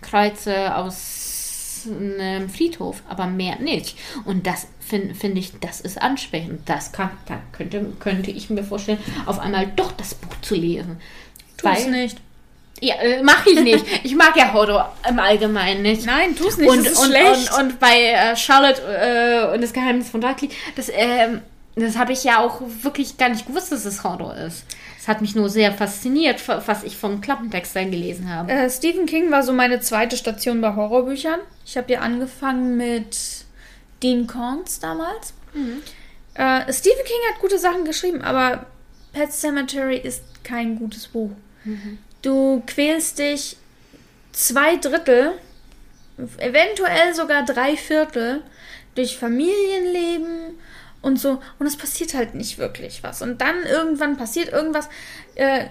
Kreuze 0.00 0.74
aus 0.74 1.86
einem 1.86 2.48
Friedhof, 2.48 3.02
aber 3.08 3.26
mehr 3.26 3.58
nicht. 3.58 3.96
Und 4.24 4.46
das 4.46 4.66
finde 4.80 5.14
find 5.14 5.38
ich, 5.38 5.52
das 5.60 5.80
ist 5.80 6.00
ansprechend. 6.00 6.68
Das 6.68 6.92
kann, 6.92 7.10
da 7.26 7.38
könnte, 7.52 7.92
könnte 8.00 8.30
ich 8.30 8.50
mir 8.50 8.64
vorstellen, 8.64 8.98
auf 9.26 9.38
einmal 9.38 9.66
doch 9.76 9.92
das 9.92 10.14
Buch 10.14 10.34
zu 10.42 10.54
lesen. 10.54 11.00
Tu's 11.56 11.86
nicht. 11.86 12.18
Ja, 12.80 12.96
äh, 12.96 13.22
mache 13.22 13.50
ich 13.50 13.60
nicht. 13.60 13.86
Ich 14.04 14.14
mag 14.14 14.36
ja 14.36 14.52
Horror 14.52 14.94
im 15.08 15.18
Allgemeinen 15.18 15.82
nicht. 15.82 16.04
Nein, 16.04 16.36
tu's 16.36 16.58
nicht. 16.58 16.68
und, 16.68 16.84
das 16.84 16.92
ist 16.92 16.98
und, 16.98 17.06
schlecht. 17.06 17.52
Und, 17.52 17.62
und 17.62 17.80
bei 17.80 18.12
äh, 18.12 18.36
Charlotte 18.36 18.82
äh, 18.82 19.54
und 19.54 19.62
das 19.62 19.72
Geheimnis 19.72 20.10
von 20.10 20.20
Darkly, 20.20 20.50
das, 20.74 20.90
ähm, 20.92 21.40
das 21.74 21.96
habe 21.96 22.12
ich 22.12 22.24
ja 22.24 22.40
auch 22.40 22.60
wirklich 22.82 23.16
gar 23.16 23.30
nicht 23.30 23.46
gewusst, 23.46 23.72
dass 23.72 23.84
es 23.86 24.04
Horror 24.04 24.36
ist. 24.36 24.64
Hat 25.06 25.20
mich 25.20 25.34
nur 25.34 25.48
sehr 25.48 25.72
fasziniert, 25.72 26.42
was 26.48 26.82
ich 26.82 26.96
vom 26.96 27.20
Klappentext 27.20 27.76
dann 27.76 27.90
gelesen 27.90 28.28
habe. 28.28 28.50
Äh, 28.50 28.70
Stephen 28.70 29.06
King 29.06 29.30
war 29.30 29.42
so 29.42 29.52
meine 29.52 29.80
zweite 29.80 30.16
Station 30.16 30.60
bei 30.60 30.74
Horrorbüchern. 30.74 31.40
Ich 31.64 31.76
habe 31.76 31.92
ja 31.92 32.00
angefangen 32.00 32.76
mit 32.76 33.16
Dean 34.02 34.26
Koontz 34.26 34.80
damals. 34.80 35.32
Äh, 36.34 36.72
Stephen 36.72 37.04
King 37.04 37.16
hat 37.30 37.40
gute 37.40 37.58
Sachen 37.58 37.84
geschrieben, 37.84 38.22
aber 38.22 38.66
Pet 39.12 39.32
Cemetery 39.32 39.96
ist 39.96 40.22
kein 40.44 40.78
gutes 40.78 41.06
Buch. 41.08 41.30
Du 42.22 42.62
quälst 42.66 43.18
dich 43.18 43.56
zwei 44.32 44.76
Drittel, 44.76 45.32
eventuell 46.38 47.14
sogar 47.14 47.44
drei 47.44 47.76
Viertel 47.76 48.42
durch 48.94 49.16
Familienleben 49.16 50.58
und 51.06 51.20
so. 51.20 51.40
Und 51.60 51.66
es 51.66 51.76
passiert 51.76 52.14
halt 52.14 52.34
nicht 52.34 52.58
wirklich 52.58 53.02
was. 53.04 53.22
Und 53.22 53.40
dann 53.40 53.62
irgendwann 53.62 54.16
passiert 54.16 54.52
irgendwas. 54.52 54.88
Äh, 55.36 55.66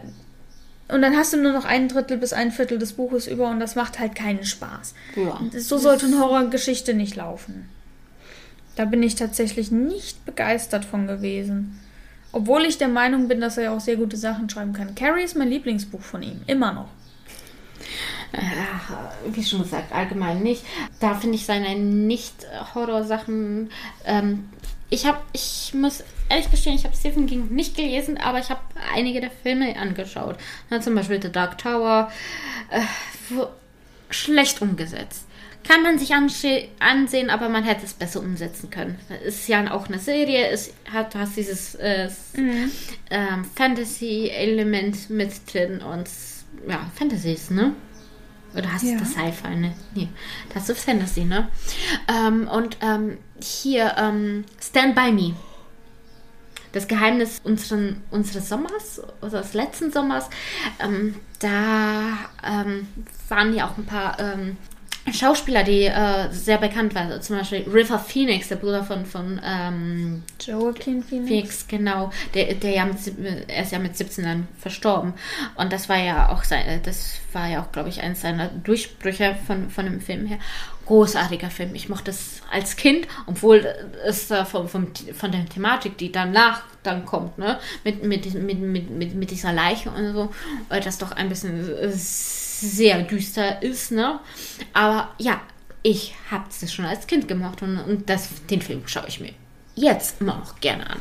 und 0.88 1.02
dann 1.02 1.18
hast 1.18 1.34
du 1.34 1.38
nur 1.38 1.52
noch 1.52 1.66
ein 1.66 1.90
Drittel 1.90 2.18
bis 2.18 2.32
ein 2.32 2.52
Viertel 2.52 2.80
des 2.80 2.94
Buches 2.94 3.28
über 3.28 3.50
und 3.50 3.60
das 3.60 3.76
macht 3.76 4.00
halt 4.00 4.16
keinen 4.16 4.46
Spaß. 4.46 4.94
Ja. 5.16 5.42
So 5.60 5.78
sollte 5.78 6.06
eine 6.06 6.20
Horrorgeschichte 6.20 6.94
nicht 6.94 7.16
laufen. 7.16 7.68
Da 8.76 8.86
bin 8.86 9.04
ich 9.04 9.16
tatsächlich 9.16 9.72
nicht 9.72 10.26
begeistert 10.26 10.86
von 10.86 11.08
gewesen. 11.08 11.80
Obwohl 12.32 12.64
ich 12.64 12.78
der 12.78 12.88
Meinung 12.88 13.28
bin, 13.28 13.41
dass 13.41 13.57
er 13.57 13.64
ja 13.64 13.76
auch 13.76 13.80
sehr 13.80 13.95
gute 13.95 14.18
Sachen 14.18 14.49
schreiben 14.49 14.74
kann. 14.74 14.95
Carrie 14.95 15.24
ist 15.24 15.36
mein 15.36 15.49
Lieblingsbuch 15.49 16.02
von 16.02 16.22
ihm. 16.22 16.41
Immer 16.48 16.74
noch. 16.74 16.90
Ach, 18.34 18.91
wie 19.28 19.44
schon 19.44 19.64
gesagt, 19.64 19.91
allgemein 19.94 20.44
nicht. 20.44 20.64
Da 20.99 21.16
finde 21.16 21.36
ich 21.36 21.45
seine 21.45 21.76
Nicht-Horror-Sachen. 21.76 23.70
Ähm, 24.06 24.49
ich 24.90 25.06
habe, 25.06 25.20
ich 25.34 25.74
muss 25.74 26.03
ehrlich 26.30 26.49
gestehen, 26.52 26.76
ich 26.76 26.86
habe 26.86 26.95
Stephen 26.95 27.28
King 27.28 27.48
nicht 27.49 27.76
gelesen, 27.76 28.18
aber 28.18 28.40
ich 28.40 28.49
habe 28.49 28.62
einige 28.94 29.22
der 29.22 29.32
Filme 29.32 29.76
angeschaut. 29.78 30.38
Na, 30.70 30.82
zum 30.82 30.95
Beispiel 30.95 31.22
The 31.22 31.32
Dark 31.32 31.57
Tower. 31.57 32.12
Äh, 32.70 32.82
wo, 33.30 33.48
schlecht 34.10 34.62
umgesetzt. 34.62 35.26
Kann 35.68 35.82
man 35.82 35.98
sich 35.98 36.14
ansehen, 36.14 37.30
aber 37.32 37.49
man 37.49 37.64
hätte 37.64 37.86
es 37.86 37.94
besser 37.94 38.20
umsetzen 38.20 38.70
können. 38.70 38.99
Ist 39.26 39.48
ja 39.48 39.72
auch 39.72 39.88
eine 39.88 39.98
Serie, 39.98 40.49
es 40.49 40.72
hat, 40.91 41.16
du 41.16 41.20
hast 41.20 41.36
dieses 41.36 41.74
äh, 41.76 42.07
ähm, 43.10 43.45
Fantasy-Element 43.56 45.10
mit 45.10 45.32
drin 45.52 45.82
und 45.82 46.07
ja, 46.70 46.91
Fantasy 46.95 47.34
ist, 47.34 47.49
ne? 47.49 47.74
Oder 48.56 48.72
hast 48.72 48.84
Ja. 48.84 48.94
du 48.94 48.99
das 48.99 49.11
Sci-Fi, 49.11 49.56
ne? 49.56 49.73
Nee, 49.94 50.07
das 50.49 50.61
hast 50.61 50.69
du 50.69 50.76
Fantasy, 50.76 51.26
ne? 51.26 51.49
Ähm, 52.07 52.48
und 52.48 52.77
ähm, 52.82 53.18
hier, 53.41 53.95
ähm, 53.98 54.45
Stand 54.61 54.95
By 54.95 55.11
Me. 55.11 55.34
Das 56.72 56.88
Geheimnis 56.88 57.40
unseren, 57.44 58.02
unseres 58.11 58.49
Sommers, 58.49 59.02
oder 59.22 59.41
des 59.41 59.53
letzten 59.53 59.91
Sommers, 59.91 60.30
ähm, 60.80 61.15
da 61.40 62.18
ähm, 62.44 62.88
waren 63.30 63.53
ja 63.53 63.68
auch 63.69 63.77
ein 63.77 63.86
paar 63.86 64.19
ähm, 64.19 64.57
Schauspieler, 65.14 65.64
die 65.64 65.84
äh, 65.84 66.32
sehr 66.32 66.57
bekannt 66.57 66.95
waren, 66.95 67.22
zum 67.22 67.38
Beispiel 67.38 67.64
River 67.72 67.99
Phoenix, 67.99 68.48
der 68.48 68.56
Bruder 68.56 68.84
von, 68.84 69.06
von 69.06 69.40
ähm, 69.44 70.23
Joaquin 70.41 71.03
Phoenix. 71.03 71.27
Phoenix, 71.27 71.68
genau, 71.68 72.11
der, 72.34 72.56
der 72.56 72.72
ja 72.72 72.86
mit, 72.86 72.98
er 73.48 73.64
ist 73.64 73.72
ja 73.72 73.77
mit 73.77 73.95
17 73.95 74.23
dann 74.23 74.48
verstorben. 74.57 75.14
Und 75.56 75.72
das 75.72 75.90
war 75.90 75.98
ja 75.98 76.30
auch 76.30 76.44
sein, 76.44 76.82
das 76.84 77.19
war 77.34 77.48
ja 77.48 77.61
auch, 77.61 77.72
glaube 77.72 77.90
ich, 77.90 78.02
eines 78.02 78.22
seiner 78.22 78.48
Durchbrüche 78.48 79.36
von, 79.45 79.69
von 79.69 79.86
dem 79.86 80.02
Film 80.02 80.26
her. 80.26 80.40
Großartiger 80.88 81.49
Film. 81.49 81.73
Ich 81.76 81.90
mochte 81.90 82.11
es 82.11 82.41
als 82.52 82.76
Kind, 82.76 83.07
obwohl 83.26 83.65
es 84.06 84.27
da 84.27 84.45
vom, 84.45 84.68
vom, 84.68 84.88
von 85.14 85.32
der 85.32 85.45
Thematik, 85.45 85.98
die 85.98 86.11
danach 86.11 86.64
dann 86.84 87.06
kommt, 87.06 87.38
ne, 87.38 87.60
mit, 87.84 88.03
mit, 88.03 88.34
mit, 88.34 88.60
mit, 88.60 88.90
mit, 88.90 89.15
mit 89.15 89.32
dieser 89.32 89.52
Leiche 89.52 89.90
und 89.90 90.14
so, 90.14 90.32
äh, 90.69 90.80
das 90.82 90.98
doch 90.98 91.11
ein 91.11 91.30
bisschen 91.30 91.76
äh, 91.77 91.91
sehr 92.61 93.02
düster 93.03 93.61
ist, 93.61 93.91
ne? 93.91 94.19
Aber 94.73 95.10
ja, 95.18 95.41
ich 95.84 96.14
habe 96.32 96.45
es 96.49 96.73
schon 96.73 96.86
als 96.86 97.07
Kind 97.07 97.27
gemacht 97.27 97.61
und, 97.61 97.77
und 97.77 98.10
das, 98.10 98.30
den 98.49 98.61
Film 98.61 98.84
schaue 98.88 99.07
ich 99.07 99.19
mir 99.19 99.32
jetzt 99.76 100.22
immer 100.22 100.38
noch 100.38 100.60
gerne 100.60 100.90
an. 100.90 100.99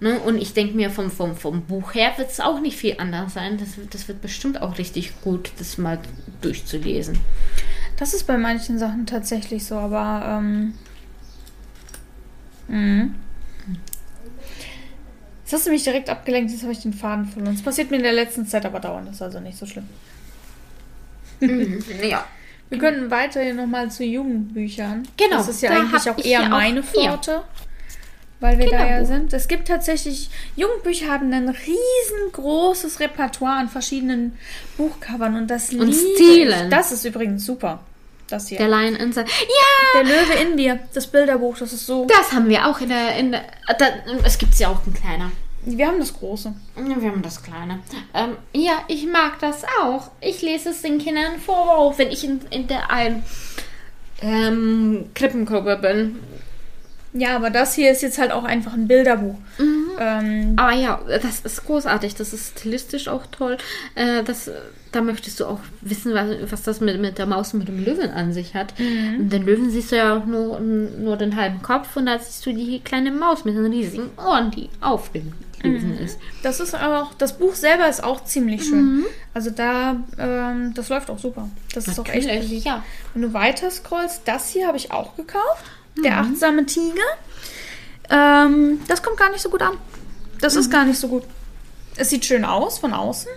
Ne? 0.00 0.18
Und 0.18 0.38
ich 0.40 0.52
denke 0.54 0.74
mir, 0.74 0.90
vom, 0.90 1.10
vom, 1.10 1.36
vom 1.36 1.62
Buch 1.62 1.94
her 1.94 2.12
wird 2.16 2.30
es 2.30 2.40
auch 2.40 2.58
nicht 2.60 2.76
viel 2.76 2.96
anders 2.98 3.34
sein. 3.34 3.58
Das, 3.58 3.76
wird- 3.76 3.94
das 3.94 4.08
wird 4.08 4.20
bestimmt 4.20 4.60
auch 4.60 4.78
richtig 4.78 5.20
gut, 5.22 5.52
das 5.58 5.78
mal 5.78 5.98
durchzulesen. 6.40 7.18
Das 7.98 8.14
ist 8.14 8.26
bei 8.26 8.36
manchen 8.36 8.78
Sachen 8.78 9.06
tatsächlich 9.06 9.64
so, 9.64 9.76
aber 9.76 10.40
ähm, 10.40 10.74
mhm. 12.68 13.14
Jetzt 15.44 15.52
hast 15.52 15.66
du 15.66 15.70
mich 15.70 15.84
direkt 15.84 16.08
abgelenkt, 16.08 16.50
jetzt 16.50 16.62
habe 16.62 16.72
ich 16.72 16.80
den 16.80 16.94
Faden 16.94 17.26
verloren. 17.26 17.54
Das 17.54 17.62
passiert 17.62 17.90
mir 17.90 17.98
in 17.98 18.02
der 18.02 18.12
letzten 18.14 18.46
Zeit 18.46 18.64
aber 18.64 18.80
dauernd, 18.80 19.08
das 19.08 19.16
ist 19.16 19.22
also 19.22 19.38
nicht 19.38 19.58
so 19.58 19.66
schlimm. 19.66 19.88
Ja. 22.02 22.24
Wir 22.70 22.78
könnten 22.78 23.10
weiterhin 23.10 23.56
nochmal 23.56 23.90
zu 23.90 24.02
Jugendbüchern. 24.04 25.02
Genau, 25.18 25.36
Das 25.36 25.48
ist 25.48 25.60
ja 25.62 25.70
da 25.74 25.80
eigentlich 25.80 26.10
auch 26.10 26.18
eher 26.18 26.42
ja 26.42 26.48
meine. 26.48 26.82
Pforte. 26.82 27.42
Weil 28.40 28.58
wir 28.58 28.66
da 28.70 28.78
ja 28.78 28.84
Kinderbuch. 28.86 29.06
sind. 29.08 29.32
Es 29.34 29.46
gibt 29.46 29.68
tatsächlich, 29.68 30.30
Jugendbücher 30.56 31.08
haben 31.08 31.32
ein 31.32 31.48
riesengroßes 31.50 32.98
Repertoire 32.98 33.58
an 33.58 33.68
verschiedenen 33.68 34.36
Buchcovern 34.76 35.36
und 35.36 35.48
das 35.48 35.70
Und 35.72 35.92
Stilen. 35.92 36.64
Ich. 36.64 36.70
Das 36.70 36.92
ist 36.92 37.04
übrigens 37.04 37.44
super. 37.44 37.80
Das 38.28 38.48
hier. 38.48 38.58
Der 38.58 38.68
Lion 38.68 38.96
Inside. 38.96 39.26
Ja, 39.28 40.00
Der 40.00 40.04
Löwe 40.04 40.32
in 40.50 40.56
dir, 40.56 40.78
das 40.94 41.06
Bilderbuch, 41.06 41.58
das 41.58 41.72
ist 41.72 41.86
so. 41.86 42.06
das 42.06 42.32
haben 42.32 42.48
wir 42.48 42.66
auch 42.66 42.80
in 42.80 42.88
der. 42.88 43.16
In 43.16 43.32
der 43.32 43.42
da, 43.78 43.86
es 44.24 44.38
gibt 44.38 44.54
ja 44.58 44.68
auch 44.68 44.80
ein 44.86 44.94
kleiner. 44.94 45.30
Wir 45.64 45.86
haben 45.86 46.00
das 46.00 46.12
große. 46.14 46.52
Wir 46.76 47.10
haben 47.10 47.22
das 47.22 47.42
kleine. 47.42 47.80
Ähm, 48.14 48.36
ja, 48.52 48.82
ich 48.88 49.06
mag 49.06 49.38
das 49.40 49.62
auch. 49.80 50.10
Ich 50.20 50.42
lese 50.42 50.70
es 50.70 50.82
den 50.82 50.98
Kindern 50.98 51.38
vor, 51.38 51.96
wenn 51.98 52.10
ich 52.10 52.24
in, 52.24 52.40
in 52.50 52.66
der 52.66 52.90
einen 52.90 53.22
ähm, 54.20 55.10
Krippengruppe 55.14 55.76
bin. 55.76 56.16
Ja, 57.14 57.36
aber 57.36 57.50
das 57.50 57.74
hier 57.74 57.92
ist 57.92 58.02
jetzt 58.02 58.18
halt 58.18 58.32
auch 58.32 58.44
einfach 58.44 58.72
ein 58.72 58.88
Bilderbuch. 58.88 59.36
Mhm. 59.58 59.90
Ähm, 60.00 60.52
Aber 60.56 60.72
ja, 60.72 61.00
das 61.06 61.40
ist 61.40 61.66
großartig. 61.66 62.14
Das 62.14 62.32
ist 62.32 62.58
stilistisch 62.58 63.08
auch 63.08 63.26
toll. 63.26 63.58
Äh, 63.94 64.22
das, 64.24 64.50
da 64.92 65.02
möchtest 65.02 65.38
du 65.40 65.44
auch 65.44 65.60
wissen, 65.82 66.14
was, 66.14 66.50
was 66.50 66.62
das 66.62 66.80
mit, 66.80 66.98
mit 67.00 67.18
der 67.18 67.26
Maus 67.26 67.52
und 67.52 67.60
mit 67.60 67.68
dem 67.68 67.84
Löwen 67.84 68.10
an 68.10 68.32
sich 68.32 68.54
hat. 68.54 68.72
Und 69.18 69.28
den 69.28 69.44
Löwen 69.44 69.70
siehst 69.70 69.92
du 69.92 69.96
ja 69.96 70.16
auch 70.16 70.24
nur, 70.24 70.58
nur 70.60 71.18
den 71.18 71.36
halben 71.36 71.60
Kopf 71.60 71.96
und 71.96 72.06
da 72.06 72.18
siehst 72.18 72.46
du 72.46 72.54
die 72.54 72.80
kleine 72.80 73.10
Maus 73.10 73.44
mit 73.44 73.56
den 73.56 73.66
riesigen 73.66 74.10
Ohren, 74.16 74.50
die 74.50 74.70
auf 74.80 75.10
dem 75.62 75.74
Löwen 75.74 75.98
ist. 75.98 76.18
das 76.42 76.60
ist 76.60 76.74
auch, 76.74 77.14
das 77.14 77.38
Buch 77.38 77.54
selber 77.54 77.88
ist 77.88 78.02
auch 78.02 78.24
ziemlich 78.24 78.64
schön. 78.64 79.04
Also 79.34 79.50
da, 79.50 79.96
ähm, 80.18 80.72
das 80.74 80.88
läuft 80.88 81.10
auch 81.10 81.18
super. 81.18 81.48
Das 81.74 81.88
ist 81.88 81.98
auch 81.98 82.06
echt 82.08 82.26
Natürlich, 82.26 82.48
beliebt. 82.48 82.64
ja. 82.66 82.84
Wenn 83.14 83.22
du 83.22 83.32
weiter 83.32 83.70
scrollst, 83.70 84.22
das 84.26 84.48
hier 84.50 84.66
habe 84.66 84.76
ich 84.76 84.90
auch 84.92 85.16
gekauft. 85.16 85.64
Mhm. 85.96 86.02
Der 86.02 86.18
achtsame 86.18 86.66
Tiger. 86.66 87.02
Ähm, 88.10 88.80
das 88.88 89.02
kommt 89.02 89.16
gar 89.16 89.30
nicht 89.30 89.40
so 89.42 89.48
gut 89.50 89.62
an. 89.62 89.74
Das 90.40 90.54
Mhm. 90.54 90.60
ist 90.60 90.70
gar 90.70 90.84
nicht 90.84 90.98
so 90.98 91.08
gut. 91.08 91.22
Es 91.96 92.10
sieht 92.10 92.24
schön 92.24 92.44
aus 92.44 92.78
von 92.78 92.92
außen. 92.94 93.28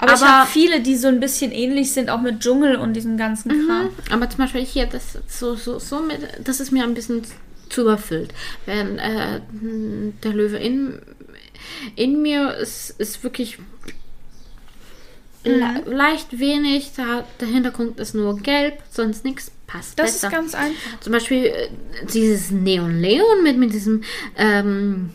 Aber, 0.00 0.12
ich 0.14 0.20
Aber- 0.20 0.40
habe 0.40 0.50
viele, 0.50 0.80
die 0.80 0.96
so 0.96 1.08
ein 1.08 1.20
bisschen 1.20 1.52
ähnlich 1.52 1.92
sind, 1.92 2.10
auch 2.10 2.20
mit 2.20 2.40
Dschungel 2.40 2.76
und 2.76 2.94
diesem 2.94 3.16
ganzen 3.16 3.50
Kram. 3.50 3.84
Mhm. 3.84 3.90
Aber 4.12 4.28
zum 4.28 4.38
Beispiel 4.38 4.62
hier, 4.64 4.86
das, 4.86 5.18
so, 5.28 5.54
so, 5.54 5.78
so 5.78 6.00
mit, 6.00 6.20
das 6.44 6.60
ist 6.60 6.72
mir 6.72 6.82
ein 6.84 6.94
bisschen 6.94 7.22
zu 7.68 7.82
überfüllt. 7.82 8.34
Während 8.66 8.98
äh, 8.98 9.40
der 10.22 10.32
Löwe 10.32 10.58
in, 10.58 11.00
in 11.96 12.22
mir 12.22 12.54
ist, 12.56 12.90
ist 12.98 13.22
wirklich 13.24 13.58
le 15.44 15.82
leicht 15.86 16.38
wenig. 16.38 16.92
Da, 16.96 17.24
der 17.40 17.48
Hintergrund 17.48 17.98
ist 18.00 18.14
nur 18.14 18.36
gelb, 18.38 18.82
sonst 18.90 19.24
nichts. 19.24 19.50
Passt 19.66 19.98
Das 19.98 20.12
besser. 20.12 20.26
ist 20.26 20.32
ganz 20.32 20.54
einfach. 20.54 21.00
Zum 21.00 21.12
Beispiel 21.14 21.46
äh, 21.46 21.68
dieses 22.12 22.50
Neon 22.50 23.00
Leon 23.00 23.42
mit, 23.42 23.56
mit 23.56 23.72
diesem 23.72 24.02
ähm, 24.36 25.10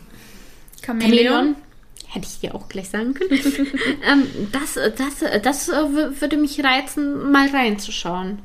Chamäleon. 0.84 1.54
Hätte 2.08 2.26
ich 2.26 2.40
dir 2.40 2.54
auch 2.54 2.68
gleich 2.68 2.88
sagen 2.88 3.14
können. 3.14 3.30
ähm, 4.10 4.26
das 4.50 4.74
das, 4.74 5.42
das 5.42 5.68
äh, 5.68 5.72
wür- 5.74 6.20
würde 6.20 6.36
mich 6.38 6.64
reizen, 6.64 7.30
mal 7.30 7.48
reinzuschauen. 7.50 8.40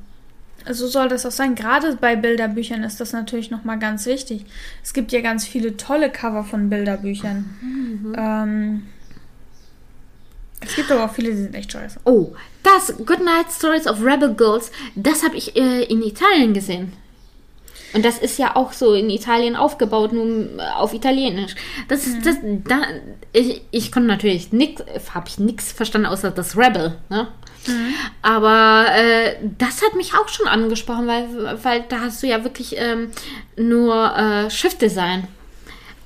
So 0.72 0.88
soll 0.88 1.10
das 1.10 1.26
auch 1.26 1.32
sein. 1.32 1.56
Gerade 1.56 1.96
bei 1.98 2.16
Bilderbüchern 2.16 2.84
ist 2.84 3.00
das 3.00 3.14
natürlich 3.14 3.52
nochmal 3.52 3.80
ganz 3.80 4.06
wichtig. 4.06 4.46
Es 4.84 4.94
gibt 4.94 5.12
ja 5.12 5.22
ganz 5.22 5.46
viele 5.46 5.78
tolle 5.78 6.10
Cover 6.10 6.44
von 6.44 6.70
Bilderbüchern. 6.70 7.46
Mhm. 7.62 8.16
Ähm, 8.18 8.84
es 10.62 10.76
gibt 10.76 10.92
aber 10.92 11.06
auch 11.06 11.14
viele, 11.14 11.32
die 11.32 11.38
sind 11.38 11.56
echt 11.56 11.72
scheiße. 11.72 12.00
Oh, 12.06 12.34
das 12.64 12.96
Goodnight 13.06 13.52
Stories 13.52 13.88
of 13.88 14.02
Rebel 14.02 14.34
Girls, 14.34 14.72
das 14.96 15.24
habe 15.24 15.36
ich 15.36 15.56
äh, 15.56 15.84
in 15.84 16.02
Italien 16.02 16.54
gesehen. 16.54 16.94
Und 17.94 18.04
das 18.04 18.18
ist 18.18 18.40
ja 18.40 18.56
auch 18.56 18.74
so 18.74 18.94
in 18.94 19.10
Italien 19.10 19.56
aufgebaut, 19.56 20.14
nur 20.14 20.26
äh, 20.26 20.62
auf 20.76 20.94
Italienisch. 20.94 21.56
Das 21.88 22.08
ist 22.08 22.26
das, 22.26 22.38
da, 22.42 22.82
ich, 23.32 23.62
ich 23.72 23.92
konnte 23.92 24.08
natürlich 24.08 24.52
nichts, 24.52 24.84
habe 25.14 25.28
ich 25.28 25.40
nichts 25.40 25.72
verstanden 25.72 26.08
außer 26.08 26.32
das 26.32 26.58
Rebel, 26.58 26.98
ne? 27.10 27.28
Aber 28.22 28.86
äh, 28.94 29.36
das 29.58 29.82
hat 29.82 29.96
mich 29.96 30.14
auch 30.16 30.28
schon 30.28 30.48
angesprochen, 30.48 31.08
weil, 31.08 31.64
weil 31.64 31.86
da 31.88 32.02
hast 32.02 32.22
du 32.22 32.28
ja 32.28 32.44
wirklich 32.44 32.76
ähm, 32.78 33.12
nur 33.56 34.16
äh, 34.16 34.50
Schiffdesign. 34.50 35.28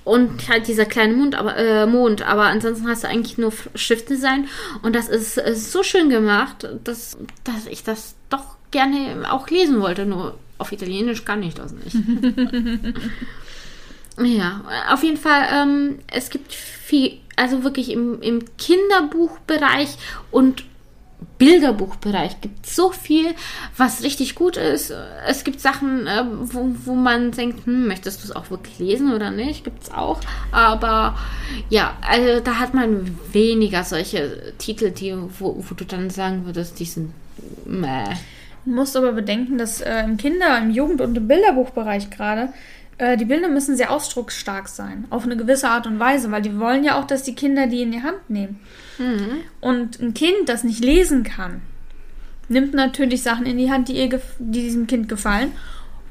Und 0.03 0.47
halt 0.47 0.67
dieser 0.67 0.85
kleine 0.85 1.15
Mond, 1.15 1.35
aber, 1.35 1.57
äh, 1.57 1.85
Mond, 1.85 2.21
aber 2.21 2.43
ansonsten 2.43 2.87
hast 2.87 3.03
du 3.03 3.09
eigentlich 3.09 3.37
nur 3.37 3.51
Schiffdesign. 3.75 4.47
Und 4.81 4.95
das 4.95 5.09
ist 5.09 5.37
äh, 5.37 5.53
so 5.53 5.83
schön 5.83 6.09
gemacht, 6.09 6.67
dass, 6.83 7.17
dass 7.43 7.65
ich 7.69 7.83
das 7.83 8.15
doch 8.29 8.55
gerne 8.71 9.25
auch 9.29 9.49
lesen 9.49 9.81
wollte. 9.81 10.05
Nur 10.05 10.35
auf 10.57 10.71
Italienisch 10.71 11.25
kann 11.25 11.43
ich 11.43 11.53
das 11.53 11.73
nicht. 11.73 11.95
ja, 14.23 14.63
auf 14.89 15.03
jeden 15.03 15.17
Fall, 15.17 15.47
ähm, 15.51 15.99
es 16.07 16.29
gibt 16.29 16.53
viel, 16.53 17.19
also 17.35 17.63
wirklich 17.63 17.91
im, 17.91 18.21
im 18.21 18.43
Kinderbuchbereich 18.57 19.89
und 20.31 20.63
Bilderbuchbereich 21.37 22.41
gibt 22.41 22.65
so 22.65 22.91
viel, 22.91 23.35
was 23.75 24.03
richtig 24.03 24.35
gut 24.35 24.57
ist. 24.57 24.91
Es 25.27 25.43
gibt 25.43 25.59
Sachen, 25.59 26.07
äh, 26.07 26.23
wo, 26.41 26.69
wo 26.85 26.95
man 26.95 27.31
denkt, 27.31 27.65
hm, 27.65 27.87
möchtest 27.87 28.21
du 28.21 28.25
es 28.25 28.35
auch 28.35 28.49
wirklich 28.49 28.79
lesen 28.79 29.13
oder 29.13 29.29
nicht? 29.29 29.63
Gibt 29.63 29.83
es 29.83 29.91
auch. 29.91 30.19
Aber 30.51 31.17
ja, 31.69 31.95
also 32.01 32.39
da 32.39 32.55
hat 32.55 32.73
man 32.73 33.17
weniger 33.31 33.83
solche 33.83 34.53
Titel, 34.57 34.89
die, 34.89 35.15
wo, 35.39 35.63
wo 35.67 35.75
du 35.75 35.85
dann 35.85 36.09
sagen 36.09 36.45
würdest, 36.45 36.79
die 36.79 36.85
sind 36.85 37.13
meh. 37.65 38.15
Musst 38.67 38.97
aber 38.97 39.13
bedenken, 39.13 39.57
dass 39.57 39.81
äh, 39.81 40.03
im 40.03 40.17
Kinder-, 40.17 40.57
im 40.57 40.69
Jugend- 40.71 41.01
und 41.01 41.17
im 41.17 41.27
Bilderbuchbereich 41.27 42.09
gerade 42.09 42.49
äh, 42.97 43.17
die 43.17 43.25
Bilder 43.25 43.47
müssen 43.47 43.77
sehr 43.77 43.91
ausdrucksstark 43.91 44.67
sein. 44.67 45.05
Auf 45.09 45.23
eine 45.23 45.37
gewisse 45.37 45.69
Art 45.69 45.87
und 45.87 45.99
Weise, 45.99 46.31
weil 46.31 46.41
die 46.41 46.59
wollen 46.59 46.83
ja 46.83 46.99
auch, 46.99 47.07
dass 47.07 47.23
die 47.23 47.35
Kinder 47.35 47.67
die 47.67 47.81
in 47.81 47.91
die 47.91 48.03
Hand 48.03 48.29
nehmen. 48.29 48.59
Und 49.61 49.99
ein 49.99 50.13
Kind, 50.13 50.47
das 50.47 50.63
nicht 50.63 50.83
lesen 50.83 51.23
kann, 51.23 51.61
nimmt 52.49 52.73
natürlich 52.73 53.21
Sachen 53.21 53.45
in 53.45 53.57
die 53.57 53.71
Hand, 53.71 53.89
die, 53.89 53.93
ihr 53.93 54.09
die 54.39 54.63
diesem 54.63 54.87
Kind 54.87 55.07
gefallen 55.07 55.51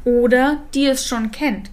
oder 0.05 0.63
die 0.75 0.87
es 0.87 1.07
schon 1.07 1.33
kennt. 1.33 1.71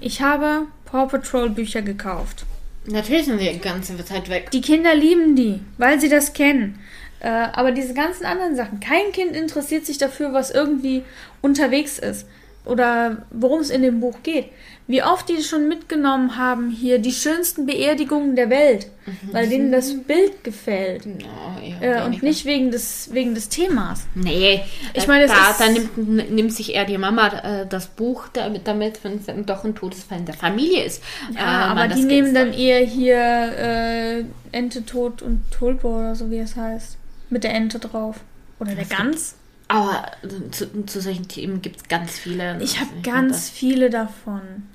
Ich 0.00 0.22
habe 0.22 0.66
Paw 0.84 1.06
Patrol 1.06 1.50
Bücher 1.50 1.82
gekauft. 1.82 2.46
Natürlich 2.86 3.24
sind 3.24 3.40
die 3.40 3.58
ganze 3.58 3.96
Zeit 4.04 4.28
weg. 4.28 4.50
Die 4.52 4.60
Kinder 4.60 4.94
lieben 4.94 5.34
die, 5.34 5.60
weil 5.78 6.00
sie 6.00 6.08
das 6.08 6.34
kennen. 6.34 6.78
Äh, 7.24 7.48
aber 7.54 7.72
diese 7.72 7.94
ganzen 7.94 8.26
anderen 8.26 8.54
Sachen, 8.54 8.80
kein 8.80 9.10
Kind 9.12 9.34
interessiert 9.34 9.86
sich 9.86 9.96
dafür, 9.96 10.34
was 10.34 10.50
irgendwie 10.50 11.04
unterwegs 11.40 11.98
ist 11.98 12.26
oder 12.66 13.24
worum 13.30 13.60
es 13.60 13.70
in 13.70 13.80
dem 13.80 14.00
Buch 14.00 14.18
geht. 14.22 14.50
Wie 14.86 15.02
oft 15.02 15.26
die 15.30 15.42
schon 15.42 15.66
mitgenommen 15.66 16.36
haben 16.36 16.68
hier 16.68 16.98
die 16.98 17.12
schönsten 17.12 17.64
Beerdigungen 17.64 18.36
der 18.36 18.50
Welt, 18.50 18.88
weil 19.32 19.48
denen 19.48 19.72
das 19.72 19.94
Bild 20.02 20.44
gefällt 20.44 21.06
Oh, 21.06 21.62
ja, 21.82 22.02
äh, 22.02 22.04
und 22.04 22.22
nicht 22.22 22.44
wegen 22.44 22.70
des, 22.70 23.08
wegen 23.14 23.34
des 23.34 23.48
Themas. 23.48 24.06
Nee, 24.14 24.60
Ich 24.92 25.06
meine, 25.06 25.26
da, 25.26 25.54
da 25.58 25.70
nimmt, 25.70 26.30
nimmt 26.30 26.52
sich 26.52 26.74
eher 26.74 26.84
die 26.84 26.98
Mama 26.98 27.28
äh, 27.28 27.66
das 27.66 27.86
Buch 27.86 28.28
damit, 28.34 28.68
damit 28.68 29.02
wenn 29.02 29.14
es 29.14 29.46
doch 29.46 29.64
ein 29.64 29.74
Todesfall 29.74 30.18
in 30.18 30.26
der 30.26 30.34
Familie 30.34 30.84
ist. 30.84 31.02
Ja, 31.34 31.40
äh, 31.40 31.70
aber 31.70 31.88
die 31.88 32.02
nehmen 32.02 32.34
dann 32.34 32.52
eher 32.52 32.80
hier 32.80 33.16
äh, 33.16 34.24
Ente 34.52 34.84
tot 34.84 35.22
und 35.22 35.50
Tulpe 35.50 35.86
oder 35.86 36.14
so 36.14 36.30
wie 36.30 36.38
es 36.38 36.56
heißt. 36.56 36.98
Mit 37.30 37.44
der 37.44 37.54
Ente 37.54 37.78
drauf. 37.78 38.20
Oder 38.58 38.74
der 38.74 38.84
Gans. 38.84 39.36
Aber 39.68 40.12
zu, 40.50 40.84
zu 40.84 41.00
solchen 41.00 41.26
Themen 41.26 41.62
gibt 41.62 41.76
es 41.76 41.88
ganz 41.88 42.18
viele. 42.18 42.62
Ich 42.62 42.80
habe 42.80 42.90
ganz 43.02 43.48
viele 43.48 43.90
davon. 43.90 44.68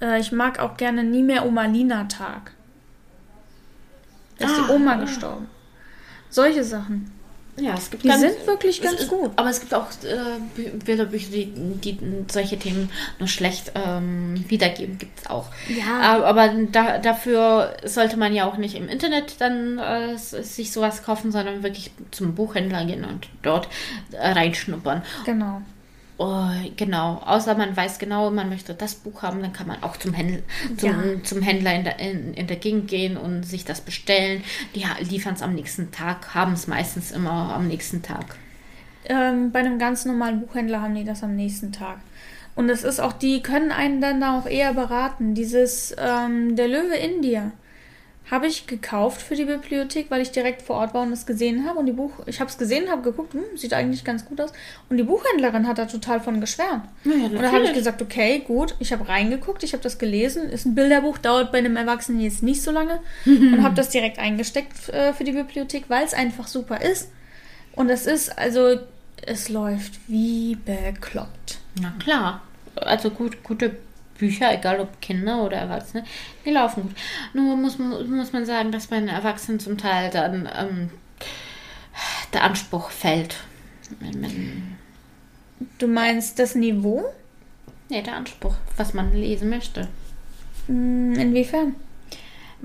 Äh, 0.00 0.20
ich 0.20 0.32
mag 0.32 0.58
auch 0.60 0.76
gerne 0.76 1.04
Nie 1.04 1.22
mehr 1.22 1.44
Oma-Lina-Tag. 1.44 2.52
Da 4.38 4.46
ist 4.46 4.52
ah, 4.52 4.64
die 4.66 4.72
Oma 4.72 4.92
ah. 4.92 5.00
gestorben. 5.00 5.46
Solche 6.30 6.64
Sachen. 6.64 7.10
Ja, 7.58 7.74
es 7.74 7.90
gibt 7.90 8.04
die 8.04 8.08
ganz, 8.08 8.20
sind 8.20 8.46
wirklich 8.46 8.82
ganz 8.82 9.00
ist, 9.00 9.08
gut. 9.08 9.30
Aber 9.36 9.48
es 9.48 9.60
gibt 9.60 9.72
auch 9.72 9.86
äh, 10.04 10.60
Bilderbücher, 10.84 11.30
die, 11.30 11.46
die 11.46 11.98
solche 12.30 12.58
Themen 12.58 12.90
nur 13.18 13.28
schlecht 13.28 13.72
ähm, 13.74 14.44
wiedergeben, 14.48 14.98
gibt 14.98 15.20
es 15.20 15.26
auch. 15.26 15.46
Ja. 15.68 16.22
Aber 16.24 16.48
da, 16.70 16.98
dafür 16.98 17.76
sollte 17.84 18.18
man 18.18 18.34
ja 18.34 18.46
auch 18.46 18.58
nicht 18.58 18.74
im 18.74 18.88
Internet 18.88 19.40
dann 19.40 19.78
äh, 19.78 20.18
sich 20.18 20.72
sowas 20.72 21.02
kaufen, 21.02 21.32
sondern 21.32 21.62
wirklich 21.62 21.90
zum 22.10 22.34
Buchhändler 22.34 22.84
gehen 22.84 23.04
und 23.04 23.28
dort 23.42 23.68
äh, 24.12 24.28
reinschnuppern. 24.28 25.02
Genau. 25.24 25.62
Oh, 26.18 26.48
genau, 26.76 27.20
außer 27.26 27.54
man 27.56 27.76
weiß 27.76 27.98
genau, 27.98 28.30
man 28.30 28.48
möchte 28.48 28.72
das 28.72 28.94
Buch 28.94 29.22
haben, 29.22 29.42
dann 29.42 29.52
kann 29.52 29.66
man 29.66 29.82
auch 29.82 29.98
zum, 29.98 30.14
Händler, 30.14 30.40
zum, 30.78 30.88
ja. 30.88 31.22
zum 31.22 31.42
Händler 31.42 31.74
in 31.74 31.84
der, 31.84 31.98
in, 31.98 32.32
in 32.32 32.46
der 32.46 32.56
Gegend 32.56 32.88
gehen 32.88 33.18
und 33.18 33.42
sich 33.42 33.66
das 33.66 33.82
bestellen. 33.82 34.42
Die 34.74 34.84
liefern 35.04 35.34
es 35.34 35.42
am 35.42 35.54
nächsten 35.54 35.90
Tag, 35.90 36.34
haben 36.34 36.54
es 36.54 36.68
meistens 36.68 37.12
immer 37.12 37.54
am 37.54 37.68
nächsten 37.68 38.02
Tag. 38.02 38.36
Ähm, 39.04 39.52
bei 39.52 39.58
einem 39.58 39.78
ganz 39.78 40.06
normalen 40.06 40.40
Buchhändler 40.40 40.80
haben 40.80 40.94
die 40.94 41.04
das 41.04 41.22
am 41.22 41.36
nächsten 41.36 41.70
Tag. 41.72 41.98
Und 42.54 42.70
es 42.70 42.82
ist 42.82 42.98
auch, 42.98 43.12
die 43.12 43.42
können 43.42 43.70
einen 43.70 44.00
dann 44.00 44.22
auch 44.24 44.46
eher 44.46 44.72
beraten. 44.72 45.34
Dieses 45.34 45.94
ähm, 45.98 46.56
Der 46.56 46.68
Löwe 46.68 46.96
in 46.96 47.20
dir 47.20 47.52
habe 48.30 48.48
ich 48.48 48.66
gekauft 48.66 49.22
für 49.22 49.36
die 49.36 49.44
Bibliothek, 49.44 50.10
weil 50.10 50.20
ich 50.20 50.32
direkt 50.32 50.62
vor 50.62 50.76
Ort 50.76 50.94
war 50.94 51.02
und 51.02 51.12
es 51.12 51.26
gesehen 51.26 51.64
habe. 51.66 51.78
Und 51.78 51.86
die 51.86 51.92
Buch, 51.92 52.10
ich 52.26 52.40
habe 52.40 52.50
es 52.50 52.58
gesehen, 52.58 52.90
habe 52.90 53.02
geguckt, 53.02 53.34
hm, 53.34 53.44
sieht 53.56 53.72
eigentlich 53.72 54.04
ganz 54.04 54.24
gut 54.24 54.40
aus. 54.40 54.52
Und 54.88 54.96
die 54.96 55.04
Buchhändlerin 55.04 55.68
hat 55.68 55.78
da 55.78 55.86
total 55.86 56.20
von 56.20 56.40
geschwärmt. 56.40 56.84
Ja, 57.04 57.12
und 57.12 57.34
da 57.34 57.52
habe 57.52 57.64
ich 57.64 57.72
gesagt, 57.72 58.02
okay, 58.02 58.40
gut, 58.40 58.74
ich 58.80 58.92
habe 58.92 59.08
reingeguckt, 59.08 59.62
ich 59.62 59.74
habe 59.74 59.82
das 59.82 59.98
gelesen. 59.98 60.50
Ist 60.50 60.66
ein 60.66 60.74
Bilderbuch, 60.74 61.18
dauert 61.18 61.52
bei 61.52 61.58
einem 61.58 61.76
Erwachsenen 61.76 62.20
jetzt 62.20 62.42
nicht 62.42 62.62
so 62.62 62.72
lange. 62.72 63.00
und 63.24 63.62
habe 63.62 63.76
das 63.76 63.90
direkt 63.90 64.18
eingesteckt 64.18 64.88
äh, 64.88 65.12
für 65.12 65.24
die 65.24 65.32
Bibliothek, 65.32 65.84
weil 65.88 66.04
es 66.04 66.12
einfach 66.12 66.48
super 66.48 66.80
ist. 66.82 67.10
Und 67.76 67.90
es 67.90 68.06
ist, 68.06 68.36
also, 68.36 68.80
es 69.24 69.48
läuft 69.48 70.00
wie 70.08 70.56
bekloppt. 70.56 71.58
Na 71.80 71.94
klar. 71.98 72.42
Also 72.74 73.10
gut, 73.10 73.42
gute 73.42 73.76
Bücher, 74.18 74.52
egal 74.52 74.80
ob 74.80 75.00
Kinder 75.00 75.44
oder 75.44 75.56
Erwachsene, 75.56 76.04
die 76.44 76.50
laufen 76.50 76.82
gut. 76.82 76.96
Nur 77.34 77.56
muss, 77.56 77.78
muss 77.78 78.32
man 78.32 78.44
sagen, 78.44 78.72
dass 78.72 78.88
bei 78.88 78.98
den 78.98 79.08
Erwachsenen 79.08 79.60
zum 79.60 79.78
Teil 79.78 80.10
dann 80.10 80.48
ähm, 80.58 80.90
der 82.32 82.44
Anspruch 82.44 82.90
fällt. 82.90 83.36
Du 85.78 85.86
meinst 85.86 86.38
das 86.38 86.54
Niveau? 86.54 87.04
Nee, 87.88 88.02
der 88.02 88.16
Anspruch, 88.16 88.54
was 88.76 88.94
man 88.94 89.14
lesen 89.14 89.48
möchte. 89.48 89.88
Hm, 90.66 91.14
inwiefern? 91.14 91.76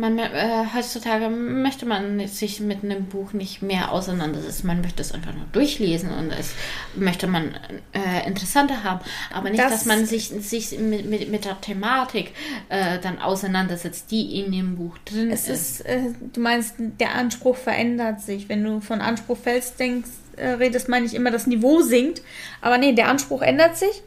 Man, 0.01 0.17
äh, 0.17 0.65
heutzutage 0.75 1.29
möchte 1.29 1.85
man 1.85 2.27
sich 2.27 2.59
mit 2.59 2.83
einem 2.83 3.05
Buch 3.05 3.33
nicht 3.33 3.61
mehr 3.61 3.91
auseinandersetzen. 3.91 4.65
Man 4.67 4.81
möchte 4.81 5.01
es 5.01 5.11
einfach 5.11 5.33
nur 5.33 5.45
durchlesen 5.53 6.09
und 6.11 6.31
es 6.31 6.53
möchte 6.95 7.27
man 7.27 7.55
äh, 7.93 8.27
interessanter 8.27 8.83
haben. 8.83 8.99
Aber 9.31 9.49
nicht, 9.49 9.63
das, 9.63 9.71
dass 9.71 9.85
man 9.85 10.05
sich, 10.05 10.29
sich 10.29 10.77
mit, 10.79 11.05
mit, 11.05 11.29
mit 11.29 11.45
der 11.45 11.61
Thematik 11.61 12.33
äh, 12.69 12.97
dann 12.99 13.19
auseinandersetzt, 13.19 14.09
die 14.09 14.39
in 14.39 14.51
dem 14.51 14.75
Buch 14.75 14.97
drin 15.05 15.31
es 15.31 15.47
ist. 15.47 15.81
ist 15.81 15.85
äh, 15.85 16.01
du 16.33 16.41
meinst, 16.41 16.75
der 16.79 17.13
Anspruch 17.13 17.55
verändert 17.55 18.21
sich. 18.21 18.49
Wenn 18.49 18.63
du 18.63 18.81
von 18.81 19.01
Anspruch 19.01 19.37
fällst, 19.37 19.79
denkst, 19.79 20.09
äh, 20.35 20.47
redest, 20.47 20.89
meine 20.89 21.05
ich 21.05 21.13
immer, 21.13 21.29
das 21.29 21.45
Niveau 21.45 21.81
sinkt. 21.81 22.23
Aber 22.59 22.79
nee, 22.79 22.93
der 22.93 23.07
Anspruch 23.07 23.43
ändert 23.43 23.77
sich. 23.77 24.01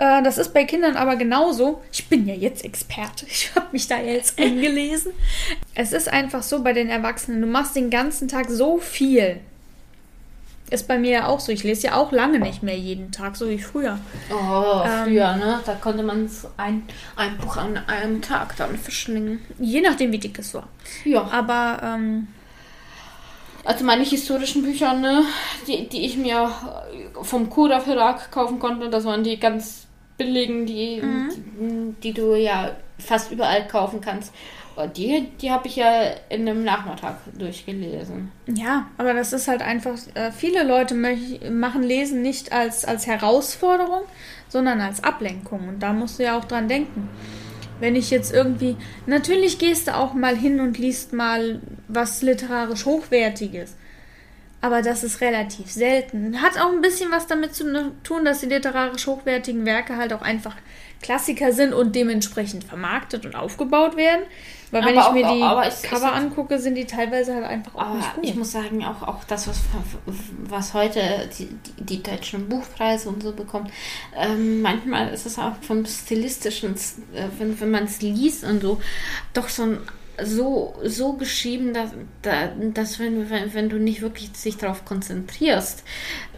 Äh, 0.00 0.22
das 0.22 0.38
ist 0.38 0.54
bei 0.54 0.64
Kindern 0.64 0.96
aber 0.96 1.16
genauso. 1.16 1.82
Ich 1.92 2.08
bin 2.08 2.26
ja 2.26 2.34
jetzt 2.34 2.64
Experte. 2.64 3.26
Ich 3.30 3.54
habe 3.54 3.66
mich 3.72 3.86
da 3.86 4.00
jetzt 4.00 4.38
eingelesen. 4.38 5.12
Es 5.74 5.92
ist 5.92 6.08
einfach 6.08 6.42
so 6.42 6.62
bei 6.62 6.72
den 6.72 6.88
Erwachsenen. 6.88 7.42
Du 7.42 7.46
machst 7.46 7.76
den 7.76 7.90
ganzen 7.90 8.26
Tag 8.26 8.48
so 8.48 8.78
viel. 8.78 9.40
Ist 10.70 10.88
bei 10.88 10.98
mir 10.98 11.10
ja 11.10 11.26
auch 11.26 11.40
so. 11.40 11.52
Ich 11.52 11.64
lese 11.64 11.88
ja 11.88 11.96
auch 11.96 12.12
lange 12.12 12.38
nicht 12.38 12.62
mehr 12.62 12.78
jeden 12.78 13.12
Tag, 13.12 13.36
so 13.36 13.50
wie 13.50 13.58
früher. 13.58 13.98
Oh, 14.30 14.82
ähm, 14.86 15.04
früher, 15.04 15.36
ne? 15.36 15.60
Da 15.66 15.74
konnte 15.74 16.02
man 16.02 16.30
ein, 16.56 16.84
ein 17.16 17.36
Buch 17.36 17.58
an 17.58 17.76
einem 17.86 18.22
Tag 18.22 18.56
dann 18.56 18.78
verschlingen. 18.78 19.40
Je 19.58 19.82
nachdem, 19.82 20.12
wie 20.12 20.18
dick 20.18 20.38
es 20.38 20.54
war. 20.54 20.68
Ja. 21.04 21.28
Aber, 21.30 21.80
ähm, 21.82 22.28
also 23.64 23.84
meine 23.84 24.04
historischen 24.04 24.62
Bücher, 24.62 24.94
ne, 24.94 25.24
die, 25.66 25.88
die 25.88 26.06
ich 26.06 26.16
mir 26.16 26.50
vom 27.20 27.50
Kura 27.50 27.80
Verlag 27.80 28.30
kaufen 28.30 28.58
konnte, 28.58 28.88
das 28.88 29.04
waren 29.04 29.24
die 29.24 29.38
ganz 29.38 29.88
billigen, 30.20 30.66
die, 30.66 31.00
mhm. 31.02 31.96
die, 32.00 32.12
die, 32.12 32.12
du 32.12 32.34
ja 32.34 32.76
fast 32.98 33.32
überall 33.32 33.66
kaufen 33.66 34.00
kannst. 34.00 34.32
Die, 34.96 35.28
die 35.40 35.50
habe 35.50 35.66
ich 35.66 35.76
ja 35.76 36.10
in 36.28 36.48
einem 36.48 36.64
Nachmittag 36.64 37.16
durchgelesen. 37.38 38.30
Ja, 38.46 38.86
aber 38.96 39.12
das 39.14 39.32
ist 39.32 39.48
halt 39.48 39.62
einfach, 39.62 39.96
äh, 40.14 40.30
viele 40.30 40.62
Leute 40.62 40.94
machen 40.94 41.82
Lesen 41.82 42.22
nicht 42.22 42.52
als, 42.52 42.84
als 42.84 43.06
Herausforderung, 43.06 44.02
sondern 44.48 44.80
als 44.80 45.02
Ablenkung. 45.04 45.68
Und 45.68 45.80
da 45.80 45.92
musst 45.92 46.18
du 46.18 46.24
ja 46.24 46.38
auch 46.38 46.44
dran 46.44 46.68
denken. 46.68 47.08
Wenn 47.78 47.96
ich 47.96 48.10
jetzt 48.10 48.32
irgendwie, 48.32 48.76
natürlich 49.06 49.58
gehst 49.58 49.88
du 49.88 49.96
auch 49.96 50.14
mal 50.14 50.36
hin 50.36 50.60
und 50.60 50.78
liest 50.78 51.12
mal 51.12 51.60
was 51.88 52.22
literarisch 52.22 52.84
Hochwertiges 52.86 53.76
aber 54.60 54.82
das 54.82 55.04
ist 55.04 55.20
relativ 55.20 55.70
selten. 55.70 56.42
Hat 56.42 56.58
auch 56.58 56.72
ein 56.72 56.80
bisschen 56.80 57.10
was 57.10 57.26
damit 57.26 57.54
zu 57.54 57.92
tun, 58.02 58.24
dass 58.24 58.40
die 58.40 58.46
literarisch 58.46 59.06
hochwertigen 59.06 59.64
Werke 59.64 59.96
halt 59.96 60.12
auch 60.12 60.22
einfach 60.22 60.56
Klassiker 61.02 61.52
sind 61.52 61.72
und 61.72 61.96
dementsprechend 61.96 62.64
vermarktet 62.64 63.24
und 63.24 63.34
aufgebaut 63.34 63.96
werden. 63.96 64.22
Weil 64.70 64.84
wenn 64.84 64.98
aber 64.98 65.16
ich 65.16 65.24
mir 65.24 65.32
die 65.32 65.68
es, 65.68 65.82
Cover 65.82 66.12
es, 66.12 66.12
angucke, 66.12 66.58
sind 66.58 66.76
die 66.76 66.84
teilweise 66.84 67.34
halt 67.34 67.44
einfach 67.44 67.74
auch 67.74 67.94
nicht 67.94 68.14
gut. 68.14 68.24
Ich 68.24 68.34
muss 68.36 68.52
sagen, 68.52 68.84
auch, 68.84 69.02
auch 69.02 69.24
das, 69.24 69.48
was, 69.48 69.60
was 70.44 70.74
heute 70.74 71.00
die, 71.38 71.46
die, 71.46 71.82
die 71.82 72.02
deutschen 72.02 72.48
Buchpreise 72.48 73.08
und 73.08 73.22
so 73.22 73.32
bekommt, 73.32 73.70
ähm, 74.14 74.62
manchmal 74.62 75.08
ist 75.08 75.26
es 75.26 75.38
auch 75.38 75.54
vom 75.62 75.84
stilistischen, 75.86 76.74
äh, 77.14 77.24
wenn, 77.38 77.58
wenn 77.60 77.70
man 77.70 77.84
es 77.84 78.00
liest 78.00 78.44
und 78.44 78.60
so, 78.60 78.80
doch 79.32 79.48
so 79.48 79.62
ein 79.64 79.78
so, 80.24 80.74
so 80.84 81.14
geschrieben, 81.14 81.74
dass, 81.74 81.90
dass 82.22 82.98
wenn, 82.98 83.30
wenn, 83.30 83.54
wenn 83.54 83.68
du 83.68 83.78
nicht 83.78 84.00
wirklich 84.02 84.30
sich 84.34 84.56
darauf 84.56 84.84
konzentrierst, 84.84 85.84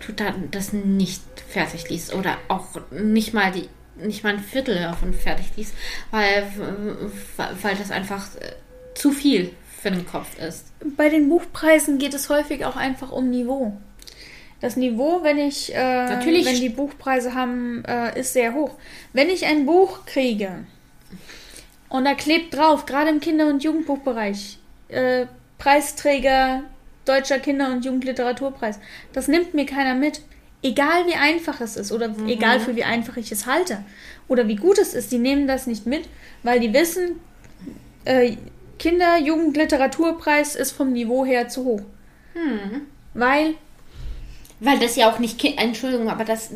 du 0.07 0.13
dann 0.13 0.51
das 0.51 0.73
nicht 0.73 1.23
fertig 1.49 1.89
liest 1.89 2.15
oder 2.15 2.39
auch 2.49 2.67
nicht 2.91 3.35
mal 3.35 3.53
die 3.53 3.69
nicht 3.97 4.25
mal 4.25 4.33
ein 4.33 4.41
Viertel 4.41 4.77
davon 4.77 5.13
fertig 5.13 5.47
liest, 5.57 5.75
weil, 6.11 6.51
weil 7.37 7.77
das 7.77 7.91
einfach 7.91 8.27
äh, 8.37 8.53
zu 8.95 9.13
viel 9.13 9.53
für 9.81 9.91
den 9.91 10.07
Kopf 10.07 10.39
ist. 10.39 10.67
Bei 10.97 11.09
den 11.09 11.29
Buchpreisen 11.29 11.99
geht 11.99 12.15
es 12.15 12.29
häufig 12.29 12.65
auch 12.65 12.77
einfach 12.77 13.13
um 13.13 13.31
Niveau. 13.31 13.77
Das 14.61 14.77
Niveau, 14.77 15.25
wenn 15.25 15.39
ich, 15.39 15.75
äh, 15.75 16.07
Natürlich. 16.07 16.47
wenn 16.47 16.61
die 16.61 16.69
Buchpreise 16.69 17.35
haben, 17.35 17.85
äh, 17.85 18.19
ist 18.19 18.33
sehr 18.33 18.55
hoch. 18.55 18.71
Wenn 19.13 19.29
ich 19.29 19.45
ein 19.45 19.67
Buch 19.67 20.07
kriege, 20.07 20.65
und 21.93 22.07
da 22.07 22.15
klebt 22.15 22.57
drauf, 22.57 22.87
gerade 22.87 23.11
im 23.11 23.21
Kinder- 23.21 23.49
und 23.49 23.63
Jugendbuchbereich, 23.63 24.59
äh, 24.89 25.27
Preisträger 25.59 26.63
Deutscher 27.05 27.39
Kinder- 27.39 27.71
und 27.71 27.85
Jugendliteraturpreis. 27.85 28.79
Das 29.13 29.29
nimmt 29.29 29.55
mir 29.55 29.67
keiner 29.67 29.95
mit. 29.95 30.23
Egal 30.63 31.07
wie 31.07 31.15
einfach 31.15 31.61
es 31.61 31.77
ist 31.77 31.93
oder 31.93 32.09
mhm. 32.09 32.29
egal 32.29 32.61
für 32.61 32.77
wie 32.77 32.85
einfach 32.85 33.17
ich 33.17 33.31
es 33.33 33.47
halte 33.47 33.85
oder 34.29 34.47
wie 34.49 34.57
gut 34.57 34.79
es 34.79 34.95
ist, 34.95 35.11
die 35.11 35.19
nehmen 35.19 35.47
das 35.49 35.67
nicht 35.67 35.87
mit, 35.87 36.09
weil 36.45 36.61
die 36.61 36.73
wissen, 36.73 37.21
äh, 38.05 38.37
Kinder-, 38.79 39.19
Jugendliteraturpreis 39.19 40.55
ist 40.57 40.73
vom 40.73 40.93
Niveau 40.93 41.27
her 41.27 41.49
zu 41.49 41.65
hoch. 41.65 41.83
Mhm. 42.35 42.83
Weil 43.13 43.55
weil 44.65 44.79
das 44.79 44.95
ja 44.95 45.11
auch 45.11 45.19
nicht, 45.19 45.45
Entschuldigung, 45.59 46.09
aber 46.09 46.25
das, 46.25 46.51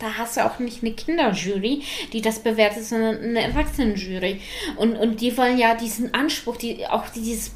da 0.00 0.18
hast 0.18 0.36
du 0.36 0.44
auch 0.44 0.58
nicht 0.58 0.82
eine 0.82 0.92
Kinderjury, 0.92 1.82
die 2.12 2.20
das 2.20 2.40
bewertet, 2.40 2.84
sondern 2.84 3.22
eine 3.22 3.42
Erwachsenenjury. 3.42 4.40
Und, 4.76 4.96
und 4.96 5.20
die 5.20 5.36
wollen 5.38 5.58
ja 5.58 5.76
diesen 5.76 6.12
Anspruch, 6.12 6.56
die 6.56 6.84
auch 6.88 7.08
dieses, 7.10 7.52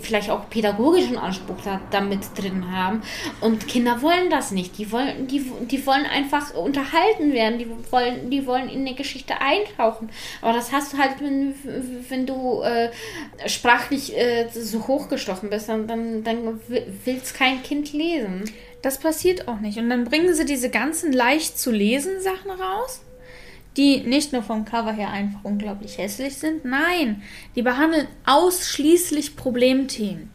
vielleicht 0.00 0.30
auch 0.30 0.48
pädagogischen 0.48 1.18
Anspruch 1.18 1.56
da, 1.64 1.80
da 1.90 2.00
mit 2.00 2.20
drin 2.36 2.70
haben. 2.70 3.02
Und 3.40 3.66
Kinder 3.66 4.00
wollen 4.00 4.30
das 4.30 4.52
nicht. 4.52 4.78
Die 4.78 4.92
wollen, 4.92 5.26
die, 5.26 5.44
die 5.68 5.84
wollen 5.86 6.06
einfach 6.06 6.54
unterhalten 6.54 7.32
werden. 7.32 7.58
Die 7.58 7.66
wollen, 7.90 8.30
die 8.30 8.46
wollen 8.46 8.68
in 8.68 8.86
eine 8.86 8.94
Geschichte 8.94 9.34
eintauchen. 9.40 10.08
Aber 10.40 10.52
das 10.52 10.70
hast 10.70 10.92
du 10.92 10.98
halt, 10.98 11.20
wenn, 11.20 11.54
wenn 12.08 12.26
du 12.26 12.62
äh, 12.62 12.90
sprachlich 13.46 14.16
äh, 14.16 14.48
so 14.52 14.86
hochgestochen 14.86 15.50
bist, 15.50 15.68
dann, 15.68 15.88
dann, 15.88 16.22
dann 16.22 16.60
will 16.68 17.20
es 17.20 17.34
kein 17.34 17.60
Kind 17.64 17.92
lesen. 17.92 18.44
Das 18.84 18.98
passiert 18.98 19.48
auch 19.48 19.60
nicht. 19.60 19.78
Und 19.78 19.88
dann 19.88 20.04
bringen 20.04 20.34
sie 20.34 20.44
diese 20.44 20.68
ganzen 20.68 21.10
leicht 21.10 21.58
zu 21.58 21.70
lesen 21.70 22.20
Sachen 22.20 22.50
raus, 22.50 23.00
die 23.78 24.00
nicht 24.00 24.34
nur 24.34 24.42
vom 24.42 24.66
Cover 24.66 24.92
her 24.92 25.08
einfach 25.08 25.40
unglaublich 25.42 25.96
hässlich 25.96 26.36
sind. 26.36 26.66
Nein, 26.66 27.22
die 27.56 27.62
behandeln 27.62 28.06
ausschließlich 28.26 29.36
Problemthemen. 29.36 30.28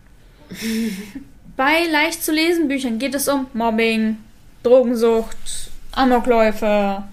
Bei 1.57 1.85
leicht 1.91 2.23
zu 2.23 2.31
lesen 2.31 2.67
Büchern 2.67 2.97
geht 2.97 3.13
es 3.13 3.27
um 3.27 3.45
Mobbing, 3.53 4.17
Drogensucht, 4.63 5.69
Amokläufe, 5.91 7.03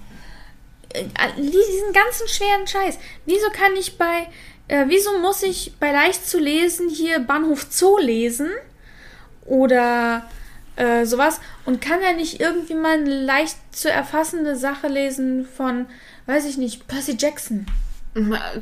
äh, 0.94 1.04
diesen 1.36 1.92
ganzen 1.92 2.28
schweren 2.28 2.66
Scheiß. 2.66 2.98
Wieso 3.26 3.50
kann 3.52 3.76
ich 3.78 3.98
bei, 3.98 4.28
äh, 4.68 4.86
wieso 4.88 5.18
muss 5.18 5.42
ich 5.42 5.74
bei 5.78 5.92
leicht 5.92 6.26
zu 6.26 6.38
lesen 6.38 6.88
hier 6.88 7.18
Bahnhof 7.18 7.66
Zoo 7.68 7.98
lesen 7.98 8.48
oder 9.44 10.26
äh, 10.76 11.04
sowas 11.04 11.40
und 11.64 11.80
kann 11.80 12.00
ja 12.02 12.12
nicht 12.12 12.40
irgendwie 12.40 12.74
mal 12.74 12.94
eine 12.94 13.24
leicht 13.24 13.56
zu 13.72 13.90
erfassende 13.90 14.56
Sache 14.56 14.88
lesen 14.88 15.46
von, 15.46 15.86
weiß 16.26 16.46
ich 16.46 16.58
nicht, 16.58 16.86
Percy 16.86 17.16
Jackson. 17.18 17.66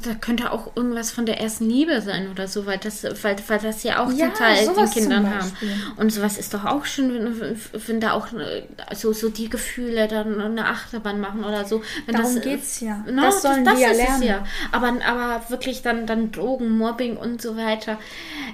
Da 0.02 0.14
könnte 0.20 0.51
auch 0.51 0.74
irgendwas 0.74 1.12
von 1.12 1.26
der 1.26 1.40
ersten 1.40 1.68
Liebe 1.70 2.01
sein 2.02 2.28
oder 2.28 2.48
so, 2.48 2.66
weil 2.66 2.78
das, 2.78 3.05
weil, 3.22 3.36
weil 3.47 3.59
das 3.60 3.85
ja 3.85 4.02
auch 4.05 4.10
Ja, 4.10 4.26
zum 4.26 4.35
Teil 4.35 4.66
den 4.66 4.90
Kindern 4.90 5.31
haben. 5.32 5.52
Und 5.97 6.12
sowas 6.12 6.39
ist 6.39 6.52
doch 6.55 6.64
auch 6.64 6.85
schon, 6.85 7.14
wenn, 7.14 7.60
wenn 7.86 8.01
da 8.01 8.12
auch 8.12 8.32
äh, 8.32 8.62
so, 8.94 9.12
so 9.12 9.28
die 9.28 9.48
Gefühle 9.48 10.09
dann 10.09 10.40
eine 10.40 10.66
Achterbahn 10.66 11.20
machen 11.20 11.44
oder 11.44 11.64
so. 11.64 11.82
Wenn 12.06 12.16
Darum 12.16 12.35
das, 12.35 12.43
geht's 12.44 12.81
ja. 12.81 13.05
No, 13.09 13.22
Das 13.22 13.43
sollen 13.43 13.64
das, 13.64 13.76
die 13.76 13.82
ja 13.82 13.93
lernen. 13.93 14.22
ja. 14.24 14.44
Aber, 14.72 14.93
aber 15.06 15.43
wirklich 15.48 15.82
dann, 15.82 16.06
dann 16.06 16.32
Drogen, 16.32 16.76
Mobbing 16.76 17.16
und 17.16 17.40
so 17.40 17.56
weiter. 17.56 17.98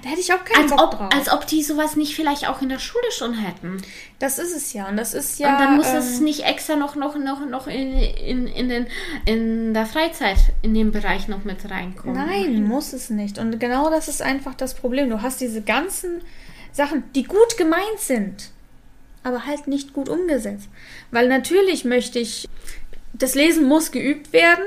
Da 0.03 0.09
hätte 0.09 0.21
ich 0.21 0.31
auch 0.31 0.45
keinen 0.45 0.63
Als 0.63 0.71
Bock 0.71 0.81
ob, 0.81 0.91
drauf. 0.97 1.09
als 1.15 1.31
ob 1.31 1.47
die 1.47 1.63
sowas 1.63 1.95
nicht 1.95 2.15
vielleicht 2.15 2.47
auch 2.47 2.61
in 2.61 2.69
der 2.69 2.79
Schule 2.79 3.11
schon 3.11 3.33
hätten. 3.33 3.81
das 4.19 4.37
ist 4.37 4.55
es 4.55 4.73
ja. 4.73 4.87
Und 4.87 4.97
das 4.97 5.15
ist 5.15 5.39
ja. 5.39 5.53
und 5.53 5.59
dann 5.59 5.75
muss 5.77 5.87
ähm, 5.89 5.97
es 5.97 6.19
nicht 6.19 6.43
extra 6.45 6.75
noch, 6.75 6.95
noch, 6.95 7.17
noch, 7.17 7.43
noch 7.45 7.65
in, 7.65 7.93
in, 7.97 8.45
in, 8.47 8.69
den, 8.69 8.87
in 9.25 9.73
der 9.73 9.87
Freizeit 9.87 10.37
in 10.61 10.75
dem 10.75 10.90
Bereich 10.91 11.27
noch 11.27 11.43
mit 11.43 11.69
reinkommen. 11.69 12.15
Nein, 12.15 12.63
muss 12.63 12.93
es 12.93 13.09
nicht. 13.09 13.37
Und 13.37 13.59
genau 13.59 13.89
das 13.89 14.07
ist 14.07 14.21
einfach 14.21 14.55
das 14.55 14.73
Problem. 14.73 15.09
Du 15.09 15.21
hast 15.21 15.41
diese 15.41 15.61
ganzen 15.61 16.21
Sachen, 16.71 17.03
die 17.15 17.23
gut 17.23 17.57
gemeint 17.57 17.99
sind, 17.99 18.51
aber 19.23 19.45
halt 19.45 19.67
nicht 19.67 19.93
gut 19.93 20.09
umgesetzt. 20.09 20.69
Weil 21.11 21.27
natürlich 21.27 21.85
möchte 21.85 22.19
ich, 22.19 22.47
das 23.13 23.35
Lesen 23.35 23.67
muss 23.67 23.91
geübt 23.91 24.33
werden. 24.33 24.63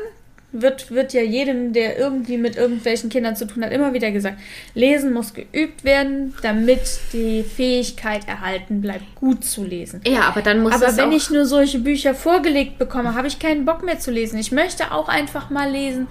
Wird, 0.55 0.90
wird 0.90 1.12
ja 1.12 1.22
jedem, 1.22 1.72
der 1.72 1.98
irgendwie 1.98 2.36
mit 2.36 2.56
irgendwelchen 2.56 3.10
Kindern 3.10 3.36
zu 3.36 3.47
tun 3.47 3.64
hat, 3.64 3.72
immer 3.72 3.93
wieder 3.93 4.10
gesagt. 4.12 4.39
Lesen 4.74 5.12
muss 5.12 5.35
geübt 5.35 5.85
werden, 5.85 6.35
damit 6.43 6.81
die 7.12 7.43
Fähigkeit 7.43 8.28
erhalten 8.28 8.81
bleibt, 8.81 9.14
gut 9.16 9.44
zu 9.44 9.64
lesen. 9.64 10.01
Ja, 10.06 10.22
aber 10.22 10.43
dann 10.43 10.62
muss 10.62 10.74
Aber 10.74 10.97
wenn 10.97 11.12
ich 11.12 11.31
nur 11.31 11.44
solche 11.44 11.81
Bücher 11.81 12.14
vorgelegt 12.14 12.78
bekomme, 12.78 13.14
habe 13.14 13.26
ich 13.26 13.39
keinen 13.39 13.64
Bock 13.64 13.85
mehr 13.85 13.98
zu 13.98 14.10
lesen. 14.10 14.39
Ich 14.39 14.52
möchte 14.52 14.93
auch 14.93 15.09
einfach 15.09 15.51
mal 15.51 15.70
lesen. 15.70 16.06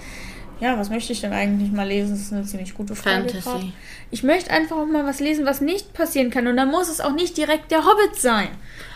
Ja, 0.59 0.77
was 0.77 0.89
möchte 0.89 1.11
ich 1.13 1.21
denn 1.21 1.33
eigentlich 1.33 1.71
mal 1.71 1.87
lesen? 1.87 2.11
Das 2.11 2.19
ist 2.19 2.33
eine 2.33 2.45
ziemlich 2.45 2.73
gute 2.73 2.95
Frage. 2.95 3.29
Fantasy. 3.29 3.73
Ich 4.11 4.23
möchte 4.23 4.51
einfach 4.51 4.77
auch 4.77 4.85
mal 4.85 5.05
was 5.05 5.19
lesen, 5.19 5.45
was 5.45 5.61
nicht 5.61 5.93
passieren 5.93 6.29
kann. 6.29 6.47
Und 6.47 6.55
dann 6.55 6.69
muss 6.69 6.89
es 6.89 7.01
auch 7.01 7.13
nicht 7.13 7.35
direkt 7.35 7.71
der 7.71 7.85
Hobbit 7.85 8.15
sein. 8.15 8.47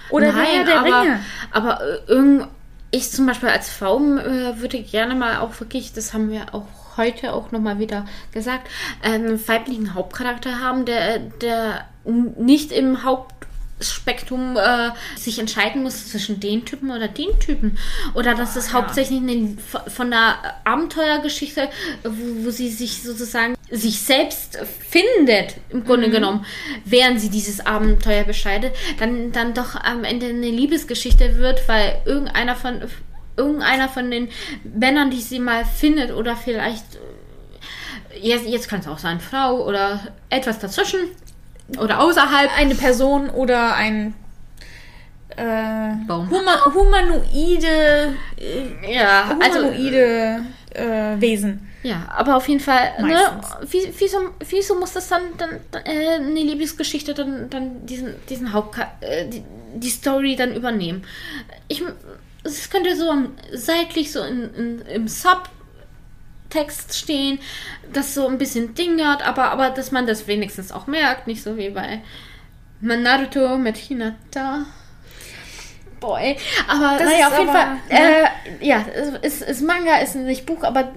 Oder 0.10 0.32
der 0.32 0.36
Herr 0.36 0.64
der 0.64 0.80
aber, 0.80 1.02
Ringe. 1.02 1.20
aber 1.52 1.82
äh, 1.82 2.12
irgend, 2.12 2.48
ich 2.92 3.12
zum 3.12 3.26
Beispiel 3.26 3.50
als 3.50 3.70
Frau 3.70 3.98
äh, 3.98 4.60
würde 4.60 4.82
gerne 4.82 5.16
mal 5.16 5.38
auch 5.40 5.60
wirklich, 5.60 5.94
das 5.94 6.14
haben 6.14 6.30
wir 6.30 6.54
auch 6.54 6.66
heute 6.98 7.34
auch 7.34 7.52
nochmal 7.52 7.80
wieder 7.80 8.06
gesagt, 8.32 8.68
einen 9.02 9.48
weiblichen 9.48 9.94
Hauptcharakter 9.94 10.60
haben, 10.60 10.86
der, 10.86 11.20
der 11.20 11.86
nicht 12.06 12.72
im 12.72 13.04
Hauptspektrum 13.78 14.58
äh, 14.58 14.90
sich 15.16 15.40
entscheiden 15.40 15.84
muss 15.84 16.10
zwischen 16.10 16.40
den 16.40 16.66
Typen 16.66 16.90
oder 16.90 17.08
den 17.08 17.40
Typen. 17.40 17.78
Oder 18.16 18.34
dass 18.34 18.56
es 18.56 18.74
hauptsächlich 18.74 19.20
eine, 19.20 19.58
von 19.88 20.10
der 20.10 20.38
Abenteuergeschichte, 20.64 21.70
wo, 22.04 22.46
wo 22.46 22.50
sie 22.50 22.70
sich 22.70 23.04
sozusagen 23.04 23.56
sich 23.70 24.02
selbst 24.02 24.58
findet, 24.90 25.56
im 25.70 25.84
Grunde 25.84 26.10
genommen, 26.10 26.46
während 26.86 27.22
sie 27.22 27.30
dieses 27.30 27.66
Abenteuer 27.66 28.24
beschreitet, 28.24 28.74
dann, 29.00 29.32
dann 29.32 29.54
doch 29.54 29.76
am 29.76 30.04
Ende 30.04 30.28
eine 30.28 30.50
Liebesgeschichte 30.50 31.38
wird, 31.38 31.68
weil 31.68 32.02
irgendeiner 32.06 32.56
von 32.56 32.82
irgendeiner 33.36 33.88
von 33.88 34.10
den 34.10 34.30
Männern, 34.64 35.12
die 35.12 35.22
sie 35.22 35.38
mal 35.38 35.64
findet, 35.64 36.12
oder 36.12 36.36
vielleicht 36.36 36.96
äh, 36.96 38.20
jetzt, 38.20 38.48
jetzt 38.48 38.68
kann 38.68 38.80
es 38.80 38.88
auch 38.88 38.98
sein, 38.98 39.20
Frau 39.20 39.64
oder 39.64 40.00
etwas 40.32 40.58
dazwischen 40.58 41.02
oder 41.80 42.00
außerhalb. 42.02 42.50
Eine 42.58 42.76
Person 42.76 43.30
oder 43.30 43.76
ein 43.76 44.14
äh, 45.36 46.06
Baum. 46.08 46.30
Huma 46.30 46.66
humanoide, 46.74 48.16
äh, 48.38 48.94
Ja, 48.96 49.38
also 49.40 49.60
humanoide 49.60 50.46
äh, 50.74 51.22
Wesen. 51.22 51.68
Ja, 51.84 52.08
aber 52.10 52.36
auf 52.36 52.48
jeden 52.50 52.60
Fall, 52.60 52.92
ne, 53.02 53.18
wie, 53.70 53.94
wieso, 53.98 54.18
wieso 54.50 54.76
muss 54.76 54.94
das 54.94 55.08
dann, 55.08 55.22
dann 55.38 55.60
dann, 55.72 55.86
äh, 55.86 56.16
eine 56.16 56.42
Liebesgeschichte 56.42 57.14
dann, 57.14 57.50
dann 57.50 57.86
diesen, 57.86 58.16
diesen 58.28 58.52
Haupt 58.52 58.78
äh, 59.02 59.28
die, 59.28 59.44
die 59.76 59.90
Story 59.90 60.36
dann 60.36 60.56
übernehmen? 60.56 61.04
Ich, 61.68 61.84
es 62.44 62.70
könnte 62.70 62.96
so 62.96 63.14
seitlich 63.54 64.12
so 64.12 64.22
in, 64.22 64.54
in, 64.56 64.82
im 64.82 65.08
Subtext 66.48 66.98
stehen, 66.98 67.40
das 67.94 68.14
so 68.14 68.28
ein 68.28 68.38
bisschen 68.38 68.74
dingert, 68.74 69.26
aber, 69.26 69.52
aber 69.52 69.70
dass 69.70 69.92
man 69.92 70.08
das 70.08 70.28
wenigstens 70.28 70.72
auch 70.72 70.88
merkt, 70.88 71.28
nicht 71.28 71.44
so 71.44 71.58
wie 71.58 71.70
bei 71.70 72.02
Naruto 72.80 73.58
mit 73.58 73.78
Hinata. 73.78 74.66
Boy. 76.00 76.38
Aber 76.68 76.98
Das 76.98 77.08
naja, 77.08 77.28
ist 77.28 77.34
auf 77.34 77.40
jeden 77.40 77.50
aber, 77.50 77.60
Fall. 77.60 77.78
Äh, 77.90 78.66
ja, 78.66 78.86
es 78.94 79.42
ist, 79.42 79.50
ist 79.50 79.62
Manga, 79.62 79.98
ist 79.98 80.16
nicht 80.16 80.46
Buch, 80.46 80.64
aber 80.64 80.92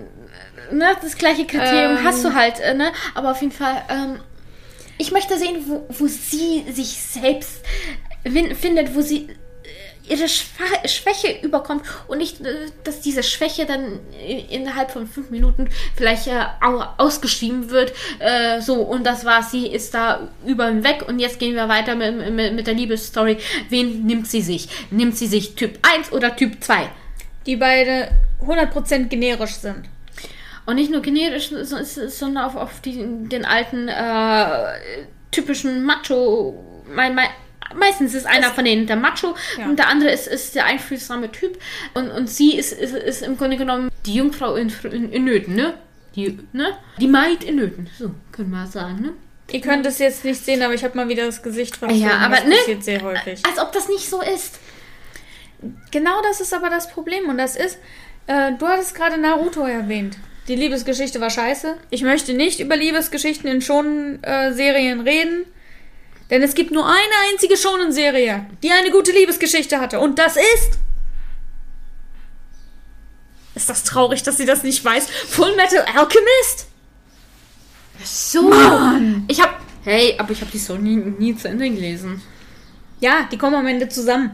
ne, 0.70 0.94
das 1.00 1.16
gleiche 1.16 1.46
Kriterium 1.46 1.96
Ähm. 1.98 2.04
hast 2.04 2.22
du 2.24 2.34
halt, 2.34 2.60
äh, 2.60 2.74
ne? 2.74 2.92
Aber 3.14 3.30
auf 3.30 3.40
jeden 3.40 3.52
Fall, 3.52 3.82
ähm, 3.88 4.20
ich 4.98 5.10
möchte 5.10 5.38
sehen, 5.38 5.64
wo, 5.66 5.86
wo 5.88 6.06
sie 6.06 6.66
sich 6.70 7.00
selbst 7.00 7.64
findet, 8.60 8.94
wo 8.94 9.00
sie 9.00 9.28
ihre 10.10 10.28
Schwäche 10.28 11.38
überkommt 11.42 11.84
und 12.08 12.18
nicht, 12.18 12.40
äh, 12.40 12.66
dass 12.84 13.00
diese 13.00 13.22
Schwäche 13.22 13.64
dann 13.66 14.00
innerhalb 14.50 14.90
von 14.90 15.06
fünf 15.06 15.30
Minuten 15.30 15.68
vielleicht 15.96 16.26
äh, 16.26 16.42
au 16.60 16.82
ausgeschrieben 16.98 17.70
wird. 17.70 17.92
Äh, 18.18 18.60
so, 18.60 18.74
und 18.82 19.04
das 19.06 19.24
war's, 19.24 19.50
sie 19.50 19.66
ist 19.68 19.94
da 19.94 20.28
über 20.44 20.82
weg 20.84 21.04
und 21.08 21.18
jetzt 21.20 21.38
gehen 21.38 21.54
wir 21.54 21.68
weiter 21.68 21.94
mit, 21.94 22.30
mit, 22.32 22.54
mit 22.54 22.66
der 22.66 22.74
Liebesstory. 22.74 23.38
Wen 23.68 24.04
nimmt 24.04 24.26
sie 24.26 24.42
sich? 24.42 24.68
Nimmt 24.90 25.16
sie 25.16 25.26
sich 25.26 25.54
Typ 25.54 25.78
1 25.94 26.12
oder 26.12 26.34
Typ 26.36 26.62
2? 26.62 26.88
Die 27.46 27.56
beide 27.56 28.10
100% 28.44 29.04
generisch 29.08 29.54
sind. 29.54 29.84
Und 30.66 30.76
nicht 30.76 30.90
nur 30.90 31.00
generisch, 31.02 31.50
so- 31.50 31.82
so- 31.84 32.08
sondern 32.08 32.44
auf, 32.44 32.56
auf 32.56 32.80
die, 32.80 32.96
den 33.28 33.44
alten 33.44 33.88
äh, 33.88 34.74
typischen 35.30 35.84
Macho. 35.84 36.62
Mein, 36.92 37.14
mein, 37.14 37.28
meistens 37.74 38.14
ist 38.14 38.26
einer 38.26 38.50
von 38.50 38.64
denen 38.64 38.86
der 38.86 38.96
Macho 38.96 39.34
Ja. 39.58 39.66
und 39.66 39.78
der 39.78 39.88
andere 39.88 40.10
ist, 40.10 40.26
ist 40.26 40.54
der 40.54 40.64
einfühlsame 40.66 41.30
Typ. 41.32 41.58
Und, 41.94 42.10
und 42.10 42.28
sie 42.28 42.56
ist, 42.56 42.72
ist, 42.72 42.94
ist 42.94 43.22
im 43.22 43.36
Grunde 43.36 43.56
genommen 43.56 43.90
die 44.06 44.14
Jungfrau 44.14 44.54
in, 44.56 44.72
in, 44.84 45.12
in 45.12 45.24
Nöten, 45.24 45.54
ne? 45.54 45.74
Die, 46.16 46.38
ne? 46.52 46.76
Die 46.98 47.06
Maid 47.06 47.44
in 47.44 47.56
Nöten, 47.56 47.88
so 47.98 48.10
können 48.32 48.50
wir 48.50 48.66
sagen, 48.66 49.00
ne? 49.00 49.12
Ihr 49.52 49.60
könnt 49.60 49.84
es 49.86 49.98
jetzt 49.98 50.24
nicht 50.24 50.44
sehen, 50.44 50.62
aber 50.62 50.74
ich 50.74 50.84
habe 50.84 50.96
mal 50.96 51.08
wieder 51.08 51.26
das 51.26 51.42
Gesicht 51.42 51.76
verzogen. 51.76 52.00
Ja, 52.00 52.18
aber 52.18 52.36
das 52.36 52.44
ne? 52.44 52.54
passiert 52.56 52.84
sehr 52.84 53.02
häufig. 53.02 53.44
Als 53.44 53.58
ob 53.58 53.72
das 53.72 53.88
nicht 53.88 54.08
so 54.08 54.20
ist. 54.22 54.58
Genau 55.90 56.22
das 56.22 56.40
ist 56.40 56.54
aber 56.54 56.70
das 56.70 56.88
Problem. 56.90 57.28
Und 57.28 57.36
das 57.38 57.56
ist, 57.56 57.78
äh, 58.26 58.52
du 58.58 58.66
hattest 58.66 58.94
gerade 58.94 59.18
Naruto 59.18 59.64
erwähnt. 59.66 60.16
Die 60.48 60.54
Liebesgeschichte 60.56 61.20
war 61.20 61.30
scheiße. 61.30 61.76
Ich 61.90 62.02
möchte 62.02 62.32
nicht 62.32 62.60
über 62.60 62.76
Liebesgeschichten 62.76 63.50
in 63.50 63.60
Shonen-Serien 63.60 65.00
reden. 65.00 65.44
Denn 66.30 66.42
es 66.42 66.54
gibt 66.54 66.70
nur 66.70 66.86
eine 66.86 67.14
einzige 67.30 67.56
Shonen-Serie, 67.56 68.46
die 68.62 68.70
eine 68.70 68.90
gute 68.90 69.12
Liebesgeschichte 69.12 69.80
hatte. 69.80 70.00
Und 70.00 70.18
das 70.18 70.36
ist... 70.36 70.78
Ist 73.56 73.68
das 73.68 73.82
traurig, 73.82 74.22
dass 74.22 74.36
sie 74.36 74.46
das 74.46 74.62
nicht 74.62 74.84
weiß? 74.84 75.08
Full 75.10 75.56
Metal 75.56 75.84
Alchemist! 75.96 76.68
So. 78.04 78.42
Mann. 78.42 79.24
Ich 79.28 79.40
hab. 79.40 79.60
Hey, 79.82 80.14
aber 80.18 80.30
ich 80.30 80.40
habe 80.40 80.50
die 80.50 80.58
so 80.58 80.76
nie, 80.76 80.96
nie 80.96 81.36
zu 81.36 81.48
Ende 81.48 81.68
gelesen. 81.68 82.22
Ja, 83.00 83.28
die 83.30 83.38
kommen 83.38 83.56
am 83.56 83.66
Ende 83.66 83.88
zusammen. 83.88 84.30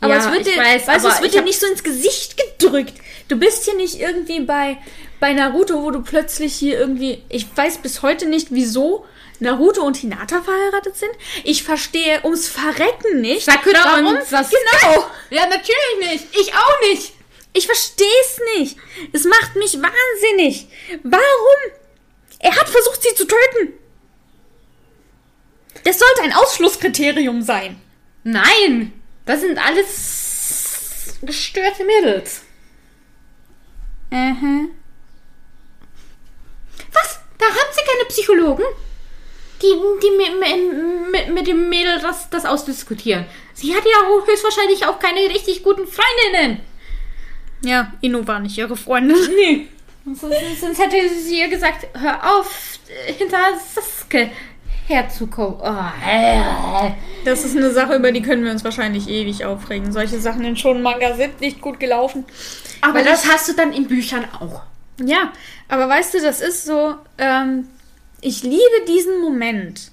Aber 0.00 0.14
Ja, 0.14 0.20
es 0.20 0.32
wird 0.32 0.46
dir, 0.46 0.56
weiß, 0.56 0.86
weißt 0.86 1.06
es 1.06 1.22
wird 1.22 1.34
dir 1.34 1.42
nicht 1.42 1.60
so 1.60 1.66
ins 1.66 1.82
Gesicht 1.82 2.36
gedrückt. 2.36 2.94
Du 3.28 3.36
bist 3.36 3.64
hier 3.64 3.76
nicht 3.76 4.00
irgendwie 4.00 4.40
bei, 4.40 4.78
bei 5.20 5.32
Naruto, 5.32 5.82
wo 5.82 5.90
du 5.90 6.02
plötzlich 6.02 6.54
hier 6.54 6.78
irgendwie. 6.78 7.22
Ich 7.28 7.46
weiß 7.54 7.78
bis 7.78 8.02
heute 8.02 8.26
nicht, 8.26 8.48
wieso 8.50 9.04
Naruto 9.40 9.82
und 9.82 9.96
Hinata 9.96 10.42
verheiratet 10.42 10.96
sind. 10.96 11.12
Ich 11.44 11.62
verstehe 11.62 12.22
ums 12.24 12.48
Verrecken 12.48 13.20
nicht. 13.20 13.44
Sakura 13.46 13.84
warum, 13.84 14.16
und 14.16 14.24
Sasuke? 14.24 14.56
Genau. 14.80 15.06
Ja, 15.30 15.46
natürlich 15.46 16.10
nicht. 16.12 16.24
Ich 16.38 16.54
auch 16.54 16.80
nicht. 16.90 17.12
Ich 17.52 17.66
verstehe 17.66 18.06
es 18.22 18.58
nicht. 18.58 18.76
Es 19.12 19.24
macht 19.24 19.56
mich 19.56 19.74
wahnsinnig. 19.74 20.68
Warum? 21.02 21.72
Er 22.38 22.54
hat 22.56 22.68
versucht, 22.68 23.02
sie 23.02 23.14
zu 23.14 23.26
töten. 23.26 23.74
Das 25.84 25.98
sollte 25.98 26.22
ein 26.22 26.32
Ausschlusskriterium 26.32 27.42
sein. 27.42 27.80
Nein, 28.22 28.92
das 29.24 29.40
sind 29.40 29.58
alles 29.58 31.18
gestörte 31.22 31.84
Mädels. 31.84 32.42
Mhm. 34.10 34.70
Was? 36.92 37.20
Da 37.38 37.46
haben 37.46 37.72
sie 37.72 37.90
keine 37.90 38.04
Psychologen? 38.08 38.64
Die, 39.62 39.74
die 40.02 40.10
mit, 40.16 41.10
mit, 41.10 41.34
mit 41.34 41.46
dem 41.46 41.68
Mädel 41.68 42.00
das, 42.00 42.30
das 42.30 42.44
ausdiskutieren. 42.44 43.26
Sie 43.54 43.74
hat 43.74 43.84
ja 43.84 44.26
höchstwahrscheinlich 44.26 44.86
auch 44.86 44.98
keine 44.98 45.20
richtig 45.20 45.62
guten 45.62 45.86
Freundinnen. 45.86 46.60
Ja, 47.62 47.92
Inu 48.00 48.26
war 48.26 48.40
nicht 48.40 48.56
ihre 48.56 48.76
Freundin. 48.76 49.16
Nee. 49.36 49.68
Sonst, 50.06 50.60
sonst 50.60 50.78
hätte 50.80 50.96
sie 51.10 51.40
ihr 51.40 51.48
gesagt, 51.48 51.86
hör 51.92 52.38
auf, 52.38 52.78
hinter 53.18 53.38
Saske 53.74 54.30
herzukommen. 54.86 55.58
Oh. 55.62 56.90
Das 57.24 57.44
ist 57.44 57.56
eine 57.56 57.70
Sache, 57.70 57.96
über 57.96 58.10
die 58.10 58.22
können 58.22 58.42
wir 58.42 58.50
uns 58.50 58.64
wahrscheinlich 58.64 59.08
ewig 59.08 59.44
aufregen. 59.44 59.92
Solche 59.92 60.18
Sachen 60.18 60.44
in 60.44 60.56
schon 60.56 60.82
Manga 60.82 61.14
sind 61.14 61.40
nicht 61.40 61.60
gut 61.60 61.78
gelaufen. 61.78 62.24
Aber 62.80 62.94
Weil 62.94 63.04
das 63.04 63.30
hast 63.30 63.48
du 63.48 63.52
dann 63.52 63.72
in 63.72 63.86
Büchern 63.88 64.26
auch. 64.40 64.62
Ja, 65.02 65.32
aber 65.68 65.88
weißt 65.88 66.14
du, 66.14 66.20
das 66.20 66.40
ist 66.40 66.64
so, 66.64 66.94
ähm, 67.18 67.68
ich 68.20 68.42
liebe 68.42 68.84
diesen 68.88 69.20
Moment 69.20 69.90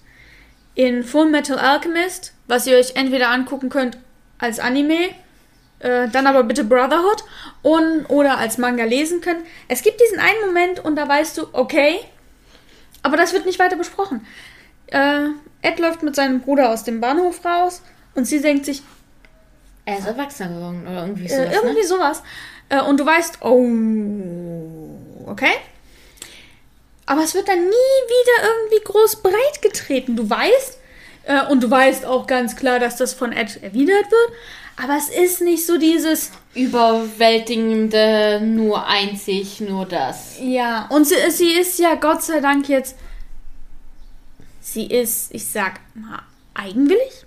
in 0.76 1.04
Full 1.04 1.30
Metal 1.30 1.58
Alchemist, 1.58 2.34
was 2.48 2.68
ihr 2.68 2.78
euch 2.78 2.95
entweder 2.95 3.30
angucken 3.30 3.70
könnt 3.70 3.98
als 4.38 4.60
Anime, 4.60 5.10
äh, 5.80 6.08
dann 6.10 6.28
aber 6.28 6.44
bitte 6.44 6.64
Brotherhood 6.64 7.24
und, 7.62 8.06
oder 8.10 8.38
als 8.38 8.58
Manga 8.58 8.84
lesen 8.84 9.22
könnt. 9.22 9.45
Es 9.68 9.82
gibt 9.82 9.99
diesen 10.02 10.20
einen 10.20 10.45
Moment 10.45 10.80
und 10.84 10.95
da 10.95 11.08
weißt 11.08 11.38
du, 11.38 11.48
okay, 11.54 11.99
aber 13.04 13.18
das 13.18 13.34
wird 13.34 13.45
nicht 13.45 13.60
weiter 13.60 13.76
besprochen. 13.76 14.26
Äh, 14.88 15.30
Ed 15.62 15.80
läuft 15.80 16.04
mit 16.04 16.16
seinem 16.16 16.41
Bruder 16.41 16.70
aus 16.70 16.84
dem 16.84 17.02
Bahnhof 17.02 17.44
raus 17.44 17.82
und 18.16 18.26
sie 18.26 18.41
denkt 18.41 18.66
sich, 18.66 18.84
Er 19.86 19.98
ist 19.99 20.08
erwachsen 20.08 20.54
geworden 20.56 20.86
oder 20.88 21.02
irgendwie 21.02 21.26
äh, 21.26 21.30
sowas. 21.30 21.56
irgendwie 21.56 21.82
ne? 21.82 21.88
sowas. 21.88 22.24
Äh, 22.70 22.82
und 22.82 22.99
du 22.99 23.06
weißt, 23.06 23.40
oh, 23.41 25.30
okay. 25.30 25.54
Aber 27.07 27.23
es 27.23 27.34
wird 27.34 27.47
dann 27.47 27.59
nie 27.59 27.69
wieder 27.69 28.47
irgendwie 28.47 28.84
groß 28.84 29.23
breit 29.23 29.61
getreten. 29.63 30.15
Du 30.15 30.29
weißt, 30.29 30.77
äh, 31.23 31.45
und 31.47 31.63
du 31.63 31.71
weißt 31.71 32.05
auch 32.05 32.27
ganz 32.27 32.55
klar, 32.55 32.79
dass 32.79 32.97
das 32.97 33.13
von 33.13 33.31
Ed 33.31 33.63
erwidert 33.63 34.11
wird. 34.11 34.31
Aber 34.79 34.95
es 34.95 35.09
ist 35.09 35.41
nicht 35.41 35.65
so 35.65 35.79
dieses, 35.79 36.31
Überwältigende, 36.53 38.41
nur 38.43 38.88
einzig, 38.88 39.59
nur 39.61 39.85
das. 39.85 40.38
ja. 40.39 40.88
Und 40.89 41.05
sie, 41.05 41.15
sie 41.29 41.53
ist 41.53 41.79
ja 41.79 41.95
Gott 41.95 42.23
sei 42.23 42.39
Dank 42.39 42.67
jetzt, 42.67 42.95
sie 44.59 44.85
ist, 44.85 45.34
ich 45.34 45.47
sag 45.47 45.79
mal, 45.95 46.21
eigenwillig. 46.53 47.25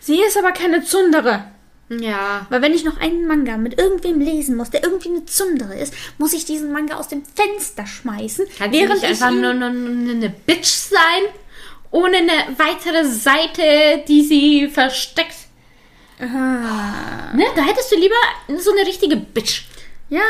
Sie 0.00 0.20
ist 0.20 0.36
aber 0.36 0.52
keine 0.52 0.84
Zundere. 0.84 1.44
Ja. 1.90 2.46
Weil 2.48 2.62
wenn 2.62 2.72
ich 2.72 2.84
noch 2.84 2.98
einen 2.98 3.26
Manga 3.26 3.56
mit 3.58 3.78
irgendwem 3.78 4.20
lesen 4.20 4.56
muss, 4.56 4.70
der 4.70 4.82
irgendwie 4.82 5.10
eine 5.10 5.24
Zundere 5.26 5.74
ist, 5.78 5.92
muss 6.18 6.32
ich 6.32 6.44
diesen 6.44 6.72
Manga 6.72 6.96
aus 6.96 7.08
dem 7.08 7.22
Fenster 7.34 7.86
schmeißen. 7.86 8.46
Kann 8.58 8.72
während 8.72 9.04
einfach 9.04 9.28
ich 9.30 9.34
ihn- 9.36 9.40
nur, 9.42 9.52
nur, 9.54 9.70
nur 9.70 10.14
eine 10.14 10.30
Bitch 10.30 10.66
sein? 10.66 11.22
Ohne 11.90 12.16
eine 12.16 12.32
weitere 12.58 13.04
Seite, 13.04 14.02
die 14.08 14.24
sie 14.24 14.68
versteckt. 14.68 15.36
Ah, 16.20 17.32
Ne? 17.34 17.44
Da 17.54 17.62
hättest 17.62 17.92
du 17.92 17.96
lieber 17.96 18.14
so 18.58 18.70
eine 18.72 18.86
richtige 18.86 19.16
Bitch. 19.16 19.62
ja. 20.08 20.22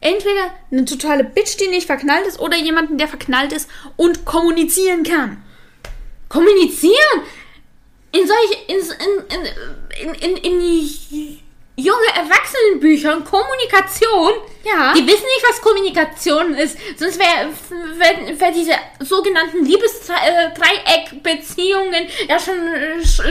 Entweder 0.00 0.54
eine 0.70 0.84
totale 0.84 1.24
Bitch, 1.24 1.56
die 1.58 1.66
nicht 1.66 1.86
verknallt 1.86 2.24
ist, 2.26 2.38
oder 2.38 2.56
jemanden, 2.56 2.98
der 2.98 3.08
verknallt 3.08 3.52
ist 3.52 3.68
und 3.96 4.24
kommunizieren 4.24 5.02
kann. 5.02 5.42
Kommunizieren! 6.28 7.22
In 8.12 8.26
solche, 8.26 8.54
in, 8.68 8.78
in, 10.00 10.14
in, 10.14 10.36
in, 10.36 10.60
junge 11.78 12.08
Erwachsenenbüchern 12.14 13.24
Kommunikation. 13.24 14.34
Ja. 14.64 14.92
Die 14.94 15.06
wissen 15.06 15.24
nicht, 15.24 15.44
was 15.48 15.60
Kommunikation 15.60 16.54
ist. 16.54 16.76
Sonst 16.98 17.18
wäre 17.18 17.48
wär, 17.96 18.40
wär 18.40 18.52
diese 18.52 18.74
sogenannten 19.00 19.64
Liebesdreieck-Beziehungen 19.64 22.06
ja 22.28 22.38
schon, 22.38 22.54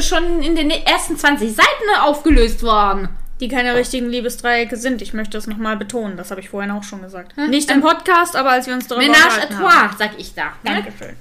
schon 0.01 0.41
in 0.41 0.55
den 0.55 0.71
ersten 0.71 1.15
20 1.17 1.53
Seiten 1.53 1.89
aufgelöst 2.01 2.63
worden. 2.63 3.09
Die 3.39 3.49
keine 3.49 3.75
richtigen 3.75 4.09
Liebesdreiecke 4.09 4.77
sind. 4.77 5.03
Ich 5.03 5.13
möchte 5.13 5.37
das 5.37 5.45
nochmal 5.45 5.77
betonen. 5.77 6.17
Das 6.17 6.31
habe 6.31 6.41
ich 6.41 6.49
vorhin 6.49 6.71
auch 6.71 6.81
schon 6.83 7.03
gesagt. 7.03 7.37
Nicht 7.37 7.69
im 7.69 7.81
Podcast, 7.81 8.35
aber 8.35 8.49
als 8.51 8.65
wir 8.65 8.73
uns 8.73 8.87
darüber 8.87 9.05
Ménage 9.05 9.41
à 9.41 9.47
trois, 9.47 9.91
sag 9.99 10.17
ich 10.17 10.33
da. 10.33 10.53
Dankeschön. 10.63 11.15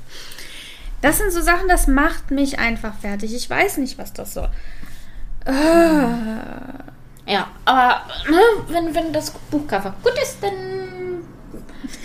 Das 1.07 1.19
sind 1.19 1.31
so 1.31 1.41
Sachen, 1.41 1.69
das 1.69 1.87
macht 1.87 2.33
mich 2.33 2.59
einfach 2.59 2.93
fertig. 3.01 3.33
Ich 3.33 3.49
weiß 3.49 3.77
nicht, 3.77 3.97
was 3.97 4.13
das 4.13 4.35
soll. 4.35 4.49
Ah. 5.45 6.83
Ja, 7.25 7.47
aber 7.65 8.03
ne, 8.29 8.41
wenn, 8.67 8.93
wenn 8.93 9.13
das 9.13 9.31
Buchcover 9.31 9.95
gut 10.03 10.15
ist, 10.21 10.39
dann 10.43 11.25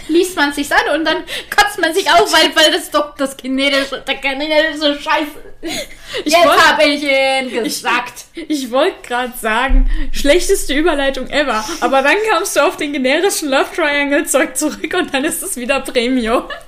liest 0.08 0.36
man 0.36 0.50
es 0.50 0.58
sich 0.58 0.72
an 0.72 1.00
und 1.00 1.06
dann 1.06 1.24
kotzt 1.50 1.80
man 1.80 1.96
sich 1.96 2.12
auf, 2.12 2.32
weil, 2.32 2.56
weil 2.56 2.72
das 2.72 2.92
doch 2.92 3.16
das 3.16 3.36
kinetische, 3.36 4.04
der 4.06 4.16
kinetische 4.18 5.00
Scheiß 5.02 5.28
ist. 5.62 5.88
Ich 6.24 6.34
Jetzt 6.34 6.68
habe 6.68 6.84
ich 6.84 7.04
ihn 7.04 7.64
gesagt. 7.64 8.26
Ich 8.36 8.70
wollte 8.70 9.02
gerade 9.02 9.34
sagen, 9.36 9.90
schlechteste 10.12 10.76
Überleitung 10.76 11.28
ever. 11.28 11.66
Aber 11.80 12.04
dann 12.04 12.18
kamst 12.30 12.56
du 12.56 12.60
auf 12.60 12.78
den 12.78 12.94
generischen 12.94 13.50
Love 13.50 13.70
Triangle 13.76 14.26
Zeug 14.26 14.56
zurück 14.56 14.94
und 14.94 15.12
dann 15.12 15.24
ist 15.24 15.42
es 15.42 15.58
wieder 15.58 15.80
Premio. 15.80 16.48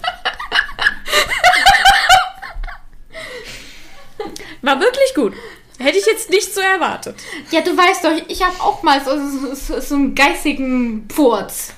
War 4.63 4.79
wirklich 4.79 5.13
gut. 5.13 5.33
Hätte 5.77 5.97
ich 5.97 6.05
jetzt 6.05 6.29
nicht 6.29 6.53
so 6.53 6.61
erwartet. 6.61 7.15
Ja, 7.51 7.61
du 7.61 7.75
weißt 7.75 8.05
doch, 8.05 8.13
ich 8.29 8.41
habe 8.43 8.59
auch 8.61 8.81
mal 8.81 9.03
so, 9.03 9.11
so, 9.27 9.53
so, 9.53 9.79
so 9.81 9.95
einen 9.95 10.15
geistigen 10.15 11.07
Purz. 11.07 11.73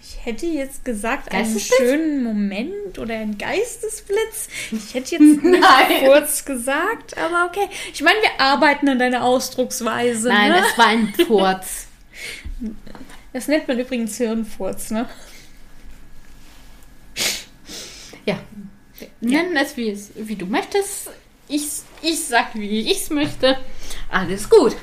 Ich 0.00 0.24
hätte 0.24 0.46
jetzt 0.46 0.84
gesagt, 0.84 1.32
einen 1.32 1.58
schönen 1.58 2.22
Moment 2.22 2.98
oder 2.98 3.14
einen 3.16 3.36
Geistesblitz. 3.36 4.48
Ich 4.70 4.94
hätte 4.94 5.16
jetzt 5.16 5.20
nicht 5.20 5.42
Nein. 5.60 6.04
kurz 6.04 6.44
gesagt, 6.44 7.18
aber 7.18 7.46
okay. 7.46 7.68
Ich 7.92 8.02
meine, 8.02 8.18
wir 8.20 8.40
arbeiten 8.40 8.88
an 8.88 8.98
deiner 9.00 9.24
Ausdrucksweise. 9.24 10.28
Nein, 10.28 10.52
ne? 10.52 10.60
das 10.60 10.78
war 10.78 10.86
ein 10.86 11.12
Purz. 11.26 11.88
das 13.32 13.48
nennt 13.48 13.66
man 13.66 13.80
übrigens 13.80 14.16
Hirnfurz, 14.16 14.92
ne? 14.92 15.08
Ja. 18.24 18.38
Nenn 19.20 19.56
es, 19.56 19.76
wie, 19.76 19.90
es, 19.90 20.12
wie 20.14 20.36
du 20.36 20.46
möchtest. 20.46 21.10
Ich, 21.48 21.66
ich 22.02 22.24
sag, 22.24 22.54
wie 22.54 22.90
ich 22.90 23.02
es 23.02 23.10
möchte. 23.10 23.56
Alles 24.10 24.48
gut. 24.48 24.76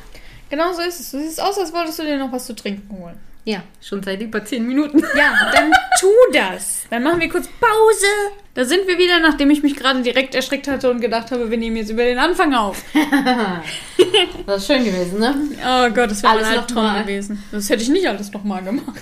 Genau 0.50 0.74
so 0.74 0.82
ist 0.82 1.00
es. 1.00 1.12
Du 1.12 1.20
siehst 1.20 1.42
aus, 1.42 1.58
als 1.58 1.74
wolltest 1.74 2.00
du 2.00 2.04
dir 2.04 2.18
noch 2.18 2.32
was 2.32 2.46
zu 2.46 2.54
trinken 2.54 2.98
holen. 2.98 3.18
Ja, 3.44 3.64
schon 3.82 4.04
seit 4.04 4.22
über 4.22 4.44
10 4.44 4.68
Minuten. 4.68 5.00
Ja, 5.18 5.52
dann 5.52 5.72
tu 6.00 6.08
das. 6.32 6.84
Dann 6.90 7.04
machen 7.04 7.20
wir 7.20 7.30
kurz 7.30 7.48
Pause. 7.48 8.06
Da 8.54 8.66
sind 8.66 8.86
wir 8.88 8.98
wieder, 8.98 9.20
nachdem 9.20 9.50
ich 9.50 9.64
mich 9.64 9.76
gerade 9.76 10.02
direkt 10.02 10.36
erschreckt 10.36 10.68
hatte 10.68 10.92
und 10.92 11.00
gedacht 11.02 11.32
habe, 11.32 11.50
wir 11.50 11.58
nehmen 11.58 11.78
jetzt 11.78 11.90
über 11.90 12.04
den 12.04 12.20
Anfang 12.20 12.54
auf. 12.54 12.84
Das 14.46 14.64
ist 14.64 14.68
schön 14.68 14.84
gewesen, 14.84 15.20
ne? 15.20 15.34
Oh 15.60 15.90
Gott, 15.94 16.12
das 16.12 16.22
wäre 16.22 16.34
Alles 16.34 16.48
ein 16.48 16.56
noch 16.56 16.62
Albtraum 16.64 17.02
gewesen. 17.04 17.44
Das 17.52 17.70
hätte 17.70 17.84
ich 17.84 17.90
nicht 17.90 18.08
alles 18.08 18.32
nochmal 18.34 18.62
gemacht. 18.62 19.02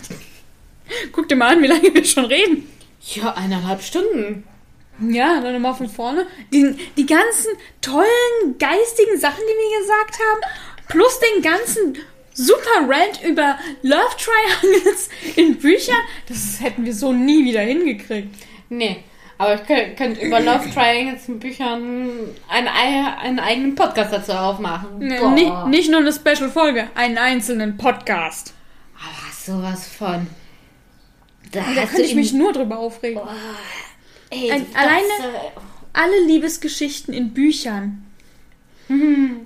Guck 1.12 1.28
dir 1.28 1.36
mal 1.36 1.56
an, 1.56 1.64
wie 1.64 1.68
lange 1.68 1.92
wir 1.94 2.06
schon 2.06 2.26
reden. 2.26 2.68
Ja, 3.16 3.34
eineinhalb 3.34 3.82
Stunden. 3.82 4.44
Ja, 5.02 5.40
dann 5.42 5.54
nochmal 5.54 5.76
von 5.76 5.88
vorne. 5.90 6.26
Die, 6.54 6.76
die 6.98 7.06
ganzen 7.06 7.52
tollen, 7.82 8.58
geistigen 8.60 9.18
Sachen, 9.20 9.42
die 9.42 9.54
wir 9.54 9.80
gesagt 9.80 10.20
haben, 10.20 10.42
plus 10.88 11.20
den 11.20 11.42
ganzen 11.42 11.98
super 12.34 12.88
Rant 12.88 13.22
über 13.24 13.58
Love 13.82 14.16
Triangles 14.18 15.10
in 15.36 15.58
Büchern, 15.58 15.98
das 16.28 16.60
hätten 16.62 16.86
wir 16.86 16.94
so 16.94 17.12
nie 17.14 17.44
wieder 17.46 17.62
hingekriegt. 17.62 18.36
Nee. 18.70 19.04
Aber 19.38 19.56
ich 19.56 19.66
könnte 19.66 19.96
könnt 19.96 20.22
über 20.22 20.42
Love 20.42 20.70
Triangles 20.74 21.28
in 21.30 21.40
Büchern 21.40 22.10
einen, 22.50 22.68
ei- 22.68 23.18
einen 23.22 23.40
eigenen 23.40 23.76
Podcast 23.76 24.12
dazu 24.12 24.34
aufmachen. 24.34 24.98
Nee, 25.00 25.18
Boah. 25.18 25.32
nicht, 25.32 25.66
nicht 25.68 25.90
nur 25.92 26.02
eine 26.02 26.12
Special-Folge, 26.12 26.90
einen 26.96 27.18
einzelnen 27.18 27.78
Podcast. 27.78 28.54
Aber 28.96 29.32
sowas 29.34 29.88
von. 29.88 30.28
Da, 31.54 31.62
Da 31.74 31.86
könnte 31.86 32.02
ich 32.02 32.16
mich 32.16 32.34
nur 32.34 32.52
drüber 32.52 32.78
aufregen. 32.80 33.22
Ey, 34.30 34.52
ein- 34.52 34.76
alleine- 34.76 35.36
äh, 35.38 35.52
Alle 35.94 36.24
Liebesgeschichten 36.26 37.14
in 37.14 37.34
Büchern. 37.34 38.06
hm. 38.88 39.46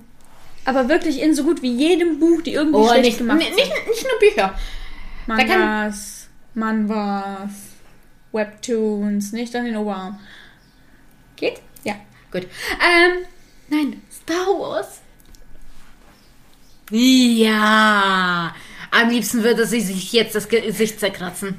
Aber 0.66 0.88
wirklich 0.88 1.20
in 1.20 1.34
so 1.34 1.44
gut 1.44 1.60
wie 1.62 1.72
jedem 1.74 2.18
Buch, 2.18 2.40
die 2.42 2.52
irgendwie 2.54 2.78
Oh, 2.78 2.88
schlecht 2.88 3.04
nicht, 3.04 3.18
gemacht 3.18 3.38
nicht, 3.38 3.54
nicht, 3.54 3.70
nicht 3.88 4.02
nur 4.04 4.18
Bücher. 4.18 4.58
Mangas, 5.26 6.28
Manwas, 6.54 7.50
Webtoons, 8.32 9.32
nicht 9.32 9.54
an 9.56 9.64
den 9.66 9.76
Oberarm. 9.76 10.18
Geht? 11.36 11.60
Ja. 11.84 11.94
Gut. 12.30 12.44
Ähm, 12.44 13.24
nein, 13.68 14.02
Star 14.10 14.46
Wars. 14.58 15.00
Ja. 16.90 18.54
Am 18.90 19.08
liebsten 19.10 19.42
würde 19.42 19.66
sie 19.66 19.80
sich 19.80 20.12
jetzt 20.12 20.34
das 20.34 20.48
Gesicht 20.48 21.00
zerkratzen. 21.00 21.58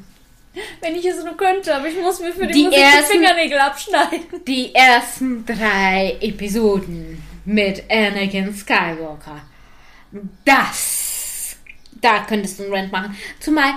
Wenn 0.82 0.96
ich 0.96 1.06
es 1.06 1.24
nur 1.24 1.36
könnte, 1.38 1.76
aber 1.76 1.88
ich 1.88 1.98
muss 2.00 2.20
mir 2.20 2.32
für 2.34 2.48
die, 2.48 2.54
Die 2.54 2.64
Musik 2.66 2.80
ersten- 2.80 3.12
die 3.12 3.18
Fingernägel 3.18 3.60
abschneiden. 3.60 4.46
Die 4.48 4.74
ersten 4.76 5.46
drei 5.46 6.18
Episoden 6.22 7.22
mit 7.46 7.84
Anakin 7.92 8.54
Skywalker. 8.56 9.42
Das. 10.46 11.58
Da 12.02 12.24
könntest 12.26 12.60
du 12.60 12.64
einen 12.64 12.74
Rant 12.74 12.92
machen. 12.92 13.18
Zumal 13.40 13.74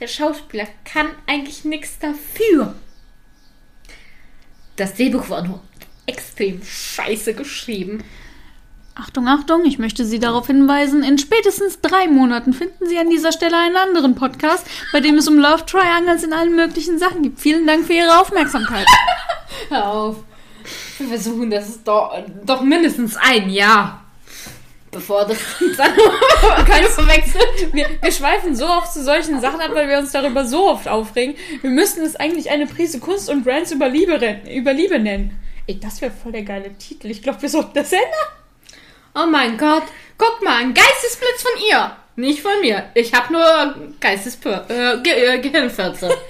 der 0.00 0.06
Schauspieler 0.08 0.66
kann 0.84 1.08
eigentlich 1.26 1.64
nichts 1.64 1.98
dafür. 1.98 2.74
Das 4.76 4.94
Drehbuch 4.94 5.28
war 5.28 5.46
nur 5.46 5.62
extrem 6.06 6.62
scheiße 6.64 7.34
geschrieben. 7.34 8.02
Achtung, 9.00 9.28
Achtung, 9.28 9.64
ich 9.64 9.78
möchte 9.78 10.04
Sie 10.04 10.18
darauf 10.18 10.46
hinweisen, 10.48 11.02
in 11.02 11.16
spätestens 11.16 11.80
drei 11.80 12.06
Monaten 12.06 12.52
finden 12.52 12.86
Sie 12.86 12.98
an 12.98 13.08
dieser 13.08 13.32
Stelle 13.32 13.56
einen 13.56 13.76
anderen 13.76 14.14
Podcast, 14.14 14.66
bei 14.92 15.00
dem 15.00 15.16
es 15.16 15.26
um 15.26 15.38
Love 15.38 15.64
Triangles 15.64 16.22
in 16.22 16.34
allen 16.34 16.54
möglichen 16.54 16.98
Sachen 16.98 17.22
gibt. 17.22 17.40
Vielen 17.40 17.66
Dank 17.66 17.86
für 17.86 17.94
Ihre 17.94 18.20
Aufmerksamkeit. 18.20 18.86
Hör 19.70 19.90
auf. 19.90 20.16
Wir 20.98 21.08
versuchen 21.08 21.50
das 21.50 21.82
doch, 21.82 22.12
doch 22.44 22.60
mindestens 22.60 23.16
ein 23.16 23.48
Jahr. 23.48 24.04
Bevor 24.90 25.24
das 25.24 25.38
dann 25.78 25.92
Kannst? 26.66 26.98
Wir, 27.72 27.86
wir 28.02 28.12
schweifen 28.12 28.54
so 28.54 28.66
oft 28.66 28.92
zu 28.92 29.02
solchen 29.02 29.40
Sachen 29.40 29.60
ab, 29.60 29.70
weil 29.72 29.88
wir 29.88 29.98
uns 29.98 30.12
darüber 30.12 30.44
so 30.44 30.68
oft 30.68 30.88
aufregen. 30.88 31.36
Wir 31.62 31.70
müssten 31.70 32.02
es 32.02 32.16
eigentlich 32.16 32.50
eine 32.50 32.66
Prise 32.66 33.00
Kunst 33.00 33.30
und 33.30 33.44
Brands 33.44 33.72
über 33.72 33.88
Liebe, 33.88 34.40
über 34.52 34.74
Liebe 34.74 34.98
nennen. 34.98 35.40
Ey, 35.66 35.80
das 35.80 36.02
wäre 36.02 36.12
voll 36.12 36.32
der 36.32 36.42
geile 36.42 36.76
Titel. 36.76 37.10
Ich 37.10 37.22
glaube, 37.22 37.40
wir 37.40 37.48
sollten 37.48 37.72
das 37.74 37.92
ändern. 37.92 38.39
Oh 39.14 39.26
mein 39.26 39.58
Gott, 39.58 39.84
guck 40.16 40.42
mal, 40.42 40.58
ein 40.58 40.74
Geistesblitz 40.74 41.42
von 41.42 41.62
ihr. 41.68 41.96
Nicht 42.16 42.42
von 42.42 42.60
mir. 42.60 42.90
Ich 42.94 43.12
habe 43.14 43.32
nur 43.32 43.92
Geistespür, 43.98 44.66
äh, 44.68 45.02
Ge 45.02 45.12
äh, 45.12 45.38
Gehirnfürze. 45.40 46.16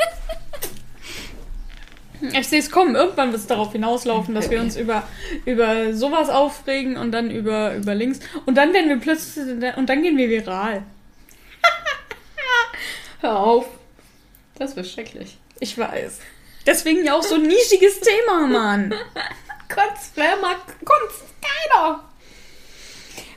Ich 2.32 2.48
sehe 2.48 2.58
es 2.58 2.70
kommen. 2.70 2.96
Irgendwann 2.96 3.32
wird 3.32 3.40
es 3.40 3.46
darauf 3.46 3.72
hinauslaufen, 3.72 4.34
dass 4.34 4.50
wir 4.50 4.60
uns 4.60 4.76
über, 4.76 5.04
über 5.46 5.94
sowas 5.94 6.28
aufregen 6.28 6.98
und 6.98 7.12
dann 7.12 7.30
über, 7.30 7.74
über 7.74 7.94
Links. 7.94 8.20
Und 8.44 8.56
dann 8.56 8.74
werden 8.74 8.90
wir 8.90 8.98
plötzlich, 8.98 9.46
und 9.76 9.86
dann 9.86 10.02
gehen 10.02 10.18
wir 10.18 10.28
viral. 10.28 10.82
Hör 13.20 13.38
auf. 13.38 13.66
Das 14.58 14.76
wird 14.76 14.86
schrecklich. 14.86 15.38
Ich 15.60 15.78
weiß. 15.78 16.20
Deswegen 16.66 17.06
ja 17.06 17.14
auch 17.14 17.22
so 17.22 17.36
ein 17.36 17.42
nischiges 17.42 18.00
Thema, 18.00 18.46
Mann. 18.46 18.94
Kunst, 19.68 20.12
wer 20.16 20.36
mag 20.36 20.58
Kunst? 20.84 21.24
Keiner. 21.40 22.09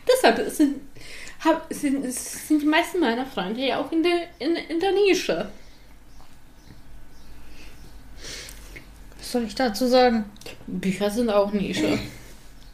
Deshalb 0.07 0.49
sind, 0.49 0.81
hab, 1.43 1.71
sind, 1.73 2.11
sind 2.11 2.61
die 2.61 2.65
meisten 2.65 2.99
meiner 2.99 3.25
Freunde 3.25 3.61
ja 3.61 3.79
auch 3.79 3.91
in 3.91 4.03
der, 4.03 4.27
in, 4.39 4.55
in 4.55 4.79
der 4.79 4.91
Nische. 4.91 5.49
Was 9.17 9.31
soll 9.31 9.43
ich 9.43 9.55
dazu 9.55 9.87
sagen? 9.87 10.25
Bücher 10.67 11.09
sind 11.09 11.29
auch 11.29 11.51
Nische. 11.53 11.99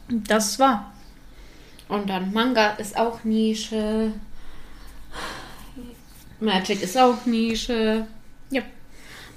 Das 0.08 0.58
wahr. 0.58 0.92
Und 1.88 2.08
dann 2.08 2.32
Manga 2.32 2.70
ist 2.74 2.96
auch 2.96 3.24
Nische. 3.24 4.12
Magic 6.40 6.82
ist 6.82 6.96
auch 6.96 7.26
Nische. 7.26 8.06
Ja. 8.50 8.62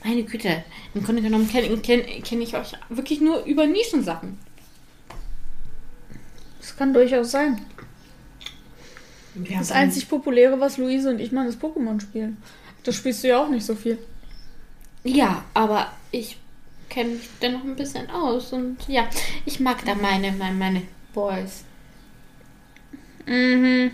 Meine 0.03 0.23
Güte, 0.23 0.63
im 0.93 1.03
Grunde 1.03 1.21
genommen 1.21 1.49
kenne 1.49 1.77
kenn, 1.77 2.03
kenn 2.23 2.41
ich 2.41 2.55
euch 2.55 2.73
wirklich 2.89 3.21
nur 3.21 3.43
über 3.45 3.65
Nischensachen. 3.65 4.37
Das 6.63 6.77
kann 6.77 6.93
durchaus 6.93 7.31
sein. 7.31 7.59
Wir 9.33 9.57
Das 9.57 9.73
einzig 9.73 10.07
Populäre, 10.07 10.61
was 10.61 10.77
Luise 10.77 11.09
und 11.09 11.19
ich 11.19 11.33
machen, 11.33 11.49
ist 11.49 11.61
Pokémon 11.61 11.99
spielen. 11.99 12.37
Das 12.83 12.95
spielst 12.95 13.21
du 13.21 13.27
ja 13.27 13.43
auch 13.43 13.49
nicht 13.49 13.65
so 13.65 13.75
viel. 13.75 13.97
Ja, 15.03 15.43
aber 15.53 15.91
ich 16.11 16.37
kenne 16.89 17.15
mich 17.15 17.29
dennoch 17.41 17.65
ein 17.65 17.75
bisschen 17.75 18.09
aus. 18.09 18.53
Und 18.53 18.77
ja, 18.87 19.09
ich 19.45 19.59
mag 19.59 19.83
da 19.83 19.93
meine, 19.93 20.31
meine, 20.31 20.55
meine 20.55 20.81
Boys. 21.13 21.65
Mhm. 23.25 23.91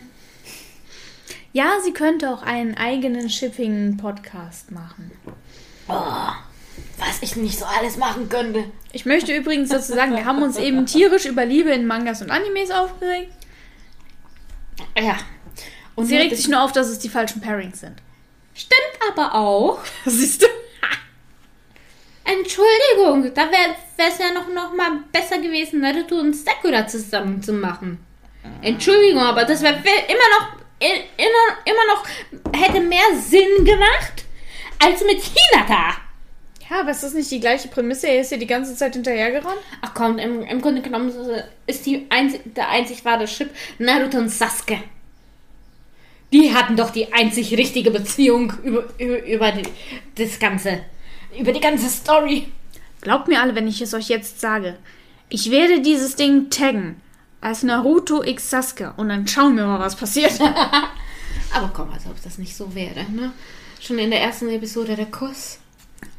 Ja, 1.51 1.79
sie 1.83 1.93
könnte 1.93 2.29
auch 2.31 2.43
einen 2.43 2.77
eigenen 2.77 3.31
Shipping-Podcast 3.31 4.69
machen. 4.69 5.09
Oh, 5.87 6.33
was 6.99 7.21
ich 7.21 7.35
nicht 7.35 7.57
so 7.57 7.65
alles 7.65 7.97
machen 7.97 8.29
könnte. 8.29 8.65
Ich 8.91 9.05
möchte 9.05 9.35
übrigens 9.35 9.69
dazu 9.69 9.93
sagen, 9.93 10.15
wir 10.15 10.25
haben 10.25 10.41
uns 10.41 10.57
eben 10.57 10.85
tierisch 10.85 11.25
über 11.25 11.45
Liebe 11.45 11.71
in 11.71 11.87
Mangas 11.87 12.21
und 12.21 12.31
Animes 12.31 12.71
aufgeregt. 12.71 13.31
Ja. 14.97 15.17
Und 15.95 16.05
Sie 16.05 16.17
regt 16.17 16.35
sich 16.35 16.47
nur 16.47 16.61
auf, 16.61 16.71
dass 16.71 16.87
es 16.87 16.99
die 16.99 17.09
falschen 17.09 17.41
Pairings 17.41 17.81
sind. 17.81 17.95
Stimmt 18.53 18.99
aber 19.11 19.35
auch. 19.35 19.79
Siehst 20.05 20.41
du? 20.41 20.47
Entschuldigung, 22.25 23.33
da 23.33 23.49
wäre 23.49 23.75
es 23.97 24.19
ja 24.19 24.31
noch, 24.31 24.47
noch 24.47 24.73
mal 24.75 24.99
besser 25.11 25.39
gewesen, 25.39 25.81
Naruto 25.81 26.19
und 26.19 26.35
Sakura 26.35 26.85
zusammen 26.87 27.41
zu 27.41 27.53
machen. 27.53 28.05
Entschuldigung, 28.61 29.21
aber 29.21 29.45
das 29.45 29.61
wäre 29.61 29.75
immer 29.75 30.29
noch, 30.37 30.59
immer, 30.79 31.57
immer 31.65 31.85
noch, 31.93 32.53
hätte 32.55 32.81
mehr 32.81 33.15
Sinn 33.19 33.65
gemacht, 33.65 34.25
als 34.77 35.03
mit 35.03 35.21
Hinata. 35.21 35.95
Ja, 36.69 36.81
aber 36.81 36.91
ist 36.91 37.03
das 37.03 37.13
nicht 37.13 37.31
die 37.31 37.39
gleiche 37.39 37.67
Prämisse? 37.67 38.07
Er 38.07 38.21
ist 38.21 38.31
ja 38.31 38.37
die 38.37 38.45
ganze 38.45 38.75
Zeit 38.75 38.93
hinterhergerannt. 38.93 39.59
Ach 39.81 39.93
komm, 39.93 40.19
im, 40.19 40.43
im 40.43 40.61
Grunde 40.61 40.81
genommen 40.81 41.11
ist 41.65 41.85
die 41.85 42.05
einzig, 42.09 42.41
der 42.55 42.69
einzig 42.69 43.03
wahre 43.05 43.25
Chip 43.25 43.49
Naruto 43.79 44.19
und 44.19 44.29
Sasuke. 44.29 44.77
Die 46.31 46.53
hatten 46.53 46.75
doch 46.75 46.91
die 46.91 47.11
einzig 47.11 47.57
richtige 47.57 47.89
Beziehung 47.89 48.53
über, 48.63 48.83
über, 48.99 49.25
über 49.25 49.51
die, 49.51 49.63
das 50.15 50.37
Ganze. 50.37 50.81
Über 51.37 51.53
die 51.53 51.59
ganze 51.59 51.89
Story. 51.89 52.51
Glaubt 53.01 53.27
mir 53.27 53.41
alle, 53.41 53.55
wenn 53.55 53.67
ich 53.67 53.81
es 53.81 53.95
euch 53.95 54.09
jetzt 54.09 54.39
sage. 54.39 54.77
Ich 55.29 55.49
werde 55.49 55.81
dieses 55.81 56.15
Ding 56.15 56.51
taggen. 56.51 57.01
Als 57.41 57.63
Naruto 57.63 58.21
x 58.21 58.49
Sasuke. 58.49 58.93
Und 58.97 59.09
dann 59.09 59.27
schauen 59.27 59.55
wir 59.55 59.65
mal, 59.65 59.79
was 59.79 59.95
passiert. 59.95 60.39
Aber 61.51 61.71
komm, 61.73 61.91
als 61.91 62.05
ob 62.05 62.21
das 62.21 62.37
nicht 62.37 62.55
so 62.55 62.75
wäre, 62.75 63.09
ne? 63.11 63.31
Schon 63.79 63.97
in 63.97 64.11
der 64.11 64.21
ersten 64.21 64.49
Episode 64.49 64.95
der 64.95 65.05
Kuss. 65.05 65.59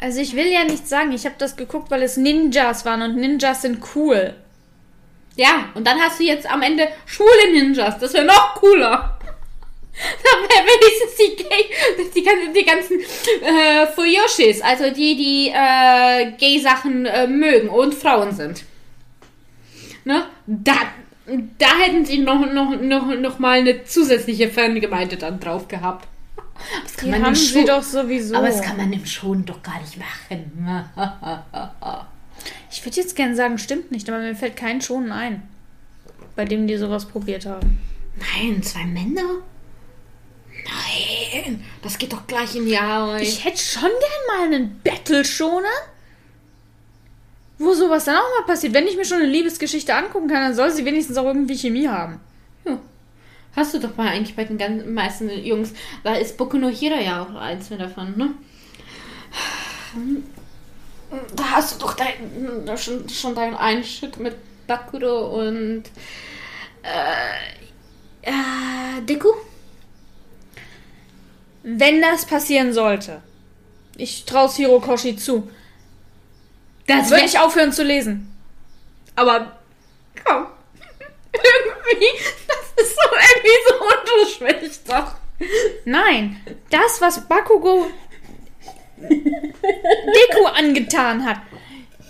Also 0.01 0.21
ich 0.21 0.35
will 0.35 0.47
ja 0.51 0.65
nicht 0.65 0.89
sagen, 0.89 1.13
ich 1.13 1.25
habe 1.27 1.35
das 1.39 1.57
geguckt, 1.57 1.91
weil 1.91 2.03
es 2.03 2.17
Ninjas 2.17 2.85
waren 2.85 3.03
und 3.03 3.17
Ninjas 3.17 3.63
sind 3.63 3.81
cool. 3.95 4.35
Ja, 5.37 5.69
und 5.75 5.87
dann 5.87 6.01
hast 6.01 6.19
du 6.19 6.25
jetzt 6.25 6.51
am 6.51 6.63
Ende 6.63 6.89
schwule 7.07 7.53
Ninjas. 7.53 7.99
Das 7.99 8.15
wäre 8.15 8.25
noch 8.25 8.55
cooler. 8.57 9.17
Dann 10.25 10.43
wäre 10.49 10.67
wenigstens 10.67 11.17
die, 11.17 11.37
Gay, 11.37 12.11
die, 12.15 12.23
ganzen- 12.23 12.55
die 12.55 12.65
ganzen 12.65 13.01
äh, 13.43 13.87
Fuyoshis, 13.89 14.63
also 14.63 14.85
die, 14.91 15.15
die 15.17 15.49
äh, 15.53 16.31
Gay-Sachen 16.39 17.05
äh, 17.05 17.27
mögen 17.27 17.69
und 17.69 17.93
Frauen 17.95 18.33
sind. 18.33 18.65
Ne? 20.05 20.25
Da, 20.47 20.73
da 21.59 21.67
hätten 21.81 22.07
sie 22.07 22.19
noch, 22.19 22.51
noch, 22.51 22.81
noch, 22.81 23.07
noch 23.15 23.39
mal 23.41 23.59
eine 23.59 23.85
zusätzliche 23.85 24.49
Fangemeinde 24.49 25.17
dann 25.19 25.39
drauf 25.39 25.69
gehabt. 25.69 26.07
Kann 27.01 27.07
Die 27.09 27.11
man 27.13 27.25
haben 27.25 27.35
sie 27.35 27.65
doch 27.65 27.83
sowieso. 27.83 28.37
Aber 28.37 28.49
das 28.49 28.61
kann 28.61 28.77
man 28.77 28.93
im 28.93 29.07
Schon 29.07 29.45
doch 29.47 29.63
gar 29.63 29.81
nicht 29.81 29.97
machen. 29.97 30.91
Ich 32.73 32.85
würde 32.87 32.97
jetzt 32.97 33.17
gerne 33.17 33.35
sagen, 33.35 33.59
stimmt 33.59 33.91
nicht, 33.91 34.09
aber 34.09 34.21
mir 34.21 34.35
fällt 34.35 34.57
kein 34.57 34.81
Schonen 34.81 35.11
ein. 35.11 35.43
Bei 36.37 36.45
dem 36.45 36.67
die 36.69 36.77
sowas 36.77 37.05
probiert 37.07 37.45
haben. 37.45 37.81
Nein, 38.17 38.63
zwei 38.63 38.85
Männer? 38.87 39.43
Nein, 40.65 41.65
das 41.83 41.99
geht 41.99 42.13
doch 42.13 42.27
gleich 42.29 42.55
in 42.55 42.67
die 42.67 42.79
Haare. 42.79 43.21
Ich 43.21 43.45
hätte 43.45 43.59
schon 43.59 43.83
gern 43.83 44.27
mal 44.29 44.47
einen 44.47 44.81
Battle-Schoner. 44.85 45.69
Wo 47.59 47.75
sowas 47.75 48.05
dann 48.05 48.17
auch 48.17 48.39
mal 48.39 48.47
passiert. 48.47 48.73
Wenn 48.73 48.87
ich 48.87 48.97
mir 48.97 49.05
schon 49.05 49.19
eine 49.19 49.27
Liebesgeschichte 49.27 49.95
angucken 49.95 50.29
kann, 50.29 50.43
dann 50.43 50.55
soll 50.55 50.71
sie 50.71 50.85
wenigstens 50.85 51.19
auch 51.19 51.27
irgendwie 51.27 51.59
Chemie 51.59 51.89
haben. 51.89 52.21
Hast 53.57 53.75
du 53.75 53.79
doch 53.81 53.97
mal 53.97 54.09
eigentlich 54.09 54.37
bei 54.37 54.45
den 54.45 54.59
ganzen 54.59 54.95
meisten 54.95 55.29
Jungs. 55.31 55.73
Da 56.05 56.15
ist 56.15 56.37
Boku 56.37 56.57
no 56.57 56.69
Hero 56.69 57.01
ja 57.01 57.23
auch 57.23 57.35
eins 57.35 57.69
davon, 57.69 58.17
ne? 58.17 58.31
Da 61.35 61.51
hast 61.51 61.75
du 61.75 61.79
doch 61.81 61.95
dein, 61.95 62.79
schon, 62.79 63.09
schon 63.09 63.35
deinen 63.35 63.57
einen 63.57 63.83
Shit 63.83 64.19
mit 64.19 64.37
Bakuro 64.69 65.41
und 65.41 65.83
äh, 66.83 68.29
äh, 68.29 69.03
Deku? 69.03 69.31
Wenn 71.63 72.01
das 72.01 72.25
passieren 72.25 72.73
sollte. 72.73 73.21
Ich 73.97 74.25
traue 74.25 74.51
Hirokoshi 74.51 75.17
zu. 75.17 75.51
Das 76.87 77.11
Würde 77.11 77.25
ich 77.25 77.39
aufhören 77.39 77.73
zu 77.73 77.83
lesen. 77.83 78.33
Aber 79.17 79.61
Komm. 80.25 80.47
irgendwie, 81.33 82.07
das 82.47 82.70
ist 82.81 82.97
so 82.97 83.09
irgendwie 83.13 83.59
so 83.69 83.75
unterschwellig 84.25 84.81
doch. 84.87 85.15
nein, 85.85 86.41
das, 86.71 87.01
was 87.01 87.27
Bakugo 87.27 87.87
Deku 89.01 90.47
angetan 90.47 91.25
hat. 91.25 91.39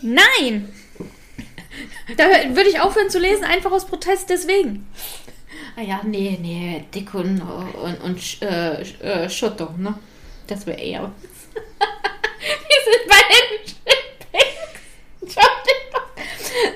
Nein! 0.03 0.73
Da 2.17 2.25
würde 2.55 2.69
ich 2.69 2.81
aufhören 2.81 3.11
zu 3.11 3.19
lesen, 3.19 3.45
einfach 3.45 3.71
aus 3.71 3.87
Protest 3.87 4.31
deswegen. 4.31 4.89
Ah 5.77 5.83
ja, 5.83 6.01
nee, 6.05 6.37
nee, 6.41 6.85
Dick 6.93 7.15
und, 7.15 7.41
und, 7.41 8.01
und 8.03 8.43
äh, 8.43 8.83
äh, 8.83 9.31
Schotto, 9.31 9.71
ne? 9.79 9.97
Das 10.49 10.67
wäre 10.67 10.81
eher 10.81 11.13
sind 11.55 13.09
bei 13.09 13.17
den 13.31 13.67
Shippings. 13.69 14.61
Entschuldigung. 15.23 15.71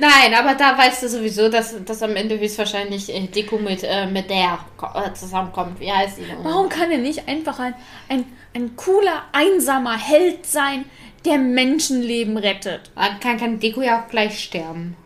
Nein, 0.00 0.34
aber 0.34 0.54
da 0.54 0.76
weißt 0.76 1.02
du 1.02 1.08
sowieso, 1.08 1.48
dass, 1.48 1.74
dass 1.84 2.02
am 2.02 2.16
Ende 2.16 2.38
höchstwahrscheinlich 2.38 3.14
äh, 3.14 3.26
Deku 3.26 3.58
mit, 3.58 3.82
äh, 3.82 4.06
mit 4.06 4.30
der 4.30 4.58
äh, 4.94 5.12
zusammenkommt. 5.12 5.80
Wie 5.80 5.90
heißt 5.90 6.18
die 6.18 6.24
denn? 6.24 6.42
Warum 6.42 6.68
kann 6.68 6.90
er 6.90 6.98
nicht 6.98 7.28
einfach 7.28 7.58
ein, 7.58 7.74
ein, 8.08 8.24
ein 8.54 8.76
cooler, 8.76 9.24
einsamer 9.32 9.98
Held 9.98 10.46
sein, 10.46 10.84
der 11.24 11.38
Menschenleben 11.38 12.36
rettet. 12.36 12.90
Dann 12.94 13.20
kann, 13.20 13.38
kann 13.38 13.60
Deko 13.60 13.82
ja 13.82 14.02
auch 14.02 14.08
gleich 14.08 14.42
sterben. 14.42 14.96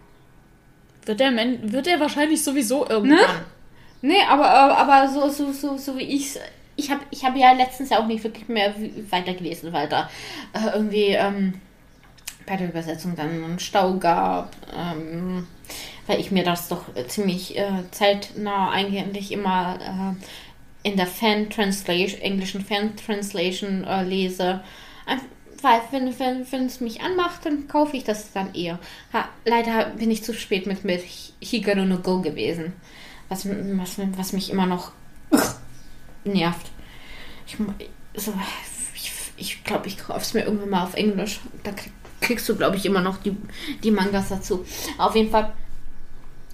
Wird 1.05 1.21
er, 1.21 1.33
wird 1.33 1.87
er 1.87 2.01
wahrscheinlich 2.01 2.43
sowieso 2.43 2.87
irgendwann. 2.89 3.19
Ne? 3.19 3.45
Nee, 4.03 4.23
aber, 4.29 4.49
aber, 4.49 5.09
so, 5.09 5.29
so, 5.29 5.53
so, 5.53 5.77
so 5.77 5.97
wie 5.97 6.05
ich's. 6.05 6.39
Ich 6.77 6.91
habe 6.91 7.01
ich 7.11 7.25
hab 7.25 7.37
ja 7.37 7.53
letztens 7.53 7.91
ja 7.91 7.99
auch 7.99 8.07
nicht 8.07 8.23
wirklich 8.23 8.47
mehr 8.47 8.73
weitergelesen, 9.11 9.73
weil 9.73 9.89
da 9.89 10.09
äh, 10.53 10.75
irgendwie 10.75 11.09
ähm, 11.09 11.55
bei 12.49 12.57
der 12.57 12.69
Übersetzung 12.69 13.15
dann 13.17 13.31
einen 13.45 13.59
Stau 13.59 13.95
gab. 13.99 14.57
Ähm, 14.75 15.47
weil 16.07 16.21
ich 16.21 16.31
mir 16.31 16.45
das 16.45 16.69
doch 16.69 16.85
ziemlich 17.09 17.59
äh, 17.59 17.85
zeitnah 17.91 18.71
eigentlich 18.71 19.33
immer 19.33 20.17
äh, 20.85 20.89
in 20.89 20.97
der 20.97 21.07
Fan-Translation, 21.07 22.21
englischen 22.21 22.65
Fan-Translation 22.65 23.85
äh, 23.85 24.05
lese. 24.05 24.61
Ein- 25.07 25.21
Weil, 25.61 25.81
wenn, 25.91 26.19
wenn, 26.19 26.51
wenn 26.53 26.67
es 26.67 26.81
mich 26.81 27.01
anmacht, 27.03 27.45
dann 27.45 27.69
kaufe 27.69 27.97
ich 27.97 28.05
das 28.05 28.33
dann 28.33 28.55
eher. 28.55 28.79
Ha, 29.13 29.29
leider 29.45 29.87
bin 29.91 30.11
ich 30.11 30.23
zu 30.25 30.33
spät 30.35 30.67
mit, 30.67 30.85
mit 30.85 31.03
Hikaru 31.41 31.85
no 31.85 31.99
Go 31.99 32.21
gewesen. 32.23 32.73
Was, 33.29 33.47
was, 33.47 33.97
was 34.17 34.33
mich 34.33 34.51
immer 34.51 34.67
noch 34.67 34.93
nervt. 36.25 36.71
Ich, 37.47 37.57
so, 38.23 38.33
ich, 38.95 39.13
ich 39.37 39.65
glaube, 39.65 39.87
ich 39.89 39.99
kaufe 39.99 40.21
es 40.21 40.35
mir 40.35 40.45
irgendwann 40.45 40.71
mal 40.71 40.85
auf 40.85 40.95
Englisch. 40.95 41.41
Da 41.63 41.73
krieg, 41.73 41.93
kriegst 42.21 42.49
du, 42.49 42.57
glaube 42.57 42.77
ich, 42.77 42.87
immer 42.87 43.01
noch 43.01 43.19
die, 43.19 43.37
die 43.83 43.91
Mangas 43.91 44.29
dazu. 44.29 44.65
Auf 44.97 45.15
jeden 45.15 45.31
Fall. 45.31 45.53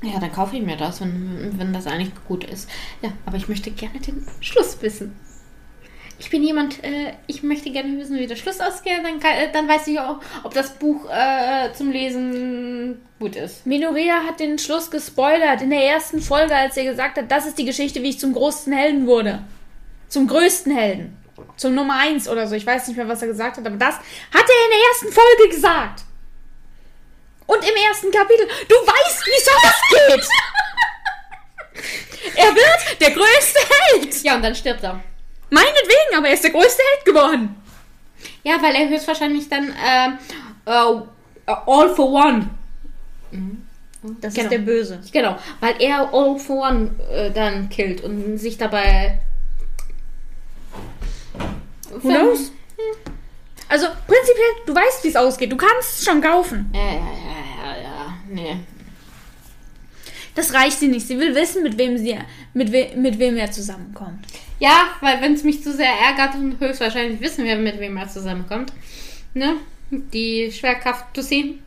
Ja, 0.02 0.20
dann 0.20 0.32
kaufe 0.32 0.56
ich 0.56 0.62
mir 0.62 0.76
das, 0.76 1.00
wenn, 1.00 1.58
wenn 1.58 1.72
das 1.72 1.86
eigentlich 1.86 2.12
gut 2.26 2.44
ist. 2.44 2.68
Ja, 3.00 3.12
aber 3.24 3.36
ich 3.36 3.48
möchte 3.48 3.70
gerne 3.70 3.98
den 4.00 4.26
Schluss 4.40 4.76
wissen. 4.82 5.16
Ich 6.18 6.30
bin 6.30 6.44
jemand, 6.44 6.82
äh, 6.84 7.14
ich 7.26 7.42
möchte 7.42 7.70
gerne 7.70 7.98
wissen, 7.98 8.18
wie 8.18 8.26
der 8.26 8.36
Schluss 8.36 8.60
ausgeht. 8.60 9.00
Dann, 9.02 9.18
kann, 9.18 9.32
äh, 9.32 9.52
dann 9.52 9.68
weiß 9.68 9.86
ich 9.88 9.98
auch, 9.98 10.20
ob 10.42 10.54
das 10.54 10.74
Buch 10.74 11.08
äh, 11.10 11.72
zum 11.72 11.90
Lesen 11.90 13.00
gut 13.18 13.36
ist. 13.36 13.66
Minoria 13.66 14.24
hat 14.26 14.40
den 14.40 14.58
Schluss 14.58 14.90
gespoilert 14.90 15.62
in 15.62 15.70
der 15.70 15.82
ersten 15.82 16.20
Folge, 16.20 16.54
als 16.54 16.76
er 16.76 16.84
gesagt 16.84 17.16
hat, 17.16 17.30
das 17.30 17.46
ist 17.46 17.58
die 17.58 17.64
Geschichte, 17.64 18.02
wie 18.02 18.10
ich 18.10 18.20
zum 18.20 18.32
großen 18.32 18.72
Helden 18.72 19.06
wurde. 19.06 19.42
Zum 20.08 20.28
größten 20.28 20.74
Helden. 20.74 21.16
Zum 21.56 21.74
Nummer 21.74 21.98
eins 21.98 22.28
oder 22.28 22.46
so. 22.46 22.54
Ich 22.54 22.66
weiß 22.66 22.88
nicht 22.88 22.96
mehr, 22.96 23.08
was 23.08 23.22
er 23.22 23.28
gesagt 23.28 23.56
hat, 23.56 23.66
aber 23.66 23.76
das 23.76 23.94
hat 23.96 24.02
er 24.34 24.40
in 24.40 24.70
der 24.70 24.88
ersten 24.90 25.12
Folge 25.12 25.48
gesagt. 25.54 26.02
Und 27.46 27.58
im 27.58 27.76
ersten 27.88 28.10
Kapitel. 28.10 28.46
Du 28.68 28.74
weißt, 28.74 29.26
wie 29.26 29.44
das 29.44 29.80
geht. 29.90 30.28
er 32.36 32.54
wird 32.54 33.00
der 33.00 33.10
größte 33.10 33.58
Held. 33.68 34.22
Ja, 34.22 34.36
und 34.36 34.42
dann 34.42 34.54
stirbt 34.54 34.82
er. 34.82 35.00
Meinetwegen, 35.50 36.16
aber 36.16 36.28
er 36.28 36.34
ist 36.34 36.42
der 36.44 36.50
größte 36.52 36.82
Held 36.94 37.04
geworden. 37.04 37.54
Ja, 38.42 38.60
weil 38.62 38.74
er 38.74 38.88
höchstwahrscheinlich 38.88 39.48
dann 39.48 39.68
äh, 39.70 40.10
All 41.46 41.94
for 41.94 42.10
One. 42.12 42.50
Das 44.20 44.34
Genau. 44.34 44.44
ist 44.44 44.52
der 44.52 44.58
Böse. 44.58 45.00
Genau, 45.12 45.38
weil 45.60 45.74
er 45.80 46.12
All 46.12 46.38
for 46.38 46.68
One 46.68 46.90
äh, 47.10 47.30
dann 47.30 47.68
killt 47.68 48.02
und 48.02 48.38
sich 48.38 48.56
dabei. 48.58 49.18
Who 52.02 52.08
knows? 52.08 52.52
Also 53.68 53.86
prinzipiell, 54.06 54.52
du 54.66 54.74
weißt, 54.74 55.04
wie 55.04 55.08
es 55.08 55.16
ausgeht. 55.16 55.50
Du 55.50 55.56
kannst 55.56 56.00
es 56.00 56.04
schon 56.04 56.20
kaufen. 56.20 56.70
Ja, 56.74 56.80
ja, 56.80 56.94
ja, 56.94 57.76
ja, 57.76 57.82
ja. 57.82 58.18
Nee. 58.28 58.56
Das 60.34 60.52
reicht 60.52 60.80
sie 60.80 60.88
nicht. 60.88 61.06
Sie 61.06 61.18
will 61.18 61.34
wissen, 61.34 61.62
mit 61.62 61.78
wem 61.78 61.96
sie, 61.96 62.18
mit, 62.52 62.72
we, 62.72 62.90
mit 62.96 63.18
wem 63.18 63.36
er 63.36 63.50
zusammenkommt. 63.50 64.26
Ja, 64.58 64.88
weil 65.00 65.20
wenn 65.20 65.34
es 65.34 65.44
mich 65.44 65.62
zu 65.62 65.72
sehr 65.72 65.92
ärgert 65.92 66.34
und 66.34 66.58
höchstwahrscheinlich 66.60 67.20
wissen 67.20 67.44
wir, 67.44 67.56
mit 67.56 67.78
wem 67.78 67.96
er 67.96 68.08
zusammenkommt. 68.08 68.72
Ne? 69.32 69.56
Die 69.90 70.50
Schwerkraft 70.52 71.14
Tussi. 71.14 71.60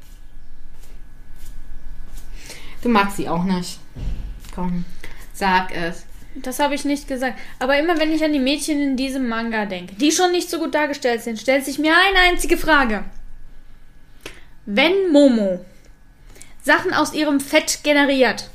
Du 2.82 2.90
magst 2.90 3.18
sie 3.18 3.28
auch 3.28 3.44
nicht. 3.44 3.80
Komm, 4.54 4.86
sag 5.34 5.76
es. 5.76 6.07
Das 6.44 6.60
habe 6.60 6.76
ich 6.76 6.86
nicht 6.86 7.08
gesagt. 7.08 7.38
Aber 7.60 7.78
immer 7.80 7.98
wenn 8.00 8.12
ich 8.14 8.24
an 8.24 8.34
die 8.34 8.40
Mädchen 8.40 8.82
in 8.82 8.98
diesem 8.98 9.28
Manga 9.28 9.66
denke, 9.66 9.96
die 9.96 10.12
schon 10.12 10.32
nicht 10.32 10.50
so 10.50 10.60
gut 10.60 10.76
dargestellt 10.76 11.22
sind, 11.24 11.40
stellt 11.40 11.66
sich 11.66 11.80
mir 11.80 11.94
eine 11.96 12.20
einzige 12.30 12.58
Frage. 12.58 13.04
Wenn 14.66 15.12
Momo 15.12 15.64
Sachen 16.64 16.94
aus 16.94 17.14
ihrem 17.14 17.40
Fett 17.40 17.80
generiert, 17.84 18.50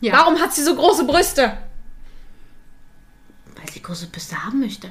Ja. 0.00 0.12
warum 0.12 0.40
hat 0.40 0.54
sie 0.54 0.62
so 0.62 0.74
große 0.76 1.04
Brüste? 1.04 1.56
Weil 3.56 3.68
sie 3.72 3.82
große 3.82 4.06
Brüste 4.08 4.44
haben 4.44 4.60
möchte. 4.60 4.88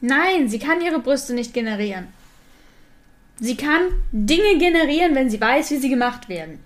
Nein, 0.00 0.48
sie 0.48 0.58
kann 0.58 0.80
ihre 0.82 0.98
Brüste 0.98 1.32
nicht 1.32 1.54
generieren. 1.54 2.08
Sie 3.40 3.56
kann 3.56 3.80
Dinge 4.12 4.58
generieren, 4.58 5.14
wenn 5.14 5.30
sie 5.30 5.40
weiß, 5.40 5.70
wie 5.70 5.78
sie 5.78 5.88
gemacht 5.88 6.28
werden. 6.28 6.60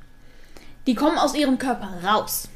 Die 0.86 0.94
kommen 0.94 1.18
aus 1.18 1.34
ihrem 1.34 1.58
Körper 1.58 1.98
raus. 2.04 2.48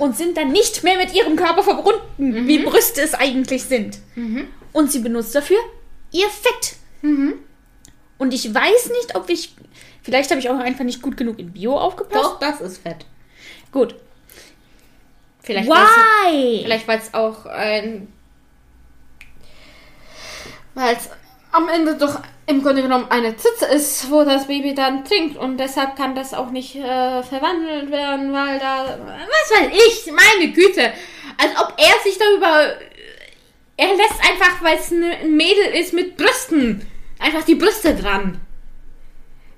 Und 0.00 0.16
sind 0.16 0.36
dann 0.36 0.50
nicht 0.50 0.82
mehr 0.82 0.96
mit 0.96 1.14
ihrem 1.14 1.36
Körper 1.36 1.62
verbunden, 1.62 2.48
wie 2.48 2.58
Brüste 2.58 3.02
es 3.02 3.14
eigentlich 3.14 3.64
sind. 3.64 3.98
Und 4.72 4.90
sie 4.90 5.00
benutzt 5.00 5.34
dafür 5.34 5.58
ihr 6.10 6.28
Fett. 6.28 6.76
Und 8.18 8.34
ich 8.34 8.52
weiß 8.54 8.90
nicht, 8.90 9.14
ob 9.14 9.28
ich. 9.28 9.54
Vielleicht 10.02 10.30
habe 10.30 10.40
ich 10.40 10.48
auch 10.48 10.58
einfach 10.58 10.84
nicht 10.84 11.02
gut 11.02 11.16
genug 11.16 11.38
in 11.38 11.52
Bio 11.52 11.76
aufgepasst. 11.76 12.24
Doch, 12.24 12.40
das 12.40 12.60
ist 12.60 12.78
fett. 12.78 13.04
Gut. 13.72 13.94
Vielleicht 15.42 15.68
Why? 15.68 16.62
Vielleicht 16.62 16.88
weil 16.88 16.98
es 16.98 17.14
auch 17.14 17.46
ein. 17.46 18.08
Weil 20.74 20.96
es 20.96 21.08
am 21.52 21.68
Ende 21.68 21.96
doch 21.96 22.20
im 22.50 22.62
Grunde 22.62 22.82
genommen 22.82 23.06
eine 23.10 23.36
Zitze 23.36 23.66
ist, 23.66 24.10
wo 24.10 24.24
das 24.24 24.46
Baby 24.46 24.74
dann 24.74 25.04
trinkt. 25.04 25.36
Und 25.36 25.58
deshalb 25.58 25.96
kann 25.96 26.14
das 26.14 26.34
auch 26.34 26.50
nicht 26.50 26.76
äh, 26.76 27.22
verwandelt 27.22 27.90
werden, 27.90 28.32
weil 28.32 28.58
da. 28.58 28.98
Was 28.98 29.58
weiß 29.58 29.70
ich, 29.72 30.12
meine 30.12 30.52
Güte. 30.52 30.92
Als 31.38 31.58
ob 31.58 31.74
er 31.76 32.02
sich 32.02 32.18
darüber. 32.18 32.74
Er 33.76 33.96
lässt 33.96 34.20
einfach, 34.20 34.62
weil 34.62 34.76
es 34.76 34.90
ein 34.90 35.36
Mädel 35.36 35.72
ist 35.72 35.94
mit 35.94 36.18
Brüsten, 36.18 36.86
einfach 37.18 37.44
die 37.44 37.54
Brüste 37.54 37.94
dran. 37.94 38.38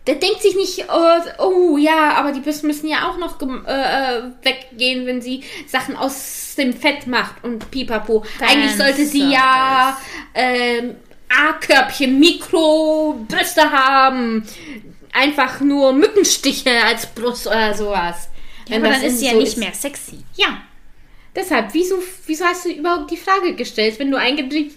Der 0.07 0.15
denkt 0.15 0.43
sich 0.43 0.55
nicht, 0.55 0.87
oh, 0.89 1.43
oh 1.43 1.77
ja, 1.77 2.15
aber 2.15 2.31
die 2.31 2.39
Brüste 2.39 2.67
müssen 2.67 2.89
ja 2.89 3.09
auch 3.09 3.19
noch 3.19 3.41
äh, 3.41 3.47
äh, 3.47 4.23
weggehen, 4.43 5.07
wenn 5.07 5.21
sie 5.21 5.43
Sachen 5.67 5.97
aus 5.97 6.55
dem 6.57 6.73
Fett 6.73 7.09
macht 7.09 7.43
und 7.43 7.69
pipapo. 7.73 8.25
Eigentlich 8.41 8.77
sollte 8.77 9.07
sie 9.07 9.33
ja 9.33 9.99
ähm, 10.35 10.97
A-Körbchen, 11.49 12.19
Mikrobrüste 12.19 13.71
haben. 13.71 14.47
Einfach 15.13 15.61
nur 15.61 15.93
Mückenstiche 15.93 16.71
als 16.85 17.07
Brust 17.07 17.47
oder 17.47 17.75
sowas. 17.75 18.29
Ja, 18.69 18.77
aber 18.79 18.89
dann 18.89 19.03
ist 19.03 19.19
sie 19.19 19.27
ja 19.27 19.33
so 19.33 19.39
nicht 19.39 19.57
mehr 19.59 19.75
sexy. 19.75 20.25
Ja. 20.37 20.63
Deshalb, 21.35 21.73
wieso, 21.73 22.03
wieso 22.27 22.45
hast 22.45 22.65
du 22.67 22.71
überhaupt 22.71 23.11
die 23.11 23.17
Frage 23.17 23.55
gestellt, 23.55 23.99
wenn 23.99 24.11
du 24.11 24.19
eigentlich 24.19 24.73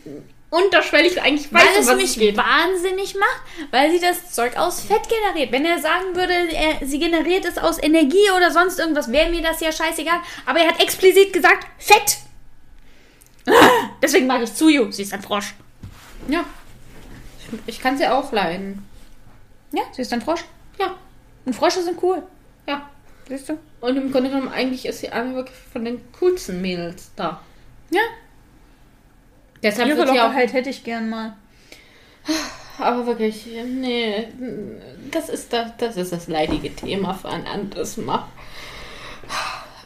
unterschwellig 0.50 1.22
eigentlich 1.22 1.52
weißt, 1.54 1.66
Weil 1.66 1.74
um 1.76 1.82
es 1.82 1.88
was 1.88 1.96
mich 1.98 2.18
geht? 2.18 2.38
wahnsinnig 2.38 3.16
macht, 3.16 3.42
weil 3.72 3.92
sie 3.92 4.00
das 4.00 4.32
Zeug 4.34 4.56
aus 4.58 4.82
Fett 4.82 5.02
generiert. 5.10 5.52
Wenn 5.52 5.66
er 5.66 5.80
sagen 5.80 6.16
würde, 6.16 6.34
er, 6.34 6.86
sie 6.86 7.00
generiert 7.00 7.46
es 7.46 7.58
aus 7.58 7.82
Energie 7.82 8.30
oder 8.36 8.52
sonst 8.52 8.80
irgendwas, 8.80 9.12
wäre 9.12 9.30
mir 9.30 9.42
das 9.42 9.60
ja 9.60 9.72
scheißegal. 9.72 10.20
Aber 10.46 10.60
er 10.60 10.70
hat 10.70 10.82
explizit 10.82 11.34
gesagt, 11.34 11.68
Fett. 11.78 12.18
Deswegen 14.02 14.28
mag 14.28 14.42
ich 14.42 14.54
Tsuyu. 14.54 14.92
Sie 14.92 15.04
ist 15.04 15.14
ein 15.14 15.22
Frosch. 15.22 15.54
Ja. 16.28 16.44
Ich, 17.40 17.60
ich 17.76 17.80
kann 17.80 17.98
sie 17.98 18.08
auch 18.08 18.32
leiden. 18.32 18.88
Ja, 19.72 19.84
sie 19.92 20.02
ist 20.02 20.14
ein 20.14 20.22
Frosch. 20.22 20.44
Ja. 20.80 20.96
Und 21.46 21.54
Frösche 21.56 21.82
sind 21.84 22.02
cool. 22.02 22.24
Ja. 22.68 22.90
Siehst 23.28 23.50
du? 23.50 23.58
Und 23.82 23.98
im 23.98 24.12
Grunde 24.12 24.30
genommen, 24.30 24.50
eigentlich 24.50 24.86
ist 24.86 25.00
sie 25.00 25.10
eine 25.10 25.36
wirklich 25.36 25.58
von 25.72 25.84
den 25.86 26.02
coolsten 26.20 26.62
Mädels 26.62 27.12
da. 27.16 27.42
Ja. 27.92 28.02
Deshalb 29.64 29.88
Ihre 29.90 29.98
wird 29.98 30.10
sie 30.10 30.20
auch. 30.20 30.26
Lockerheit 30.28 30.54
hätte 30.54 30.70
ich 30.70 30.84
gern 30.84 31.10
mal. 31.10 31.36
Aber 32.78 33.06
wirklich, 33.08 33.46
nee, 33.66 34.28
das 35.12 35.30
ist 35.30 35.54
das, 35.54 35.72
das 35.78 35.98
ist 35.98 36.12
das 36.12 36.28
leidige 36.28 36.76
Thema 36.76 37.14
für 37.14 37.30
ein 37.30 37.48
anderes 37.48 37.98
Mal. 37.98 38.28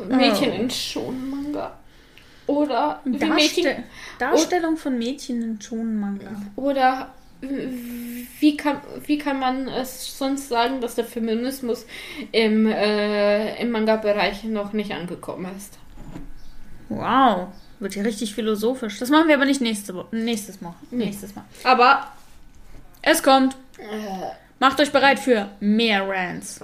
Mädchen 0.07 0.51
Oh. 0.51 0.55
in 0.55 0.69
Schonmanga. 0.69 1.77
Oder 2.49 2.99
wie 3.05 3.23
Mädchen. 3.25 3.63
Darste 3.65 3.83
Darstellung 4.17 4.75
von 4.75 4.97
Mädchen 4.97 5.41
in 5.43 5.61
Shonen-Manga. 5.61 6.31
Oder 6.55 7.13
wie 7.41 8.57
kann, 8.57 8.81
wie 9.05 9.19
kann 9.19 9.39
man 9.39 9.67
es 9.67 10.17
sonst 10.17 10.49
sagen, 10.49 10.81
dass 10.81 10.95
der 10.95 11.05
Feminismus 11.05 11.85
im, 12.31 12.65
äh, 12.65 13.61
im 13.61 13.69
Manga-Bereich 13.69 14.43
noch 14.45 14.73
nicht 14.73 14.91
angekommen 14.91 15.47
ist? 15.55 15.77
Wow. 16.89 17.49
Wird 17.79 17.93
hier 17.93 18.03
richtig 18.03 18.33
philosophisch. 18.33 18.97
Das 18.97 19.09
machen 19.09 19.27
wir 19.27 19.35
aber 19.35 19.45
nicht 19.45 19.61
nächste 19.61 19.93
Wo 19.93 20.05
nächstes 20.11 20.59
Mal. 20.59 20.73
Nächstes 20.89 21.35
Mal. 21.35 21.45
Aber 21.63 22.07
Es 23.03 23.21
kommt. 23.21 23.55
äh, 23.77 24.31
Macht 24.59 24.81
euch 24.81 24.91
bereit 24.91 25.19
für 25.19 25.49
mehr 25.59 26.09
Rants. 26.09 26.59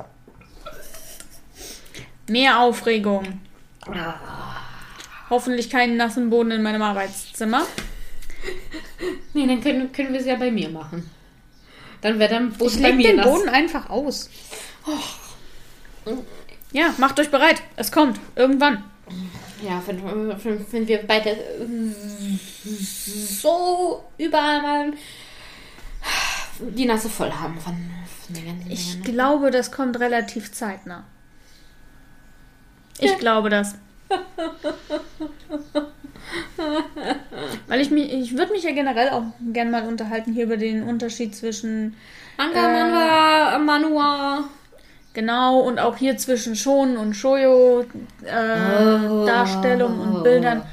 Mehr 2.28 2.60
Aufregung. 2.60 3.40
Hoffentlich 5.30 5.69
keinen 5.69 5.97
nassen 5.97 6.30
Boden 6.30 6.52
in 6.52 6.61
meinem 6.61 6.81
Arbeitszimmer. 6.81 7.65
Nee, 9.34 9.47
dann 9.47 9.61
können, 9.61 9.91
können 9.91 10.14
wir 10.14 10.19
es 10.19 10.26
ja 10.26 10.35
bei 10.35 10.52
mir 10.52 10.69
machen. 10.69 11.10
Dann 12.02 12.19
wäre 12.19 12.30
dann 12.35 12.52
Boden 12.53 12.76
Ich 12.76 12.81
bei 12.81 12.93
mir 12.93 13.07
den 13.07 13.15
nass. 13.18 13.26
Boden 13.26 13.49
einfach 13.49 13.89
aus. 13.89 14.30
Ja, 16.72 16.93
macht 16.97 17.19
euch 17.19 17.31
bereit. 17.31 17.61
Es 17.76 17.91
kommt. 17.91 18.19
Irgendwann. 18.35 18.84
Ja, 19.64 19.81
wenn, 19.88 20.03
wenn, 20.72 20.88
wir 20.88 20.99
beide 21.07 21.35
so 22.64 24.03
überall 24.18 24.61
mal 24.61 24.93
die 26.60 26.85
Nase 26.85 27.10
voll 27.10 27.31
haben 27.31 27.60
von, 27.60 27.76
von 28.26 28.35
den 28.35 28.45
ganzen 28.45 28.72
Ich 28.72 28.91
Dingen. 28.91 29.03
ne? 29.03 29.11
glaube, 29.11 29.52
das 29.52 29.72
kommt 29.72 29.99
relativ 29.99 30.52
zeitnah. 30.52 31.03
Ich 32.99 33.18
glaube 33.18 33.49
das. 33.49 33.76
Weil 37.68 37.82
ich 37.82 37.91
mich, 37.91 38.11
ich 38.11 38.38
würde 38.38 38.52
mich 38.52 38.64
ja 38.64 38.72
generell 38.72 39.10
auch 39.10 39.23
gern 39.53 39.72
mal 39.72 39.88
unterhalten 39.88 40.34
hier 40.34 40.45
über 40.45 40.57
den 40.57 40.84
Unterschied 40.84 41.36
zwischen 41.36 41.95
Manga, 42.38 42.60
äh, 42.60 42.73
Manga, 42.73 43.57
Manua. 43.60 44.44
genau 45.14 45.60
und 45.60 45.80
auch 45.80 45.98
hier 45.98 46.18
zwischen 46.18 46.56
Shon 46.56 46.98
und 46.98 47.14
Shoyo 47.14 47.82
äh, 48.23 49.07
Oh. 49.10 49.26
Darstellung 49.26 49.99
und 49.99 50.23
Bildern. 50.23 50.64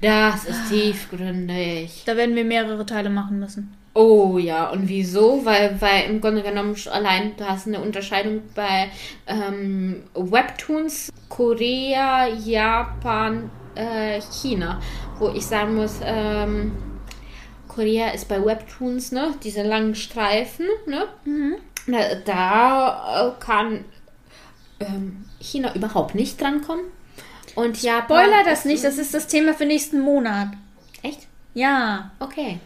Das 0.00 0.44
ist 0.46 0.70
tiefgründig. 0.70 2.04
Da 2.06 2.16
werden 2.16 2.34
wir 2.34 2.44
mehrere 2.44 2.86
Teile 2.86 3.10
machen 3.10 3.38
müssen. 3.38 3.74
Oh 3.92 4.38
ja, 4.38 4.70
und 4.70 4.88
wieso? 4.88 5.44
Weil, 5.44 5.80
weil 5.80 6.04
im 6.08 6.20
Grunde 6.20 6.42
genommen 6.42 6.76
allein 6.90 7.36
du 7.36 7.48
hast 7.48 7.66
eine 7.66 7.80
Unterscheidung 7.80 8.42
bei 8.54 8.90
ähm, 9.26 10.04
Webtoons, 10.14 11.10
Korea, 11.28 12.28
Japan, 12.28 13.50
äh, 13.74 14.20
China. 14.20 14.80
Wo 15.18 15.30
ich 15.30 15.44
sagen 15.44 15.74
muss, 15.74 15.98
ähm, 16.04 16.72
Korea 17.66 18.10
ist 18.10 18.28
bei 18.28 18.44
Webtoons, 18.44 19.12
ne? 19.12 19.34
Diese 19.42 19.62
langen 19.62 19.94
Streifen, 19.94 20.66
ne? 20.86 21.06
Da, 21.86 22.14
da 22.24 23.28
äh, 23.28 23.44
kann 23.44 23.84
ähm, 24.78 25.24
China 25.40 25.74
überhaupt 25.74 26.14
nicht 26.14 26.40
drankommen. 26.40 26.84
Und 27.56 27.82
Japan. 27.82 28.24
Spoiler 28.24 28.44
das 28.44 28.64
nicht, 28.64 28.84
das 28.84 28.98
ist 28.98 29.14
das 29.14 29.26
Thema 29.26 29.54
für 29.54 29.66
nächsten 29.66 30.00
Monat. 30.00 30.48
Echt? 31.02 31.26
Ja. 31.54 32.12
Okay. 32.20 32.60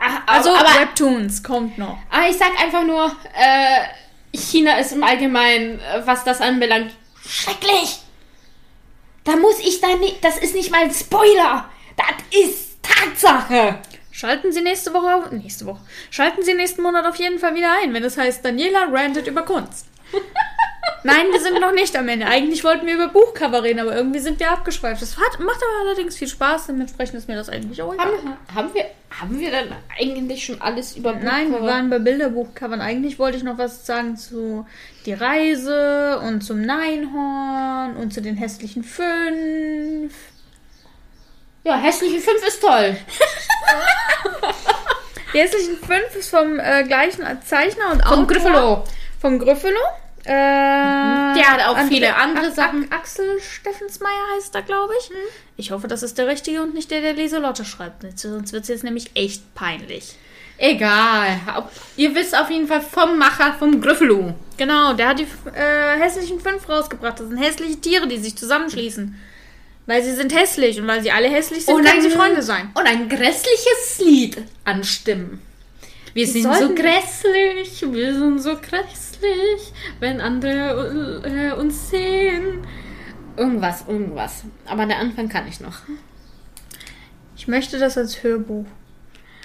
Ah, 0.00 0.20
Also 0.26 0.54
aber, 0.54 0.68
Webtoons 0.80 1.42
kommt 1.42 1.78
noch. 1.78 1.98
aber 2.10 2.28
ich 2.28 2.36
sag 2.36 2.50
einfach 2.62 2.84
nur, 2.84 3.06
äh, 3.34 4.36
China 4.36 4.78
ist 4.78 4.92
im 4.92 5.02
Allgemeinen, 5.02 5.80
äh, 5.80 6.02
was 6.06 6.24
das 6.24 6.40
anbelangt, 6.40 6.92
schrecklich. 7.26 7.98
Da 9.24 9.36
muss 9.36 9.58
ich 9.60 9.80
da 9.80 9.88
nicht, 9.96 10.22
das 10.24 10.38
ist 10.38 10.54
nicht 10.54 10.70
mal 10.70 10.82
ein 10.82 10.92
Spoiler. 10.94 11.68
Das 11.96 12.40
ist 12.40 12.78
Tatsache. 12.82 13.78
Schalten 14.12 14.52
Sie 14.52 14.60
nächste 14.62 14.94
Woche 14.94 15.14
auf, 15.14 15.30
nächste 15.32 15.66
Woche. 15.66 15.80
Schalten 16.10 16.42
Sie 16.42 16.54
nächsten 16.54 16.82
Monat 16.82 17.04
auf 17.06 17.16
jeden 17.16 17.38
Fall 17.38 17.54
wieder 17.54 17.72
ein, 17.82 17.92
wenn 17.92 18.04
es 18.04 18.16
heißt 18.16 18.44
Daniela 18.44 18.88
rantet 18.90 19.26
über 19.26 19.42
Kunst. 19.42 19.86
Nein, 21.06 21.26
wir 21.32 21.40
sind 21.40 21.60
noch 21.60 21.72
nicht 21.72 21.96
am 21.96 22.08
Ende. 22.08 22.26
Eigentlich 22.26 22.62
wollten 22.64 22.86
wir 22.86 22.94
über 22.94 23.08
Buchcover 23.08 23.62
reden, 23.62 23.80
aber 23.80 23.94
irgendwie 23.96 24.18
sind 24.18 24.38
wir 24.40 24.50
abgeschweift. 24.50 25.00
Das 25.02 25.16
hat, 25.16 25.38
macht 25.40 25.56
aber 25.62 25.88
allerdings 25.88 26.16
viel 26.16 26.28
Spaß, 26.28 26.66
dementsprechend 26.66 27.14
ist 27.16 27.28
mir 27.28 27.36
das 27.36 27.48
eigentlich 27.48 27.80
auch 27.82 27.94
egal. 27.94 28.06
Haben, 28.06 28.36
haben, 28.54 28.74
wir, 28.74 28.84
haben 29.20 29.38
wir 29.40 29.50
dann 29.50 29.68
eigentlich 30.00 30.44
schon 30.44 30.60
alles 30.60 30.96
über 30.96 31.12
Nein, 31.14 31.50
wir 31.50 31.58
Buchcover- 31.58 31.66
waren 31.72 31.90
bei 31.90 31.98
Bilderbuchcovern. 31.98 32.80
Eigentlich 32.80 33.18
wollte 33.18 33.38
ich 33.38 33.42
noch 33.44 33.58
was 33.58 33.86
sagen 33.86 34.16
zu 34.16 34.66
Die 35.06 35.12
Reise 35.14 36.20
und 36.24 36.42
zum 36.42 36.60
Neinhorn 36.62 37.96
und 37.96 38.12
zu 38.12 38.20
den 38.20 38.36
hässlichen 38.36 38.82
Fünf. 38.84 40.12
Ja, 41.64 41.76
hässliche 41.78 42.20
5 42.20 42.46
ist 42.46 42.60
toll. 42.60 42.96
Die 45.34 45.38
hässlichen 45.40 45.76
Fünf 45.78 46.14
ist 46.16 46.30
vom 46.30 46.58
äh, 46.60 46.84
gleichen 46.84 47.22
Zeichner 47.44 47.90
und 47.92 48.02
Vom 48.02 48.12
Autor. 48.12 48.26
Griffelo. 48.26 48.84
Vom 49.20 49.38
Griffelo. 49.38 49.80
Äh, 50.26 51.34
Der 51.38 51.46
hat 51.52 51.60
auch 51.66 51.76
Andre- 51.76 51.88
viele 51.94 52.14
andere 52.16 52.48
Ach- 52.50 52.54
Sachen. 52.54 52.86
Ach- 52.90 52.98
Axel 52.98 53.40
Steffensmeier 53.40 54.10
heißt 54.36 54.54
er, 54.54 54.62
glaube 54.62 54.92
ich. 55.00 55.10
Ich 55.56 55.70
hoffe, 55.70 55.88
das 55.88 56.02
ist 56.02 56.18
der 56.18 56.26
richtige 56.26 56.62
und 56.62 56.74
nicht 56.74 56.90
der, 56.90 57.00
der 57.00 57.12
Lieselotte 57.14 57.64
schreibt. 57.64 58.04
Sonst 58.18 58.52
wird 58.52 58.62
es 58.64 58.68
jetzt 58.68 58.84
nämlich 58.84 59.10
echt 59.14 59.54
peinlich. 59.54 60.14
Egal. 60.58 61.40
Ihr 61.96 62.14
wisst 62.14 62.36
auf 62.36 62.50
jeden 62.50 62.66
Fall 62.66 62.80
vom 62.80 63.18
Macher 63.18 63.54
vom 63.58 63.80
Griffelo. 63.80 64.34
Genau, 64.56 64.94
der 64.94 65.08
hat 65.08 65.18
die 65.18 65.26
äh, 65.54 65.98
hässlichen 66.00 66.40
fünf 66.40 66.66
rausgebracht. 66.68 67.20
Das 67.20 67.28
sind 67.28 67.36
hässliche 67.38 67.76
Tiere, 67.80 68.08
die 68.08 68.16
sich 68.18 68.36
zusammenschließen. 68.36 69.14
Weil 69.88 70.02
sie 70.02 70.12
sind 70.16 70.34
hässlich 70.34 70.80
und 70.80 70.88
weil 70.88 71.02
sie 71.02 71.12
alle 71.12 71.28
hässlich 71.28 71.64
sind, 71.64 71.76
können 71.84 72.02
sie 72.02 72.10
Freunde 72.10 72.42
sein. 72.42 72.70
Und 72.74 72.86
ein 72.86 73.08
grässliches 73.08 74.00
Lied 74.00 74.38
anstimmen. 74.64 75.40
Wir 76.14 76.26
sind 76.26 76.44
so 76.54 76.74
grässlich, 76.74 77.84
wir 77.92 78.14
sind 78.14 78.38
so 78.40 78.56
grässlich, 78.56 79.05
wenn 80.00 80.20
andere 80.20 81.22
äh, 81.24 81.52
uns 81.58 81.90
sehen. 81.90 82.66
Irgendwas, 83.36 83.84
irgendwas. 83.86 84.44
Aber 84.66 84.86
der 84.86 84.98
Anfang 84.98 85.28
kann 85.28 85.46
ich 85.46 85.60
noch. 85.60 85.78
Ich 87.36 87.48
möchte 87.48 87.78
das 87.78 87.98
als 87.98 88.22
Hörbuch. 88.22 88.64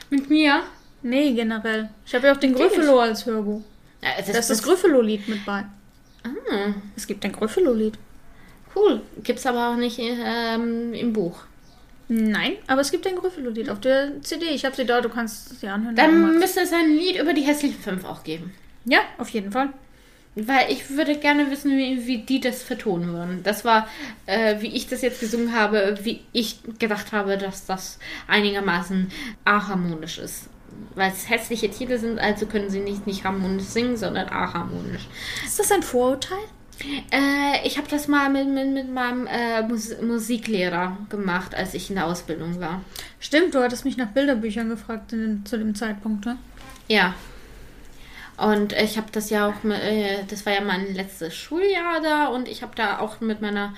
Mit 0.10 0.30
mir? 0.30 0.64
Nee, 1.04 1.34
generell. 1.34 1.90
Ich 2.06 2.14
habe 2.16 2.28
ja 2.28 2.34
auch 2.34 2.38
den. 2.38 2.54
Griffelo 2.54 3.00
als 3.00 3.26
Hörbuch. 3.26 3.62
Ja, 4.02 4.10
das, 4.18 4.32
Da 4.32 4.40
ist 4.40 4.50
das 4.50 4.64
Griffelo-Lied 4.64 5.28
mit 5.28 5.46
bei. 5.46 5.66
Ah, 6.24 6.74
Es 6.96 7.08
gibt 7.08 7.24
ein 7.26 7.32
Griffelo-Lied. 7.32 7.98
cool. 8.76 9.02
Gibt's 9.24 9.46
aber 9.46 9.70
auch 9.70 9.76
nicht 9.76 10.00
ähm, 10.00 10.94
im 10.94 11.14
Buch. 11.14 11.44
Nein, 12.08 12.54
aber 12.68 12.82
es 12.82 12.92
gibt 12.92 13.08
ein 13.08 13.16
Griffelo-Lied 13.16 13.70
auf 13.70 13.80
der 13.80 14.22
CD. 14.22 14.48
Ich 14.48 14.66
habe 14.66 14.76
sie 14.76 14.86
da, 14.86 15.02
du 15.02 15.10
kannst 15.10 15.60
sie 15.60 15.68
anhören. 15.68 15.96
Dann 15.96 16.40
müsste 16.40 16.62
es 16.62 16.74
ein 16.74 16.90
Lied 16.90 17.20
über 17.20 17.34
die 17.34 17.42
hässlichen 17.42 17.80
fünf 17.80 18.04
auch 18.06 18.24
geben. 18.24 18.54
Ja, 18.86 19.00
auf 19.18 19.30
jeden 19.30 19.52
Fall. 19.52 19.70
Weil 20.36 20.72
ich 20.72 20.90
würde 20.90 21.18
gerne 21.18 21.52
wissen, 21.52 21.78
wie, 21.78 22.08
wie 22.08 22.20
die 22.20 22.40
das 22.40 22.64
vertonen 22.64 23.14
würden. 23.14 23.44
Das 23.44 23.66
war, 23.66 23.88
äh, 24.26 24.62
wie 24.62 24.68
ich 24.68 24.88
das 24.88 25.02
jetzt 25.02 25.20
gesungen 25.20 25.54
habe, 25.54 26.00
wie 26.04 26.22
ich 26.32 26.60
gedacht 26.80 27.12
habe, 27.12 27.38
dass 27.38 27.66
das 27.66 28.00
einigermaßen 28.28 29.12
aharmonisch 29.44 30.20
ist. 30.20 30.48
Weil 30.96 31.12
es 31.12 31.30
hässliche 31.30 31.70
Titel 31.70 31.98
sind, 31.98 32.18
also 32.18 32.46
können 32.46 32.70
sie 32.70 32.80
nicht, 32.80 33.08
nicht 33.08 33.26
harmonisch 33.26 33.66
singen, 33.66 33.98
sondern 33.98 34.30
aharmonisch. 34.30 35.06
Ist 35.46 35.60
das 35.60 35.72
ein 35.72 35.84
Vorurteil? 35.84 36.40
Äh, 37.12 37.68
ich 37.68 37.78
habe 37.78 37.88
das 37.90 38.08
mal 38.08 38.30
mit, 38.30 38.48
mit, 38.48 38.74
mit 38.74 38.92
meinem 38.92 39.28
äh, 39.28 39.62
Mus 39.64 39.92
Musiklehrer 40.02 40.98
gemacht, 41.10 41.54
als 41.54 41.74
ich 41.74 41.90
in 41.90 41.98
der 41.98 42.08
Ausbildung 42.08 42.60
war. 42.60 42.82
Stimmt, 43.20 43.54
du 43.54 43.62
hattest 43.62 43.86
mich 43.86 43.98
nach 43.98 44.08
Bilderbüchern 44.08 44.70
gefragt 44.70 45.14
in, 45.14 45.46
zu 45.46 45.58
dem 45.58 45.76
Zeitpunkt, 45.76 46.26
ne? 46.26 46.38
Ja. 46.88 47.14
Und 48.42 48.74
ich 48.74 48.98
habe 48.98 49.08
das 49.12 49.30
ja 49.30 49.48
auch, 49.48 49.64
äh, 49.70 50.24
das 50.28 50.46
war 50.48 50.54
ja 50.54 50.62
mein 50.62 50.96
letztes 50.96 51.36
Schuljahr 51.36 52.02
da 52.02 52.28
und 52.28 52.48
ich 52.48 52.64
habe 52.64 52.74
da 52.76 53.00
auch 53.00 53.22
mit 53.22 53.40
meiner 53.40 53.76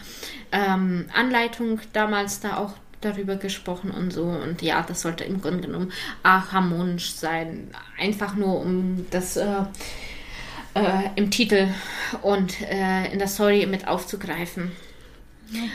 ähm, 0.54 1.08
Anleitung 1.14 1.82
damals 1.92 2.40
da 2.40 2.58
auch 2.58 2.74
darüber 3.02 3.36
gesprochen 3.36 3.92
und 3.92 4.12
so. 4.12 4.24
Und 4.24 4.62
ja, 4.62 4.82
das 4.88 5.02
sollte 5.02 5.26
im 5.26 5.42
Grunde 5.42 5.68
genommen 5.68 5.92
auch 6.24 6.54
harmonisch 6.54 7.14
sein. 7.14 7.72
Einfach 8.00 8.36
nur 8.36 8.62
um 8.62 9.06
das 9.10 9.36
äh, 9.36 9.64
äh, 10.76 11.10
im 11.16 11.30
Titel 11.30 11.68
und 12.22 12.62
äh, 12.62 13.12
in 13.12 13.20
der 13.20 13.28
Story 13.28 13.66
mit 13.66 13.88
aufzugreifen. 13.88 14.72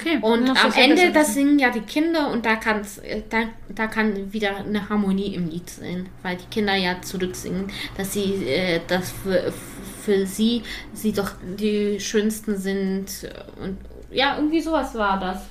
Okay. 0.01 0.19
Und 0.21 0.49
am 0.51 0.73
Ende, 0.75 1.13
das 1.13 1.35
singen 1.35 1.59
ja 1.59 1.71
die 1.71 1.81
Kinder 1.83 2.31
und 2.31 2.45
da, 2.45 2.57
kann's, 2.57 2.99
äh, 2.99 3.23
da, 3.29 3.45
da 3.69 3.87
kann 3.87 4.33
wieder 4.33 4.57
eine 4.57 4.89
Harmonie 4.89 5.35
im 5.35 5.49
Lied 5.49 5.71
sein, 5.71 6.09
weil 6.23 6.37
die 6.37 6.47
Kinder 6.47 6.75
ja 6.75 7.01
zurücksingen, 7.01 7.71
dass 7.97 8.13
sie, 8.13 8.45
äh, 8.47 8.81
dass 8.89 9.13
für, 9.13 9.53
für 10.03 10.27
sie, 10.27 10.63
sie 10.93 11.13
doch 11.13 11.33
die 11.59 12.01
Schönsten 12.01 12.57
sind 12.57 13.07
und 13.63 13.79
ja, 14.11 14.37
irgendwie 14.37 14.61
sowas 14.61 14.95
war 14.95 15.21
das, 15.21 15.43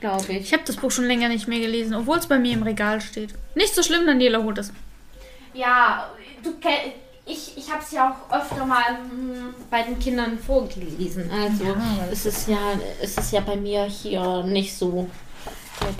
glaube 0.00 0.32
ich. 0.32 0.40
Ich 0.44 0.52
habe 0.52 0.62
das 0.64 0.76
Buch 0.76 0.90
schon 0.90 1.06
länger 1.06 1.28
nicht 1.28 1.48
mehr 1.48 1.58
gelesen, 1.60 1.94
obwohl 1.94 2.18
es 2.18 2.26
bei 2.26 2.38
mir 2.38 2.52
im 2.52 2.62
Regal 2.62 3.00
steht. 3.00 3.34
Nicht 3.54 3.74
so 3.74 3.82
schlimm, 3.82 4.06
Daniela 4.06 4.42
holt 4.42 4.58
es. 4.58 4.72
Ja, 5.52 6.10
du 6.44 6.50
kenn- 6.60 6.92
ich, 7.26 7.56
ich 7.56 7.70
habe 7.70 7.82
es 7.82 7.90
ja 7.92 8.10
auch 8.10 8.34
öfter 8.34 8.64
mal 8.64 8.94
mm, 8.94 9.54
bei 9.70 9.82
den 9.82 9.98
Kindern 9.98 10.38
vorgelesen. 10.38 11.30
Also 11.30 11.64
Ja, 11.64 12.08
es 12.10 12.24
ist 12.24 12.48
ja, 12.48 12.80
es 13.02 13.16
ist 13.18 13.32
ja 13.32 13.40
bei 13.40 13.56
mir 13.56 13.84
hier 13.84 14.44
nicht 14.44 14.76
so 14.76 15.08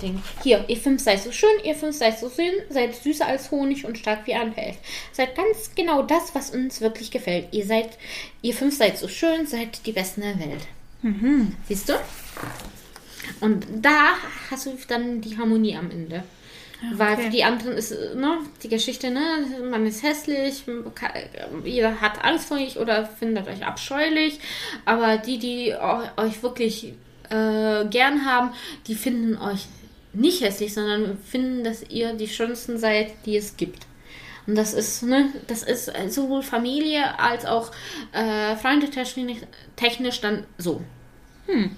Ding. 0.01 0.21
Hier, 0.43 0.65
ihr 0.67 0.77
fünf 0.77 1.01
seid 1.01 1.21
so 1.21 1.31
schön, 1.31 1.49
ihr 1.63 1.75
fünf 1.75 1.95
seid 1.95 2.19
so 2.19 2.29
schön, 2.29 2.51
seid 2.69 2.95
süßer 2.95 3.25
als 3.25 3.51
Honig 3.51 3.85
und 3.85 3.97
stark 3.97 4.25
wie 4.25 4.33
ein 4.33 4.53
Fels. 4.53 4.77
Seid 5.11 5.35
ganz 5.35 5.71
genau 5.75 6.01
das, 6.01 6.33
was 6.33 6.49
uns 6.49 6.81
wirklich 6.81 7.11
gefällt. 7.11 7.47
Ihr 7.51 7.65
seid, 7.65 7.97
ihr 8.41 8.53
fünf 8.53 8.75
seid 8.75 8.97
so 8.97 9.07
schön, 9.07 9.45
seid 9.45 9.85
die 9.85 9.91
Besten 9.91 10.21
der 10.21 10.39
Welt. 10.39 10.67
Siehst 11.67 11.89
du? 11.89 11.93
Und 13.39 13.65
da 13.81 14.15
hast 14.49 14.65
du 14.65 14.77
dann 14.87 15.21
die 15.21 15.37
Harmonie 15.37 15.75
am 15.75 15.91
Ende. 15.91 16.23
Weil 16.93 17.13
okay. 17.13 17.23
für 17.23 17.29
die 17.31 17.43
anderen 17.43 17.73
ist, 17.73 17.91
äh, 17.91 18.13
ne, 18.15 18.37
die 18.61 18.69
Geschichte, 18.69 19.09
ne, 19.09 19.21
man 19.69 19.85
ist 19.87 20.03
hässlich, 20.03 20.63
ka- 20.93 21.13
jeder 21.63 21.99
hat 22.01 22.23
Angst 22.23 22.47
vor 22.47 22.57
euch 22.57 22.77
oder 22.77 23.05
findet 23.05 23.47
euch 23.47 23.65
abscheulich, 23.65 24.39
aber 24.85 25.17
die, 25.17 25.39
die 25.39 25.73
eu- 25.73 26.09
euch 26.17 26.43
wirklich 26.43 26.93
äh, 27.29 27.85
gern 27.89 28.25
haben, 28.25 28.51
die 28.87 28.95
finden 28.95 29.37
euch 29.37 29.65
nicht 30.13 30.41
hässlich, 30.41 30.73
sondern 30.73 31.17
finden, 31.19 31.63
dass 31.63 31.83
ihr 31.89 32.13
die 32.13 32.27
schönsten 32.27 32.77
seid, 32.77 33.13
die 33.25 33.37
es 33.37 33.57
gibt. 33.57 33.85
Und 34.45 34.55
das 34.55 34.73
ist, 34.73 35.03
ne, 35.03 35.29
das 35.47 35.63
ist 35.63 35.91
sowohl 36.09 36.41
Familie 36.41 37.19
als 37.19 37.45
auch 37.45 37.71
äh, 38.13 38.55
Freunde 38.55 38.89
technisch, 38.89 39.39
technisch 39.75 40.21
dann 40.21 40.45
so. 40.57 40.81
Hm. 41.47 41.71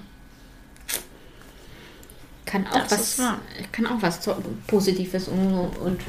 Kann 2.50 2.66
auch 2.68 2.88
Das 2.88 3.20
was, 3.20 3.34
kann 3.72 3.86
auch 3.86 4.02
was 4.02 4.20
Positives 4.66 5.28
und, 5.28 5.70
und 5.78 6.02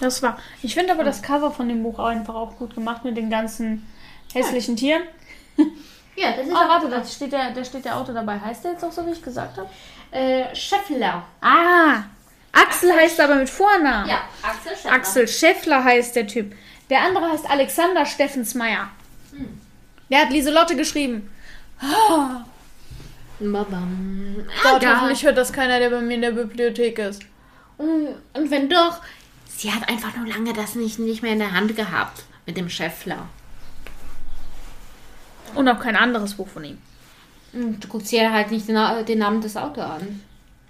Das 0.00 0.22
war. 0.22 0.38
Ich 0.60 0.74
finde 0.74 0.92
aber 0.92 1.04
das 1.04 1.22
Cover 1.22 1.52
von 1.52 1.68
dem 1.68 1.84
Buch 1.84 2.00
einfach 2.00 2.34
auch 2.34 2.56
gut 2.56 2.74
gemacht 2.74 3.04
mit 3.04 3.16
den 3.16 3.30
ganzen 3.30 3.86
hässlichen 4.32 4.74
Tieren. 4.76 5.02
ja, 6.16 6.32
das 6.36 6.48
ist 6.48 6.52
Ah, 6.52 6.68
warte, 6.68 6.88
da 6.90 7.04
steht, 7.04 7.30
der, 7.32 7.52
da 7.52 7.64
steht 7.64 7.84
der 7.84 7.96
Autor 7.96 8.12
dabei. 8.14 8.40
Heißt 8.40 8.64
der 8.64 8.72
jetzt 8.72 8.84
auch 8.84 8.90
so, 8.90 9.06
wie 9.06 9.12
ich 9.12 9.22
gesagt 9.22 9.56
habe? 9.56 9.68
äh, 10.10 10.54
Scheffler. 10.54 11.24
Ah! 11.40 12.02
Axel 12.52 12.92
heißt 12.92 13.20
aber 13.20 13.36
mit 13.36 13.50
Vornamen. 13.50 14.08
Ja, 14.08 14.22
Axel 14.42 14.72
Scheffler. 14.72 14.92
Axel 14.92 15.28
Scheffler 15.28 15.84
heißt 15.84 16.16
der 16.16 16.26
Typ. 16.26 16.54
Der 16.90 17.02
andere 17.02 17.30
heißt 17.30 17.48
Alexander 17.48 18.04
Steffensmeier. 18.04 18.88
Der 20.10 20.20
hat 20.20 20.30
Lieselotte 20.30 20.74
geschrieben. 20.76 21.30
Babam. 23.40 24.36
Gott, 24.62 24.82
Egal. 24.82 24.96
hoffentlich 24.96 25.24
hört 25.24 25.36
das 25.36 25.52
keiner, 25.52 25.78
der 25.78 25.90
bei 25.90 26.00
mir 26.00 26.14
in 26.14 26.22
der 26.22 26.30
Bibliothek 26.32 26.98
ist. 26.98 27.22
Und 27.76 28.14
und 28.32 28.50
wenn 28.50 28.68
doch, 28.68 29.00
sie 29.48 29.72
hat 29.72 29.88
einfach 29.88 30.16
nur 30.16 30.26
lange 30.26 30.52
das 30.52 30.74
nicht, 30.76 30.98
nicht 30.98 31.22
mehr 31.22 31.32
in 31.32 31.38
der 31.40 31.52
Hand 31.52 31.74
gehabt 31.76 32.24
mit 32.46 32.56
dem 32.56 32.68
Scheffler. 32.68 33.28
Und 35.54 35.68
auch 35.68 35.78
kein 35.80 35.96
anderes 35.96 36.34
Buch 36.34 36.48
von 36.48 36.64
ihm. 36.64 36.78
Und 37.52 37.82
Du 37.82 37.88
guckst 37.88 38.10
dir 38.12 38.32
halt 38.32 38.50
nicht 38.50 38.68
den, 38.68 38.76
den 39.06 39.18
Namen 39.18 39.40
des 39.40 39.56
Autors 39.56 40.00
an. 40.00 40.20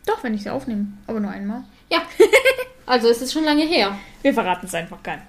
Doch, 0.06 0.22
wenn 0.22 0.34
ich 0.34 0.42
sie 0.42 0.50
aufnehme. 0.50 0.86
Aber 1.06 1.20
nur 1.20 1.30
einmal. 1.30 1.64
Ja, 1.90 2.02
also 2.86 3.08
es 3.08 3.22
ist 3.22 3.32
schon 3.32 3.44
lange 3.44 3.64
her. 3.64 3.96
Wir 4.22 4.34
verraten 4.34 4.66
es 4.66 4.74
einfach 4.74 5.02
keinem. 5.02 5.22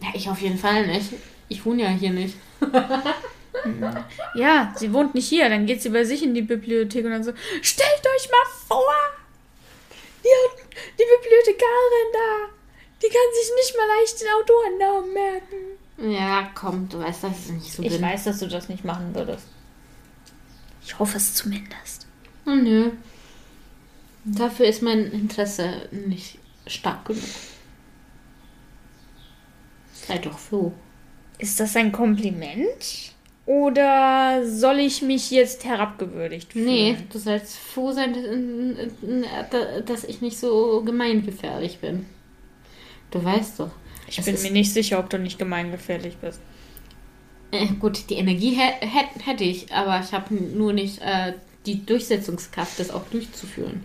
Ja, 0.00 0.08
ich 0.14 0.28
auf 0.28 0.40
jeden 0.40 0.58
Fall 0.58 0.86
nicht. 0.86 1.12
Ich 1.48 1.64
wohne 1.66 1.82
ja 1.82 1.88
hier 1.88 2.10
nicht. 2.10 2.36
Ja, 4.34 4.72
sie 4.76 4.92
wohnt 4.92 5.14
nicht 5.14 5.28
hier. 5.28 5.48
Dann 5.48 5.66
geht 5.66 5.82
sie 5.82 5.88
bei 5.90 6.04
sich 6.04 6.22
in 6.22 6.34
die 6.34 6.42
Bibliothek 6.42 7.04
und 7.04 7.10
dann 7.12 7.24
so, 7.24 7.32
stellt 7.62 8.06
euch 8.16 8.30
mal 8.30 8.46
vor, 8.66 8.94
die, 10.22 10.28
die 10.98 11.04
Bibliothekarin 11.16 12.12
da, 12.12 12.52
die 13.02 13.08
kann 13.08 13.34
sich 13.34 13.50
nicht 13.56 13.76
mal 13.76 13.88
leicht 13.98 14.20
den 14.20 14.28
Autorennamen 14.40 15.12
merken. 15.12 16.12
Ja, 16.14 16.50
komm, 16.54 16.88
du 16.88 17.00
weißt, 17.00 17.24
dass 17.24 17.46
ich 17.46 17.52
nicht 17.52 17.72
so 17.72 17.82
Ich 17.82 17.90
bin. 17.90 18.02
weiß, 18.02 18.24
dass 18.24 18.38
du 18.38 18.46
das 18.46 18.68
nicht 18.68 18.84
machen 18.84 19.14
würdest. 19.14 19.46
Ich 20.84 20.98
hoffe 20.98 21.16
es 21.16 21.34
zumindest. 21.34 22.06
Oh, 22.46 22.50
nö. 22.50 22.90
Dafür 24.24 24.66
ist 24.66 24.82
mein 24.82 25.10
Interesse 25.10 25.88
nicht 25.90 26.38
stark 26.66 27.04
genug. 27.06 27.22
Sei 30.06 30.18
doch 30.18 30.38
froh. 30.38 30.72
Ist 31.38 31.58
das 31.60 31.76
ein 31.76 31.92
Kompliment? 31.92 33.07
Oder 33.48 34.46
soll 34.46 34.78
ich 34.78 35.00
mich 35.00 35.30
jetzt 35.30 35.64
herabgewürdigt 35.64 36.52
fühlen? 36.52 36.66
Nee, 36.66 36.96
du 37.10 37.18
sollst 37.18 37.56
froh 37.56 37.92
sein, 37.92 38.14
dass- 39.86 40.04
ich 40.04 40.20
nicht 40.20 40.36
so 40.38 40.82
gemeingefährlich 40.84 41.78
bin. 41.78 42.04
Du 43.10 43.24
weißt 43.24 43.60
doch. 43.60 43.70
Ich 44.06 44.22
bin 44.22 44.40
mir 44.42 44.50
nicht 44.50 44.70
sicher, 44.74 44.98
ob 44.98 45.08
du 45.08 45.18
nicht 45.18 45.38
gemeingefährlich 45.38 46.16
bist. 46.18 46.40
Äh, 47.50 47.68
gut, 47.80 48.10
die 48.10 48.16
Energie 48.16 48.54
hä- 48.54 48.80
hä- 48.86 49.20
hätte 49.24 49.44
ich, 49.44 49.72
aber 49.72 49.98
ich 50.04 50.12
habe 50.12 50.34
nur 50.34 50.74
nicht 50.74 51.00
äh, 51.00 51.32
die 51.64 51.86
Durchsetzungskraft, 51.86 52.78
das 52.78 52.90
auch 52.90 53.06
durchzuführen. 53.06 53.82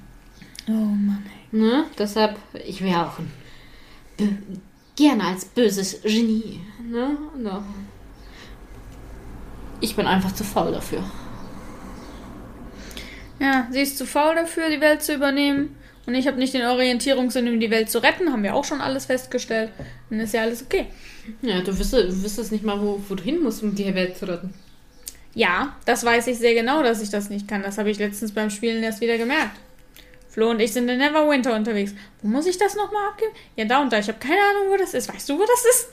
Oh 0.67 0.71
Mann. 0.71 1.23
Ne? 1.53 1.85
Deshalb, 1.97 2.37
ich 2.67 2.81
wäre 2.83 3.07
auch 3.07 3.19
ein 3.19 3.31
gerne 4.97 5.23
als 5.23 5.45
böses 5.45 6.01
Genie. 6.01 6.59
Ne? 6.85 7.17
No. 7.37 7.63
Ich 9.81 9.95
bin 9.95 10.07
einfach 10.07 10.33
zu 10.33 10.43
faul 10.43 10.71
dafür. 10.71 11.03
Ja, 13.39 13.67
sie 13.71 13.81
ist 13.81 13.97
zu 13.97 14.05
faul 14.05 14.35
dafür, 14.35 14.69
die 14.69 14.81
Welt 14.81 15.03
zu 15.03 15.13
übernehmen. 15.13 15.75
Und 16.05 16.15
ich 16.15 16.27
habe 16.27 16.37
nicht 16.37 16.53
den 16.53 16.65
Orientierungssinn, 16.65 17.47
um 17.47 17.59
die 17.59 17.71
Welt 17.71 17.89
zu 17.89 18.01
retten. 18.03 18.31
Haben 18.31 18.43
wir 18.43 18.55
auch 18.55 18.65
schon 18.65 18.81
alles 18.81 19.05
festgestellt. 19.05 19.71
Dann 20.09 20.19
ist 20.19 20.33
ja 20.33 20.41
alles 20.41 20.63
okay. 20.63 20.87
Ja, 21.41 21.61
du 21.61 21.77
wüsstest, 21.77 22.51
nicht 22.51 22.63
mal, 22.63 22.79
wo, 22.81 23.01
wo 23.07 23.15
du 23.15 23.23
hin 23.23 23.41
musst, 23.41 23.63
um 23.63 23.73
die 23.73 23.93
Welt 23.95 24.17
zu 24.17 24.27
retten. 24.27 24.53
Ja, 25.33 25.75
das 25.85 26.03
weiß 26.03 26.27
ich 26.27 26.37
sehr 26.37 26.53
genau, 26.53 26.83
dass 26.83 27.01
ich 27.01 27.09
das 27.09 27.29
nicht 27.29 27.47
kann. 27.47 27.63
Das 27.63 27.77
habe 27.77 27.89
ich 27.89 27.97
letztens 27.99 28.33
beim 28.33 28.49
Spielen 28.49 28.83
erst 28.83 29.01
wieder 29.01 29.17
gemerkt. 29.17 29.57
Flo 30.29 30.49
und 30.49 30.59
ich 30.59 30.73
sind 30.73 30.89
in 30.89 30.97
Neverwinter 30.97 31.55
unterwegs. 31.55 31.93
Wo 32.21 32.27
muss 32.27 32.45
ich 32.45 32.57
das 32.57 32.75
nochmal 32.75 33.09
abgeben? 33.09 33.31
Ja, 33.55 33.65
da 33.65 33.81
und 33.81 33.93
da. 33.93 33.99
Ich 33.99 34.07
habe 34.07 34.19
keine 34.19 34.41
Ahnung, 34.41 34.71
wo 34.71 34.77
das 34.77 34.93
ist. 34.93 35.13
Weißt 35.13 35.29
du, 35.29 35.37
wo 35.37 35.45
das 35.45 35.65
ist? 35.75 35.89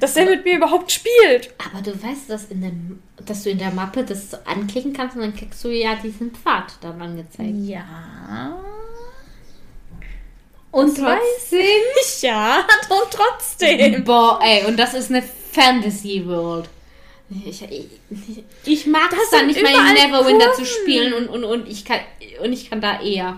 Dass 0.00 0.14
der 0.14 0.26
mit 0.26 0.44
mir 0.44 0.56
überhaupt 0.56 0.92
spielt. 0.92 1.52
Aber 1.58 1.82
du 1.82 1.90
weißt, 1.92 2.28
dass, 2.28 2.46
in 2.46 2.60
dem, 2.60 3.02
dass 3.24 3.42
du 3.42 3.50
in 3.50 3.58
der 3.58 3.70
Mappe 3.70 4.04
das 4.04 4.30
so 4.30 4.36
anklicken 4.44 4.92
kannst 4.92 5.16
und 5.16 5.22
dann 5.22 5.34
kriegst 5.34 5.62
du 5.64 5.68
ja 5.68 5.96
diesen 5.96 6.32
Pfad 6.32 6.74
dann 6.80 7.00
angezeigt. 7.00 7.54
Ja. 7.62 8.58
Und 10.70 10.96
Das 10.96 11.04
weiß 11.04 11.52
ich. 11.52 12.22
Ja, 12.22 12.66
und 12.88 13.10
trotzdem. 13.10 14.04
Boah, 14.04 14.38
ey, 14.42 14.66
und 14.66 14.78
das 14.78 14.94
ist 14.94 15.10
eine 15.10 15.22
Fantasy 15.22 16.24
World. 16.26 16.68
Ich, 17.30 17.62
ich, 17.62 18.44
ich 18.64 18.86
mag 18.86 19.12
es 19.12 19.30
sind 19.30 19.40
dann 19.40 19.46
nicht 19.48 19.62
mal 19.62 19.70
in 19.70 19.94
Neverwinter 19.94 20.54
zu 20.54 20.64
spielen 20.64 21.12
und, 21.12 21.28
und, 21.28 21.44
und, 21.44 21.68
ich 21.68 21.84
kann, 21.84 22.00
und 22.42 22.52
ich 22.54 22.70
kann 22.70 22.80
da 22.80 23.02
eher 23.02 23.36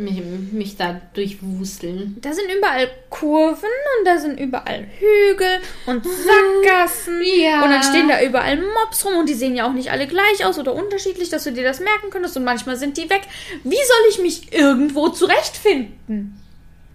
mich, 0.00 0.22
mich 0.52 0.76
da 0.76 1.00
durchwuseln. 1.14 2.16
Da 2.20 2.32
sind 2.32 2.50
überall 2.56 2.88
Kurven 3.08 3.68
und 3.98 4.06
da 4.06 4.18
sind 4.18 4.40
überall 4.40 4.86
Hügel 4.98 5.60
und 5.86 6.04
Sackgassen. 6.04 7.22
Ja. 7.22 7.62
Und 7.62 7.70
dann 7.70 7.82
stehen 7.82 8.08
da 8.08 8.22
überall 8.22 8.56
Mobs 8.56 9.04
rum 9.04 9.18
und 9.18 9.28
die 9.28 9.34
sehen 9.34 9.54
ja 9.54 9.68
auch 9.68 9.72
nicht 9.72 9.90
alle 9.90 10.06
gleich 10.06 10.44
aus 10.44 10.58
oder 10.58 10.74
unterschiedlich, 10.74 11.28
dass 11.28 11.44
du 11.44 11.52
dir 11.52 11.64
das 11.64 11.80
merken 11.80 12.10
könntest 12.10 12.36
und 12.36 12.44
manchmal 12.44 12.76
sind 12.76 12.96
die 12.96 13.08
weg. 13.10 13.22
Wie 13.62 13.70
soll 13.70 14.10
ich 14.10 14.18
mich 14.20 14.52
irgendwo 14.52 15.08
zurechtfinden? 15.08 16.40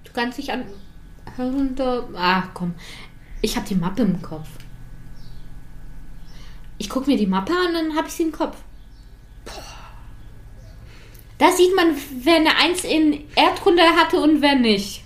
Du 0.04 0.12
kannst 0.14 0.38
dich 0.38 0.52
an. 0.52 0.66
Herunter. 1.36 2.08
Ah, 2.16 2.44
komm. 2.54 2.74
Ich 3.42 3.56
habe 3.56 3.68
die 3.68 3.76
Mappe 3.76 4.02
im 4.02 4.22
Kopf. 4.22 4.48
Ich 6.78 6.90
gucke 6.90 7.10
mir 7.10 7.18
die 7.18 7.28
Mappe 7.28 7.54
an, 7.54 7.74
dann 7.74 7.96
habe 7.96 8.08
ich 8.08 8.14
sie 8.14 8.24
im 8.24 8.32
Kopf. 8.32 8.58
Da 11.38 11.52
sieht 11.52 11.76
man, 11.76 11.96
wer 12.24 12.36
eine 12.38 12.56
Eins 12.58 12.84
in 12.84 13.24
Erdkunde 13.36 13.84
hatte 13.84 14.18
und 14.18 14.42
wer 14.42 14.56
nicht. 14.56 15.04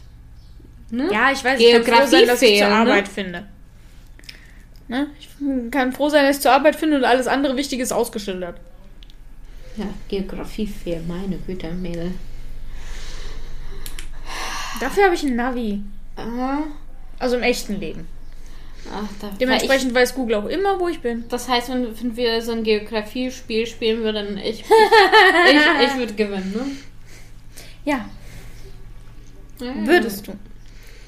Ne? 0.91 1.09
Ja, 1.11 1.31
ich 1.31 1.43
weiß, 1.43 1.59
ich 1.59 1.71
kann 1.71 1.83
froh 1.83 2.05
sein, 2.07 2.27
dass 2.27 2.41
ich 2.41 2.57
zur 2.59 2.67
fehlen, 2.67 2.71
Arbeit 2.73 3.05
ne? 3.05 3.09
finde. 3.11 3.47
Ne? 4.87 5.07
Ich 5.19 5.71
kann 5.71 5.91
froh 5.93 6.09
sein, 6.09 6.25
dass 6.25 6.37
ich 6.37 6.41
zur 6.41 6.51
Arbeit 6.51 6.75
finde 6.75 6.97
und 6.97 7.03
alles 7.03 7.27
andere 7.27 7.55
Wichtige 7.55 7.83
ist 7.83 7.91
ausgeschildert. 7.91 8.59
Ja, 9.77 9.85
Geografie 10.07 10.67
fehlt, 10.67 11.07
meine 11.07 11.37
Güte, 11.37 11.71
Mädel. 11.71 12.11
Dafür 14.79 15.05
habe 15.05 15.15
ich 15.15 15.23
ein 15.23 15.35
Navi. 15.35 15.81
Ah, 16.15 16.63
Also 17.17 17.37
im 17.37 17.43
echten 17.43 17.79
Leben. 17.79 18.07
Ach, 18.93 19.29
Dementsprechend 19.39 19.93
weiß 19.93 20.15
Google 20.15 20.35
auch 20.35 20.45
immer, 20.45 20.79
wo 20.79 20.87
ich 20.87 20.99
bin. 20.99 21.19
Ich, 21.19 21.27
das 21.27 21.47
heißt, 21.47 21.69
wenn, 21.69 21.99
wenn 21.99 22.15
wir 22.15 22.41
so 22.41 22.51
ein 22.51 22.63
Geografie-Spiel 22.63 23.67
spielen 23.67 24.03
würden, 24.03 24.37
ich, 24.43 24.63
ich, 24.63 25.85
ich 25.85 25.97
würde 25.97 26.13
gewinnen, 26.13 26.51
ne? 26.55 26.65
Ja, 27.85 28.05
Ja, 29.59 29.73
würdest 29.85 30.27
du. 30.27 30.33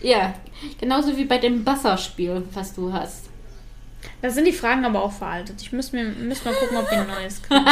Ja, 0.02 0.34
genauso 0.80 1.16
wie 1.16 1.26
bei 1.26 1.38
dem 1.38 1.66
Wasserspiel, 1.66 2.44
was 2.54 2.74
du 2.74 2.92
hast. 2.92 3.26
Da 4.22 4.30
sind 4.30 4.46
die 4.46 4.54
Fragen 4.54 4.86
aber 4.86 5.04
auch 5.04 5.12
veraltet. 5.12 5.62
Ich 5.62 5.72
muss 5.72 5.92
mir 5.92 6.04
müssen 6.04 6.46
mal 6.46 6.54
gucken, 6.56 6.78
ob 6.78 6.90
wir 6.90 7.00
ein 7.00 7.08
neues 7.08 7.42
kriegen. 7.44 7.66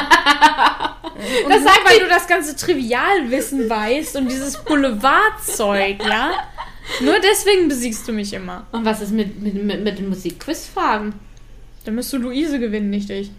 Und 1.45 1.49
das 1.49 1.64
sagt, 1.64 1.90
weil 1.90 1.99
du 1.99 2.07
das 2.07 2.27
ganze 2.27 2.56
Trivialwissen 2.56 3.69
weißt 3.69 4.15
und 4.15 4.30
dieses 4.30 4.57
Boulevardzeug, 4.64 6.03
ja? 6.06 6.31
Nur 7.01 7.19
deswegen 7.19 7.67
besiegst 7.67 8.07
du 8.07 8.11
mich 8.11 8.33
immer. 8.33 8.67
Und 8.71 8.85
was 8.85 9.01
ist 9.01 9.11
mit, 9.11 9.41
mit, 9.41 9.53
mit, 9.53 9.83
mit 9.83 9.99
den 9.99 10.09
Musikquiz-Fragen? 10.09 11.13
Dann 11.85 11.95
müsst 11.95 12.11
du 12.13 12.17
Luise 12.17 12.59
gewinnen, 12.59 12.89
nicht 12.89 13.09
ich. 13.09 13.31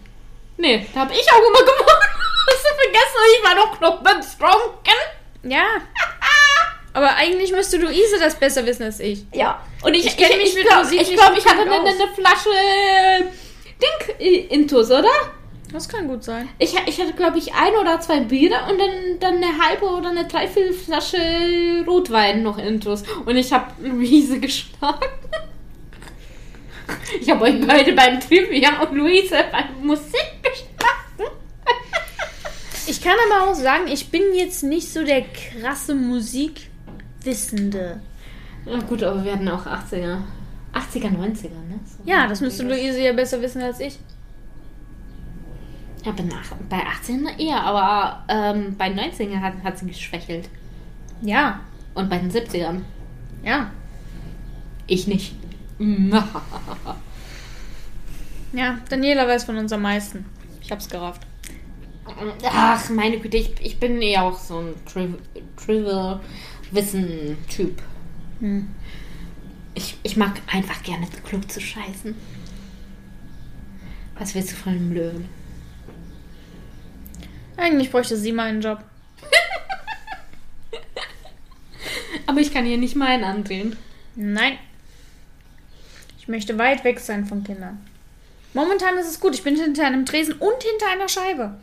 Nee, 0.57 0.85
da 0.93 1.01
habe 1.01 1.13
ich 1.13 1.31
auch 1.31 1.47
immer 1.47 1.59
gewonnen. 1.59 2.11
Hast 2.47 2.65
du 2.65 2.69
vergessen, 2.83 3.17
ich 3.37 3.43
war 3.43 3.55
noch 3.55 3.99
betrunken? 4.01 5.51
Ja. 5.51 5.65
Aber 6.93 7.15
eigentlich 7.15 7.51
müsste 7.51 7.77
Luise 7.77 8.19
das 8.19 8.35
besser 8.35 8.65
wissen 8.65 8.83
als 8.83 8.99
ich. 8.99 9.25
Ja. 9.33 9.63
Und 9.81 9.93
ich, 9.93 10.05
Ich 10.05 10.17
kenn 10.17 10.37
mich 10.37 10.49
ich, 10.49 10.55
mit 10.55 10.67
glaub, 10.67 10.83
Musik 10.83 11.01
Ich 11.01 11.13
glaube, 11.13 11.37
ich 11.37 11.45
hatte 11.45 11.61
eine, 11.61 11.75
eine 11.75 12.07
Flasche 12.13 12.49
äh, 12.49 13.23
Ding 13.81 14.15
äh, 14.19 14.53
Intus, 14.53 14.91
oder? 14.91 15.09
Das 15.71 15.87
kann 15.87 16.07
gut 16.07 16.23
sein. 16.23 16.49
Ich, 16.59 16.75
ich 16.85 16.99
hatte, 16.99 17.13
glaube 17.13 17.37
ich, 17.37 17.53
ein 17.53 17.73
oder 17.79 17.99
zwei 18.01 18.19
Biere 18.21 18.55
und 18.69 18.79
dann, 18.79 19.19
dann 19.19 19.35
eine 19.37 19.57
halbe 19.57 19.85
oder 19.85 20.09
eine 20.09 20.25
dreiviertel 20.25 20.73
Flasche 20.73 21.83
Rotwein 21.87 22.43
noch 22.43 22.57
Intus. 22.57 23.03
Und 23.25 23.37
ich 23.37 23.53
habe 23.53 23.71
Luise 23.81 24.39
geschlagen. 24.41 25.05
Ich 27.21 27.29
habe 27.29 27.45
euch 27.45 27.65
beide 27.65 27.93
beim 27.93 28.19
Trivia 28.19 28.81
und 28.81 28.97
Luise 28.97 29.45
beim 29.51 29.85
Musik 29.85 30.43
geschlagen. 30.43 31.31
Ich 32.85 33.01
Ich 33.01 33.01
kann 33.01 33.15
aber 33.31 33.49
auch 33.49 33.55
sagen, 33.55 33.87
ich 33.87 34.09
bin 34.09 34.21
jetzt 34.35 34.63
nicht 34.63 34.91
so 34.91 35.03
der 35.03 35.23
krasse 35.23 35.95
Musikwissende. 35.95 38.01
Na 38.65 38.79
gut, 38.79 39.03
aber 39.03 39.23
wir 39.23 39.33
hatten 39.33 39.47
auch 39.47 39.65
80er. 39.65 40.17
80er, 40.73 41.09
90er, 41.09 41.49
ne? 41.67 41.79
So 41.85 41.97
Ja, 42.05 42.27
das 42.27 42.41
müsste 42.41 42.63
Luise 42.63 43.01
ja 43.01 43.13
besser 43.13 43.41
wissen 43.41 43.61
als 43.61 43.79
ich. 43.79 43.97
Ja, 46.03 46.11
bei, 46.11 46.23
nach, 46.23 46.43
bei 46.69 46.83
18 46.85 47.27
eher, 47.37 47.61
aber 47.63 48.23
ähm, 48.27 48.75
bei 48.77 48.89
19 48.89 49.39
hat, 49.41 49.53
hat 49.63 49.77
sie 49.77 49.85
geschwächelt. 49.87 50.49
Ja, 51.21 51.59
Und 51.93 52.09
bei 52.09 52.17
den 52.17 52.31
70ern. 52.31 52.81
ja. 53.43 53.71
Ich 54.87 55.07
nicht. 55.07 55.35
Ja, 58.53 58.79
Daniela 58.89 59.27
weiß 59.27 59.45
von 59.45 59.57
uns 59.57 59.71
am 59.71 59.81
meisten. 59.83 60.25
Ich 60.61 60.71
hab's 60.71 60.89
gerafft. 60.89 61.21
Ach, 62.43 62.89
meine 62.89 63.17
Güte, 63.19 63.37
ich, 63.37 63.53
ich 63.61 63.79
bin 63.79 64.01
eher 64.01 64.23
auch 64.23 64.37
so 64.37 64.59
ein 64.59 64.73
Triv 64.85 65.15
Trivial 65.55 66.19
Wissen-Typ. 66.71 67.81
Hm. 68.39 68.67
Ich, 69.73 69.97
ich 70.03 70.17
mag 70.17 70.33
einfach 70.51 70.83
gerne 70.83 71.07
klug 71.23 71.49
zu 71.49 71.61
scheißen. 71.61 72.13
Was 74.19 74.35
willst 74.35 74.51
du 74.51 74.55
von 74.57 74.73
einem 74.73 74.91
Löwen? 74.91 75.29
Eigentlich 77.57 77.91
bräuchte 77.91 78.17
sie 78.17 78.31
mal 78.31 78.49
einen 78.49 78.61
Job. 78.61 78.79
Aber 82.27 82.39
ich 82.39 82.53
kann 82.53 82.65
hier 82.65 82.77
nicht 82.77 82.95
meinen 82.95 83.23
andrehen. 83.23 83.75
Nein. 84.15 84.57
Ich 86.19 86.27
möchte 86.27 86.57
weit 86.57 86.83
weg 86.83 86.99
sein 86.99 87.25
von 87.25 87.43
Kindern. 87.43 87.85
Momentan 88.53 88.97
ist 88.97 89.07
es 89.07 89.19
gut. 89.19 89.33
Ich 89.33 89.43
bin 89.43 89.55
hinter 89.55 89.85
einem 89.85 90.05
Tresen 90.05 90.35
und 90.35 90.63
hinter 90.63 90.91
einer 90.91 91.09
Scheibe. 91.09 91.55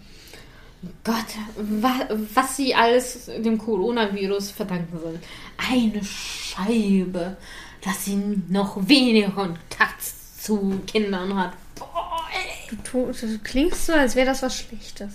Gott, 1.05 1.27
wa 1.57 2.09
was 2.35 2.57
sie 2.57 2.75
alles 2.75 3.27
dem 3.27 3.59
Coronavirus 3.59 4.53
verdanken 4.53 4.99
soll. 5.01 5.19
Eine 5.57 6.05
Scheibe, 6.05 7.37
dass 7.83 8.05
sie 8.05 8.17
noch 8.49 8.77
weniger 8.89 9.31
Kontakt 9.31 10.03
zu 10.41 10.81
Kindern 10.87 11.35
hat. 11.37 11.53
Boah, 11.75 12.27
ey. 12.33 12.77
Du, 12.91 13.11
du 13.11 13.39
klingst 13.41 13.87
so, 13.87 13.93
als 13.93 14.15
wäre 14.15 14.27
das 14.27 14.43
was 14.43 14.57
Schlechtes. 14.57 15.15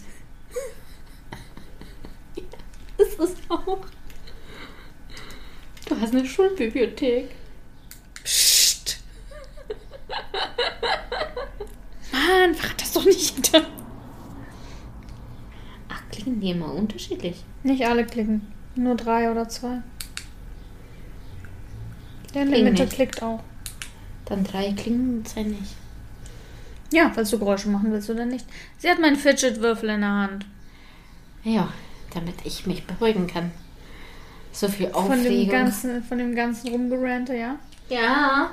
Ist 2.97 3.19
es 3.19 3.35
auch. 3.49 3.79
Du 5.87 5.99
hast 5.99 6.13
eine 6.13 6.25
Schulbibliothek. 6.25 7.29
Psst. 8.23 8.99
Mann, 12.11 12.55
verrat 12.55 12.81
das 12.81 12.93
doch 12.93 13.05
nicht. 13.05 13.51
Ach, 15.89 16.01
klingen 16.11 16.39
die 16.39 16.51
immer 16.51 16.73
unterschiedlich? 16.73 17.43
Nicht 17.63 17.85
alle 17.85 18.05
klicken. 18.05 18.51
Nur 18.75 18.95
drei 18.95 19.29
oder 19.29 19.49
zwei. 19.49 19.81
Der 22.33 22.43
in 22.43 22.47
der 22.49 22.55
Klingen 22.55 22.73
Mitte 22.73 22.83
nicht. 22.83 22.95
klickt 22.95 23.21
auch. 23.21 23.43
Dann 24.25 24.43
drei 24.43 24.71
klingen 24.73 25.25
zwei 25.25 25.43
nicht. 25.43 25.75
Ja, 26.91 27.11
falls 27.13 27.29
du 27.31 27.39
Geräusche 27.39 27.69
machen 27.69 27.91
willst 27.91 28.09
oder 28.09 28.25
nicht. 28.25 28.45
Sie 28.77 28.89
hat 28.89 28.99
meinen 28.99 29.15
Fidget-Würfel 29.15 29.89
in 29.89 30.01
der 30.01 30.09
Hand. 30.09 30.45
Ja, 31.43 31.73
damit 32.15 32.35
ich 32.43 32.65
mich 32.65 32.85
beruhigen 32.85 33.27
kann. 33.27 33.51
So 34.51 34.67
viel 34.67 34.89
Von 34.89 35.09
dem 35.09 35.11
Aufregung. 35.17 35.49
ganzen, 35.49 36.03
von 36.03 36.17
dem 36.17 36.35
ganzen 36.35 36.69
Rumgerante, 36.69 37.35
ja? 37.35 37.55
ja. 37.89 38.51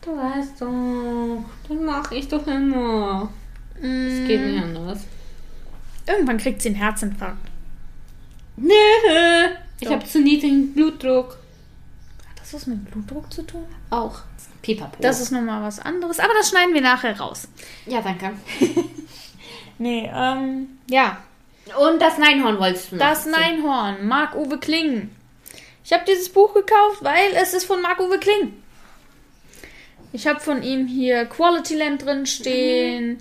Du 0.00 0.16
weißt 0.16 0.60
doch. 0.60 1.44
Das 1.68 1.78
mache 1.78 2.14
ich 2.16 2.28
doch 2.28 2.46
immer. 2.46 3.30
Es 3.76 4.26
geht 4.26 4.40
nicht 4.40 4.62
anders. 4.62 5.00
Irgendwann 6.06 6.38
kriegt 6.38 6.62
sie 6.62 6.68
einen 6.70 6.76
Herzinfarkt. 6.76 7.48
Nö. 8.56 8.72
Ich 9.80 9.88
habe 9.88 10.04
zu 10.04 10.20
niedrigen 10.20 10.72
Blutdruck. 10.72 11.38
Hat 12.28 12.40
das 12.40 12.54
was 12.54 12.66
mit 12.66 12.90
Blutdruck 12.90 13.32
zu 13.32 13.42
tun? 13.42 13.64
Auch. 13.90 14.20
Pipapo. 14.62 14.96
Das 15.00 15.20
ist 15.20 15.32
nochmal 15.32 15.62
was 15.62 15.80
anderes, 15.80 16.20
aber 16.20 16.32
das 16.34 16.50
schneiden 16.50 16.72
wir 16.72 16.80
nachher 16.80 17.18
raus. 17.18 17.48
ja, 17.86 18.00
danke. 18.00 18.32
Nee, 19.78 20.08
ähm, 20.14 20.78
ja. 20.88 21.18
Und 21.78 22.02
das 22.02 22.18
Neinhorn 22.18 22.58
wolltest 22.58 22.92
du 22.92 22.96
noch 22.96 23.06
Das 23.06 23.26
erzählen. 23.26 23.56
Neinhorn, 23.62 24.06
Marc-Uwe 24.06 24.58
Kling. 24.58 25.10
Ich 25.84 25.92
habe 25.92 26.04
dieses 26.06 26.28
Buch 26.28 26.52
gekauft, 26.54 26.98
weil 27.02 27.32
es 27.34 27.54
ist 27.54 27.64
von 27.64 27.80
Marc-Uwe 27.80 28.18
Kling. 28.18 28.52
Ich 30.12 30.26
habe 30.26 30.40
von 30.40 30.62
ihm 30.62 30.86
hier 30.86 31.24
Quality 31.26 31.74
Land 31.76 32.04
drin 32.04 32.26
stehen, 32.26 33.18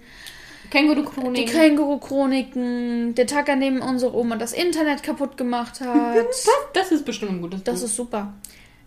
die 0.65 0.69
Känguru-Chronik. 0.69 1.49
Känguru-Chroniken, 1.49 3.15
der 3.15 3.27
Tag, 3.27 3.47
an 3.49 3.61
dem 3.61 3.81
unsere 3.81 4.13
Oma 4.15 4.35
das 4.35 4.53
Internet 4.53 5.01
kaputt 5.03 5.37
gemacht 5.37 5.79
hat. 5.81 6.15
das, 6.17 6.47
das 6.73 6.91
ist 6.91 7.05
bestimmt 7.05 7.31
ein 7.31 7.41
gutes 7.41 7.63
Das 7.63 7.79
Buch. 7.79 7.85
ist 7.85 7.95
super. 7.95 8.33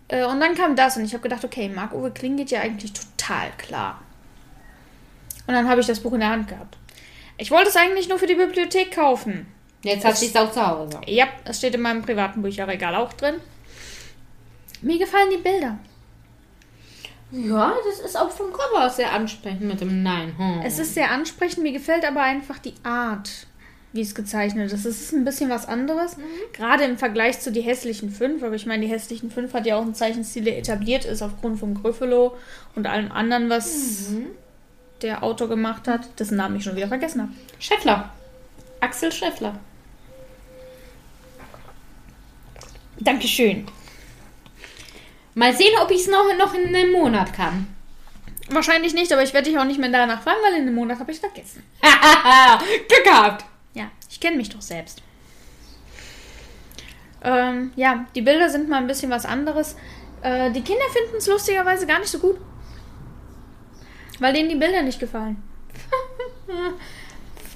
Äh, 0.07 0.25
und 0.25 0.39
dann 0.39 0.53
kam 0.53 0.75
das 0.75 0.97
und 0.97 1.05
ich 1.05 1.13
habe 1.13 1.23
gedacht, 1.23 1.43
okay, 1.43 1.67
Marc-Uwe 1.69 2.11
Kling 2.11 2.37
geht 2.37 2.51
ja 2.51 2.61
eigentlich 2.61 2.93
total 2.93 3.49
klar. 3.57 4.01
Und 5.47 5.53
dann 5.55 5.67
habe 5.67 5.81
ich 5.81 5.87
das 5.87 5.99
Buch 5.99 6.13
in 6.13 6.19
der 6.19 6.29
Hand 6.29 6.47
gehabt. 6.47 6.77
Ich 7.37 7.51
wollte 7.51 7.69
es 7.69 7.75
eigentlich 7.75 8.07
nur 8.07 8.19
für 8.19 8.27
die 8.27 8.35
Bibliothek 8.35 8.91
kaufen. 8.91 9.47
Jetzt 9.83 10.05
hat 10.05 10.17
sie 10.17 10.27
es 10.27 10.35
auch 10.35 10.51
zu 10.51 10.65
Hause. 10.65 10.99
Ja, 11.05 11.27
es 11.43 11.59
steht 11.59 11.75
in 11.75 11.81
meinem 11.81 12.01
privaten 12.01 12.41
Bücherregal 12.41 12.95
auch 12.95 13.13
drin. 13.13 13.35
Mir 14.81 14.97
gefallen 14.97 15.29
die 15.31 15.37
Bilder. 15.37 15.77
Ja, 17.31 17.73
das 17.85 17.99
ist 17.99 18.17
auch 18.17 18.29
vom 18.29 18.51
Cover 18.53 18.89
sehr 18.89 19.11
ansprechend 19.11 19.61
mit 19.61 19.81
dem 19.81 20.03
Neinhorn. 20.03 20.61
Es 20.63 20.79
ist 20.79 20.93
sehr 20.93 21.11
ansprechend, 21.11 21.63
mir 21.63 21.73
gefällt 21.73 22.05
aber 22.05 22.21
einfach 22.21 22.59
die 22.59 22.75
Art, 22.83 23.47
wie 23.93 24.01
es 24.01 24.15
gezeichnet 24.15 24.71
ist. 24.71 24.85
Es 24.85 25.01
ist 25.01 25.13
ein 25.13 25.25
bisschen 25.25 25.49
was 25.49 25.67
anderes, 25.67 26.17
gerade 26.53 26.83
im 26.83 26.97
Vergleich 26.97 27.39
zu 27.41 27.51
die 27.51 27.61
hässlichen 27.61 28.09
fünf. 28.09 28.43
Aber 28.43 28.55
ich 28.55 28.65
meine, 28.65 28.85
die 28.85 28.91
hässlichen 28.91 29.31
fünf 29.31 29.53
hat 29.53 29.65
ja 29.65 29.75
auch 29.75 29.81
einen 29.81 29.95
Zeichenstil, 29.95 30.43
der 30.43 30.57
etabliert 30.57 31.05
ist 31.05 31.21
aufgrund 31.21 31.59
von 31.59 31.73
Gryffalo 31.75 32.35
und 32.75 32.87
allem 32.87 33.11
anderen, 33.11 33.49
was 33.49 34.11
der 35.01 35.23
Autor 35.23 35.49
gemacht 35.49 35.87
hat, 35.87 36.19
dessen 36.19 36.37
Namen 36.37 36.55
ich 36.57 36.63
schon 36.63 36.75
wieder 36.75 36.87
vergessen 36.87 37.21
habe. 37.21 37.31
Scheffler. 37.59 38.11
Axel 38.79 39.11
Scheffler. 39.11 39.59
Dankeschön. 42.99 43.65
Mal 45.33 45.53
sehen, 45.55 45.73
ob 45.81 45.91
ich 45.91 46.01
es 46.01 46.07
noch, 46.07 46.23
noch 46.37 46.53
in 46.53 46.73
einem 46.73 46.93
Monat 46.93 47.33
kann. 47.33 47.67
Wahrscheinlich 48.49 48.93
nicht, 48.93 49.11
aber 49.11 49.23
ich 49.23 49.33
werde 49.33 49.49
dich 49.49 49.59
auch 49.59 49.65
nicht 49.65 49.79
mehr 49.79 49.89
danach 49.89 50.21
fragen, 50.21 50.37
weil 50.43 50.53
in 50.53 50.61
einem 50.61 50.75
Monat 50.75 50.99
habe 50.99 51.11
ich 51.11 51.17
es 51.17 51.21
vergessen. 51.21 51.63
Glück 52.87 53.03
gehabt. 53.03 53.43
Ja, 53.73 53.89
ich 54.09 54.19
kenne 54.19 54.37
mich 54.37 54.49
doch 54.49 54.61
selbst. 54.61 55.01
Ähm, 57.23 57.73
ja, 57.75 58.05
die 58.13 58.21
Bilder 58.21 58.49
sind 58.49 58.69
mal 58.69 58.77
ein 58.77 58.87
bisschen 58.87 59.09
was 59.09 59.25
anderes. 59.25 59.75
Äh, 60.21 60.51
die 60.51 60.61
Kinder 60.61 60.85
finden 60.93 61.17
es 61.17 61.27
lustigerweise 61.27 61.87
gar 61.87 61.99
nicht 61.99 62.11
so 62.11 62.19
gut. 62.19 62.37
Weil 64.19 64.33
denen 64.33 64.49
die 64.49 64.55
Bilder 64.55 64.81
nicht 64.81 64.99
gefallen. 64.99 65.41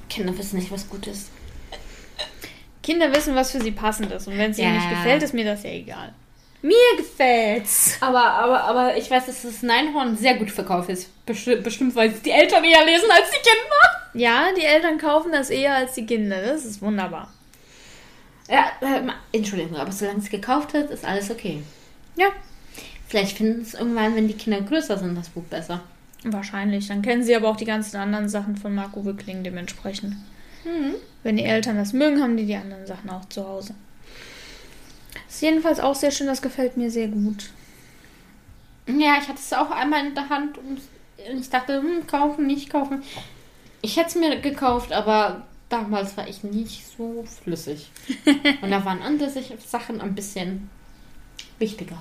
Kinder 0.09 0.37
wissen 0.37 0.57
nicht, 0.57 0.71
was 0.71 0.89
gut 0.89 1.07
ist. 1.07 1.29
Kinder 2.81 3.13
wissen, 3.15 3.35
was 3.35 3.51
für 3.51 3.61
sie 3.61 3.71
passend 3.71 4.11
ist. 4.11 4.27
Und 4.27 4.37
wenn 4.37 4.51
es 4.51 4.57
ihnen 4.57 4.73
Ja. 4.73 4.79
nicht 4.79 4.89
gefällt, 4.89 5.23
ist 5.23 5.33
mir 5.33 5.45
das 5.45 5.63
ja 5.63 5.69
egal. 5.69 6.13
Mir 6.61 6.75
gefällt's. 6.97 7.97
Aber, 8.01 8.23
aber, 8.23 8.63
aber 8.63 8.97
ich 8.97 9.09
weiß, 9.09 9.27
dass 9.27 9.43
das 9.43 9.61
Neinhorn 9.61 10.17
sehr 10.17 10.35
gut 10.35 10.51
verkauft 10.51 10.89
ist. 10.89 11.09
Besti 11.25 11.55
bestimmt, 11.57 11.95
weil 11.95 12.09
es 12.09 12.21
die 12.21 12.31
Eltern 12.31 12.63
eher 12.63 12.83
lesen 12.85 13.09
als 13.11 13.29
die 13.31 13.37
Kinder. 13.37 14.09
Ja, 14.13 14.47
die 14.57 14.65
Eltern 14.65 14.97
kaufen 14.97 15.31
das 15.31 15.49
eher 15.51 15.75
als 15.75 15.93
die 15.93 16.05
Kinder. 16.05 16.41
Das 16.41 16.65
ist 16.65 16.81
wunderbar. 16.81 17.31
Ja, 18.49 18.71
äh, 18.81 19.01
Entschuldigung, 19.31 19.77
aber 19.77 19.91
solange 19.91 20.19
es 20.19 20.29
gekauft 20.29 20.73
hat, 20.73 20.89
ist 20.89 21.05
alles 21.05 21.29
okay. 21.31 21.61
Ja, 22.17 22.27
Vielleicht 23.07 23.37
finden 23.37 23.61
es 23.61 23.73
irgendwann, 23.73 24.15
wenn 24.15 24.27
die 24.27 24.35
Kinder 24.35 24.61
größer 24.61 24.97
sind, 24.99 25.15
das 25.17 25.29
Buch 25.29 25.43
besser. 25.45 25.81
Wahrscheinlich. 26.23 26.87
Dann 26.87 27.01
kennen 27.01 27.23
sie 27.23 27.35
aber 27.35 27.49
auch 27.49 27.57
die 27.57 27.65
ganzen 27.65 27.97
anderen 27.97 28.29
Sachen 28.29 28.57
von 28.57 28.73
Marco 28.75 29.05
Wickling 29.05 29.43
dementsprechend. 29.43 30.15
Wenn 31.23 31.37
die 31.37 31.45
Eltern 31.45 31.77
das 31.77 31.93
mögen, 31.93 32.21
haben 32.21 32.37
die 32.37 32.45
die 32.45 32.55
anderen 32.55 32.85
Sachen 32.85 33.09
auch 33.09 33.25
zu 33.25 33.45
Hause. 33.47 33.75
Ist 35.27 35.41
jedenfalls 35.41 35.79
auch 35.79 35.95
sehr 35.95 36.11
schön, 36.11 36.27
das 36.27 36.41
gefällt 36.41 36.77
mir 36.77 36.91
sehr 36.91 37.07
gut. 37.07 37.49
Ja, 38.87 39.17
ich 39.21 39.27
hatte 39.27 39.39
es 39.39 39.53
auch 39.53 39.71
einmal 39.71 40.05
in 40.05 40.15
der 40.15 40.29
Hand 40.29 40.57
und 40.57 40.79
ich 41.39 41.49
dachte, 41.49 41.81
hm, 41.81 42.07
kaufen, 42.07 42.47
nicht 42.47 42.69
kaufen. 42.69 43.03
Ich 43.81 43.97
hätte 43.97 44.09
es 44.09 44.15
mir 44.15 44.39
gekauft, 44.39 44.91
aber 44.91 45.43
damals 45.69 46.17
war 46.17 46.27
ich 46.27 46.43
nicht 46.43 46.85
so 46.97 47.23
flüssig. 47.43 47.91
und 48.61 48.71
da 48.71 48.83
waren 48.85 49.01
andere 49.01 49.31
Sachen 49.65 50.01
ein 50.01 50.15
bisschen 50.15 50.69
wichtiger. 51.59 51.97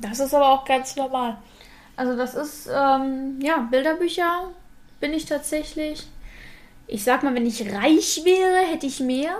Das 0.00 0.20
ist 0.20 0.34
aber 0.34 0.48
auch 0.50 0.64
ganz 0.64 0.96
normal. 0.96 1.38
Also 1.96 2.16
das 2.16 2.34
ist, 2.34 2.68
ähm, 2.72 3.38
ja, 3.40 3.68
Bilderbücher 3.70 4.50
bin 5.00 5.12
ich 5.12 5.26
tatsächlich. 5.26 6.06
Ich 6.86 7.04
sag 7.04 7.22
mal, 7.22 7.34
wenn 7.34 7.46
ich 7.46 7.72
reich 7.72 8.22
wäre, 8.24 8.66
hätte 8.70 8.86
ich 8.86 9.00
mehr. 9.00 9.38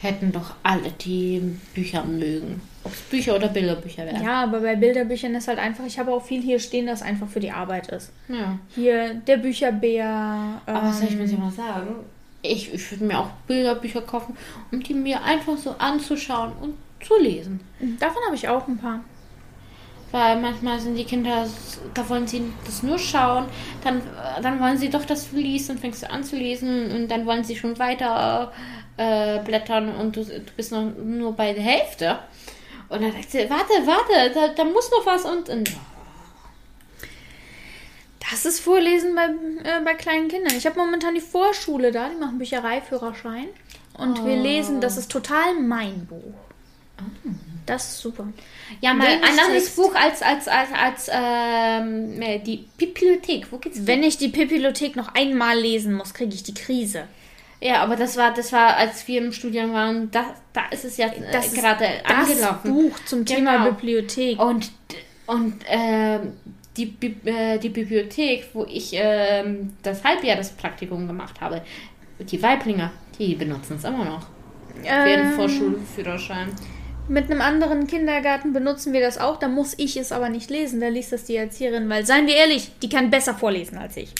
Hätten 0.00 0.32
doch 0.32 0.54
alle 0.62 0.90
die 0.90 1.56
Bücher 1.74 2.04
mögen. 2.04 2.60
Ob 2.84 2.92
es 2.92 3.00
Bücher 3.02 3.36
oder 3.36 3.48
Bilderbücher 3.48 4.04
wären. 4.04 4.24
Ja, 4.24 4.42
aber 4.42 4.60
bei 4.60 4.74
Bilderbüchern 4.74 5.34
ist 5.36 5.46
halt 5.46 5.60
einfach, 5.60 5.84
ich 5.86 5.98
habe 5.98 6.12
auch 6.12 6.24
viel 6.24 6.42
hier 6.42 6.58
stehen, 6.58 6.86
das 6.86 7.02
einfach 7.02 7.28
für 7.28 7.38
die 7.38 7.52
Arbeit 7.52 7.88
ist. 7.88 8.10
ja. 8.28 8.58
Hier 8.74 9.14
der 9.14 9.36
Bücherbär. 9.36 10.60
Aber 10.66 10.82
was 10.88 10.98
soll 10.98 11.08
ich 11.08 11.14
ähm, 11.14 11.30
mir 11.30 11.38
mal 11.38 11.52
sagen? 11.52 11.94
Ich, 12.42 12.74
ich 12.74 12.90
würde 12.90 13.04
mir 13.04 13.20
auch 13.20 13.30
Bilderbücher 13.46 14.02
kaufen, 14.02 14.36
um 14.72 14.82
die 14.82 14.94
mir 14.94 15.22
einfach 15.22 15.56
so 15.56 15.76
anzuschauen 15.78 16.52
und 16.60 16.74
zu 17.00 17.16
lesen. 17.16 17.60
Davon 18.00 18.22
habe 18.26 18.34
ich 18.34 18.48
auch 18.48 18.66
ein 18.66 18.78
paar. 18.78 19.00
Weil 20.12 20.40
manchmal 20.40 20.78
sind 20.78 20.94
die 20.96 21.04
Kinder, 21.04 21.46
da 21.94 22.08
wollen 22.08 22.26
sie 22.26 22.52
das 22.66 22.82
nur 22.82 22.98
schauen, 22.98 23.46
dann, 23.82 24.02
dann 24.42 24.60
wollen 24.60 24.76
sie 24.76 24.90
doch, 24.90 25.04
du 25.06 25.14
liest, 25.36 25.70
dann 25.70 25.78
fängst 25.78 26.02
du 26.02 26.10
an 26.10 26.22
zu 26.22 26.36
lesen 26.36 26.90
und 26.92 27.08
dann 27.08 27.24
wollen 27.26 27.42
sie 27.44 27.56
schon 27.56 27.78
weiter 27.78 28.52
äh, 28.98 29.38
blättern 29.40 29.94
und 29.96 30.14
du, 30.14 30.22
du 30.24 30.52
bist 30.56 30.70
noch 30.70 30.84
nur 31.02 31.32
bei 31.32 31.54
der 31.54 31.62
Hälfte. 31.62 32.18
Und 32.90 33.02
dann 33.02 33.12
sagt 33.12 33.30
sie, 33.30 33.48
warte, 33.48 33.72
warte, 33.86 34.34
da, 34.34 34.48
da 34.48 34.64
muss 34.64 34.90
noch 34.90 35.06
was 35.06 35.24
und, 35.24 35.48
und 35.48 35.70
Das 38.30 38.44
ist 38.44 38.60
Vorlesen 38.60 39.14
bei, 39.14 39.26
äh, 39.68 39.80
bei 39.82 39.94
kleinen 39.94 40.28
Kindern. 40.28 40.54
Ich 40.56 40.66
habe 40.66 40.78
momentan 40.78 41.14
die 41.14 41.20
Vorschule 41.22 41.90
da, 41.90 42.08
die 42.10 42.16
machen 42.16 42.38
Büchereiführerschein. 42.38 43.48
Und 43.94 44.24
wir 44.24 44.36
Oh. 44.38 44.42
lesen, 44.42 44.80
das 44.80 44.96
ist 44.96 45.10
total 45.10 45.54
mein 45.60 46.06
Buch. 46.06 46.34
Das 47.66 47.84
ist 47.92 48.00
super. 48.00 48.26
Ja, 48.80 48.92
mal 48.94 49.06
ein 49.06 49.20
Wenig 49.22 49.40
anderes. 49.40 49.70
Buch 49.76 49.94
als, 49.94 50.20
als, 50.22 50.48
als, 50.48 50.68
als 50.72 51.10
ähm, 51.12 52.20
äh, 52.20 52.38
die 52.40 52.64
Bibliothek. 52.76 53.52
Wo 53.52 53.58
geht's 53.58 53.86
Wenn 53.86 54.02
ich 54.02 54.18
die 54.18 54.28
Bibliothek 54.28 54.96
noch 54.96 55.14
einmal 55.14 55.58
lesen 55.58 55.94
muss, 55.94 56.12
kriege 56.12 56.34
ich 56.34 56.42
die 56.42 56.54
Krise. 56.54 57.04
Ja, 57.60 57.80
aber 57.82 57.94
das 57.94 58.16
war, 58.16 58.34
das 58.34 58.52
war, 58.52 58.76
als 58.76 59.06
wir 59.06 59.22
im 59.22 59.32
Studium 59.32 59.72
waren, 59.72 60.10
da, 60.10 60.34
da 60.52 60.62
ist 60.72 60.84
es 60.84 60.96
ja 60.96 61.06
äh, 61.06 61.30
Das 61.30 61.52
gerade 61.54 61.84
Das 62.06 62.30
angelaufen. 62.30 62.72
Buch 62.72 62.98
zum 63.04 63.24
Thema 63.24 63.58
Genau. 63.58 63.70
Bibliothek. 63.70 64.40
Und, 64.40 64.72
und 65.26 65.54
ähm, 65.68 66.32
die, 66.76 66.86
Bi- 66.86 67.14
äh, 67.24 67.58
die 67.58 67.68
Bibliothek, 67.68 68.48
wo 68.54 68.64
ich 68.64 68.90
ähm, 68.94 69.74
das 69.84 70.02
Halbjahrespraktikum 70.02 71.06
gemacht 71.06 71.40
habe, 71.40 71.62
die 72.18 72.42
Weiblinger, 72.42 72.90
die 73.18 73.36
benutzen 73.36 73.76
es 73.76 73.84
immer 73.84 74.04
noch. 74.04 74.26
Für 74.82 75.04
den 75.08 75.20
Ähm, 75.26 75.32
Vorschulführerschein. 75.34 76.48
Mit 77.12 77.30
einem 77.30 77.42
anderen 77.42 77.86
Kindergarten 77.86 78.54
benutzen 78.54 78.94
wir 78.94 79.02
das 79.02 79.18
auch, 79.18 79.38
da 79.38 79.46
muss 79.46 79.74
ich 79.76 79.98
es 79.98 80.12
aber 80.12 80.30
nicht 80.30 80.48
lesen, 80.48 80.80
da 80.80 80.88
liest 80.88 81.12
das 81.12 81.24
die 81.24 81.36
Erzieherin, 81.36 81.86
weil, 81.90 82.06
seien 82.06 82.26
wir 82.26 82.34
ehrlich, 82.34 82.70
die 82.80 82.88
kann 82.88 83.10
besser 83.10 83.34
vorlesen 83.34 83.76
als 83.76 83.98
ich. 83.98 84.14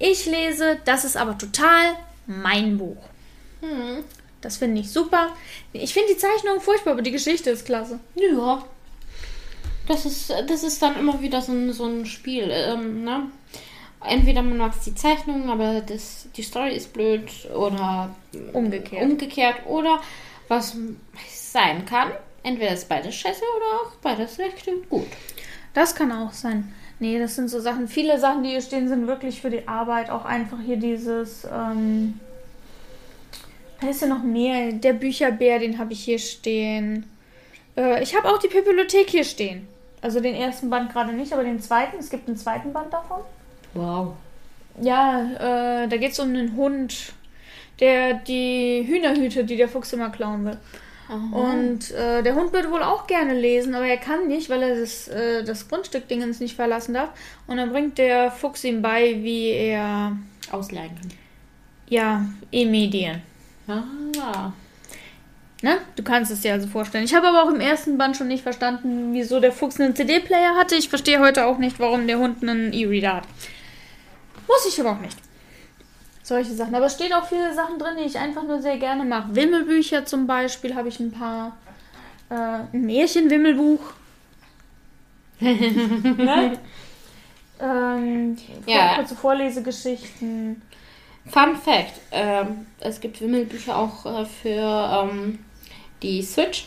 Ich 0.00 0.26
lese, 0.26 0.78
das 0.84 1.04
ist 1.04 1.16
aber 1.16 1.38
total 1.38 1.94
mein 2.26 2.76
Buch. 2.76 2.96
Hm. 3.60 4.02
Das 4.40 4.56
finde 4.56 4.80
ich 4.80 4.90
super. 4.90 5.28
Ich 5.72 5.94
finde 5.94 6.12
die 6.12 6.18
Zeichnung 6.18 6.60
furchtbar, 6.60 6.94
aber 6.94 7.02
die 7.02 7.12
Geschichte 7.12 7.50
ist 7.50 7.64
klasse. 7.64 8.00
Ja. 8.16 8.64
Das 9.86 10.06
ist, 10.06 10.30
das 10.30 10.64
ist 10.64 10.82
dann 10.82 10.98
immer 10.98 11.20
wieder 11.20 11.40
so 11.40 11.52
ein, 11.52 11.72
so 11.72 11.84
ein 11.86 12.04
Spiel. 12.04 12.50
Ähm, 12.50 13.04
ne? 13.04 13.30
Entweder 14.04 14.42
man 14.42 14.58
mag 14.58 14.72
die 14.84 14.94
Zeichnung, 14.96 15.48
aber 15.50 15.82
das, 15.82 16.26
die 16.36 16.42
Story 16.42 16.74
ist 16.74 16.92
blöd 16.92 17.30
oder 17.54 18.12
Umgekehrt. 18.52 19.04
umgekehrt. 19.04 19.66
Oder 19.66 20.00
was 20.48 20.76
sein 21.28 21.84
kann. 21.84 22.12
Entweder 22.42 22.72
ist 22.72 22.88
beides 22.88 23.14
scheiße 23.14 23.42
oder 23.56 23.80
auch 23.82 23.96
beides 24.02 24.38
recht 24.38 24.66
gut. 24.88 25.06
Das 25.74 25.94
kann 25.94 26.12
auch 26.12 26.32
sein. 26.32 26.72
Nee, 27.00 27.18
das 27.18 27.36
sind 27.36 27.48
so 27.48 27.60
Sachen. 27.60 27.86
Viele 27.86 28.18
Sachen, 28.18 28.42
die 28.42 28.50
hier 28.50 28.60
stehen, 28.60 28.88
sind 28.88 29.06
wirklich 29.06 29.40
für 29.40 29.50
die 29.50 29.68
Arbeit. 29.68 30.10
Auch 30.10 30.24
einfach 30.24 30.58
hier 30.64 30.76
dieses. 30.76 31.44
Ähm, 31.44 32.18
da 33.80 33.88
ist 33.88 34.02
ja 34.02 34.08
noch 34.08 34.22
mehr. 34.22 34.72
Der 34.72 34.94
Bücherbär, 34.94 35.60
den 35.60 35.78
habe 35.78 35.92
ich 35.92 36.04
hier 36.04 36.18
stehen. 36.18 37.08
Äh, 37.76 38.02
ich 38.02 38.16
habe 38.16 38.28
auch 38.28 38.38
die 38.38 38.48
Bibliothek 38.48 39.10
hier 39.10 39.24
stehen. 39.24 39.68
Also 40.00 40.20
den 40.20 40.34
ersten 40.34 40.70
Band 40.70 40.92
gerade 40.92 41.12
nicht, 41.12 41.32
aber 41.32 41.44
den 41.44 41.60
zweiten. 41.60 41.98
Es 41.98 42.10
gibt 42.10 42.26
einen 42.26 42.36
zweiten 42.36 42.72
Band 42.72 42.92
davon. 42.92 43.20
Wow. 43.74 44.14
Ja, 44.80 45.82
äh, 45.84 45.88
da 45.88 45.96
geht 45.96 46.12
es 46.12 46.20
um 46.20 46.28
einen 46.28 46.56
Hund, 46.56 47.12
der 47.80 48.14
die 48.14 48.84
Hühner 48.86 49.14
hütet, 49.14 49.48
die 49.50 49.56
der 49.56 49.68
Fuchs 49.68 49.92
immer 49.92 50.10
klauen 50.10 50.44
will. 50.44 50.58
Und 51.08 51.90
äh, 51.92 52.22
der 52.22 52.34
Hund 52.34 52.52
würde 52.52 52.70
wohl 52.70 52.82
auch 52.82 53.06
gerne 53.06 53.32
lesen, 53.32 53.74
aber 53.74 53.86
er 53.86 53.96
kann 53.96 54.28
nicht, 54.28 54.50
weil 54.50 54.62
er 54.62 54.78
das, 54.78 55.08
äh, 55.08 55.42
das 55.42 55.66
Grundstück 55.66 56.06
Dingens 56.06 56.38
nicht 56.38 56.54
verlassen 56.54 56.92
darf. 56.92 57.10
Und 57.46 57.56
dann 57.56 57.70
bringt 57.70 57.96
der 57.96 58.30
Fuchs 58.30 58.62
ihm 58.64 58.82
bei, 58.82 59.16
wie 59.22 59.48
er, 59.48 60.18
Ausleihen 60.50 60.94
kann. 60.94 61.10
ja, 61.88 62.26
E-Medien. 62.52 63.22
Ah. 63.66 64.52
Ne? 65.62 65.78
Du 65.96 66.02
kannst 66.02 66.30
es 66.30 66.42
dir 66.42 66.52
also 66.52 66.68
vorstellen. 66.68 67.04
Ich 67.04 67.14
habe 67.14 67.28
aber 67.28 67.42
auch 67.42 67.50
im 67.50 67.60
ersten 67.60 67.96
Band 67.98 68.16
schon 68.16 68.28
nicht 68.28 68.42
verstanden, 68.42 69.12
wieso 69.12 69.40
der 69.40 69.52
Fuchs 69.52 69.80
einen 69.80 69.96
CD-Player 69.96 70.56
hatte. 70.56 70.74
Ich 70.74 70.88
verstehe 70.88 71.20
heute 71.20 71.46
auch 71.46 71.58
nicht, 71.58 71.80
warum 71.80 72.06
der 72.06 72.18
Hund 72.18 72.42
einen 72.42 72.72
E-Reader 72.72 73.16
hat. 73.16 73.24
Muss 74.46 74.66
ich 74.66 74.78
aber 74.80 74.92
auch 74.92 75.00
nicht. 75.00 75.16
Solche 76.28 76.52
Sachen. 76.52 76.74
Aber 76.74 76.84
es 76.84 76.92
stehen 76.92 77.14
auch 77.14 77.26
viele 77.26 77.54
Sachen 77.54 77.78
drin, 77.78 77.96
die 77.98 78.04
ich 78.04 78.18
einfach 78.18 78.42
nur 78.42 78.60
sehr 78.60 78.76
gerne 78.76 79.02
mache. 79.02 79.34
Wimmelbücher 79.34 80.04
zum 80.04 80.26
Beispiel 80.26 80.74
habe 80.74 80.88
ich 80.88 81.00
ein 81.00 81.10
paar. 81.10 81.56
Äh, 82.28 82.34
ein 82.70 82.82
Märchenwimmelbuch. 82.84 83.80
ne? 85.40 86.58
ähm, 87.58 88.36
Ja. 88.66 88.96
Kurze 88.96 89.16
Vorlesegeschichten. 89.16 90.60
Fun 91.24 91.56
Fact: 91.56 91.94
ähm, 92.12 92.66
Es 92.78 93.00
gibt 93.00 93.22
Wimmelbücher 93.22 93.74
auch 93.74 94.04
äh, 94.04 94.26
für 94.26 95.08
ähm, 95.10 95.38
die 96.02 96.22
Switch. 96.22 96.66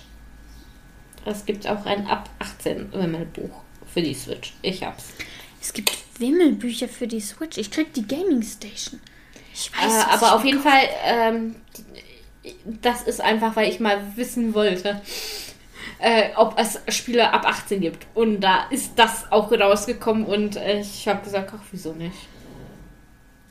Es 1.23 1.45
gibt 1.45 1.67
auch 1.67 1.85
ein 1.85 2.07
ab 2.07 2.31
18 2.39 2.91
Wimmelbuch 2.93 3.61
für 3.93 4.01
die 4.01 4.15
Switch. 4.15 4.55
Ich 4.63 4.83
hab's. 4.83 5.13
Es 5.61 5.71
gibt 5.71 5.95
Wimmelbücher 6.17 6.87
für 6.87 7.05
die 7.05 7.21
Switch. 7.21 7.59
Ich 7.59 7.69
krieg 7.69 7.93
die 7.93 8.07
Gaming 8.07 8.41
Station. 8.41 8.99
Ich 9.53 9.71
Äh, 9.73 9.85
weiß, 9.85 10.05
was 10.07 10.23
aber 10.23 10.35
auf 10.35 10.45
jeden 10.45 10.61
Fall, 10.61 10.81
ähm, 11.05 11.55
das 12.81 13.03
ist 13.03 13.21
einfach, 13.21 13.55
weil 13.55 13.69
ich 13.69 13.79
mal 13.79 13.99
wissen 14.15 14.53
wollte, 14.53 15.01
äh, 15.99 16.29
ob 16.35 16.57
es 16.57 16.79
Spiele 16.95 17.31
ab 17.33 17.45
18 17.45 17.81
gibt. 17.81 18.07
Und 18.13 18.41
da 18.41 18.65
ist 18.69 18.93
das 18.97 19.31
auch 19.31 19.51
rausgekommen 19.51 20.25
und 20.25 20.55
äh, 20.55 20.79
ich 20.81 21.07
habe 21.07 21.23
gesagt, 21.23 21.51
ach, 21.55 21.61
wieso 21.71 21.93
nicht? 21.93 22.15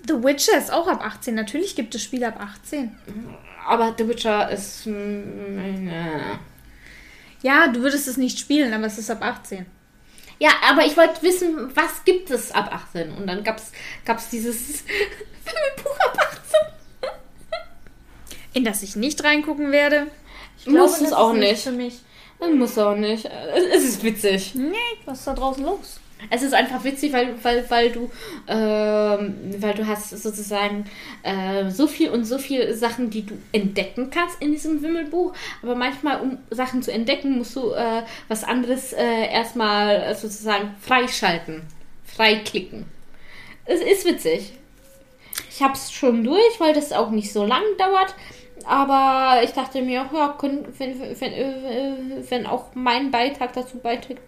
The 0.09 0.15
Witcher 0.25 0.57
ist 0.59 0.73
auch 0.73 0.89
ab 0.89 1.05
18. 1.05 1.35
Natürlich 1.35 1.77
gibt 1.77 1.95
es 1.95 2.03
Spiele 2.03 2.29
ab 2.29 2.41
18. 2.41 2.97
Aber 3.69 3.95
The 3.97 4.09
Witcher 4.09 4.51
ist. 4.51 4.87
mm, 4.87 5.89
äh. 5.89 6.21
Ja, 7.43 7.69
du 7.69 7.81
würdest 7.81 8.09
es 8.09 8.17
nicht 8.17 8.39
spielen, 8.39 8.73
aber 8.75 8.87
es 8.87 8.99
ist 8.99 9.11
ab 9.11 9.23
18. 9.23 9.67
Ja, 10.41 10.53
aber 10.69 10.87
ich 10.87 10.97
wollte 10.97 11.23
wissen, 11.23 11.71
was 11.77 12.03
gibt 12.05 12.31
es 12.31 12.51
ab 12.51 12.73
18? 12.73 13.13
Und 13.13 13.27
dann 13.27 13.45
gab's 13.45 13.73
gab's 14.07 14.31
dieses 14.31 14.85
Wimmelbuch 15.45 16.01
ab 16.01 16.19
18. 16.19 17.11
In 18.55 18.65
das 18.65 18.83
ich 18.83 18.97
nicht 18.97 19.23
reingucken 19.23 19.71
werde. 19.71 20.07
Ich 20.59 20.67
Muss 20.67 20.95
es 20.95 21.11
das 21.11 21.13
auch 21.13 21.35
ist 21.35 21.39
nicht. 21.39 21.63
Für 21.63 21.73
mich. 21.73 22.01
Muss 22.41 22.79
auch 22.79 22.97
nicht. 22.97 23.27
Es, 23.27 23.65
es 23.77 23.85
ist 23.85 24.03
witzig. 24.03 24.55
Nee, 24.55 24.77
was 25.05 25.19
ist 25.19 25.27
da 25.27 25.35
draußen 25.35 25.63
los? 25.63 26.01
Es 26.29 26.43
ist 26.43 26.53
einfach 26.53 26.85
witzig, 26.85 27.13
weil, 27.13 27.35
weil, 27.43 27.69
weil 27.71 27.91
du 27.91 28.11
ähm, 28.49 29.35
weil 29.59 29.75
du 29.75 29.87
hast 29.87 30.11
sozusagen 30.11 30.85
äh, 31.23 31.71
so 31.71 31.87
viel 31.87 32.11
und 32.11 32.25
so 32.25 32.39
viel 32.39 32.75
Sachen, 32.75 33.11
die 33.11 33.25
du 33.25 33.39
entdecken 33.53 34.11
kannst 34.11 34.41
in 34.43 34.53
diesem 34.53 34.83
Wimmelbuch. 34.83 35.33
Aber 35.63 35.75
manchmal, 35.75 36.21
um 36.21 36.39
Sachen 36.51 36.83
zu 36.83 36.93
entdecken, 36.93 37.39
musst 37.39 37.57
du 37.57 37.73
äh, 37.73 38.03
was 38.29 38.45
anderes 38.45 38.93
äh, 38.93 39.33
erstmal 39.33 40.15
sozusagen 40.15 40.75
freischalten. 40.81 41.63
Freiklicken. 42.05 42.85
Es 43.65 43.81
ist 43.81 44.05
witzig. 44.05 44.53
Ich 45.49 45.63
habe 45.63 45.75
es 45.75 45.93
schon 45.93 46.25
durch, 46.25 46.59
weil 46.59 46.75
das 46.75 46.93
auch 46.93 47.11
nicht 47.11 47.33
so 47.33 47.45
lang 47.45 47.63
dauert. 47.79 48.15
Aber 48.65 49.43
ich 49.43 49.53
dachte 49.53 49.83
mir, 49.83 50.07
ja, 50.13 50.37
können, 50.39 50.67
wenn, 50.79 51.01
wenn, 51.01 51.33
äh, 51.33 52.31
wenn 52.31 52.47
auch 52.47 52.75
mein 52.75 53.11
Beitrag 53.11 53.53
dazu 53.53 53.79
beiträgt, 53.79 54.23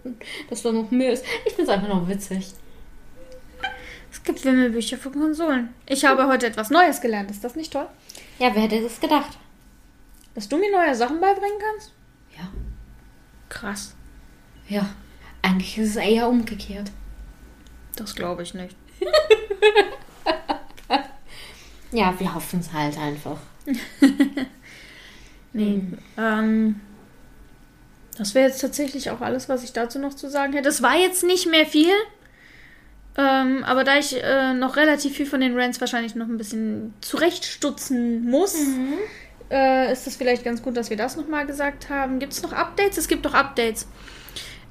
dass 0.50 0.62
da 0.62 0.72
noch 0.72 0.90
mehr 0.90 1.12
ist. 1.12 1.24
Ich 1.46 1.52
finde 1.52 1.70
es 1.70 1.76
einfach 1.76 1.88
noch 1.88 2.08
witzig. 2.08 2.52
Es 4.10 4.22
gibt 4.22 4.44
Wimmelbücher 4.44 4.98
für 4.98 5.10
Konsolen. 5.10 5.74
Ich 5.88 6.04
habe 6.04 6.26
heute 6.26 6.46
etwas 6.46 6.70
Neues 6.70 7.00
gelernt. 7.00 7.30
Ist 7.30 7.44
das 7.44 7.56
nicht 7.56 7.72
toll? 7.72 7.86
Ja, 8.38 8.54
wer 8.54 8.62
hätte 8.62 8.82
das 8.82 9.00
gedacht? 9.00 9.38
Dass 10.34 10.48
du 10.48 10.58
mir 10.58 10.70
neue 10.70 10.94
Sachen 10.94 11.20
beibringen 11.20 11.58
kannst? 11.58 11.92
Ja. 12.36 12.48
Krass. 13.48 13.94
Ja. 14.68 14.88
Eigentlich 15.42 15.76
ist 15.78 15.90
es 15.90 15.96
eher 15.96 16.28
umgekehrt. 16.28 16.90
Das 17.96 18.14
glaube 18.14 18.42
ich 18.42 18.54
nicht. 18.54 18.76
Ja, 21.92 22.18
wir 22.18 22.34
hoffen 22.34 22.60
es 22.60 22.72
halt 22.72 22.96
einfach. 22.96 23.36
Nee. 25.52 25.82
Ähm, 26.16 26.80
das 28.18 28.34
wäre 28.34 28.48
jetzt 28.48 28.60
tatsächlich 28.60 29.10
auch 29.10 29.20
alles, 29.20 29.48
was 29.48 29.64
ich 29.64 29.72
dazu 29.72 29.98
noch 29.98 30.14
zu 30.14 30.28
sagen 30.30 30.52
hätte. 30.52 30.68
Es 30.68 30.82
war 30.82 30.96
jetzt 30.96 31.24
nicht 31.24 31.50
mehr 31.50 31.66
viel. 31.66 31.92
Ähm, 33.16 33.62
aber 33.64 33.84
da 33.84 33.98
ich 33.98 34.22
äh, 34.22 34.54
noch 34.54 34.76
relativ 34.76 35.16
viel 35.16 35.26
von 35.26 35.40
den 35.40 35.58
Rants 35.58 35.80
wahrscheinlich 35.80 36.14
noch 36.14 36.28
ein 36.28 36.38
bisschen 36.38 36.94
zurechtstutzen 37.02 38.24
muss, 38.24 38.56
äh, 39.50 39.92
ist 39.92 40.06
es 40.06 40.16
vielleicht 40.16 40.44
ganz 40.44 40.62
gut, 40.62 40.78
dass 40.78 40.88
wir 40.88 40.96
das 40.96 41.16
nochmal 41.16 41.46
gesagt 41.46 41.90
haben. 41.90 42.18
Gibt 42.18 42.32
es 42.32 42.42
noch 42.42 42.54
Updates? 42.54 42.96
Es 42.96 43.08
gibt 43.08 43.26
doch 43.26 43.34
Updates. 43.34 43.86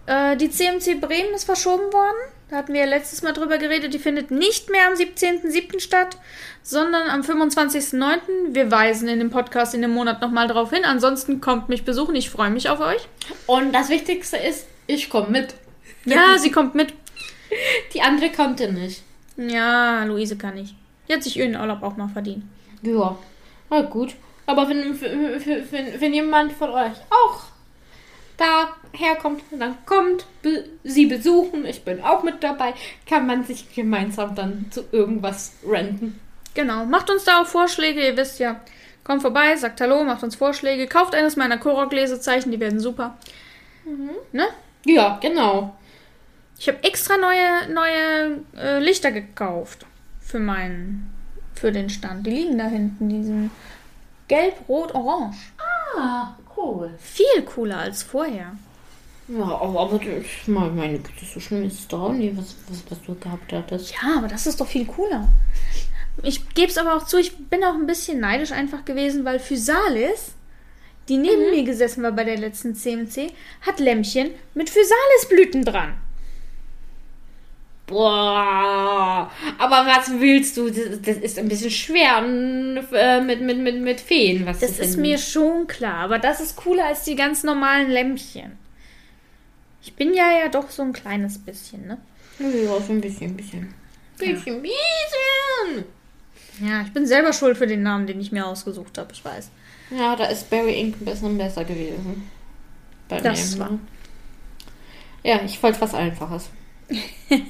Äh, 0.07 0.37
die 0.37 0.49
CMC 0.49 0.99
Bremen 0.99 1.35
ist 1.35 1.43
verschoben 1.43 1.93
worden. 1.93 2.17
Da 2.51 2.57
hatten 2.57 2.73
wir 2.73 2.81
ja 2.81 2.85
letztes 2.85 3.21
Mal 3.21 3.31
drüber 3.31 3.57
geredet. 3.57 3.93
Die 3.93 3.99
findet 3.99 4.29
nicht 4.29 4.69
mehr 4.69 4.85
am 4.87 4.93
17.07. 4.93 5.79
statt, 5.79 6.17
sondern 6.61 7.09
am 7.09 7.21
25.09. 7.21 8.19
Wir 8.49 8.69
weisen 8.69 9.07
in 9.07 9.19
dem 9.19 9.29
Podcast 9.29 9.73
in 9.73 9.81
dem 9.81 9.91
Monat 9.91 10.19
nochmal 10.19 10.49
drauf 10.49 10.69
hin. 10.69 10.83
Ansonsten 10.83 11.39
kommt 11.39 11.69
mich 11.69 11.85
besuchen. 11.85 12.13
Ich 12.13 12.29
freue 12.29 12.49
mich 12.49 12.67
auf 12.67 12.81
euch. 12.81 13.07
Und 13.47 13.71
das 13.71 13.87
Wichtigste 13.87 14.35
ist, 14.35 14.67
ich 14.85 15.09
komme 15.09 15.29
mit. 15.29 15.55
Ja, 16.03 16.37
sie 16.37 16.51
kommt 16.51 16.75
mit. 16.75 16.93
Die 17.93 18.01
andere 18.01 18.29
konnte 18.29 18.69
nicht. 18.69 19.01
Ja, 19.37 20.03
Luise 20.03 20.35
kann 20.35 20.55
nicht. 20.55 20.75
Die 21.07 21.13
hat 21.13 21.23
sich 21.23 21.37
ihren 21.37 21.55
Urlaub 21.55 21.81
auch 21.83 21.95
mal 21.95 22.09
verdient. 22.09 22.43
Ja, 22.81 23.17
na 23.69 23.81
gut. 23.83 24.13
Aber 24.45 24.67
wenn, 24.67 24.99
wenn, 24.99 25.71
wenn, 25.71 26.01
wenn 26.01 26.13
jemand 26.13 26.51
von 26.51 26.71
euch 26.71 26.97
auch 27.09 27.43
daherkommt, 28.37 29.43
dann 29.51 29.77
kommt 29.85 30.25
be 30.41 30.65
sie 30.83 31.05
besuchen. 31.05 31.65
Ich 31.65 31.83
bin 31.83 32.01
auch 32.01 32.23
mit 32.23 32.43
dabei. 32.43 32.73
Kann 33.07 33.27
man 33.27 33.43
sich 33.43 33.73
gemeinsam 33.73 34.35
dann 34.35 34.65
zu 34.71 34.83
irgendwas 34.91 35.53
renten. 35.67 36.19
Genau. 36.53 36.85
Macht 36.85 37.09
uns 37.09 37.23
da 37.23 37.41
auch 37.41 37.47
Vorschläge. 37.47 38.05
Ihr 38.05 38.17
wisst 38.17 38.39
ja, 38.39 38.61
kommt 39.03 39.21
vorbei, 39.21 39.55
sagt 39.55 39.81
Hallo, 39.81 40.03
macht 40.03 40.23
uns 40.23 40.35
Vorschläge. 40.35 40.87
Kauft 40.87 41.15
eines 41.15 41.35
meiner 41.35 41.57
Korok-Lesezeichen, 41.57 42.51
die 42.51 42.59
werden 42.59 42.79
super. 42.79 43.17
Ne? 44.31 44.47
Ja, 44.85 45.17
genau. 45.21 45.75
Ich 46.57 46.67
habe 46.67 46.83
extra 46.83 47.17
neue, 47.17 47.73
neue 47.73 48.43
äh, 48.55 48.79
Lichter 48.79 49.11
gekauft 49.11 49.85
für 50.19 50.39
meinen, 50.39 51.11
für 51.55 51.71
den 51.71 51.89
Stand. 51.89 52.25
Die 52.27 52.31
liegen 52.31 52.57
da 52.57 52.65
hinten, 52.65 53.09
die 53.09 53.23
sind 53.23 53.51
gelb, 54.27 54.55
rot, 54.69 54.93
orange. 54.93 55.37
Ah, 55.97 56.35
cool. 56.61 56.91
Viel 56.99 57.43
cooler 57.43 57.77
als 57.77 58.03
vorher. 58.03 58.55
Ja, 59.27 59.43
aber, 59.43 59.99
das, 59.99 60.47
meine 60.47 60.99
so 61.33 61.39
schlimm 61.39 61.63
ist 61.63 61.79
es 61.79 61.87
doch 61.87 62.11
nie, 62.11 62.35
was, 62.35 62.55
was, 62.67 62.83
was 62.89 63.01
du 63.03 63.15
gehabt 63.15 63.53
hattest. 63.53 63.93
Ja, 63.93 64.17
aber 64.17 64.27
das 64.27 64.45
ist 64.45 64.59
doch 64.59 64.67
viel 64.67 64.85
cooler. 64.85 65.29
Ich 66.23 66.49
gebe 66.49 66.67
es 66.67 66.77
aber 66.77 66.95
auch 66.95 67.05
zu, 67.05 67.17
ich 67.17 67.37
bin 67.37 67.63
auch 67.63 67.75
ein 67.75 67.87
bisschen 67.87 68.19
neidisch 68.19 68.51
einfach 68.51 68.83
gewesen, 68.83 69.23
weil 69.23 69.39
Physalis, 69.39 70.33
die 71.07 71.17
neben 71.17 71.49
mir 71.51 71.63
gesessen 71.63 72.03
war 72.03 72.11
bei 72.11 72.25
der 72.25 72.37
letzten 72.37 72.75
CMC, 72.75 73.31
hat 73.61 73.79
Lämmchen 73.79 74.31
mit 74.53 74.69
Physalisblüten 74.69 75.63
dran. 75.63 75.93
Boah, 77.87 79.29
aber 79.57 79.85
was 79.85 80.11
willst 80.19 80.55
du? 80.55 80.69
Das, 80.69 81.01
das 81.01 81.17
ist 81.17 81.37
ein 81.37 81.49
bisschen 81.49 81.71
schwer 81.71 82.19
äh, 82.93 83.21
mit, 83.21 83.41
mit, 83.41 83.57
mit, 83.57 83.81
mit 83.81 83.99
Feen. 83.99 84.45
Was 84.45 84.59
Das 84.59 84.79
ist 84.79 84.97
mir 84.97 85.17
schon 85.17 85.67
klar, 85.67 85.97
aber 86.05 86.17
das 86.19 86.39
ist 86.39 86.55
cooler 86.55 86.85
als 86.85 87.03
die 87.03 87.15
ganz 87.15 87.43
normalen 87.43 87.91
Lämmchen. 87.91 88.57
Ich 89.83 89.93
bin 89.95 90.13
ja 90.13 90.31
ja 90.39 90.47
doch 90.47 90.69
so 90.69 90.83
ein 90.83 90.93
kleines 90.93 91.37
bisschen, 91.39 91.87
ne? 91.87 91.97
Ja, 92.39 92.79
so 92.79 92.93
ein 92.93 93.01
bisschen, 93.01 93.31
ein 93.31 93.37
bisschen. 93.37 93.73
Bisschen, 94.17 94.61
bisschen. 94.61 95.85
Ja, 96.61 96.81
ich 96.83 96.93
bin 96.93 97.05
selber 97.07 97.33
schuld 97.33 97.57
für 97.57 97.67
den 97.67 97.83
Namen, 97.83 98.07
den 98.07 98.21
ich 98.21 98.31
mir 98.31 98.45
ausgesucht 98.45 98.97
habe, 98.97 99.11
ich 99.11 99.25
weiß. 99.25 99.49
Ja, 99.97 100.15
da 100.15 100.25
ist 100.25 100.49
Barry 100.49 100.79
Ink 100.79 101.01
ein 101.01 101.05
bisschen 101.05 101.37
besser 101.37 101.65
gewesen. 101.65 102.29
Bei 103.09 103.19
Das 103.19 103.55
mir. 103.55 103.59
war. 103.59 103.79
Ja, 105.23 105.41
ich 105.43 105.61
wollte 105.61 105.81
was 105.81 105.93
Einfaches. 105.93 106.49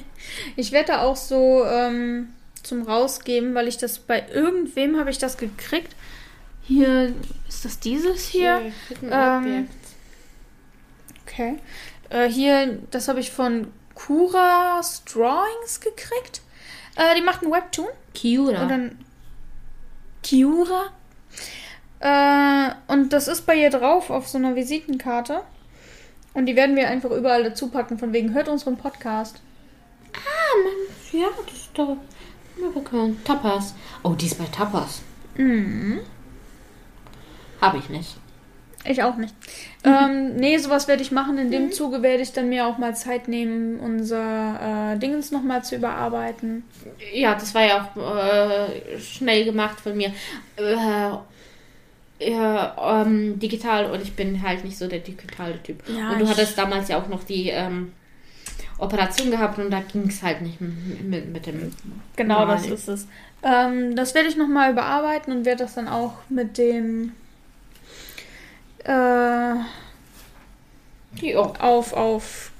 Ich 0.56 0.72
werde 0.72 0.92
da 0.92 1.02
auch 1.02 1.16
so 1.16 1.64
ähm, 1.66 2.32
zum 2.62 2.82
Rausgeben, 2.82 3.54
weil 3.54 3.68
ich 3.68 3.76
das 3.76 3.98
bei 3.98 4.24
irgendwem 4.32 4.98
habe 4.98 5.10
ich 5.10 5.18
das 5.18 5.36
gekriegt. 5.36 5.94
Hier, 6.62 7.12
ist 7.48 7.64
das 7.64 7.80
dieses 7.80 8.28
hier? 8.28 8.72
Ähm, 9.10 9.68
Okay. 11.26 11.58
Äh, 12.10 12.28
hier, 12.28 12.78
das 12.90 13.08
habe 13.08 13.20
ich 13.20 13.30
von 13.30 13.72
Kura's 13.94 15.02
Drawings 15.04 15.80
gekriegt. 15.80 16.42
Äh, 16.96 17.14
die 17.16 17.22
macht 17.22 17.42
einen 17.42 17.52
Webtoon. 17.52 17.88
Kiura. 18.14 18.62
Und 18.62 18.68
dann 18.68 18.98
Kiura. 20.22 20.92
Äh, 22.00 22.74
und 22.92 23.12
das 23.12 23.28
ist 23.28 23.46
bei 23.46 23.56
ihr 23.56 23.70
drauf 23.70 24.10
auf 24.10 24.28
so 24.28 24.38
einer 24.38 24.54
Visitenkarte. 24.54 25.42
Und 26.34 26.46
die 26.46 26.56
werden 26.56 26.76
wir 26.76 26.88
einfach 26.88 27.10
überall 27.10 27.44
dazu 27.44 27.68
packen, 27.68 27.98
von 27.98 28.12
wegen, 28.12 28.32
hört 28.32 28.48
unseren 28.48 28.76
Podcast. 28.76 29.40
ah, 30.14 30.64
Mann, 30.64 31.20
ja, 31.20 31.28
das 31.44 31.54
ist 31.54 31.70
doch. 31.74 31.96
Tapas. 33.24 33.74
Oh, 34.02 34.10
die 34.10 34.26
ist 34.26 34.38
bei 34.38 34.44
Tapas. 34.44 35.02
Mhm. 35.36 36.00
Habe 37.60 37.78
ich 37.78 37.88
nicht. 37.88 38.16
Ich 38.84 39.02
auch 39.02 39.16
nicht. 39.16 39.34
Ähm, 39.84 40.34
nee, 40.36 40.58
sowas 40.58 40.88
werde 40.88 41.02
ich 41.02 41.12
machen. 41.12 41.38
In 41.38 41.52
dem 41.52 41.70
Zuge 41.70 42.02
werde 42.02 42.22
ich 42.22 42.32
dann 42.32 42.48
mir 42.48 42.66
auch 42.66 42.78
mal 42.78 42.96
Zeit 42.96 43.28
nehmen, 43.28 43.78
unser 43.78 44.94
äh, 44.94 44.98
Dingens 44.98 45.30
nochmal 45.30 45.64
zu 45.64 45.76
überarbeiten. 45.76 46.64
Ja, 47.12 47.34
das 47.34 47.54
war 47.54 47.64
ja 47.64 47.88
auch 47.94 48.16
äh, 48.16 48.98
schnell 48.98 49.44
gemacht 49.44 49.80
von 49.80 49.96
mir. 49.96 50.12
Äh, 50.56 51.12
ja, 52.30 53.02
ähm, 53.02 53.38
digital 53.38 53.90
und 53.90 54.02
ich 54.02 54.14
bin 54.14 54.42
halt 54.42 54.64
nicht 54.64 54.78
so 54.78 54.88
der 54.88 55.00
digitale 55.00 55.62
Typ. 55.62 55.82
Ja, 55.88 56.10
und 56.10 56.20
du 56.20 56.28
hattest 56.28 56.56
damals 56.56 56.88
ja 56.88 56.98
auch 57.00 57.08
noch 57.08 57.24
die 57.24 57.48
ähm, 57.48 57.92
Operation 58.78 59.30
gehabt 59.30 59.58
und 59.58 59.70
da 59.70 59.80
ging 59.80 60.08
es 60.08 60.22
halt 60.22 60.42
nicht 60.42 60.60
mit, 60.60 61.32
mit, 61.32 61.46
dem. 61.46 61.72
Genau, 62.16 62.46
das 62.46 62.62
Nein. 62.62 62.72
ist 62.72 62.88
es. 62.88 63.06
Ähm, 63.42 63.96
das 63.96 64.14
werde 64.14 64.28
ich 64.28 64.36
nochmal 64.36 64.72
überarbeiten 64.72 65.32
und 65.32 65.44
werde 65.44 65.64
das 65.64 65.74
dann 65.74 65.88
auch 65.88 66.14
mit 66.28 66.58
dem 66.58 67.12
äh, 68.84 69.54
auf, 71.58 71.92
auf 71.92 72.52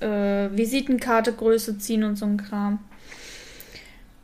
äh, 0.00 0.48
Visitenkarte 0.56 1.32
Größe 1.32 1.78
ziehen 1.78 2.04
und 2.04 2.16
so 2.16 2.26
ein 2.26 2.36
Kram. 2.36 2.78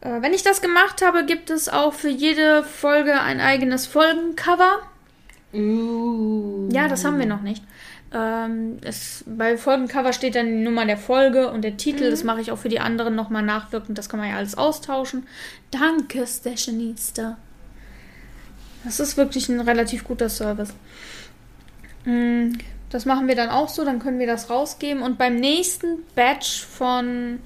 Äh, 0.00 0.22
wenn 0.22 0.32
ich 0.32 0.42
das 0.42 0.60
gemacht 0.60 1.02
habe, 1.02 1.24
gibt 1.24 1.50
es 1.50 1.68
auch 1.68 1.92
für 1.92 2.08
jede 2.08 2.62
Folge 2.62 3.20
ein 3.20 3.40
eigenes 3.40 3.86
Folgencover. 3.86 4.78
Uh. 5.52 6.68
Ja, 6.70 6.88
das 6.88 7.04
haben 7.04 7.18
wir 7.18 7.26
noch 7.26 7.42
nicht. 7.42 7.62
Ähm, 8.12 8.78
es, 8.82 9.24
bei 9.26 9.58
Folgencover 9.58 10.12
steht 10.12 10.34
dann 10.34 10.46
die 10.46 10.64
Nummer 10.64 10.86
der 10.86 10.96
Folge 10.96 11.50
und 11.50 11.62
der 11.62 11.76
Titel. 11.76 12.10
Das 12.10 12.24
mache 12.24 12.40
ich 12.40 12.52
auch 12.52 12.58
für 12.58 12.68
die 12.68 12.80
anderen 12.80 13.14
nochmal 13.14 13.42
nachwirkend. 13.42 13.98
Das 13.98 14.08
kann 14.08 14.20
man 14.20 14.30
ja 14.30 14.36
alles 14.36 14.56
austauschen. 14.56 15.26
Danke, 15.70 16.26
Stationista. 16.26 17.36
Das 18.84 19.00
ist 19.00 19.16
wirklich 19.16 19.48
ein 19.48 19.60
relativ 19.60 20.04
guter 20.04 20.28
Service. 20.28 20.72
Mm, 22.04 22.52
Das 22.90 23.04
machen 23.04 23.28
wir 23.28 23.34
dann 23.34 23.50
auch 23.50 23.68
so. 23.68 23.84
Dann 23.84 23.98
können 23.98 24.18
wir 24.18 24.26
das 24.26 24.48
rausgeben. 24.48 25.02
Und 25.02 25.18
beim 25.18 25.36
nächsten 25.36 25.98
Batch 26.14 26.64
von 26.64 27.40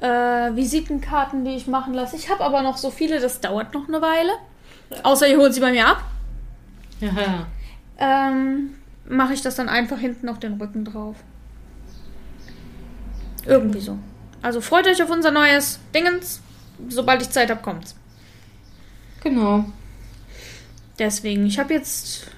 äh, 0.00 0.54
Visitenkarten, 0.54 1.44
die 1.44 1.56
ich 1.56 1.66
machen 1.66 1.94
lasse. 1.94 2.16
Ich 2.16 2.30
habe 2.30 2.44
aber 2.44 2.62
noch 2.62 2.76
so 2.76 2.90
viele, 2.90 3.20
das 3.20 3.40
dauert 3.40 3.74
noch 3.74 3.88
eine 3.88 4.00
Weile. 4.00 4.32
Außer 5.02 5.28
ihr 5.28 5.38
holt 5.38 5.52
sie 5.54 5.60
bei 5.60 5.72
mir 5.72 5.86
ab 5.86 6.02
Ja. 7.00 7.46
ähm, 7.98 8.74
mache 9.06 9.34
ich 9.34 9.42
das 9.42 9.56
dann 9.56 9.68
einfach 9.68 9.98
hinten 9.98 10.28
auf 10.28 10.38
den 10.38 10.54
Rücken 10.54 10.84
drauf. 10.84 11.16
Irgendwie 13.44 13.80
so. 13.80 13.98
Also 14.42 14.60
freut 14.60 14.86
euch 14.86 15.02
auf 15.02 15.10
unser 15.10 15.30
neues 15.30 15.80
Dingens. 15.94 16.40
Sobald 16.88 17.22
ich 17.22 17.30
Zeit 17.30 17.50
habe, 17.50 17.60
kommt's. 17.60 17.96
Genau. 19.22 19.64
Deswegen, 20.98 21.46
ich 21.46 21.58
habe 21.58 21.74
jetzt. 21.74 22.30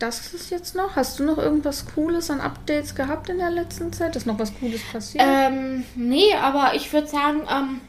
Das 0.00 0.32
ist 0.32 0.50
jetzt 0.50 0.74
noch. 0.74 0.96
Hast 0.96 1.20
du 1.20 1.24
noch 1.24 1.36
irgendwas 1.36 1.84
Cooles 1.94 2.30
an 2.30 2.40
Updates 2.40 2.94
gehabt 2.94 3.28
in 3.28 3.36
der 3.36 3.50
letzten 3.50 3.92
Zeit? 3.92 4.16
Ist 4.16 4.26
noch 4.26 4.38
was 4.38 4.52
Cooles 4.58 4.80
passiert? 4.90 5.22
Ähm, 5.24 5.84
nee, 5.94 6.34
aber 6.42 6.74
ich 6.74 6.90
würde 6.90 7.06
sagen, 7.06 7.42
ähm, 7.50 7.80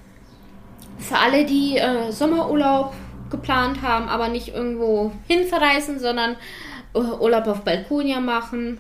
für 1.00 1.18
alle, 1.18 1.46
die 1.46 1.78
äh, 1.78 2.12
Sommerurlaub 2.12 2.94
geplant 3.30 3.82
haben, 3.82 4.10
aber 4.10 4.28
nicht 4.28 4.50
irgendwo 4.50 5.14
hinverreisen, 5.28 6.00
sondern 6.00 6.36
äh, 6.94 7.00
Urlaub 7.00 7.48
auf 7.48 7.62
Balkonia 7.62 8.20
machen. 8.20 8.78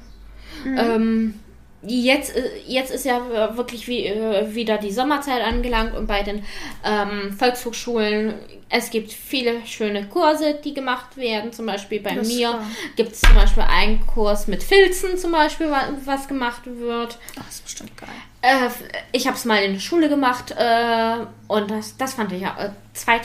Ähm, 0.65 1.39
jetzt, 1.83 2.35
äh, 2.35 2.41
jetzt 2.67 2.91
ist 2.91 3.05
ja 3.05 3.17
äh, 3.17 3.57
wirklich 3.57 3.87
wie, 3.87 4.05
äh, 4.05 4.53
wieder 4.53 4.77
die 4.77 4.91
Sommerzeit 4.91 5.41
angelangt 5.43 5.95
und 5.95 6.07
bei 6.07 6.23
den 6.23 6.43
ähm, 6.85 7.33
Volkshochschulen, 7.37 8.35
es 8.69 8.89
gibt 8.89 9.11
viele 9.11 9.65
schöne 9.65 10.07
Kurse, 10.07 10.55
die 10.63 10.73
gemacht 10.73 11.17
werden. 11.17 11.51
Zum 11.51 11.65
Beispiel 11.65 11.99
bei 11.99 12.15
Das 12.15 12.27
mir 12.27 12.59
gibt 12.95 13.11
es 13.13 13.21
zum 13.21 13.35
Beispiel 13.35 13.63
einen 13.63 14.05
Kurs 14.07 14.47
mit 14.47 14.63
Filzen, 14.63 15.17
zum 15.17 15.31
Beispiel, 15.33 15.69
wa- 15.69 15.89
was 16.05 16.27
gemacht 16.27 16.61
wird. 16.65 17.17
Ach, 17.39 17.45
das 17.45 17.55
ist 17.55 17.63
bestimmt 17.65 17.97
geil. 17.97 18.09
Äh, 18.41 18.69
ich 19.11 19.27
habe 19.27 19.35
es 19.35 19.45
mal 19.45 19.61
in 19.63 19.73
der 19.73 19.79
Schule 19.81 20.07
gemacht 20.09 20.51
äh, 20.57 21.15
und 21.47 21.69
das, 21.69 21.97
das 21.97 22.13
fand 22.13 22.31
ich 22.31 22.41
ja. 22.41 22.55
Äh, 22.59 22.69
zwei, 22.93 23.19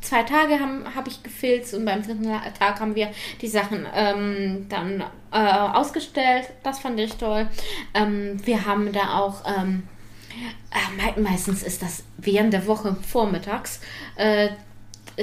zwei 0.00 0.22
Tage 0.22 0.60
habe 0.60 0.84
hab 0.94 1.06
ich 1.06 1.22
gefilzt 1.22 1.74
und 1.74 1.84
beim 1.84 2.02
dritten 2.02 2.24
Tag 2.58 2.80
haben 2.80 2.94
wir 2.94 3.10
die 3.40 3.48
Sachen 3.48 3.86
ähm, 3.94 4.66
dann 4.68 5.04
äh, 5.32 5.36
ausgestellt. 5.38 6.50
Das 6.62 6.80
fand 6.80 6.98
ich 7.00 7.14
toll. 7.16 7.48
Ähm, 7.94 8.44
wir 8.44 8.66
haben 8.66 8.92
da 8.92 9.18
auch. 9.18 9.42
Ähm, 9.46 9.84
äh, 10.70 11.16
me 11.16 11.28
meistens 11.28 11.62
ist 11.62 11.82
das 11.82 12.04
während 12.16 12.52
der 12.52 12.66
Woche 12.66 12.96
vormittags. 13.06 13.80
Äh, 14.16 14.50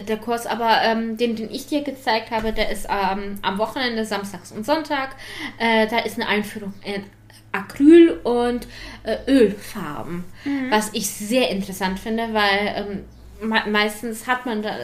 der 0.07 0.17
Kurs, 0.17 0.45
aber 0.45 0.81
ähm, 0.83 1.15
den, 1.15 1.37
den 1.37 1.49
ich 1.49 1.67
dir 1.67 1.81
gezeigt 1.81 2.31
habe, 2.31 2.51
der 2.51 2.69
ist 2.69 2.85
ähm, 2.89 3.39
am 3.41 3.57
Wochenende, 3.57 4.03
samstags 4.03 4.51
und 4.51 4.65
Sonntag. 4.65 5.15
Äh, 5.57 5.87
da 5.87 5.99
ist 5.99 6.19
eine 6.19 6.27
Einführung 6.27 6.73
in 6.83 7.05
Acryl 7.53 8.19
und 8.25 8.67
äh, 9.03 9.15
Ölfarben, 9.31 10.25
was 10.69 10.89
ich 10.91 11.09
sehr 11.09 11.49
interessant 11.49 11.99
finde, 11.99 12.33
weil 12.33 12.73
ähm, 12.75 13.05
meistens 13.47 14.27
hat 14.27 14.45
man 14.45 14.61
da, 14.61 14.75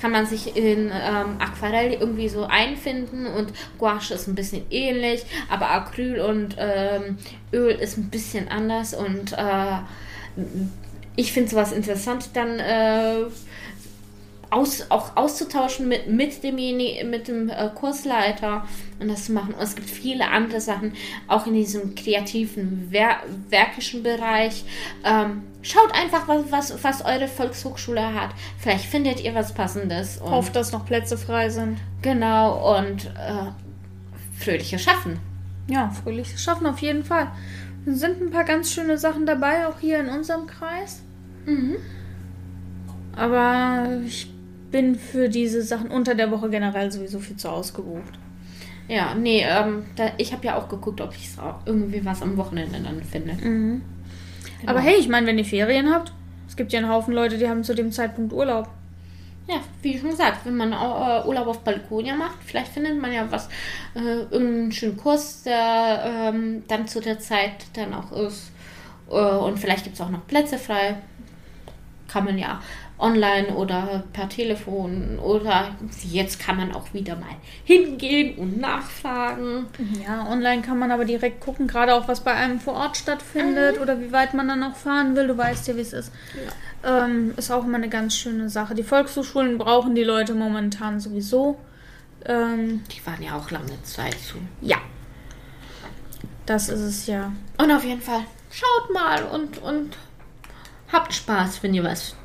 kann 0.00 0.10
man 0.10 0.26
sich 0.26 0.56
in 0.56 0.90
ähm, 0.92 1.36
Aquarell 1.38 1.92
irgendwie 1.94 2.28
so 2.28 2.44
einfinden 2.44 3.26
und 3.26 3.52
Gouache 3.78 4.14
ist 4.14 4.28
ein 4.28 4.34
bisschen 4.34 4.62
ähnlich, 4.70 5.24
aber 5.48 5.70
Acryl 5.70 6.20
und 6.20 6.56
ähm, 6.58 7.18
Öl 7.52 7.74
ist 7.74 7.96
ein 7.98 8.10
bisschen 8.10 8.48
anders 8.48 8.94
und 8.94 9.32
äh, 9.32 9.78
ich 11.16 11.32
finde 11.32 11.50
sowas 11.50 11.72
interessant, 11.72 12.30
dann 12.34 12.58
äh, 12.58 13.24
aus, 14.50 14.86
auch 14.90 15.16
auszutauschen 15.16 15.88
mit, 15.88 16.08
mit, 16.08 16.42
demjenigen, 16.42 17.08
mit 17.08 17.28
dem 17.28 17.48
äh, 17.48 17.70
Kursleiter 17.74 18.66
und 18.98 19.08
das 19.08 19.26
zu 19.26 19.32
machen. 19.32 19.54
Und 19.54 19.62
es 19.62 19.76
gibt 19.76 19.88
viele 19.88 20.28
andere 20.28 20.60
Sachen, 20.60 20.94
auch 21.28 21.46
in 21.46 21.54
diesem 21.54 21.94
kreativen, 21.94 22.88
wer 22.90 23.18
werkischen 23.48 24.02
Bereich. 24.02 24.64
Ähm, 25.04 25.42
schaut 25.62 25.94
einfach, 25.94 26.26
was, 26.26 26.50
was, 26.50 26.84
was 26.84 27.04
eure 27.04 27.28
Volkshochschule 27.28 28.14
hat. 28.14 28.30
Vielleicht 28.58 28.86
findet 28.86 29.22
ihr 29.22 29.34
was 29.34 29.54
Passendes. 29.54 30.20
Hofft, 30.20 30.56
dass 30.56 30.72
noch 30.72 30.84
Plätze 30.84 31.16
frei 31.16 31.48
sind. 31.48 31.78
Genau, 32.02 32.76
und 32.76 33.06
äh, 33.06 33.52
fröhliches 34.38 34.82
Schaffen. 34.82 35.20
Ja, 35.68 35.90
fröhliches 35.90 36.42
Schaffen 36.42 36.66
auf 36.66 36.78
jeden 36.80 37.04
Fall. 37.04 37.30
Es 37.86 38.00
sind 38.00 38.20
ein 38.20 38.30
paar 38.30 38.44
ganz 38.44 38.72
schöne 38.72 38.98
Sachen 38.98 39.24
dabei, 39.24 39.68
auch 39.68 39.78
hier 39.80 40.00
in 40.00 40.08
unserem 40.08 40.46
Kreis. 40.46 41.02
Mhm. 41.46 41.76
Aber 43.16 43.86
ich 44.04 44.30
bin 44.70 44.94
für 44.94 45.28
diese 45.28 45.62
Sachen 45.62 45.90
unter 45.90 46.14
der 46.14 46.30
Woche 46.30 46.50
generell 46.50 46.90
sowieso 46.90 47.18
viel 47.18 47.36
zu 47.36 47.48
ausgebucht. 47.48 48.18
Ja, 48.88 49.14
nee, 49.14 49.44
ähm, 49.46 49.84
da, 49.94 50.10
ich 50.16 50.32
habe 50.32 50.46
ja 50.46 50.56
auch 50.56 50.68
geguckt, 50.68 51.00
ob 51.00 51.14
ich 51.14 51.28
irgendwie 51.64 52.04
was 52.04 52.22
am 52.22 52.36
Wochenende 52.36 52.80
dann 52.80 53.02
finde. 53.04 53.34
Mhm. 53.34 53.82
Genau. 54.60 54.72
Aber 54.72 54.80
hey, 54.80 54.96
ich 54.98 55.08
meine, 55.08 55.26
wenn 55.26 55.38
ihr 55.38 55.44
Ferien 55.44 55.92
habt, 55.92 56.12
es 56.48 56.56
gibt 56.56 56.72
ja 56.72 56.80
einen 56.80 56.88
Haufen 56.88 57.14
Leute, 57.14 57.38
die 57.38 57.48
haben 57.48 57.62
zu 57.62 57.74
dem 57.74 57.92
Zeitpunkt 57.92 58.32
Urlaub. 58.32 58.68
Ja, 59.46 59.60
wie 59.82 59.98
schon 59.98 60.10
gesagt, 60.10 60.44
wenn 60.44 60.56
man 60.56 60.72
äh, 60.72 61.26
Urlaub 61.26 61.46
auf 61.46 61.60
Balkonia 61.60 62.14
macht, 62.14 62.38
vielleicht 62.44 62.68
findet 62.72 63.00
man 63.00 63.12
ja 63.12 63.26
was, 63.30 63.48
äh, 63.94 64.22
irgendeinen 64.30 64.72
schönen 64.72 64.96
Kurs, 64.96 65.42
der 65.44 66.04
ähm, 66.04 66.62
dann 66.68 66.86
zu 66.86 67.00
der 67.00 67.18
Zeit 67.18 67.66
dann 67.74 67.94
auch 67.94 68.12
ist. 68.12 68.52
Äh, 69.10 69.14
und 69.14 69.58
vielleicht 69.58 69.84
gibt 69.84 69.94
es 69.94 70.00
auch 70.00 70.10
noch 70.10 70.26
Plätze 70.26 70.58
frei. 70.58 70.96
Kann 72.08 72.24
man 72.24 72.38
ja 72.38 72.60
online 73.00 73.48
oder 73.54 74.04
per 74.12 74.28
Telefon 74.28 75.18
oder 75.18 75.74
jetzt 76.02 76.38
kann 76.38 76.56
man 76.56 76.72
auch 76.74 76.92
wieder 76.92 77.16
mal 77.16 77.34
hingehen 77.64 78.36
und 78.36 78.58
nachfragen. 78.60 79.66
Ja, 80.06 80.26
online 80.30 80.62
kann 80.62 80.78
man 80.78 80.90
aber 80.90 81.04
direkt 81.04 81.40
gucken, 81.40 81.66
gerade 81.66 81.94
auch 81.94 82.08
was 82.08 82.20
bei 82.20 82.32
einem 82.32 82.60
vor 82.60 82.74
Ort 82.74 82.96
stattfindet 82.96 83.80
oder 83.80 84.00
wie 84.00 84.12
weit 84.12 84.34
man 84.34 84.48
dann 84.48 84.62
auch 84.62 84.76
fahren 84.76 85.16
will. 85.16 85.26
Du 85.28 85.36
weißt 85.38 85.68
ja, 85.68 85.76
wie 85.76 85.80
es 85.80 85.92
ist. 85.92 86.12
Ähm, 86.84 87.34
ist 87.36 87.50
auch 87.50 87.64
immer 87.64 87.76
eine 87.78 87.88
ganz 87.88 88.16
schöne 88.16 88.48
Sache. 88.48 88.74
Die 88.74 88.82
Volkshochschulen 88.82 89.58
brauchen 89.58 89.94
die 89.94 90.04
Leute 90.04 90.34
momentan 90.34 91.00
sowieso. 91.00 91.58
Ähm, 92.24 92.82
Die 92.94 93.06
waren 93.06 93.22
ja 93.22 93.36
auch 93.36 93.50
lange 93.50 93.82
Zeit 93.82 94.16
zu. 94.18 94.36
ja. 94.60 94.76
Das 96.46 96.68
ist 96.68 96.80
es 96.80 97.06
ja. 97.06 97.32
Und 97.58 97.70
auf 97.70 97.84
jeden 97.84 98.00
Fall, 98.00 98.24
schaut 98.50 98.92
mal 98.92 99.22
und, 99.24 99.58
und 99.58 99.96
habt 100.90 101.14
Spaß, 101.14 101.62
wenn 101.62 101.74
ihr 101.74 101.84
was 101.84 102.16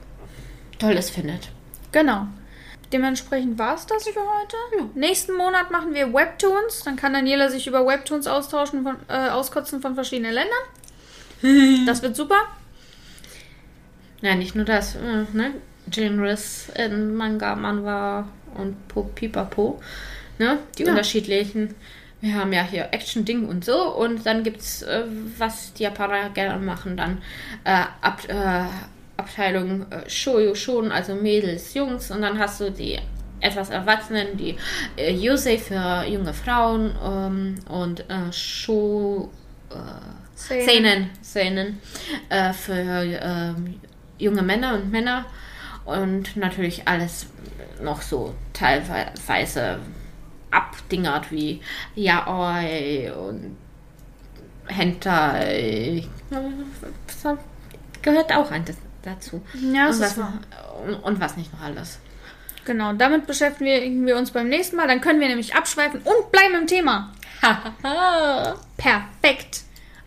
Tolles 0.80 1.10
findet. 1.10 1.49
Genau. 1.91 2.27
Dementsprechend 2.91 3.57
war 3.57 3.76
es 3.76 3.85
das 3.88 4.03
für 4.07 4.19
heute. 4.19 4.89
Nächsten 4.93 5.34
Monat 5.35 5.72
machen 5.72 5.93
wir 5.93 6.14
Webtoons. 6.14 6.81
Dann 6.85 6.95
kann 6.95 7.14
Daniela 7.14 7.49
sich 7.49 7.65
über 7.68 7.85
Webtoons 7.85 8.27
austauschen, 8.27 8.84
von, 8.84 8.97
äh, 9.07 9.30
auskotzen 9.30 9.81
von 9.81 9.95
verschiedenen 9.95 10.34
Ländern. 10.34 10.53
Das 11.85 12.02
wird 12.02 12.15
super. 12.15 12.38
Ja, 14.22 14.35
nicht 14.35 14.56
nur 14.56 14.65
das, 14.65 14.95
äh, 14.95 15.26
ne? 15.34 15.52
Genres 15.89 16.69
in 16.76 17.15
Manga, 17.15 17.56
Manhwa 17.56 18.27
und 18.56 18.88
Po- 18.88 19.03
Pipapo, 19.14 19.81
ne? 20.39 20.60
Die 20.77 20.84
Ja. 20.84 20.89
unterschiedlichen. 20.91 21.76
Wir 22.22 22.34
haben 22.35 22.53
ja 22.53 22.64
hier 22.64 22.88
Action-Ding 22.91 23.47
und 23.47 23.64
so 23.65 23.93
und 23.95 24.26
dann 24.26 24.43
gibt's, 24.43 24.81
äh, 24.81 25.03
was 25.38 25.73
die 25.73 25.84
Japaner 25.84 26.30
gerne 26.30 26.64
machen, 26.64 26.97
dann 26.97 27.22
äh, 27.65 27.84
Ab, 28.02 28.22
äh, 28.27 28.64
Abteilung 29.17 29.91
äh, 29.91 30.09
Shoujo 30.09 30.55
Shon, 30.55 30.91
also 30.91 31.15
Mädels, 31.15 31.73
Jungs 31.73 32.11
und 32.11 32.21
dann 32.21 32.37
hast 32.37 32.59
du 32.59 32.71
die 32.71 32.99
etwas 33.39 33.69
Erwachsenen, 33.69 34.37
die 34.37 34.55
äh, 34.97 35.13
Yosei 35.13 35.57
für 35.57 36.03
junge 36.07 36.33
Frauen 36.33 36.95
ähm, 37.03 37.55
und 37.69 38.09
äh, 38.09 38.31
Shou 38.31 39.29
äh, 39.69 39.75
Seinen. 40.35 41.11
Seinen, 41.21 41.79
äh, 42.29 42.51
für 42.51 42.73
ähm, 42.73 43.79
junge 44.17 44.41
Männer 44.41 44.75
und 44.75 44.91
Männer 44.91 45.25
und 45.85 46.35
natürlich 46.35 46.87
alles 46.87 47.27
noch 47.81 48.01
so 48.01 48.33
teilweise 48.53 49.79
abdingert 50.51 51.31
wie 51.31 51.61
Yaoi 51.95 53.11
und 53.11 53.55
Hentai. 54.67 56.03
Das 56.29 57.37
gehört 58.01 58.33
auch 58.33 58.51
ein 58.51 58.65
dazu. 59.06 59.41
Ja, 59.53 59.88
das 59.88 59.98
und, 59.98 60.02
was, 60.02 60.18
und, 60.88 60.95
und 60.95 61.19
was 61.19 61.38
nicht 61.38 61.53
noch 61.53 61.61
alles. 61.61 61.99
Genau, 62.65 62.94
damit 62.94 63.27
beschäftigen 63.27 64.06
wir 64.06 64.18
uns 64.18 64.32
beim 64.32 64.49
nächsten 64.49 64.76
Mal. 64.76 64.88
Dann 64.88 65.02
können 65.02 65.19
wir 65.19 65.27
nämlich 65.27 65.56
abschweifen 65.56 66.02
und 66.02 66.32
bleiben 66.32 66.56
im 66.56 66.68
Thema. 66.68 67.14
Perfekt. 68.77 69.61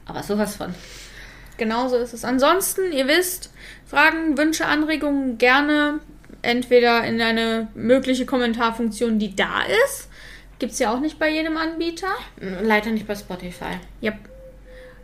Aber 0.06 0.22
sowas 0.22 0.56
von. 0.56 0.74
Genauso 1.56 1.96
ist 1.96 2.14
es. 2.14 2.24
Ansonsten, 2.24 2.92
ihr 2.92 3.06
wisst, 3.06 3.50
Fragen, 3.86 4.36
Wünsche, 4.36 4.66
Anregungen 4.66 5.38
gerne 5.38 6.00
entweder 6.42 7.04
in 7.04 7.20
eine 7.20 7.68
mögliche 7.74 8.26
Kommentarfunktion, 8.26 9.18
die 9.18 9.34
da 9.34 9.62
ist. 9.84 10.08
Gibt 10.58 10.72
es 10.72 10.78
ja 10.78 10.92
auch 10.92 11.00
nicht 11.00 11.18
bei 11.18 11.30
jedem 11.30 11.56
Anbieter. 11.56 12.08
Leider 12.62 12.90
nicht 12.90 13.06
bei 13.06 13.14
Spotify. 13.14 13.78
Yep. 14.02 14.27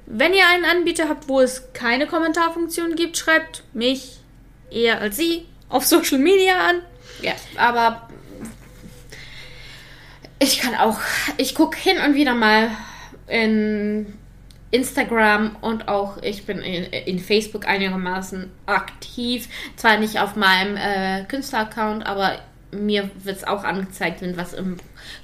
Wenn 0.06 0.34
ihr 0.34 0.46
einen 0.46 0.64
Anbieter 0.64 1.08
habt, 1.08 1.28
wo 1.28 1.40
es 1.40 1.72
keine 1.72 2.06
Kommentarfunktion 2.06 2.94
gibt, 2.94 3.16
schreibt 3.16 3.64
mich 3.72 4.18
eher 4.70 5.00
als 5.00 5.16
sie 5.16 5.46
auf 5.68 5.84
Social 5.86 6.18
Media 6.18 6.68
an. 6.68 6.76
Ja, 7.22 7.32
aber 7.56 8.08
ich 10.38 10.58
kann 10.58 10.74
auch, 10.74 10.98
ich 11.36 11.54
gucke 11.54 11.78
hin 11.78 11.98
und 12.04 12.14
wieder 12.14 12.34
mal 12.34 12.70
in 13.26 14.18
Instagram 14.70 15.56
und 15.60 15.88
auch 15.88 16.20
ich 16.22 16.44
bin 16.46 16.58
in, 16.58 16.84
in 16.84 17.18
Facebook 17.20 17.66
einigermaßen 17.66 18.50
aktiv. 18.66 19.48
Zwar 19.76 19.98
nicht 19.98 20.18
auf 20.18 20.36
meinem 20.36 20.76
äh, 20.76 21.24
Künstleraccount, 21.26 22.04
aber 22.04 22.40
mir 22.72 23.08
wird 23.22 23.36
es 23.36 23.44
auch 23.44 23.62
angezeigt, 23.62 24.20
wenn 24.20 24.36
was 24.36 24.52
im 24.52 24.76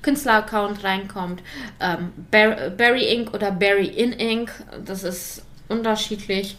Künstleraccount 0.03 0.83
reinkommt. 0.85 1.43
Ähm, 1.81 2.13
Bar 2.31 2.71
Barry 2.71 3.05
Inc. 3.15 3.35
oder 3.35 3.51
Barry 3.53 3.87
in 3.87 4.13
Inc. 4.13 4.51
Das 4.85 5.03
ist 5.05 5.43
unterschiedlich. 5.69 6.57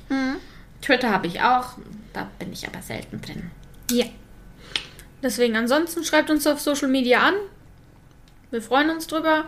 Twitter 0.81 1.09
habe 1.09 1.27
ich 1.27 1.41
auch, 1.41 1.77
da 2.13 2.27
bin 2.39 2.51
ich 2.53 2.67
aber 2.67 2.81
selten 2.81 3.21
drin. 3.21 3.51
Ja. 3.91 4.05
Deswegen 5.21 5.55
ansonsten 5.55 6.03
schreibt 6.03 6.29
uns 6.29 6.47
auf 6.47 6.59
Social 6.59 6.87
Media 6.87 7.21
an. 7.21 7.33
Wir 8.49 8.61
freuen 8.61 8.89
uns 8.89 9.07
drüber. 9.07 9.45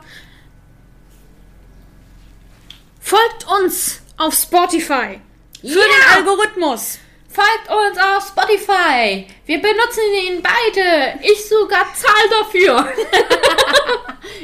Folgt 2.99 3.45
uns 3.59 4.01
auf 4.17 4.33
Spotify. 4.33 5.19
Für 5.61 5.67
Ja! 5.67 5.75
den 5.75 6.17
Algorithmus. 6.17 6.99
Folgt 7.33 7.67
uns 7.67 7.97
auf 7.97 8.27
Spotify. 8.27 9.25
Wir 9.47 9.59
benutzen 9.59 10.03
ihn 10.27 10.43
beide. 10.43 11.19
Ich 11.23 11.49
sogar 11.49 11.87
zahl 11.95 12.29
dafür. 12.29 12.87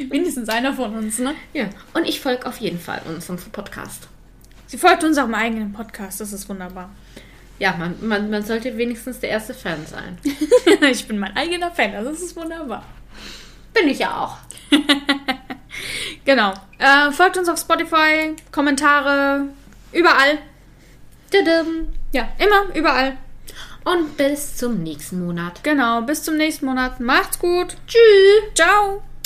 Mindestens 0.10 0.48
einer 0.48 0.72
von 0.72 0.96
uns, 0.96 1.20
ne? 1.20 1.36
ja, 1.52 1.66
und 1.94 2.04
ich 2.08 2.20
folge 2.20 2.46
auf 2.46 2.56
jeden 2.56 2.80
Fall 2.80 3.00
unserem 3.06 3.38
Podcast. 3.52 4.08
Sie 4.66 4.76
folgt 4.76 5.04
uns 5.04 5.18
auch 5.18 5.26
im 5.26 5.34
eigenen 5.34 5.72
Podcast. 5.72 6.20
Das 6.20 6.32
ist 6.32 6.48
wunderbar. 6.48 6.90
Ja, 7.60 7.76
man, 7.78 7.94
man, 8.00 8.28
man 8.28 8.44
sollte 8.44 8.76
wenigstens 8.76 9.20
der 9.20 9.30
erste 9.30 9.54
Fan 9.54 9.86
sein. 9.86 10.18
ich 10.90 11.06
bin 11.06 11.18
mein 11.18 11.36
eigener 11.36 11.70
Fan. 11.70 11.92
Das 11.92 12.20
ist 12.20 12.34
wunderbar. 12.34 12.84
Bin 13.72 13.88
ich 13.88 14.00
ja 14.00 14.20
auch. 14.20 14.36
Genau. 16.24 16.52
Äh, 16.78 17.10
folgt 17.12 17.38
uns 17.38 17.48
auf 17.48 17.58
Spotify. 17.58 18.36
Kommentare. 18.52 19.46
Überall. 19.92 20.38
Tudum. 21.30 21.88
Ja, 22.12 22.28
immer, 22.38 22.74
überall. 22.74 23.16
Und 23.84 24.16
bis 24.16 24.56
zum 24.56 24.82
nächsten 24.82 25.24
Monat. 25.24 25.64
Genau. 25.64 26.02
Bis 26.02 26.22
zum 26.22 26.36
nächsten 26.36 26.66
Monat. 26.66 27.00
Macht's 27.00 27.38
gut. 27.38 27.76
Tschüss. 27.86 28.54
Ciao. 28.54 29.02